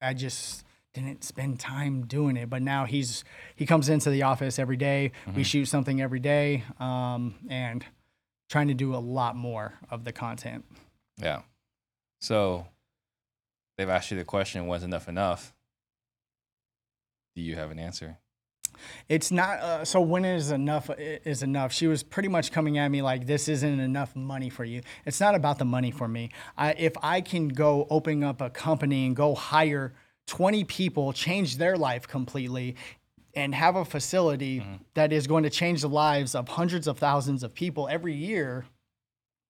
I 0.00 0.14
just 0.14 0.64
didn't 0.94 1.24
spend 1.24 1.58
time 1.58 2.06
doing 2.06 2.36
it. 2.36 2.48
But 2.48 2.62
now 2.62 2.84
he's 2.84 3.24
he 3.56 3.66
comes 3.66 3.88
into 3.88 4.08
the 4.08 4.22
office 4.22 4.60
every 4.60 4.76
day. 4.76 5.10
We 5.34 5.42
shoot 5.42 5.64
something 5.64 6.00
every 6.00 6.20
day, 6.20 6.62
um, 6.78 7.34
and 7.50 7.84
trying 8.48 8.68
to 8.68 8.74
do 8.74 8.94
a 8.94 9.02
lot 9.02 9.34
more 9.34 9.74
of 9.90 10.04
the 10.04 10.12
content. 10.12 10.64
Yeah. 11.20 11.40
So 12.20 12.68
they've 13.76 13.88
asked 13.88 14.12
you 14.12 14.16
the 14.16 14.24
question, 14.24 14.68
when's 14.68 14.84
enough 14.84 15.08
enough? 15.08 15.52
Do 17.34 17.42
you 17.42 17.56
have 17.56 17.70
an 17.70 17.78
answer? 17.78 18.18
It's 19.08 19.30
not. 19.30 19.58
Uh, 19.58 19.84
so 19.84 20.00
when 20.00 20.24
is 20.24 20.50
enough 20.50 20.90
is 20.98 21.42
enough? 21.42 21.72
She 21.72 21.86
was 21.86 22.02
pretty 22.02 22.28
much 22.28 22.52
coming 22.52 22.78
at 22.78 22.88
me 22.90 23.02
like 23.02 23.26
this 23.26 23.48
isn't 23.48 23.80
enough 23.80 24.16
money 24.16 24.50
for 24.50 24.64
you. 24.64 24.80
It's 25.04 25.20
not 25.20 25.34
about 25.34 25.58
the 25.58 25.64
money 25.64 25.90
for 25.90 26.08
me. 26.08 26.30
I, 26.56 26.72
if 26.72 26.92
I 27.02 27.20
can 27.20 27.48
go 27.48 27.86
open 27.90 28.24
up 28.24 28.40
a 28.40 28.50
company 28.50 29.06
and 29.06 29.14
go 29.14 29.34
hire 29.34 29.92
20 30.26 30.64
people, 30.64 31.12
change 31.12 31.58
their 31.58 31.76
life 31.76 32.08
completely, 32.08 32.76
and 33.34 33.54
have 33.54 33.76
a 33.76 33.84
facility 33.84 34.64
that 34.94 35.12
is 35.12 35.26
going 35.26 35.42
to 35.42 35.50
change 35.50 35.82
the 35.82 35.88
lives 35.88 36.34
of 36.34 36.48
hundreds 36.48 36.86
of 36.86 36.98
thousands 36.98 37.42
of 37.42 37.54
people 37.54 37.88
every 37.88 38.14
year, 38.14 38.66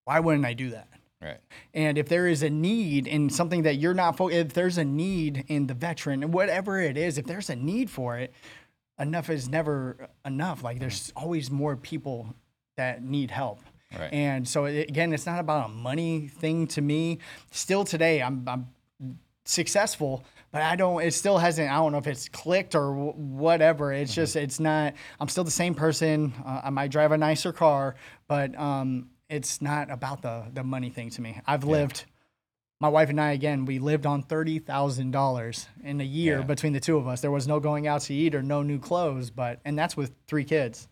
why 0.05 0.21
wouldn't 0.21 0.45
I 0.45 0.55
do 0.55 0.71
that? 0.71 0.89
Right. 1.23 1.39
And 1.73 1.99
if 1.99 2.09
there 2.09 2.27
is 2.27 2.43
a 2.43 2.51
need 2.51 3.07
in 3.07 3.31
something 3.31 3.63
that 3.63 3.77
you're 3.77 3.95
not, 3.95 4.17
fo- 4.17 4.29
if 4.29 4.55
there's 4.55 4.77
a 4.77 4.85
need 4.85 5.45
in 5.49 5.69
the 5.69 5.75
veteran, 5.75 6.23
and 6.23 6.35
whatever 6.35 6.81
it 6.81 6.97
is, 6.97 7.17
if 7.17 7.27
there's 7.27 7.49
a 7.49 7.57
need 7.57 7.91
for 7.91 8.19
it, 8.19 8.33
enough 8.99 9.31
is 9.31 9.49
never 9.49 10.09
enough. 10.25 10.65
Like 10.65 10.81
there's 10.81 11.13
always 11.15 11.51
more 11.51 11.77
people 11.77 12.35
that 12.77 13.03
need 13.05 13.31
help. 13.31 13.61
Right. 13.97 14.13
And 14.13 14.49
so 14.49 14.65
it, 14.65 14.89
again, 14.89 15.13
it's 15.13 15.27
not 15.27 15.39
about 15.39 15.67
a 15.67 15.73
money 15.73 16.29
thing 16.29 16.67
to 16.69 16.81
me. 16.81 17.19
Still 17.51 17.85
today, 17.85 18.23
I'm, 18.23 18.49
I'm 18.49 18.67
successful, 19.45 20.25
but 20.51 20.63
I 20.63 20.77
don't. 20.77 21.03
It 21.03 21.13
still 21.13 21.39
hasn't. 21.39 21.71
I 21.71 21.77
don't 21.77 21.93
know 21.93 21.99
if 21.99 22.07
it's 22.07 22.29
clicked 22.29 22.75
or 22.75 22.93
wh- 22.95 23.19
whatever. 23.19 23.93
It's 23.93 24.15
just. 24.15 24.35
It's 24.35 24.59
not. 24.59 24.95
I'm 25.21 25.29
still 25.29 25.45
the 25.45 25.51
same 25.51 25.75
person. 25.75 26.33
Uh, 26.45 26.63
I 26.65 26.71
might 26.71 26.91
drive 26.91 27.13
a 27.13 27.19
nicer 27.19 27.53
car, 27.53 27.95
but 28.29 28.59
um, 28.59 29.09
it's 29.33 29.61
not 29.63 29.91
about 29.91 30.23
the 30.23 30.45
the 30.53 30.63
money 30.63 30.91
thing 30.91 31.11
to 31.11 31.23
me. 31.23 31.41
I've 31.47 31.65
lived. 31.65 32.05
My 32.81 32.89
wife 32.89 33.11
and 33.11 33.21
I 33.21 33.31
again, 33.33 33.65
we 33.65 33.79
lived 33.79 34.07
on 34.07 34.23
thirty 34.23 34.59
thousand 34.59 35.13
dollars 35.13 35.69
in 35.85 36.01
a 36.01 36.05
year 36.05 36.39
Yeah. 36.39 36.45
between 36.45 36.73
the 36.73 36.81
two 36.81 36.97
of 36.97 37.07
us. 37.07 37.21
There 37.21 37.31
was 37.31 37.47
no 37.47 37.61
going 37.61 37.87
out 37.87 38.01
to 38.03 38.15
eat 38.15 38.35
or 38.35 38.43
no 38.43 38.63
new 38.63 38.79
clothes, 38.79 39.31
but 39.31 39.61
and 39.65 39.79
that's 39.79 39.97
with 39.97 40.11
three 40.27 40.45
kids. 40.45 40.89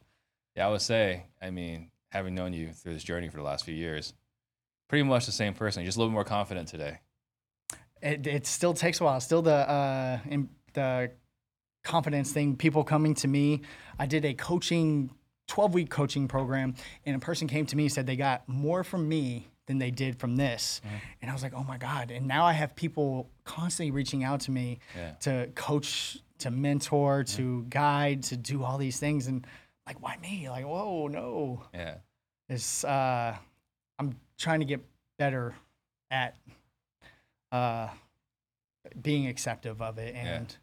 Yeah, 0.56 0.68
I 0.68 0.70
would 0.70 0.80
say, 0.82 1.26
I 1.42 1.50
mean, 1.50 1.90
having 2.10 2.34
known 2.34 2.52
you 2.52 2.72
through 2.72 2.94
this 2.94 3.04
journey 3.04 3.28
for 3.28 3.36
the 3.38 3.42
last 3.42 3.64
few 3.64 3.74
years, 3.74 4.14
pretty 4.88 5.02
much 5.02 5.26
the 5.26 5.32
same 5.32 5.52
person, 5.54 5.84
just 5.84 5.96
a 5.96 6.00
little 6.00 6.12
more 6.12 6.24
confident 6.24 6.68
today. 6.68 6.98
it, 8.02 8.26
it 8.26 8.46
still 8.46 8.74
takes 8.74 9.00
a 9.00 9.04
while. 9.04 9.20
Still 9.20 9.42
the 9.42 9.54
uh, 9.70 10.18
in, 10.28 10.48
the 10.74 11.10
confidence 11.82 12.32
thing. 12.32 12.56
People 12.56 12.84
coming 12.84 13.14
to 13.14 13.28
me. 13.28 13.62
I 13.98 14.06
did 14.06 14.24
a 14.24 14.34
coaching, 14.34 15.10
twelve 15.50 15.74
week 15.74 15.90
coaching 15.90 16.28
program, 16.28 16.74
and 17.04 17.16
a 17.16 17.18
person 17.18 17.48
came 17.48 17.66
to 17.66 17.76
me 17.76 17.84
and 17.84 17.92
said 17.92 18.06
they 18.06 18.16
got 18.16 18.48
more 18.48 18.84
from 18.84 19.08
me 19.08 19.48
than 19.66 19.78
they 19.78 19.90
did 19.90 20.18
from 20.18 20.36
this, 20.36 20.80
and 21.20 21.30
I 21.30 21.34
was 21.34 21.42
like, 21.42 21.54
oh 21.54 21.64
my 21.64 21.76
god! 21.76 22.10
And 22.10 22.26
now 22.26 22.44
I 22.44 22.52
have 22.52 22.74
people 22.74 23.28
constantly 23.44 23.90
reaching 23.90 24.24
out 24.24 24.40
to 24.42 24.50
me 24.50 24.78
Yeah. 24.96 25.12
to 25.20 25.48
coach, 25.54 26.18
to 26.38 26.50
mentor, 26.50 27.24
to 27.24 27.64
guide, 27.68 28.22
to 28.24 28.36
do 28.36 28.62
all 28.64 28.78
these 28.78 28.98
things, 28.98 29.26
and 29.26 29.46
like, 29.86 30.00
why 30.02 30.16
me? 30.22 30.48
Like, 30.48 30.64
whoa, 30.64 31.08
no. 31.08 31.62
Yeah. 31.74 31.96
It's 32.48 32.84
uh, 32.84 33.36
I'm 33.98 34.16
trying 34.38 34.60
to 34.60 34.66
get 34.66 34.80
better 35.18 35.54
at 36.10 36.36
uh, 37.52 37.88
being 39.00 39.26
acceptive 39.26 39.82
of 39.82 39.98
it, 39.98 40.14
and 40.14 40.56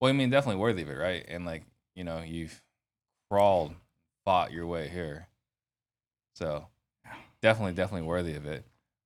Well, 0.00 0.08
I 0.08 0.12
mean, 0.12 0.30
definitely 0.30 0.60
worthy 0.60 0.82
of 0.82 0.88
it, 0.90 0.98
right? 0.98 1.24
And 1.28 1.44
like, 1.44 1.62
you 1.94 2.04
know, 2.04 2.20
you've 2.20 2.60
crawled, 3.30 3.74
fought 4.24 4.52
your 4.52 4.66
way 4.66 4.88
here. 4.88 5.28
So 6.34 6.66
definitely, 7.42 7.72
definitely 7.74 8.06
worthy 8.06 8.34
of 8.34 8.46
it. 8.46 8.64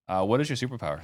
Uh, 0.08 0.24
what 0.24 0.40
is 0.40 0.48
your 0.48 0.56
superpower? 0.56 1.02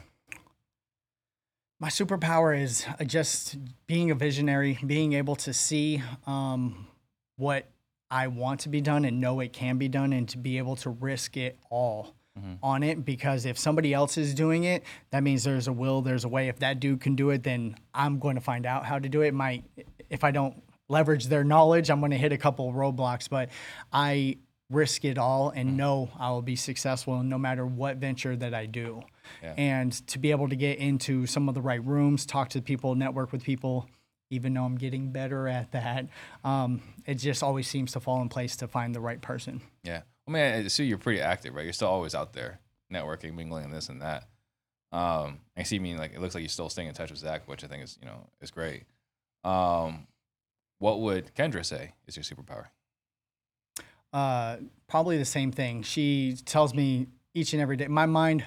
my 1.79 1.89
superpower 1.89 2.59
is 2.59 2.87
uh, 2.99 3.05
just 3.05 3.57
being 3.87 4.11
a 4.11 4.15
visionary, 4.15 4.79
being 4.87 5.13
able 5.13 5.37
to 5.37 5.53
see 5.53 6.03
um, 6.27 6.87
what 7.37 7.69
I 8.11 8.29
want 8.29 8.61
to 8.61 8.69
be 8.69 8.81
done 8.81 9.05
and 9.05 9.21
know 9.21 9.41
it 9.41 9.53
can 9.53 9.77
be 9.77 9.89
done, 9.89 10.13
and 10.13 10.29
to 10.31 10.39
be 10.39 10.59
able 10.59 10.77
to 10.77 10.91
risk 10.91 11.37
it 11.37 11.59
all. 11.71 12.15
Mhm. 12.39 12.59
On 12.63 12.83
it 12.83 13.03
because 13.05 13.47
if 13.47 13.59
somebody 13.59 13.95
else 13.95 14.19
is 14.19 14.35
doing 14.35 14.65
it, 14.65 14.85
that 15.11 15.23
means 15.23 15.43
there's 15.45 15.69
a 15.69 15.73
will, 15.73 16.03
there's 16.03 16.25
a 16.25 16.29
way. 16.29 16.49
If 16.49 16.59
that 16.59 16.81
dude 16.81 17.01
can 17.01 17.15
do 17.17 17.31
it, 17.31 17.43
then 17.43 17.77
I'm 17.95 18.19
going 18.19 18.35
to 18.35 18.43
find 18.43 18.67
out 18.67 18.85
how 18.85 18.99
to 18.99 19.09
do 19.09 19.23
it. 19.23 19.33
Might 19.33 19.65
if 20.11 20.23
I 20.23 20.33
don't 20.33 20.63
leverage 20.89 21.27
their 21.27 21.45
knowledge, 21.45 21.91
I'm 21.91 22.01
going 22.01 22.13
to 22.13 22.19
hit 22.19 22.33
a 22.33 22.39
couple 22.39 22.73
roadblocks. 22.73 23.29
But 23.29 23.51
I 23.93 24.39
risk 24.71 25.05
it 25.05 25.17
all 25.17 25.51
and 25.51 25.77
know 25.77 26.11
I 26.19 26.31
will 26.31 26.43
be 26.43 26.57
successful 26.57 27.23
no 27.23 27.39
matter 27.39 27.65
what 27.65 27.99
venture 27.99 28.35
that 28.37 28.53
I 28.53 28.67
do. 28.67 29.03
Yeah. 29.43 29.55
And 29.57 29.93
to 30.09 30.19
be 30.19 30.33
able 30.33 30.49
to 30.49 30.57
get 30.57 30.79
into 30.79 31.27
some 31.27 31.49
of 31.49 31.55
the 31.55 31.61
right 31.61 31.85
rooms, 31.85 32.27
talk 32.27 32.51
to 32.51 32.63
people, 32.63 32.95
network 32.95 33.33
with 33.33 33.45
people, 33.45 33.89
even 34.31 34.55
though 34.55 34.65
I'm 34.65 34.77
getting 34.77 35.13
better 35.13 35.47
at 35.47 35.73
that, 35.73 36.09
um, 36.43 36.83
it 37.07 37.15
just 37.15 37.43
always 37.43 37.69
seems 37.69 37.93
to 37.93 38.01
fall 38.01 38.21
in 38.23 38.29
place 38.29 38.57
to 38.57 38.69
find 38.69 38.95
the 38.95 39.01
right 39.01 39.21
person. 39.21 39.61
Yeah. 39.85 40.03
I 40.27 40.31
mean, 40.31 40.43
I 40.43 40.67
see 40.67 40.85
you're 40.85 40.99
pretty 40.99 41.21
active, 41.21 41.55
right? 41.55 41.63
You're 41.63 41.73
still 41.73 41.89
always 41.89 42.15
out 42.15 42.33
there 42.33 42.59
networking, 42.93 43.35
mingling, 43.35 43.65
and 43.65 43.73
this 43.73 43.89
and 43.89 44.03
that. 44.03 44.29
Um, 44.93 45.41
I 45.57 45.63
see. 45.63 45.77
I 45.77 45.79
mean, 45.79 45.99
like 45.99 46.15
it 46.15 46.21
looks 46.21 46.35
like 46.35 46.43
you're 46.43 46.49
still 46.49 46.69
staying 46.69 46.89
in 46.89 46.95
touch 46.95 47.11
with 47.11 47.21
Zach, 47.21 47.47
which 47.47 47.63
I 47.63 47.67
think 47.67 47.85
is, 47.85 47.99
you 48.01 48.07
know, 48.07 48.29
is 48.41 48.51
great. 48.51 48.85
Um, 49.45 50.07
what 50.79 51.01
would 51.01 51.35
Kendra 51.35 51.65
say 51.65 51.93
is 52.07 52.17
your 52.17 52.25
superpower? 52.25 52.67
Uh, 54.13 54.57
probably 54.89 55.19
the 55.19 55.25
same 55.25 55.53
thing. 55.53 55.83
She 55.83 56.37
tells 56.45 56.75
me 56.75 57.09
each 57.35 57.53
and 57.53 57.61
every 57.61 57.77
day. 57.77 57.87
My 57.89 58.07
mind 58.07 58.45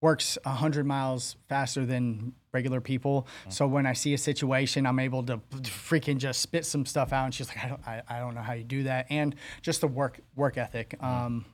works 0.00 0.36
a 0.44 0.50
hundred 0.50 0.84
miles 0.86 1.36
faster 1.48 1.86
than 1.86 2.32
regular 2.52 2.80
people. 2.80 3.26
So 3.48 3.66
when 3.66 3.86
I 3.86 3.92
see 3.92 4.14
a 4.14 4.18
situation, 4.18 4.86
I'm 4.86 4.98
able 4.98 5.22
to 5.24 5.38
freaking 5.62 6.18
just 6.18 6.40
spit 6.40 6.66
some 6.66 6.84
stuff 6.86 7.12
out. 7.12 7.24
And 7.26 7.34
she's 7.34 7.48
like, 7.48 7.64
I 7.64 7.68
don't, 7.68 7.86
I, 7.86 8.02
I 8.08 8.18
don't 8.18 8.34
know 8.34 8.42
how 8.42 8.52
you 8.52 8.64
do 8.64 8.82
that. 8.84 9.06
And 9.10 9.34
just 9.62 9.80
the 9.80 9.86
work 9.88 10.20
work 10.36 10.58
ethic. 10.58 10.96
Um, 11.02 11.44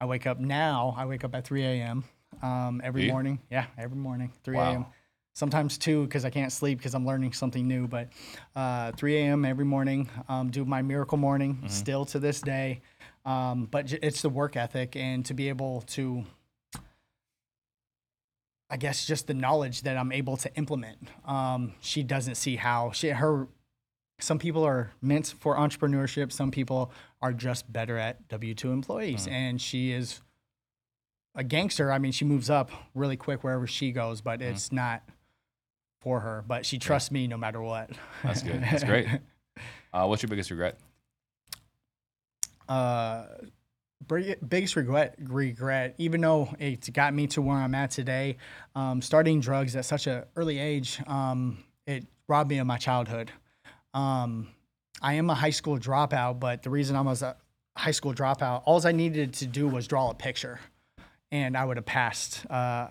I 0.00 0.06
wake 0.06 0.26
up 0.26 0.38
now. 0.38 0.94
I 0.96 1.06
wake 1.06 1.24
up 1.24 1.34
at 1.34 1.44
3 1.46 1.62
a.m. 1.64 2.04
Um, 2.42 2.80
every 2.84 3.08
morning. 3.08 3.40
Yeah, 3.50 3.66
every 3.76 3.96
morning, 3.98 4.32
3 4.44 4.56
Wow. 4.56 4.70
a.m. 4.72 4.86
Sometimes 5.32 5.78
two 5.78 6.04
because 6.04 6.24
I 6.24 6.30
can't 6.30 6.52
sleep 6.52 6.78
because 6.78 6.94
I'm 6.94 7.06
learning 7.06 7.32
something 7.32 7.66
new. 7.66 7.86
But 7.86 8.08
uh, 8.56 8.92
3 8.92 9.16
a.m. 9.18 9.44
every 9.44 9.64
morning. 9.64 10.08
Um, 10.28 10.50
do 10.50 10.64
my 10.64 10.82
miracle 10.82 11.16
morning 11.18 11.62
still 11.68 12.04
to 12.06 12.18
this 12.18 12.40
day. 12.40 12.82
Um, 13.24 13.66
but 13.70 13.86
j- 13.86 13.98
it's 14.02 14.22
the 14.22 14.28
work 14.28 14.56
ethic 14.56 14.96
and 14.96 15.24
to 15.26 15.34
be 15.34 15.48
able 15.48 15.82
to 15.88 16.24
I 18.72 18.76
guess 18.76 19.04
just 19.04 19.26
the 19.26 19.34
knowledge 19.34 19.82
that 19.82 19.96
I'm 19.96 20.12
able 20.12 20.36
to 20.38 20.54
implement. 20.54 20.98
Um, 21.24 21.74
she 21.80 22.02
doesn't 22.04 22.36
see 22.36 22.56
how 22.56 22.92
she 22.92 23.08
her. 23.08 23.48
Some 24.20 24.38
people 24.38 24.62
are 24.64 24.92
meant 25.00 25.34
for 25.40 25.56
entrepreneurship. 25.56 26.30
Some 26.30 26.50
people 26.50 26.92
are 27.22 27.32
just 27.32 27.70
better 27.72 27.96
at 27.98 28.28
W 28.28 28.54
two 28.54 28.70
employees, 28.70 29.26
and 29.26 29.60
she 29.60 29.92
is 29.92 30.20
a 31.34 31.42
gangster. 31.42 31.90
I 31.90 31.98
mean, 31.98 32.12
she 32.12 32.24
moves 32.24 32.48
up 32.50 32.70
really 32.94 33.16
quick 33.16 33.42
wherever 33.42 33.66
she 33.66 33.90
goes, 33.92 34.20
but 34.20 34.40
it's 34.40 34.70
not 34.70 35.02
for 36.00 36.20
her. 36.20 36.44
But 36.46 36.66
she 36.66 36.78
trusts 36.78 37.10
me 37.10 37.26
no 37.26 37.36
matter 37.36 37.60
what. 37.60 37.90
That's 38.22 38.42
good. 38.42 38.62
That's 38.62 38.84
great. 38.84 39.06
Uh, 39.92 40.06
what's 40.06 40.22
your 40.22 40.28
biggest 40.28 40.52
regret? 40.52 40.78
uh, 42.70 43.24
biggest 44.48 44.76
regret, 44.76 45.16
regret, 45.18 45.94
even 45.98 46.20
though 46.20 46.54
it's 46.58 46.88
got 46.88 47.12
me 47.12 47.26
to 47.26 47.42
where 47.42 47.56
I'm 47.56 47.74
at 47.74 47.90
today, 47.90 48.36
um, 48.74 49.02
starting 49.02 49.40
drugs 49.40 49.76
at 49.76 49.84
such 49.84 50.06
an 50.06 50.24
early 50.36 50.58
age, 50.58 51.02
um, 51.06 51.58
it 51.86 52.06
robbed 52.28 52.48
me 52.48 52.58
of 52.58 52.66
my 52.66 52.78
childhood. 52.78 53.32
Um, 53.92 54.48
I 55.02 55.14
am 55.14 55.28
a 55.28 55.34
high 55.34 55.50
school 55.50 55.78
dropout, 55.78 56.38
but 56.38 56.62
the 56.62 56.70
reason 56.70 56.94
I 56.94 57.00
was 57.00 57.22
a 57.22 57.36
high 57.76 57.90
school 57.90 58.14
dropout, 58.14 58.62
all 58.64 58.86
I 58.86 58.92
needed 58.92 59.34
to 59.34 59.46
do 59.46 59.66
was 59.66 59.88
draw 59.88 60.10
a 60.10 60.14
picture, 60.14 60.60
and 61.32 61.56
I 61.56 61.64
would 61.64 61.76
have 61.76 61.86
passed 61.86 62.46
uh, 62.48 62.88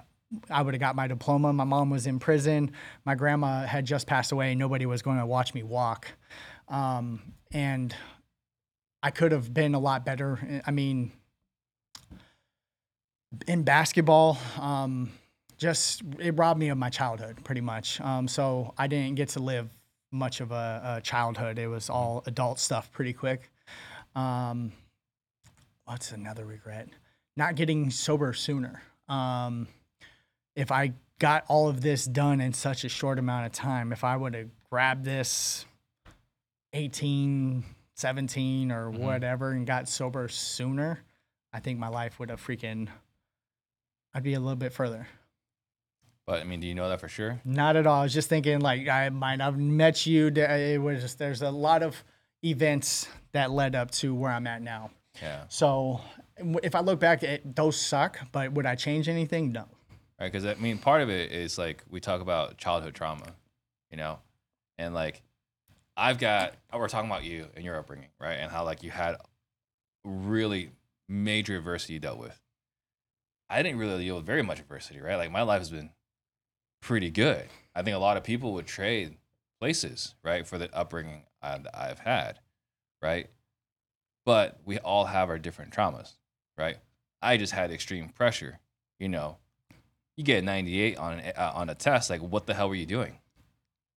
I 0.50 0.62
would 0.62 0.74
have 0.74 0.82
got 0.82 0.96
my 0.96 1.08
diploma. 1.08 1.52
My 1.54 1.64
mom 1.64 1.90
was 1.90 2.06
in 2.06 2.20
prison. 2.20 2.72
My 3.06 3.16
grandma 3.16 3.66
had 3.66 3.86
just 3.86 4.08
passed 4.08 4.32
away. 4.32 4.56
Nobody 4.56 4.86
was 4.86 5.02
going 5.02 5.18
to 5.18 5.26
watch 5.26 5.54
me 5.54 5.64
walk. 5.64 6.08
Um, 6.68 7.34
and 7.52 7.96
I 9.02 9.12
could 9.12 9.32
have 9.32 9.54
been 9.54 9.74
a 9.74 9.80
lot 9.80 10.06
better. 10.06 10.62
I 10.66 10.72
mean, 10.72 11.12
in 13.48 13.64
basketball, 13.64 14.38
um, 14.60 15.12
just 15.58 16.04
it 16.20 16.38
robbed 16.38 16.60
me 16.60 16.70
of 16.70 16.78
my 16.78 16.90
childhood 16.90 17.44
pretty 17.44 17.62
much. 17.62 18.00
Um, 18.02 18.28
so 18.28 18.74
I 18.78 18.88
didn't 18.88 19.16
get 19.16 19.30
to 19.30 19.40
live 19.40 19.70
much 20.12 20.42
of 20.42 20.52
a, 20.52 20.98
a 20.98 21.02
childhood. 21.02 21.60
It 21.60 21.68
was 21.68 21.90
all 21.90 22.24
adult 22.26 22.60
stuff 22.60 22.92
pretty 22.92 23.14
quick. 23.14 23.52
Um, 24.16 24.72
what's 25.86 26.12
another 26.12 26.46
regret? 26.46 26.88
Not 27.36 27.56
getting 27.56 27.90
sober 27.90 28.34
sooner. 28.34 28.82
Um, 29.08 29.68
if 30.60 30.74
I 30.74 30.92
got 31.20 31.46
all 31.48 31.70
of 31.70 31.80
this 31.80 32.04
done 32.04 32.42
in 32.42 32.52
such 32.52 32.84
a 32.84 32.90
short 32.90 33.18
amount 33.18 33.46
of 33.46 33.54
time, 33.54 33.94
if 33.94 34.04
I 34.04 34.18
would 34.18 34.36
have 34.36 34.50
grabbed 34.70 35.06
this 35.06 35.66
18, 36.74 37.64
17 37.96 38.72
or 38.72 38.92
mm-hmm. 38.92 39.02
whatever 39.02 39.52
and 39.52 39.66
got 39.66 39.88
sober 39.88 40.28
sooner, 40.28 41.00
I 41.54 41.62
think 41.62 41.80
my 41.80 41.88
life 41.88 42.20
would 42.20 42.30
have 42.30 42.46
freaking, 42.46 42.90
I'd 44.14 44.22
be 44.22 44.34
a 44.34 44.40
little 44.40 44.58
bit 44.58 44.74
further. 44.74 45.08
But 46.26 46.42
I 46.42 46.44
mean, 46.44 46.60
do 46.60 46.68
you 46.68 46.76
know 46.76 46.90
that 46.90 47.00
for 47.00 47.08
sure? 47.08 47.40
Not 47.46 47.78
at 47.78 47.88
all. 47.88 48.02
I 48.02 48.04
was 48.04 48.14
just 48.14 48.28
thinking, 48.28 48.60
like, 48.60 48.90
I 48.90 49.08
might 49.10 49.40
have 49.40 49.58
met 49.58 50.06
you. 50.06 50.28
Uh, 50.28 50.42
it 50.42 50.78
was 50.78 51.02
just, 51.02 51.18
there's 51.20 51.42
a 51.42 51.50
lot 51.50 51.84
of 51.84 52.04
events 52.44 53.08
that 53.32 53.50
led 53.50 53.76
up 53.76 53.92
to 53.92 54.14
where 54.14 54.32
I'm 54.32 54.46
at 54.46 54.62
now. 54.62 54.92
Yeah. 55.22 55.46
So 55.48 56.02
if 56.62 56.76
I 56.76 56.82
look 56.82 57.00
back, 57.00 57.24
it, 57.24 57.56
those 57.56 57.78
suck, 57.78 58.20
but 58.34 58.52
would 58.52 58.66
I 58.66 58.76
change 58.76 59.08
anything? 59.08 59.54
No. 59.54 59.66
Right? 60.20 60.32
Because 60.32 60.46
I 60.46 60.56
mean, 60.56 60.78
part 60.78 61.02
of 61.02 61.10
it 61.10 61.32
is 61.32 61.58
like 61.58 61.84
we 61.90 62.00
talk 62.00 62.22
about 62.22 62.58
childhood 62.58 62.94
trauma, 62.94 63.34
you 63.92 63.98
know, 63.98 64.20
and 64.78 64.94
like 64.94 65.22
I've 65.96 66.18
got 66.18 66.54
we're 66.74 66.88
talking 66.88 67.10
about 67.10 67.24
you 67.24 67.48
and 67.56 67.64
your 67.64 67.78
upbringing, 67.78 68.10
right? 68.20 68.36
And 68.36 68.52
how 68.52 68.64
like 68.64 68.84
you 68.84 68.92
had 68.92 69.18
really 70.04 70.72
major 71.08 71.58
adversity 71.58 71.94
you 71.94 72.00
dealt 72.00 72.20
with. 72.20 72.40
I 73.50 73.64
didn't 73.64 73.80
really 73.80 74.04
deal 74.04 74.18
with 74.18 74.26
very 74.26 74.44
much 74.44 74.60
adversity, 74.60 75.00
right? 75.00 75.16
Like 75.16 75.32
my 75.32 75.42
life 75.42 75.60
has 75.60 75.72
been 75.72 75.90
pretty 76.82 77.10
good. 77.10 77.46
I 77.76 77.82
think 77.82 77.96
a 77.96 78.00
lot 78.00 78.18
of 78.18 78.24
people 78.24 78.54
would 78.54 78.68
trade 78.68 79.18
places, 79.60 80.16
right, 80.24 80.46
for 80.46 80.58
the 80.58 80.74
upbringing 80.76 81.24
I, 81.42 81.58
that 81.58 81.78
I've 81.78 82.00
had, 82.00 82.40
right? 83.02 83.28
But 84.26 84.60
we 84.66 84.78
all 84.78 85.06
have 85.06 85.30
our 85.30 85.40
different 85.40 85.74
traumas, 85.74 86.14
right? 86.58 86.78
I 87.22 87.38
just 87.38 87.54
had 87.54 87.72
extreme 87.72 88.10
pressure, 88.10 88.60
you 89.00 89.10
know, 89.10 89.38
you 90.20 90.26
get 90.26 90.40
a 90.40 90.46
98 90.46 90.98
on 90.98 91.20
an, 91.20 91.34
uh, 91.38 91.52
on 91.56 91.70
a 91.70 91.76
test 91.76 92.10
like 92.10 92.22
what 92.22 92.46
the 92.46 92.54
hell 92.54 92.68
were 92.68 92.76
you 92.76 92.86
doing? 92.86 93.18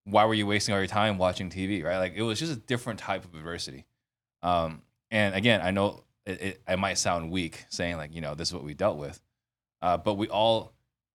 Why 0.05 0.25
were 0.25 0.35
you 0.35 0.47
wasting 0.47 0.73
all 0.73 0.81
your 0.81 0.87
time 0.87 1.19
watching 1.19 1.51
tv 1.51 1.83
right? 1.83 1.99
Like 1.99 2.13
it 2.15 2.23
was 2.23 2.39
just 2.39 2.53
a 2.53 2.57
different 2.57 3.01
type 3.01 3.25
of 3.25 3.35
adversity. 3.35 3.87
Um, 4.43 4.83
and 5.13 5.35
again 5.35 5.61
i 5.63 5.71
know 5.71 6.03
it, 6.25 6.41
it, 6.41 6.63
it 6.67 6.79
might 6.79 6.99
sound 6.99 7.31
weak 7.31 7.65
saying 7.69 7.97
like 7.97 8.15
you 8.15 8.21
know 8.21 8.35
this 8.35 8.49
is 8.49 8.55
what 8.55 8.65
we 8.65 8.75
dealt 8.75 8.97
with 8.97 9.21
uh, 9.83 9.97
but 9.97 10.15
we 10.15 10.29
all 10.29 10.73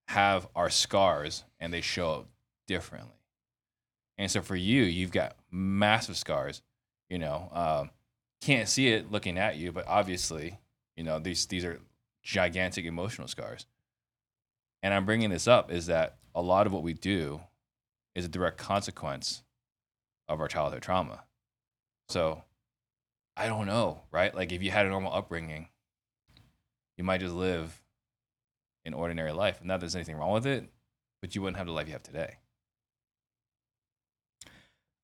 have 0.08 0.48
our 0.56 0.70
scars 0.70 1.46
and 1.60 1.74
they 1.74 1.80
show 1.80 2.12
up 2.12 2.28
differently. 2.68 3.16
And 4.18 4.30
so 4.30 4.42
for 4.42 4.56
you 4.56 4.84
you've 4.84 5.12
got 5.12 5.36
massive 5.52 6.18
scars 6.18 6.62
you 7.10 7.18
know 7.18 7.50
um, 7.54 7.90
can't 8.42 8.70
see 8.70 8.90
it 8.90 9.12
looking 9.12 9.38
at 9.38 9.58
you 9.58 9.72
but 9.72 9.86
obviously 9.88 10.60
you 10.96 11.04
know 11.04 11.18
these 11.18 11.46
these 11.48 11.66
are 11.66 11.80
gigantic 12.24 12.86
emotional 12.86 13.28
scars 13.28 13.66
and 14.84 14.94
I'm 14.94 15.06
bringing 15.06 15.30
this 15.30 15.48
up 15.48 15.72
is 15.72 15.88
that 15.88 16.18
a 16.36 16.42
lot 16.42 16.68
of 16.68 16.74
what 16.74 16.84
we 16.84 16.94
do 16.94 17.42
is 18.16 18.26
a 18.26 18.30
direct 18.30 18.58
consequence 18.58 19.44
of 20.28 20.40
our 20.40 20.48
childhood 20.48 20.82
trauma. 20.82 21.24
So 22.10 22.44
I 23.36 23.48
don't 23.48 23.68
know, 23.68 24.02
right? 24.12 24.34
Like 24.34 24.52
if 24.52 24.64
you 24.64 24.72
had 24.72 24.86
a 24.86 24.90
normal 24.90 25.14
upbringing, 25.14 25.70
you 26.98 27.04
might 27.04 27.22
just 27.22 27.36
live 27.36 27.82
an 28.86 28.94
ordinary 28.94 29.32
life. 29.32 29.60
Not 29.64 29.76
that 29.76 29.80
there's 29.82 29.96
anything 29.96 30.16
wrong 30.16 30.34
with 30.34 30.48
it, 30.48 30.68
but 31.22 31.36
you 31.36 31.42
wouldn't 31.42 31.58
have 31.58 31.68
the 31.68 31.74
life 31.74 31.88
you 31.88 31.94
have 31.94 32.04
today. 32.04 32.38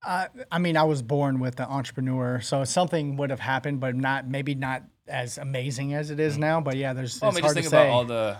Uh, 0.05 0.27
I 0.51 0.59
mean, 0.59 0.75
I 0.75 0.83
was 0.83 1.01
born 1.01 1.39
with 1.39 1.59
an 1.59 1.67
entrepreneur, 1.67 2.41
so 2.41 2.63
something 2.65 3.15
would 3.17 3.29
have 3.29 3.39
happened, 3.39 3.79
but 3.79 3.95
not 3.95 4.27
maybe 4.27 4.53
not 4.53 4.83
as 5.07 5.37
amazing 5.37 5.93
as 5.93 6.11
it 6.11 6.19
is 6.19 6.37
now. 6.37 6.59
But 6.59 6.75
yeah, 6.75 6.93
there's 6.93 7.21
Well, 7.21 7.31
I 7.31 7.33
mean, 7.33 7.43
just 7.43 7.53
hard 7.53 7.55
to 7.55 7.61
think 7.61 7.73
about 7.73 7.87
all 7.87 8.03
the. 8.05 8.37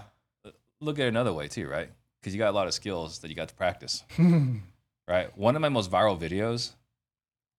Look 0.83 0.99
at 0.99 1.05
it 1.05 1.09
another 1.09 1.33
way 1.33 1.47
too, 1.47 1.67
right? 1.67 1.89
Because 2.19 2.33
you 2.33 2.39
got 2.39 2.49
a 2.49 2.55
lot 2.55 2.67
of 2.67 2.73
skills 2.73 3.19
that 3.19 3.29
you 3.29 3.35
got 3.35 3.47
to 3.49 3.55
practice, 3.55 4.03
right? 5.07 5.35
One 5.37 5.55
of 5.55 5.61
my 5.61 5.69
most 5.69 5.89
viral 5.91 6.19
videos 6.19 6.71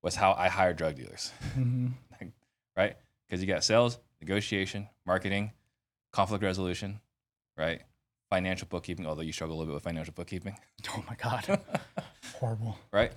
was 0.03 0.15
how 0.17 0.33
I 0.33 0.49
hired 0.49 0.77
drug 0.77 0.97
dealers. 0.97 1.33
Mhm. 1.59 1.93
right? 2.77 2.97
Because 3.27 3.41
you 3.41 3.47
got 3.47 3.65
sales, 3.65 3.99
negotiation, 4.21 4.89
marketing, 5.07 5.53
conflict 6.13 6.43
resolution, 6.45 7.01
right? 7.57 7.81
Financial 8.31 8.67
bookkeeping, 8.69 9.07
although 9.07 9.23
you 9.23 9.33
struggle 9.33 9.57
a 9.57 9.59
little 9.59 9.73
bit 9.73 9.75
with 9.75 9.85
financial 9.85 10.13
bookkeeping, 10.15 10.57
Oh 10.91 11.05
my 11.09 11.15
god, 11.17 11.61
horrible. 12.39 12.79
right? 12.93 13.13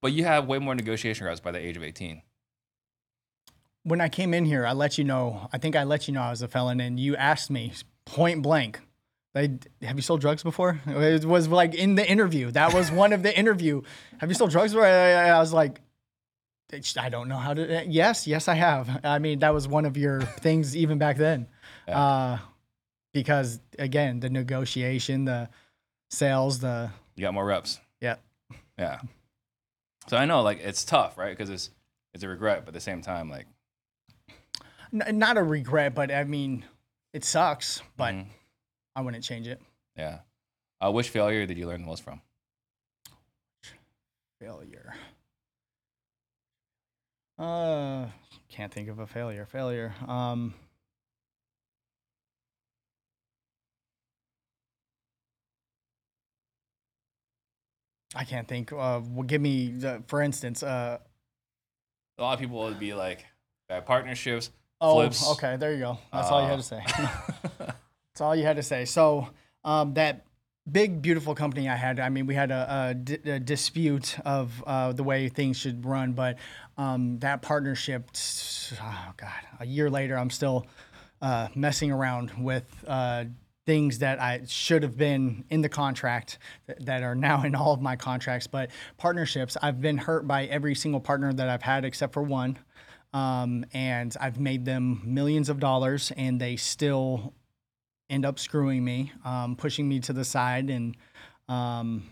But 0.00 0.12
you 0.12 0.24
have 0.24 0.46
way 0.48 0.58
more 0.58 0.74
negotiation 0.74 1.26
reps 1.26 1.40
by 1.40 1.52
the 1.52 1.58
age 1.58 1.76
of 1.76 1.82
18. 1.84 2.22
When 3.84 4.00
I 4.00 4.08
came 4.08 4.32
in 4.34 4.44
here, 4.44 4.64
I 4.66 4.72
let 4.72 4.98
you 4.98 5.04
know. 5.04 5.48
I 5.52 5.58
think 5.58 5.74
I 5.76 5.82
let 5.84 6.06
you 6.08 6.14
know 6.14 6.22
I 6.22 6.30
was 6.30 6.42
a 6.42 6.48
felon, 6.48 6.80
and 6.80 6.98
you 7.00 7.16
asked 7.16 7.50
me 7.50 7.72
point 8.04 8.42
blank. 8.42 8.80
They, 9.34 9.58
have 9.82 9.96
you 9.96 10.02
sold 10.02 10.20
drugs 10.20 10.42
before? 10.42 10.80
It 10.86 11.24
was 11.24 11.48
like 11.48 11.74
in 11.74 11.94
the 11.94 12.06
interview. 12.08 12.50
That 12.50 12.74
was 12.74 12.90
one 12.90 13.12
of 13.14 13.22
the 13.22 13.36
interview. 13.36 13.80
Have 14.18 14.28
you 14.28 14.34
sold 14.34 14.50
drugs 14.50 14.72
before? 14.72 14.86
I, 14.86 15.12
I- 15.12 15.28
I 15.30 15.38
was 15.38 15.52
like, 15.52 15.80
I 16.98 17.08
don't 17.10 17.28
know 17.28 17.36
how 17.36 17.52
to. 17.54 17.84
Yes, 17.86 18.26
yes, 18.26 18.48
I 18.48 18.54
have. 18.54 19.00
I 19.04 19.18
mean, 19.18 19.40
that 19.40 19.52
was 19.52 19.68
one 19.68 19.84
of 19.84 19.96
your 19.98 20.22
things 20.22 20.74
even 20.76 20.96
back 20.98 21.16
then. 21.18 21.46
Yeah. 21.86 21.98
Uh, 21.98 22.38
because 23.12 23.60
again, 23.78 24.20
the 24.20 24.30
negotiation, 24.30 25.26
the 25.26 25.50
sales, 26.10 26.60
the 26.60 26.90
You 27.14 27.22
got 27.22 27.34
more 27.34 27.44
reps. 27.44 27.78
yeah. 28.00 28.16
Yeah. 28.78 29.00
So 30.08 30.16
I 30.16 30.24
know 30.24 30.40
like 30.42 30.60
it's 30.60 30.82
tough, 30.84 31.18
right? 31.18 31.36
Because 31.36 31.50
it's 31.50 31.70
it's 32.14 32.24
a 32.24 32.28
regret, 32.28 32.60
but 32.64 32.68
at 32.68 32.74
the 32.74 32.80
same 32.80 33.02
time, 33.02 33.28
like 33.30 33.46
N- 34.92 35.18
not 35.18 35.36
a 35.36 35.42
regret, 35.42 35.94
but 35.94 36.10
I 36.10 36.24
mean, 36.24 36.64
it 37.12 37.24
sucks, 37.24 37.82
but 37.96 38.14
mhm, 38.14 38.26
I 38.94 39.00
wouldn't 39.00 39.24
change 39.24 39.46
it. 39.48 39.60
yeah. 39.96 40.20
Uh, 40.80 40.90
which 40.90 41.10
failure 41.10 41.46
did 41.46 41.56
you 41.56 41.66
learn 41.68 41.80
the 41.80 41.86
most 41.86 42.02
from? 42.02 42.20
Failure. 44.40 44.92
Uh, 47.38 48.06
can't 48.48 48.72
think 48.72 48.88
of 48.88 48.98
a 48.98 49.06
failure. 49.06 49.46
Failure. 49.46 49.94
Um, 50.08 50.54
I 58.14 58.24
can't 58.24 58.46
think. 58.46 58.72
Uh, 58.72 59.00
well, 59.08 59.22
give 59.26 59.40
me, 59.40 59.72
the, 59.72 60.02
for 60.06 60.20
instance. 60.22 60.62
Uh, 60.62 60.98
A 62.18 62.22
lot 62.22 62.34
of 62.34 62.40
people 62.40 62.58
would 62.60 62.78
be 62.78 62.92
like 62.94 63.24
bad 63.68 63.86
partnerships. 63.86 64.50
oh, 64.80 64.94
Flips. 64.96 65.30
okay. 65.32 65.56
There 65.56 65.72
you 65.72 65.78
go. 65.78 65.98
That's 66.12 66.28
all 66.28 66.42
you 66.42 66.48
had 66.48 66.54
Uh, 66.54 66.62
to 66.62 66.62
say. 66.62 66.84
All 68.22 68.36
you 68.36 68.44
had 68.44 68.56
to 68.56 68.62
say. 68.62 68.84
So 68.84 69.28
um, 69.64 69.94
that 69.94 70.24
big, 70.70 71.02
beautiful 71.02 71.34
company 71.34 71.68
I 71.68 71.76
had. 71.76 72.00
I 72.00 72.08
mean, 72.08 72.26
we 72.26 72.34
had 72.34 72.50
a, 72.50 72.88
a 72.90 72.94
di- 72.94 73.30
a 73.30 73.40
dispute 73.40 74.18
of 74.24 74.62
uh, 74.66 74.92
the 74.92 75.02
way 75.02 75.28
things 75.28 75.56
should 75.56 75.84
run, 75.84 76.12
but 76.12 76.38
um, 76.78 77.18
that 77.18 77.42
partnership. 77.42 78.10
Oh 78.80 79.12
God! 79.16 79.42
A 79.60 79.66
year 79.66 79.90
later, 79.90 80.16
I'm 80.16 80.30
still 80.30 80.66
uh, 81.20 81.48
messing 81.54 81.90
around 81.90 82.32
with. 82.38 82.64
Uh, 82.86 83.24
Things 83.64 84.00
that 84.00 84.20
I 84.20 84.40
should 84.48 84.82
have 84.82 84.96
been 84.96 85.44
in 85.48 85.60
the 85.60 85.68
contract 85.68 86.38
that, 86.66 86.84
that 86.84 87.04
are 87.04 87.14
now 87.14 87.44
in 87.44 87.54
all 87.54 87.72
of 87.72 87.80
my 87.80 87.94
contracts, 87.94 88.48
but 88.48 88.72
partnerships, 88.96 89.56
I've 89.62 89.80
been 89.80 89.98
hurt 89.98 90.26
by 90.26 90.46
every 90.46 90.74
single 90.74 91.00
partner 91.00 91.32
that 91.32 91.48
I've 91.48 91.62
had 91.62 91.84
except 91.84 92.12
for 92.12 92.24
one. 92.24 92.58
Um, 93.14 93.64
and 93.72 94.16
I've 94.20 94.40
made 94.40 94.64
them 94.64 95.00
millions 95.04 95.48
of 95.48 95.60
dollars, 95.60 96.10
and 96.16 96.40
they 96.40 96.56
still 96.56 97.34
end 98.12 98.24
up 98.24 98.38
screwing 98.38 98.84
me, 98.84 99.10
um, 99.24 99.56
pushing 99.56 99.88
me 99.88 99.98
to 100.00 100.12
the 100.12 100.24
side, 100.24 100.70
and 100.70 100.94
um, 101.48 102.04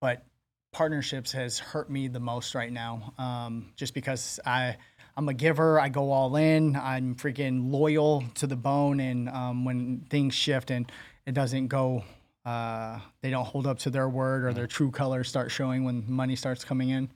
but 0.00 0.24
partnerships 0.72 1.30
has 1.32 1.58
hurt 1.58 1.88
me 1.88 2.08
the 2.08 2.18
most 2.18 2.54
right 2.54 2.72
now, 2.72 3.12
um, 3.18 3.72
just 3.76 3.94
because 3.94 4.40
I 4.44 4.76
I'm 5.16 5.28
a 5.28 5.34
giver, 5.34 5.78
I 5.78 5.88
go 5.88 6.10
all 6.10 6.34
in, 6.36 6.74
I'm 6.74 7.14
freaking 7.14 7.70
loyal 7.70 8.24
to 8.36 8.46
the 8.46 8.56
bone, 8.56 8.98
and 8.98 9.28
um, 9.28 9.64
when 9.64 10.06
things 10.10 10.34
shift 10.34 10.70
and 10.70 10.90
it 11.26 11.32
doesn't 11.34 11.68
go. 11.68 12.02
Uh, 12.44 13.00
they 13.22 13.30
don't 13.30 13.44
hold 13.44 13.66
up 13.66 13.76
to 13.76 13.90
their 13.90 14.08
word, 14.08 14.44
or 14.44 14.52
their 14.52 14.68
true 14.68 14.92
colors 14.92 15.28
start 15.28 15.50
showing 15.50 15.82
when 15.82 16.04
money 16.06 16.36
starts 16.36 16.64
coming 16.64 16.90
in. 16.90 17.10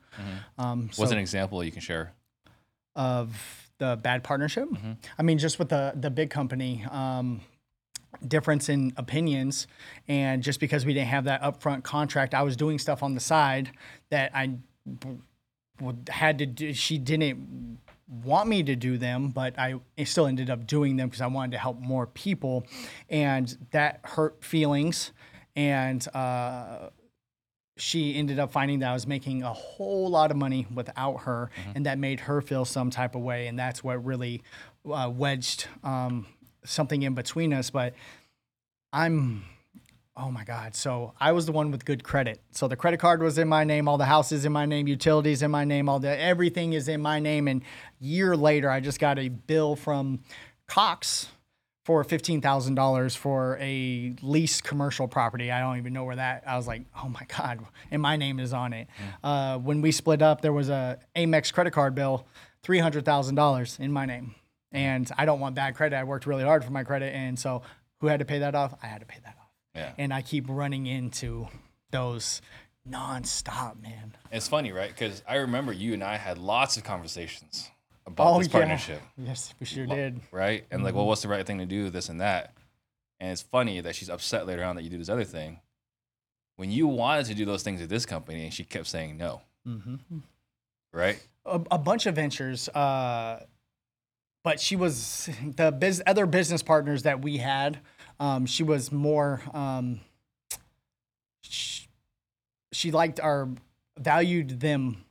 Um, 0.58 0.90
so 0.92 1.02
What's 1.02 1.12
an 1.12 1.18
example 1.18 1.62
you 1.62 1.70
can 1.70 1.80
share? 1.80 2.12
of 2.96 3.69
the 3.80 3.98
bad 4.00 4.22
partnership. 4.22 4.68
I 5.18 5.22
mean, 5.22 5.38
just 5.38 5.58
with 5.58 5.70
the 5.70 5.92
the 5.96 6.10
big 6.10 6.30
company, 6.30 6.86
um, 6.90 7.40
difference 8.26 8.68
in 8.68 8.92
opinions 8.96 9.66
and 10.08 10.42
just 10.42 10.60
because 10.60 10.84
we 10.84 10.92
didn't 10.92 11.08
have 11.08 11.24
that 11.24 11.40
upfront 11.42 11.82
contract 11.84 12.34
i 12.34 12.42
was 12.42 12.56
doing 12.56 12.78
stuff 12.78 13.02
on 13.02 13.14
the 13.14 13.20
side 13.20 13.70
that 14.10 14.30
i 14.34 14.50
had 16.08 16.38
to 16.38 16.44
do 16.44 16.74
she 16.74 16.98
didn't 16.98 17.78
want 18.24 18.48
me 18.48 18.62
to 18.62 18.74
do 18.74 18.98
them 18.98 19.28
but 19.28 19.56
i 19.58 19.76
still 20.04 20.26
ended 20.26 20.50
up 20.50 20.66
doing 20.66 20.96
them 20.96 21.08
because 21.08 21.20
i 21.20 21.26
wanted 21.26 21.52
to 21.52 21.58
help 21.58 21.78
more 21.78 22.06
people 22.08 22.66
and 23.08 23.56
that 23.70 24.00
hurt 24.02 24.44
feelings 24.44 25.12
and 25.56 26.06
uh, 26.14 26.90
she 27.80 28.14
ended 28.14 28.38
up 28.38 28.52
finding 28.52 28.80
that 28.80 28.90
I 28.90 28.92
was 28.92 29.06
making 29.06 29.42
a 29.42 29.52
whole 29.52 30.08
lot 30.08 30.30
of 30.30 30.36
money 30.36 30.66
without 30.72 31.22
her, 31.22 31.50
and 31.74 31.86
that 31.86 31.98
made 31.98 32.20
her 32.20 32.40
feel 32.40 32.64
some 32.64 32.90
type 32.90 33.14
of 33.14 33.22
way, 33.22 33.46
and 33.46 33.58
that's 33.58 33.82
what 33.82 34.04
really 34.04 34.42
uh, 34.90 35.10
wedged 35.12 35.66
um, 35.82 36.26
something 36.64 37.02
in 37.02 37.14
between 37.14 37.52
us. 37.52 37.70
But 37.70 37.94
I'm, 38.92 39.44
oh 40.16 40.30
my 40.30 40.44
God! 40.44 40.74
So 40.74 41.14
I 41.18 41.32
was 41.32 41.46
the 41.46 41.52
one 41.52 41.70
with 41.70 41.84
good 41.84 42.04
credit. 42.04 42.42
So 42.52 42.68
the 42.68 42.76
credit 42.76 43.00
card 43.00 43.22
was 43.22 43.38
in 43.38 43.48
my 43.48 43.64
name, 43.64 43.88
all 43.88 43.98
the 43.98 44.04
houses 44.04 44.44
in 44.44 44.52
my 44.52 44.66
name, 44.66 44.86
utilities 44.86 45.42
in 45.42 45.50
my 45.50 45.64
name, 45.64 45.88
all 45.88 46.00
the 46.00 46.18
everything 46.20 46.74
is 46.74 46.88
in 46.88 47.00
my 47.00 47.18
name. 47.18 47.48
And 47.48 47.62
year 47.98 48.36
later, 48.36 48.70
I 48.70 48.80
just 48.80 49.00
got 49.00 49.18
a 49.18 49.28
bill 49.28 49.74
from 49.74 50.20
Cox 50.66 51.28
for 51.84 52.04
fifteen 52.04 52.40
thousand 52.40 52.74
dollars 52.74 53.16
for 53.16 53.56
a 53.60 54.14
leased 54.22 54.64
commercial 54.64 55.08
property. 55.08 55.50
I 55.50 55.60
don't 55.60 55.78
even 55.78 55.92
know 55.92 56.04
where 56.04 56.16
that. 56.16 56.44
I 56.46 56.56
was 56.56 56.66
like, 56.66 56.82
oh 57.02 57.08
my 57.08 57.26
god, 57.36 57.60
and 57.90 58.02
my 58.02 58.16
name 58.16 58.38
is 58.38 58.52
on 58.52 58.72
it. 58.72 58.88
Uh, 59.24 59.58
when 59.58 59.80
we 59.80 59.92
split 59.92 60.22
up, 60.22 60.40
there 60.40 60.52
was 60.52 60.68
a 60.68 60.98
Amex 61.16 61.52
credit 61.52 61.72
card 61.72 61.94
bill, 61.94 62.26
three 62.62 62.78
hundred 62.78 63.04
thousand 63.04 63.34
dollars 63.34 63.78
in 63.80 63.92
my 63.92 64.06
name, 64.06 64.34
and 64.72 65.10
I 65.16 65.24
don't 65.24 65.40
want 65.40 65.54
bad 65.54 65.74
credit. 65.74 65.96
I 65.96 66.04
worked 66.04 66.26
really 66.26 66.44
hard 66.44 66.64
for 66.64 66.72
my 66.72 66.84
credit, 66.84 67.14
and 67.14 67.38
so 67.38 67.62
who 68.00 68.06
had 68.06 68.20
to 68.20 68.26
pay 68.26 68.40
that 68.40 68.54
off? 68.54 68.74
I 68.82 68.86
had 68.86 69.00
to 69.00 69.06
pay 69.06 69.18
that 69.24 69.36
off. 69.40 69.48
Yeah. 69.74 69.92
And 69.98 70.12
I 70.12 70.22
keep 70.22 70.46
running 70.48 70.86
into 70.86 71.48
those 71.90 72.42
nonstop, 72.88 73.80
man. 73.80 74.16
It's 74.32 74.48
funny, 74.48 74.72
right? 74.72 74.90
Because 74.90 75.22
I 75.28 75.36
remember 75.36 75.72
you 75.72 75.94
and 75.94 76.02
I 76.02 76.16
had 76.16 76.38
lots 76.38 76.76
of 76.76 76.84
conversations 76.84 77.70
about 78.06 78.38
this 78.38 78.48
partnership, 78.48 79.00
Yes, 79.16 79.54
we 79.60 79.66
sure 79.66 79.86
did. 79.86 80.20
right? 80.32 80.64
And 80.70 80.82
like, 80.82 80.94
well, 80.94 81.06
what's 81.06 81.22
the 81.22 81.28
right 81.28 81.46
thing 81.46 81.58
to 81.58 81.66
do? 81.66 81.90
This 81.90 82.08
and 82.08 82.20
that. 82.20 82.54
And 83.20 83.30
it's 83.32 83.42
funny 83.42 83.80
that 83.80 83.94
she's 83.94 84.08
upset 84.08 84.46
later 84.46 84.64
on 84.64 84.76
that 84.76 84.82
you 84.82 84.90
do 84.90 84.98
this 84.98 85.08
other 85.10 85.24
thing. 85.24 85.60
When 86.56 86.70
you 86.70 86.86
wanted 86.88 87.26
to 87.26 87.34
do 87.34 87.44
those 87.44 87.62
things 87.62 87.80
at 87.80 87.88
this 87.88 88.04
company, 88.06 88.44
and 88.44 88.52
she 88.54 88.64
kept 88.64 88.86
saying 88.86 89.16
no, 89.16 89.42
hmm 89.64 89.96
right? 90.92 91.22
a, 91.46 91.60
a 91.70 91.78
bunch 91.78 92.06
of 92.06 92.14
ventures. 92.14 92.68
Uh, 92.70 93.44
but 94.42 94.58
she 94.60 94.76
was 94.76 95.28
the 95.56 95.70
biz, 95.72 96.02
other 96.06 96.26
business 96.26 96.62
partners 96.62 97.02
that 97.04 97.22
we 97.22 97.36
had. 97.38 97.78
Um, 98.18 98.46
she 98.46 98.62
was 98.62 98.90
more. 98.92 99.40
Um, 99.54 100.00
she, 101.42 101.86
she 102.72 102.90
liked 102.90 103.20
our 103.20 103.48
valued 103.98 104.60
them 104.60 105.04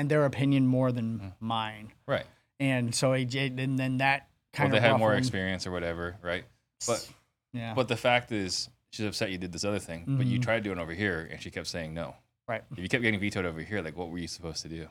and 0.00 0.10
their 0.10 0.24
opinion 0.24 0.66
more 0.66 0.90
than 0.92 1.32
mine, 1.40 1.92
Right. 2.06 2.24
and 2.58 2.94
so 2.94 3.12
it, 3.12 3.34
it- 3.34 3.58
and 3.60 3.78
then 3.78 3.98
that 3.98 4.28
kind 4.52 4.72
Well, 4.72 4.80
kind 4.80 4.84
they 4.84 4.88
of 4.88 4.92
had 4.94 4.98
more 4.98 5.14
experience 5.14 5.66
or 5.66 5.70
whatever, 5.72 6.16
right? 6.22 6.44
But 6.86 7.06
yeah, 7.52 7.74
but 7.74 7.86
the 7.88 7.96
fact 7.96 8.32
is, 8.32 8.68
she's 8.92 9.04
upset 9.06 9.30
you 9.30 9.38
did 9.38 9.52
this 9.52 9.64
other 9.64 9.78
thing, 9.78 10.04
but 10.18 10.26
you 10.26 10.38
Mhm. 10.38 10.42
tried 10.42 10.62
doing 10.64 10.78
over 10.78 10.92
here, 10.92 11.28
and 11.30 11.40
she 11.42 11.50
kept 11.50 11.66
saying 11.66 11.92
no. 11.94 12.16
right. 12.48 12.62
If 12.72 12.78
you 12.78 12.88
kept 12.88 13.02
getting 13.04 13.20
vetoed 13.20 13.44
over 13.44 13.60
here, 13.60 13.80
like, 13.80 13.96
what 13.96 14.08
were 14.10 14.18
you 14.18 14.26
supposed 14.26 14.62
to 14.62 14.68
do? 14.68 14.88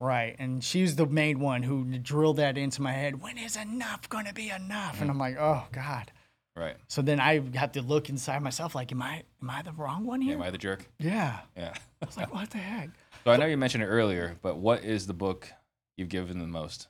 Right. 0.00 0.36
And 0.38 0.62
she's 0.62 0.96
the 0.96 1.06
main 1.06 1.40
one 1.40 1.62
who 1.62 1.84
drilled 1.98 2.36
that 2.36 2.58
into 2.58 2.82
my 2.82 2.92
head. 2.92 3.22
When 3.22 3.38
is 3.38 3.56
enough 3.56 4.08
going 4.08 4.26
to 4.26 4.34
be 4.34 4.50
enough? 4.50 5.00
And 5.00 5.10
I'm 5.10 5.18
like, 5.18 5.36
oh 5.38 5.64
God. 5.72 6.12
Right? 6.54 6.76
So 6.88 7.02
then 7.02 7.20
I 7.20 7.40
have 7.56 7.72
to 7.72 7.82
look 7.82 8.08
inside 8.10 8.42
myself 8.42 8.74
like, 8.74 8.92
am 8.92 9.00
I 9.00 9.22
am 9.42 9.48
I 9.48 9.62
the 9.62 9.72
wrong 9.72 10.04
one 10.04 10.20
Yeah, 10.20 10.26
here? 10.28 10.36
am 10.36 10.42
I 10.42 10.50
the 10.50 10.58
jerk? 10.58 10.84
Yeah. 10.98 11.38
Yeah. 11.56 11.72
I 12.02 12.06
was 12.06 12.16
like, 12.18 12.32
what 12.34 12.50
the 12.50 12.58
heck? 12.58 12.90
So 13.28 13.32
I 13.32 13.36
know 13.36 13.44
you 13.44 13.58
mentioned 13.58 13.84
it 13.84 13.88
earlier, 13.88 14.38
but 14.40 14.56
what 14.56 14.84
is 14.84 15.06
the 15.06 15.12
book 15.12 15.52
you've 15.98 16.08
given 16.08 16.38
the 16.38 16.46
most? 16.46 16.88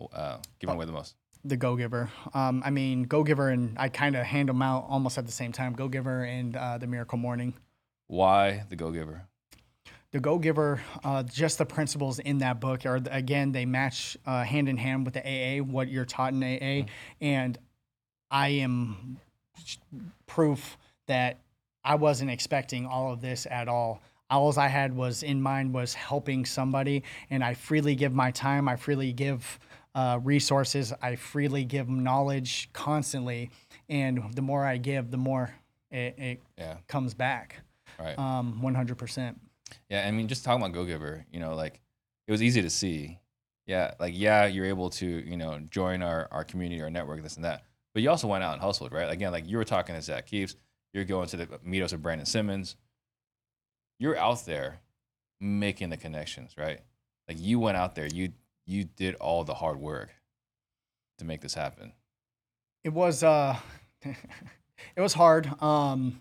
Uh, 0.00 0.38
given 0.60 0.74
away 0.74 0.86
the 0.86 0.92
most? 0.92 1.14
The 1.44 1.58
Go 1.58 1.76
Giver. 1.76 2.08
Um, 2.32 2.62
I 2.64 2.70
mean, 2.70 3.02
Go 3.02 3.22
Giver 3.22 3.50
and 3.50 3.78
I 3.78 3.90
kind 3.90 4.16
of 4.16 4.24
hand 4.24 4.48
them 4.48 4.62
out 4.62 4.86
almost 4.88 5.18
at 5.18 5.26
the 5.26 5.30
same 5.30 5.52
time. 5.52 5.74
Go 5.74 5.86
Giver 5.88 6.24
and 6.24 6.56
uh, 6.56 6.78
The 6.78 6.86
Miracle 6.86 7.18
Morning. 7.18 7.52
Why 8.06 8.64
the 8.70 8.76
Go 8.76 8.90
Giver? 8.90 9.26
The 10.12 10.20
Go 10.20 10.38
Giver, 10.38 10.80
uh, 11.04 11.24
just 11.24 11.58
the 11.58 11.66
principles 11.66 12.18
in 12.18 12.38
that 12.38 12.60
book 12.60 12.86
are 12.86 13.02
again 13.10 13.52
they 13.52 13.66
match 13.66 14.16
uh, 14.24 14.44
hand 14.44 14.70
in 14.70 14.78
hand 14.78 15.04
with 15.04 15.12
the 15.12 15.20
AA, 15.20 15.62
what 15.62 15.88
you're 15.88 16.06
taught 16.06 16.32
in 16.32 16.42
AA, 16.42 16.86
and 17.20 17.58
I 18.30 18.48
am 18.48 19.18
proof 20.26 20.78
that 21.08 21.40
I 21.84 21.96
wasn't 21.96 22.30
expecting 22.30 22.86
all 22.86 23.12
of 23.12 23.20
this 23.20 23.46
at 23.50 23.68
all. 23.68 24.00
All 24.30 24.58
I 24.58 24.68
had 24.68 24.94
was 24.94 25.22
in 25.22 25.40
mind 25.40 25.72
was 25.72 25.94
helping 25.94 26.44
somebody, 26.44 27.02
and 27.30 27.42
I 27.42 27.54
freely 27.54 27.94
give 27.94 28.12
my 28.12 28.30
time. 28.30 28.68
I 28.68 28.76
freely 28.76 29.12
give 29.12 29.58
uh, 29.94 30.20
resources. 30.22 30.92
I 31.00 31.16
freely 31.16 31.64
give 31.64 31.88
knowledge 31.88 32.68
constantly, 32.72 33.50
and 33.88 34.22
the 34.34 34.42
more 34.42 34.64
I 34.66 34.76
give, 34.76 35.10
the 35.10 35.16
more 35.16 35.54
it, 35.90 36.14
it 36.18 36.42
Yeah. 36.58 36.76
comes 36.88 37.14
back. 37.14 37.60
Right. 37.98 38.18
Um, 38.18 38.60
100%. 38.62 39.36
Yeah, 39.88 40.06
I 40.06 40.10
mean, 40.10 40.28
just 40.28 40.44
talking 40.44 40.62
about 40.62 40.72
Go 40.74 40.84
Giver, 40.84 41.24
you 41.32 41.40
know, 41.40 41.54
like 41.54 41.80
it 42.26 42.32
was 42.32 42.42
easy 42.42 42.60
to 42.62 42.70
see. 42.70 43.18
Yeah, 43.66 43.92
like 43.98 44.14
yeah, 44.16 44.46
you're 44.46 44.64
able 44.66 44.88
to, 44.90 45.06
you 45.06 45.36
know, 45.36 45.58
join 45.70 46.02
our 46.02 46.26
our 46.30 46.42
community, 46.44 46.80
our 46.80 46.88
network, 46.90 47.22
this 47.22 47.36
and 47.36 47.44
that. 47.44 47.64
But 47.92 48.02
you 48.02 48.08
also 48.10 48.26
went 48.28 48.42
out 48.44 48.52
and 48.54 48.62
hustled, 48.62 48.92
right? 48.92 49.10
Again, 49.10 49.30
like 49.32 49.46
you 49.48 49.56
were 49.58 49.64
talking 49.64 49.94
to 49.94 50.00
Zach 50.00 50.26
Keeps, 50.26 50.56
you're 50.94 51.04
going 51.04 51.28
to 51.28 51.36
the 51.36 51.46
meetups 51.46 51.92
of 51.92 52.02
Brandon 52.02 52.24
Simmons. 52.26 52.76
You're 53.98 54.16
out 54.16 54.46
there 54.46 54.80
making 55.40 55.90
the 55.90 55.96
connections, 55.96 56.54
right? 56.56 56.80
Like 57.28 57.38
you 57.40 57.58
went 57.58 57.76
out 57.76 57.94
there, 57.94 58.06
you 58.06 58.32
you 58.66 58.84
did 58.84 59.14
all 59.16 59.44
the 59.44 59.54
hard 59.54 59.78
work 59.78 60.10
to 61.18 61.24
make 61.24 61.40
this 61.40 61.54
happen. 61.54 61.92
it 62.84 62.92
was 62.92 63.22
uh 63.24 63.56
it 64.04 65.00
was 65.00 65.12
hard 65.14 65.50
um 65.62 66.20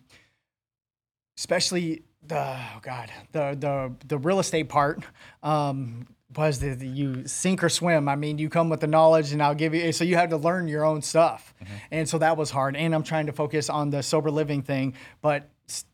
especially 1.37 2.03
the 2.25 2.39
oh 2.39 2.79
god 2.81 3.11
the 3.31 3.55
the 3.59 3.93
the 4.07 4.17
real 4.17 4.39
estate 4.39 4.69
part 4.69 5.03
um 5.43 6.07
was 6.35 6.59
the, 6.59 6.73
the 6.73 6.87
you 6.87 7.27
sink 7.27 7.63
or 7.63 7.69
swim 7.69 8.09
i 8.09 8.15
mean 8.15 8.37
you 8.37 8.49
come 8.49 8.69
with 8.69 8.79
the 8.79 8.87
knowledge 8.87 9.31
and 9.31 9.41
i'll 9.41 9.55
give 9.55 9.73
you 9.73 9.91
so 9.91 10.03
you 10.03 10.15
had 10.15 10.29
to 10.31 10.37
learn 10.37 10.67
your 10.67 10.83
own 10.83 11.01
stuff 11.01 11.53
and 11.91 12.09
so 12.09 12.17
that 12.17 12.35
was 12.35 12.49
hard 12.49 12.75
and 12.75 12.93
i'm 12.95 13.03
trying 13.03 13.27
to 13.27 13.31
focus 13.31 13.69
on 13.69 13.89
the 13.91 14.01
sober 14.01 14.31
living 14.31 14.61
thing 14.61 14.93
but 15.21 15.49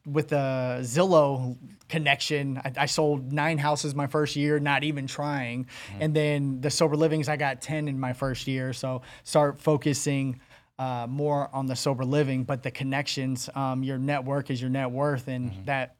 with 0.06 0.30
the 0.30 0.80
zillow 0.82 1.58
connection. 1.90 2.60
I, 2.64 2.72
I 2.78 2.86
sold 2.86 3.32
nine 3.32 3.58
houses 3.58 3.96
my 3.96 4.08
first 4.08 4.36
year 4.36 4.60
not 4.60 4.84
even 4.84 5.08
trying. 5.08 5.68
And 6.00 6.16
then 6.16 6.62
the 6.62 6.70
sober 6.70 6.96
livings 6.96 7.28
i 7.28 7.36
got 7.38 7.62
10 7.62 7.88
in 7.88 8.00
my 8.00 8.14
first 8.14 8.48
year. 8.48 8.74
So 8.74 9.02
start 9.24 9.60
focusing 9.60 10.40
uh, 10.78 11.08
more 11.10 11.50
on 11.54 11.66
the 11.66 11.76
sober 11.76 12.06
living, 12.06 12.44
but 12.44 12.64
the 12.64 12.72
connections, 12.72 13.50
um, 13.56 13.84
your 13.84 13.98
network 13.98 14.50
is 14.50 14.60
your 14.62 14.70
net 14.70 14.90
worth, 14.90 15.28
and 15.28 15.52
that 15.66 15.96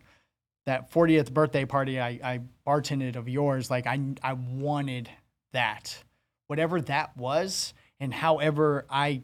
that 0.66 0.92
40th 0.92 1.32
birthday 1.32 1.66
party 1.66 2.00
I, 2.00 2.20
I 2.24 2.40
bartended 2.66 3.16
of 3.16 3.30
yours, 3.30 3.70
like 3.70 3.86
I 3.86 4.00
I 4.24 4.34
wanted 4.34 5.10
that, 5.52 6.04
whatever 6.48 6.82
that 6.82 7.16
was, 7.16 7.74
and 8.00 8.12
however 8.14 8.86
I 8.90 9.22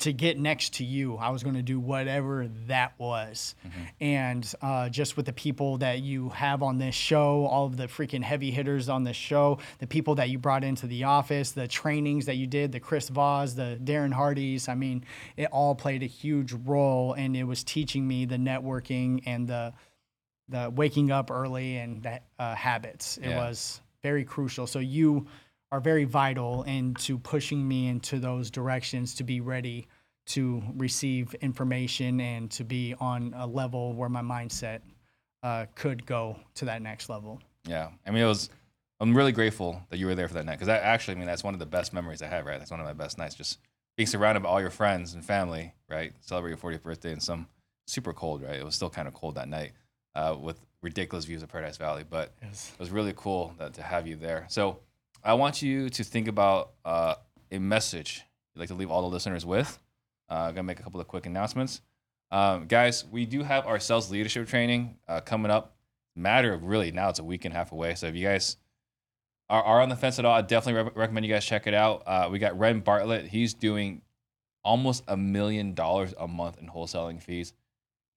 to 0.00 0.12
get 0.12 0.38
next 0.38 0.74
to 0.74 0.84
you, 0.84 1.16
I 1.16 1.30
was 1.30 1.42
going 1.42 1.54
to 1.54 1.62
do 1.62 1.80
whatever 1.80 2.48
that 2.66 2.92
was, 2.98 3.54
and 3.98 4.50
uh, 4.60 4.90
just 4.90 5.16
with 5.16 5.24
the 5.24 5.32
people 5.32 5.78
that 5.78 6.02
you 6.02 6.28
have 6.30 6.62
on 6.62 6.76
this 6.76 6.94
show, 6.94 7.46
all 7.46 7.64
of 7.64 7.78
the 7.78 7.86
freaking 7.86 8.22
heavy 8.22 8.50
hitters 8.50 8.90
on 8.90 9.04
this 9.04 9.16
show, 9.16 9.58
the 9.78 9.86
people 9.86 10.16
that 10.16 10.28
you 10.28 10.38
brought 10.38 10.64
into 10.64 10.86
the 10.86 11.04
office, 11.04 11.52
the 11.52 11.66
trainings 11.66 12.26
that 12.26 12.36
you 12.36 12.46
did, 12.46 12.72
the 12.72 12.80
Chris 12.80 13.08
Voss, 13.08 13.54
the 13.54 13.80
Darren 13.82 14.12
Hardys. 14.12 14.68
I 14.68 14.74
mean, 14.74 15.02
it 15.36 15.46
all 15.50 15.74
played 15.74 16.02
a 16.02 16.06
huge 16.06 16.52
role, 16.52 17.14
and 17.14 17.34
it 17.34 17.44
was 17.44 17.64
teaching 17.64 18.06
me 18.06 18.26
the 18.26 18.36
networking 18.36 19.22
and 19.26 19.48
the 19.48 19.72
the 20.50 20.70
waking 20.76 21.10
up 21.10 21.30
early 21.30 21.78
and 21.78 22.02
that 22.02 22.24
uh, 22.38 22.54
habits. 22.54 23.16
It 23.16 23.30
Yeah. 23.30 23.36
was 23.38 23.80
very 24.02 24.24
crucial. 24.24 24.66
So 24.66 24.78
you 24.78 25.26
are 25.72 25.80
very 25.80 26.04
vital 26.04 26.62
into 26.64 27.18
pushing 27.18 27.66
me 27.66 27.88
into 27.88 28.18
those 28.18 28.50
directions 28.50 29.14
to 29.16 29.24
be 29.24 29.40
ready 29.40 29.86
to 30.26 30.62
receive 30.76 31.34
information 31.40 32.20
and 32.20 32.50
to 32.50 32.64
be 32.64 32.94
on 33.00 33.34
a 33.36 33.46
level 33.46 33.92
where 33.92 34.08
my 34.08 34.22
mindset 34.22 34.80
uh, 35.42 35.66
could 35.74 36.06
go 36.06 36.38
to 36.54 36.64
that 36.64 36.80
next 36.80 37.08
level. 37.08 37.40
Yeah, 37.66 37.88
I 38.06 38.10
mean, 38.10 38.22
it 38.22 38.26
was. 38.26 38.50
I'm 39.00 39.14
really 39.14 39.32
grateful 39.32 39.82
that 39.90 39.98
you 39.98 40.06
were 40.06 40.14
there 40.14 40.28
for 40.28 40.34
that 40.34 40.46
night 40.46 40.52
because 40.52 40.68
that 40.68 40.82
actually, 40.82 41.16
I 41.16 41.18
mean, 41.18 41.26
that's 41.26 41.44
one 41.44 41.52
of 41.52 41.60
the 41.60 41.66
best 41.66 41.92
memories 41.92 42.22
I 42.22 42.26
have. 42.26 42.46
Right, 42.46 42.58
that's 42.58 42.70
one 42.70 42.80
of 42.80 42.86
my 42.86 42.92
best 42.92 43.18
nights. 43.18 43.34
Just 43.34 43.58
being 43.96 44.06
surrounded 44.06 44.42
by 44.42 44.48
all 44.48 44.60
your 44.60 44.70
friends 44.70 45.14
and 45.14 45.24
family. 45.24 45.74
Right, 45.90 46.12
celebrate 46.20 46.50
your 46.50 46.58
40th 46.58 46.82
birthday 46.82 47.12
in 47.12 47.20
some 47.20 47.48
super 47.86 48.12
cold. 48.12 48.42
Right, 48.42 48.54
it 48.56 48.64
was 48.64 48.74
still 48.76 48.90
kind 48.90 49.08
of 49.08 49.12
cold 49.14 49.34
that 49.34 49.48
night 49.48 49.72
uh, 50.14 50.36
with 50.40 50.58
ridiculous 50.80 51.24
views 51.24 51.42
of 51.42 51.48
Paradise 51.50 51.76
Valley, 51.76 52.04
but 52.08 52.32
Yes. 52.42 52.70
it 52.72 52.78
was 52.80 52.90
really 52.90 53.12
cool 53.16 53.54
that, 53.58 53.74
to 53.74 53.82
have 53.82 54.06
you 54.06 54.16
there. 54.16 54.46
So 54.48 54.78
I 55.24 55.34
want 55.34 55.62
you 55.62 55.88
to 55.88 56.04
think 56.04 56.28
about 56.28 56.72
uh, 56.84 57.14
a 57.50 57.58
message 57.58 58.22
you'd 58.54 58.60
like 58.60 58.68
to 58.68 58.74
leave 58.74 58.90
all 58.90 59.00
the 59.02 59.08
listeners 59.08 59.46
with 59.46 59.78
Uh, 60.30 60.34
I'm 60.34 60.54
gonna 60.54 60.64
make 60.64 60.80
a 60.80 60.82
couple 60.82 61.00
of 61.00 61.08
quick 61.08 61.26
announcements. 61.26 61.80
Um, 62.30 62.66
guys, 62.66 63.04
we 63.10 63.26
do 63.26 63.42
have 63.42 63.66
our 63.66 63.78
sales 63.78 64.10
leadership 64.10 64.48
training 64.48 64.96
uh, 65.08 65.20
coming 65.20 65.50
up. 65.50 65.76
Matter 66.16 66.52
of 66.52 66.64
really 66.64 66.90
now, 66.92 67.08
it's 67.08 67.18
a 67.18 67.24
week 67.24 67.44
and 67.44 67.54
a 67.54 67.56
half 67.56 67.72
away. 67.72 67.94
So 67.94 68.06
if 68.06 68.14
you 68.14 68.24
guys 68.24 68.56
are, 69.48 69.62
are 69.62 69.80
on 69.80 69.88
the 69.88 69.96
fence 69.96 70.18
at 70.18 70.24
all, 70.24 70.34
I 70.34 70.42
definitely 70.42 70.82
re- 70.82 70.90
recommend 70.94 71.26
you 71.26 71.32
guys 71.32 71.44
check 71.44 71.66
it 71.66 71.74
out. 71.74 72.02
Uh, 72.06 72.28
we 72.30 72.38
got 72.38 72.58
Ren 72.58 72.80
Bartlett. 72.80 73.26
He's 73.26 73.54
doing 73.54 74.02
almost 74.62 75.04
a 75.08 75.16
million 75.16 75.74
dollars 75.74 76.14
a 76.18 76.28
month 76.28 76.58
in 76.58 76.68
wholesaling 76.68 77.22
fees. 77.22 77.52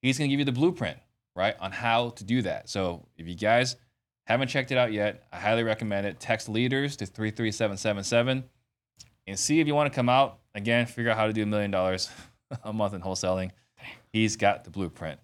He's 0.01 0.17
gonna 0.17 0.29
give 0.29 0.39
you 0.39 0.45
the 0.45 0.51
blueprint, 0.51 0.97
right, 1.35 1.55
on 1.59 1.71
how 1.71 2.09
to 2.11 2.23
do 2.23 2.41
that. 2.43 2.69
So 2.69 3.07
if 3.17 3.27
you 3.27 3.35
guys 3.35 3.75
haven't 4.27 4.49
checked 4.49 4.71
it 4.71 4.77
out 4.77 4.91
yet, 4.91 5.23
I 5.31 5.39
highly 5.39 5.63
recommend 5.63 6.05
it. 6.05 6.19
Text 6.19 6.49
leaders 6.49 6.97
to 6.97 7.05
33777 7.05 8.43
and 9.25 9.39
see 9.39 9.59
if 9.61 9.67
you 9.67 9.73
want 9.73 9.91
to 9.91 9.95
come 9.95 10.09
out. 10.09 10.39
Again, 10.53 10.85
figure 10.85 11.11
out 11.11 11.17
how 11.17 11.27
to 11.27 11.33
do 11.33 11.43
a 11.43 11.45
million 11.45 11.71
dollars 11.71 12.09
a 12.63 12.73
month 12.73 12.93
in 12.93 13.01
wholesaling. 13.01 13.51
He's 14.11 14.35
got 14.35 14.65
the 14.65 14.69
blueprint. 14.69 15.19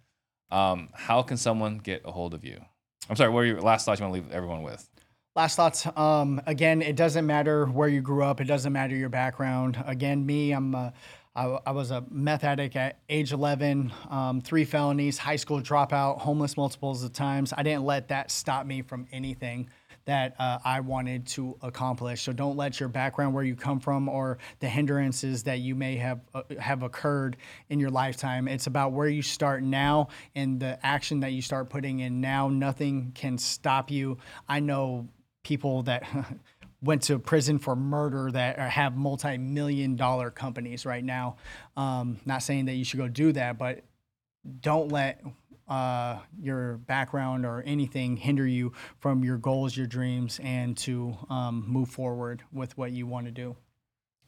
Um, 0.51 0.89
how 0.93 1.21
can 1.21 1.35
someone 1.35 1.79
get 1.79 2.03
a 2.05 2.11
hold 2.11 2.33
of 2.33 2.45
you? 2.45 2.61
I'm 3.09 3.15
sorry, 3.15 3.29
what 3.29 3.41
are 3.41 3.45
your 3.45 3.61
last 3.61 3.85
thoughts 3.85 3.99
you 3.99 4.05
want 4.05 4.15
to 4.15 4.21
leave 4.21 4.31
everyone 4.31 4.63
with? 4.63 4.89
Last 5.35 5.55
thoughts. 5.55 5.85
Um, 5.97 6.41
again, 6.45 6.81
it 6.81 6.95
doesn't 6.95 7.25
matter 7.25 7.65
where 7.65 7.89
you 7.89 8.01
grew 8.01 8.23
up. 8.23 8.39
It 8.39 8.45
doesn't 8.45 8.71
matter 8.71 8.95
your 8.95 9.09
background. 9.09 9.83
Again, 9.85 10.25
me, 10.25 10.51
I'm. 10.51 10.75
A, 10.75 10.93
I, 11.35 11.57
I 11.65 11.71
was 11.71 11.89
a 11.89 12.03
meth 12.11 12.43
addict 12.43 12.75
at 12.75 12.99
age 13.09 13.31
11, 13.31 13.91
um, 14.09 14.41
three 14.41 14.65
felonies, 14.65 15.17
high 15.17 15.35
school 15.35 15.61
dropout, 15.61 16.19
homeless 16.19 16.55
multiples 16.57 17.03
of 17.03 17.11
times. 17.11 17.53
I 17.57 17.63
didn't 17.63 17.85
let 17.85 18.09
that 18.09 18.29
stop 18.29 18.65
me 18.65 18.83
from 18.83 19.07
anything 19.11 19.69
that 20.05 20.35
uh, 20.37 20.59
I 20.63 20.81
wanted 20.81 21.25
to 21.27 21.57
accomplish. 21.61 22.21
So 22.21 22.33
don't 22.33 22.57
let 22.57 22.79
your 22.79 22.89
background, 22.89 23.33
where 23.33 23.43
you 23.43 23.55
come 23.55 23.79
from, 23.79 24.09
or 24.09 24.37
the 24.59 24.67
hindrances 24.67 25.43
that 25.43 25.59
you 25.59 25.75
may 25.75 25.95
have 25.95 26.19
uh, 26.33 26.43
have 26.59 26.83
occurred 26.83 27.37
in 27.69 27.79
your 27.79 27.89
lifetime. 27.89 28.47
It's 28.47 28.67
about 28.67 28.91
where 28.91 29.07
you 29.07 29.21
start 29.21 29.63
now 29.63 30.09
and 30.35 30.59
the 30.59 30.77
action 30.85 31.21
that 31.21 31.31
you 31.31 31.41
start 31.41 31.69
putting 31.69 31.99
in 31.99 32.21
now. 32.21 32.49
Nothing 32.49 33.11
can 33.15 33.37
stop 33.37 33.89
you. 33.89 34.17
I 34.47 34.59
know 34.59 35.07
people 35.43 35.83
that. 35.83 36.03
went 36.83 37.01
to 37.03 37.17
prison 37.17 37.59
for 37.59 37.75
murder 37.75 38.29
that 38.31 38.59
have 38.59 38.95
multi-million 38.95 39.95
dollar 39.95 40.29
companies 40.29 40.85
right 40.85 41.03
now. 41.03 41.37
Um, 41.77 42.19
not 42.25 42.43
saying 42.43 42.65
that 42.65 42.73
you 42.73 42.83
should 42.83 42.99
go 42.99 43.07
do 43.07 43.31
that, 43.31 43.57
but 43.57 43.83
don't 44.59 44.91
let 44.91 45.23
uh, 45.67 46.19
your 46.39 46.77
background 46.77 47.45
or 47.45 47.63
anything 47.65 48.17
hinder 48.17 48.45
you 48.45 48.73
from 48.99 49.23
your 49.23 49.37
goals, 49.37 49.77
your 49.77 49.87
dreams, 49.87 50.39
and 50.43 50.77
to 50.77 51.17
um, 51.29 51.63
move 51.67 51.89
forward 51.89 52.43
with 52.51 52.77
what 52.77 52.91
you 52.91 53.07
want 53.07 53.25
to 53.25 53.31
do. 53.31 53.55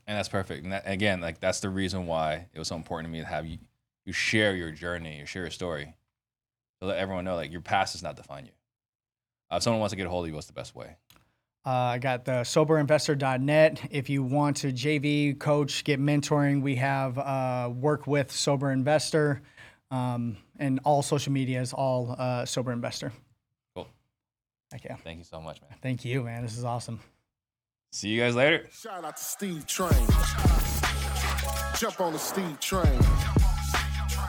And 0.08 0.18
that's 0.18 0.30
perfect. 0.30 0.64
And 0.64 0.72
that, 0.72 0.84
again, 0.86 1.20
like 1.20 1.40
that's 1.40 1.60
the 1.60 1.70
reason 1.70 2.08
why 2.08 2.48
it 2.54 2.60
was 2.60 2.70
so 2.70 2.76
important 2.76 3.08
to 3.08 3.12
me 3.12 3.20
to 3.20 3.28
have 3.28 3.46
you 3.46 3.58
you 4.06 4.14
share 4.14 4.56
your 4.56 4.70
journey, 4.72 5.18
you 5.20 5.26
share 5.26 5.42
your 5.42 5.52
story, 5.52 5.96
to 6.80 6.88
let 6.88 6.98
everyone 6.98 7.26
know 7.26 7.36
like 7.36 7.52
your 7.52 7.62
past 7.62 7.94
does 7.94 8.04
not 8.04 8.16
define 8.16 8.46
you. 8.46 8.52
Uh, 9.52 9.58
if 9.58 9.64
someone 9.64 9.80
wants 9.80 9.92
to 9.94 9.98
get 9.98 10.06
a 10.06 10.10
hold 10.10 10.26
of 10.26 10.30
you, 10.30 10.36
what's 10.36 10.48
the 10.48 10.54
best 10.54 10.76
way? 10.76 10.96
Uh, 11.66 11.70
I 11.70 11.98
got 11.98 12.26
the 12.26 12.42
soberinvestor.net. 12.44 13.88
If 13.90 14.10
you 14.10 14.22
want 14.22 14.58
to 14.58 14.72
JV 14.72 15.40
coach, 15.40 15.84
get 15.84 16.00
mentoring, 16.00 16.62
we 16.62 16.76
have 16.76 17.18
uh, 17.18 17.72
work 17.74 18.06
with 18.06 18.32
Sober 18.32 18.72
Investor, 18.72 19.42
um, 19.90 20.38
and 20.60 20.80
all 20.84 21.02
social 21.02 21.34
media 21.34 21.62
is 21.62 21.74
all 21.74 22.16
uh, 22.20 22.46
Sober 22.46 22.72
Investor. 22.72 23.12
Cool. 23.76 23.88
Thank 24.70 24.84
you. 24.84 24.96
Thank 25.04 25.18
you 25.18 25.24
so 25.24 25.42
much, 25.42 25.60
man. 25.62 25.72
Thank 25.82 26.06
you, 26.06 26.22
man. 26.24 26.44
This 26.44 26.56
is 26.56 26.64
awesome. 26.64 27.00
See 27.92 28.10
you 28.10 28.22
guys 28.22 28.36
later. 28.36 28.68
Shout 28.72 29.04
out 29.04 29.18
to 29.18 29.24
Steve 29.24 29.66
Trang. 29.66 29.96
Jump 31.80 32.00
on 32.00 32.14
the 32.14 32.20
Steve 32.20 32.60
Train. 32.60 33.00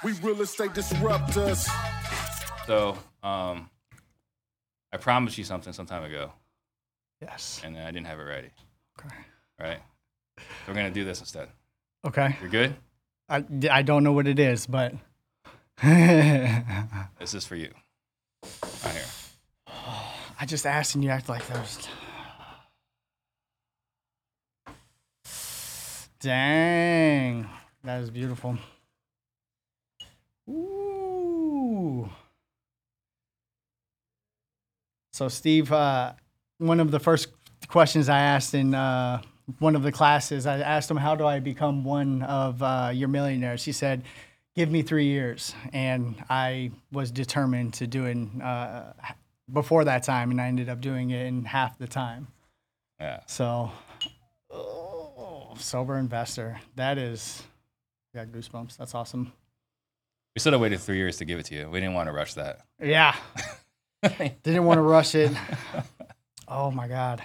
We 0.02 0.12
real 0.22 0.40
estate 0.40 0.70
disruptors. 0.70 1.68
So, 2.66 2.96
um, 3.22 3.68
I 4.92 4.96
promised 4.96 5.36
you 5.36 5.44
something 5.44 5.72
some 5.72 5.86
time 5.86 6.04
ago, 6.04 6.32
Yes. 7.20 7.62
and 7.64 7.76
I 7.78 7.90
didn't 7.90 8.06
have 8.06 8.18
it 8.20 8.24
ready. 8.24 8.50
Okay. 8.98 9.14
Right? 9.58 9.78
So 10.38 10.44
we're 10.68 10.74
gonna 10.74 10.90
do 10.90 11.04
this 11.04 11.20
instead. 11.20 11.48
Okay. 12.06 12.36
You're 12.40 12.50
good. 12.50 12.74
I, 13.28 13.44
I 13.70 13.82
don't 13.82 14.04
know 14.04 14.12
what 14.12 14.26
it 14.26 14.38
is, 14.38 14.66
but 14.66 14.94
This 15.82 17.34
is 17.34 17.46
for 17.46 17.56
you. 17.56 17.70
Right 18.84 18.94
here. 18.94 19.04
I 20.38 20.46
just 20.46 20.66
asked 20.66 20.94
and 20.94 21.02
you 21.02 21.10
act 21.10 21.28
like 21.28 21.46
those. 21.48 21.88
Dang, 26.20 27.48
that 27.84 28.00
is 28.00 28.10
beautiful. 28.10 28.58
Ooh. 30.48 32.08
So, 35.12 35.28
Steve, 35.28 35.72
uh, 35.72 36.12
one 36.58 36.80
of 36.80 36.90
the 36.90 37.00
first 37.00 37.28
questions 37.68 38.08
I 38.08 38.20
asked 38.20 38.54
in 38.54 38.74
uh, 38.74 39.22
one 39.58 39.76
of 39.76 39.82
the 39.82 39.92
classes, 39.92 40.46
I 40.46 40.58
asked 40.58 40.90
him, 40.90 40.96
"How 40.96 41.14
do 41.14 41.26
I 41.26 41.40
become 41.40 41.84
one 41.84 42.22
of 42.22 42.62
uh, 42.62 42.90
your 42.92 43.08
millionaires?" 43.08 43.64
He 43.64 43.72
said, 43.72 44.02
"Give 44.54 44.70
me 44.70 44.82
three 44.82 45.06
years," 45.06 45.54
and 45.72 46.16
I 46.28 46.72
was 46.92 47.10
determined 47.10 47.74
to 47.74 47.86
do 47.86 48.06
it 48.06 48.18
uh, 48.42 48.92
before 49.52 49.84
that 49.84 50.02
time, 50.02 50.30
and 50.30 50.40
I 50.40 50.46
ended 50.46 50.68
up 50.68 50.80
doing 50.80 51.10
it 51.10 51.26
in 51.26 51.44
half 51.44 51.78
the 51.78 51.86
time. 51.86 52.28
Yeah. 53.00 53.20
So, 53.26 53.70
oh, 54.50 55.54
sober 55.58 55.98
investor. 55.98 56.58
That 56.76 56.98
is, 56.98 57.42
got 58.14 58.28
goosebumps. 58.28 58.76
That's 58.76 58.94
awesome. 58.94 59.32
We 60.34 60.40
should 60.40 60.52
have 60.52 60.62
waited 60.62 60.80
three 60.80 60.96
years 60.96 61.16
to 61.18 61.24
give 61.24 61.38
it 61.38 61.46
to 61.46 61.54
you. 61.54 61.70
We 61.70 61.80
didn't 61.80 61.94
want 61.94 62.08
to 62.08 62.12
rush 62.12 62.34
that. 62.34 62.60
Yeah. 62.82 63.16
Didn't 64.42 64.64
want 64.64 64.76
to 64.78 64.82
rush 64.82 65.14
it. 65.14 65.32
Oh 66.48 66.70
my 66.70 66.88
God. 66.88 67.22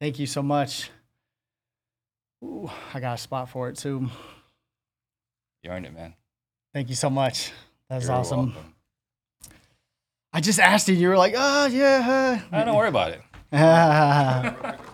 Thank 0.00 0.18
you 0.18 0.26
so 0.26 0.42
much. 0.42 0.90
Ooh, 2.44 2.70
I 2.94 3.00
got 3.00 3.14
a 3.14 3.18
spot 3.18 3.48
for 3.48 3.68
it 3.68 3.76
too. 3.76 4.08
You 5.62 5.70
earned 5.70 5.86
it, 5.86 5.94
man. 5.94 6.14
Thank 6.72 6.88
you 6.88 6.94
so 6.94 7.10
much. 7.10 7.52
That's 7.88 8.08
awesome. 8.08 8.54
welcome. 8.54 8.74
I 10.32 10.40
just 10.40 10.60
asked 10.60 10.88
you. 10.88 10.94
You 10.94 11.08
were 11.08 11.16
like, 11.16 11.34
oh, 11.36 11.66
yeah. 11.66 12.40
I 12.52 12.64
don't 12.64 12.76
worry 12.76 12.88
about 12.88 13.12
it. 13.12 13.22
uh." 13.52 14.76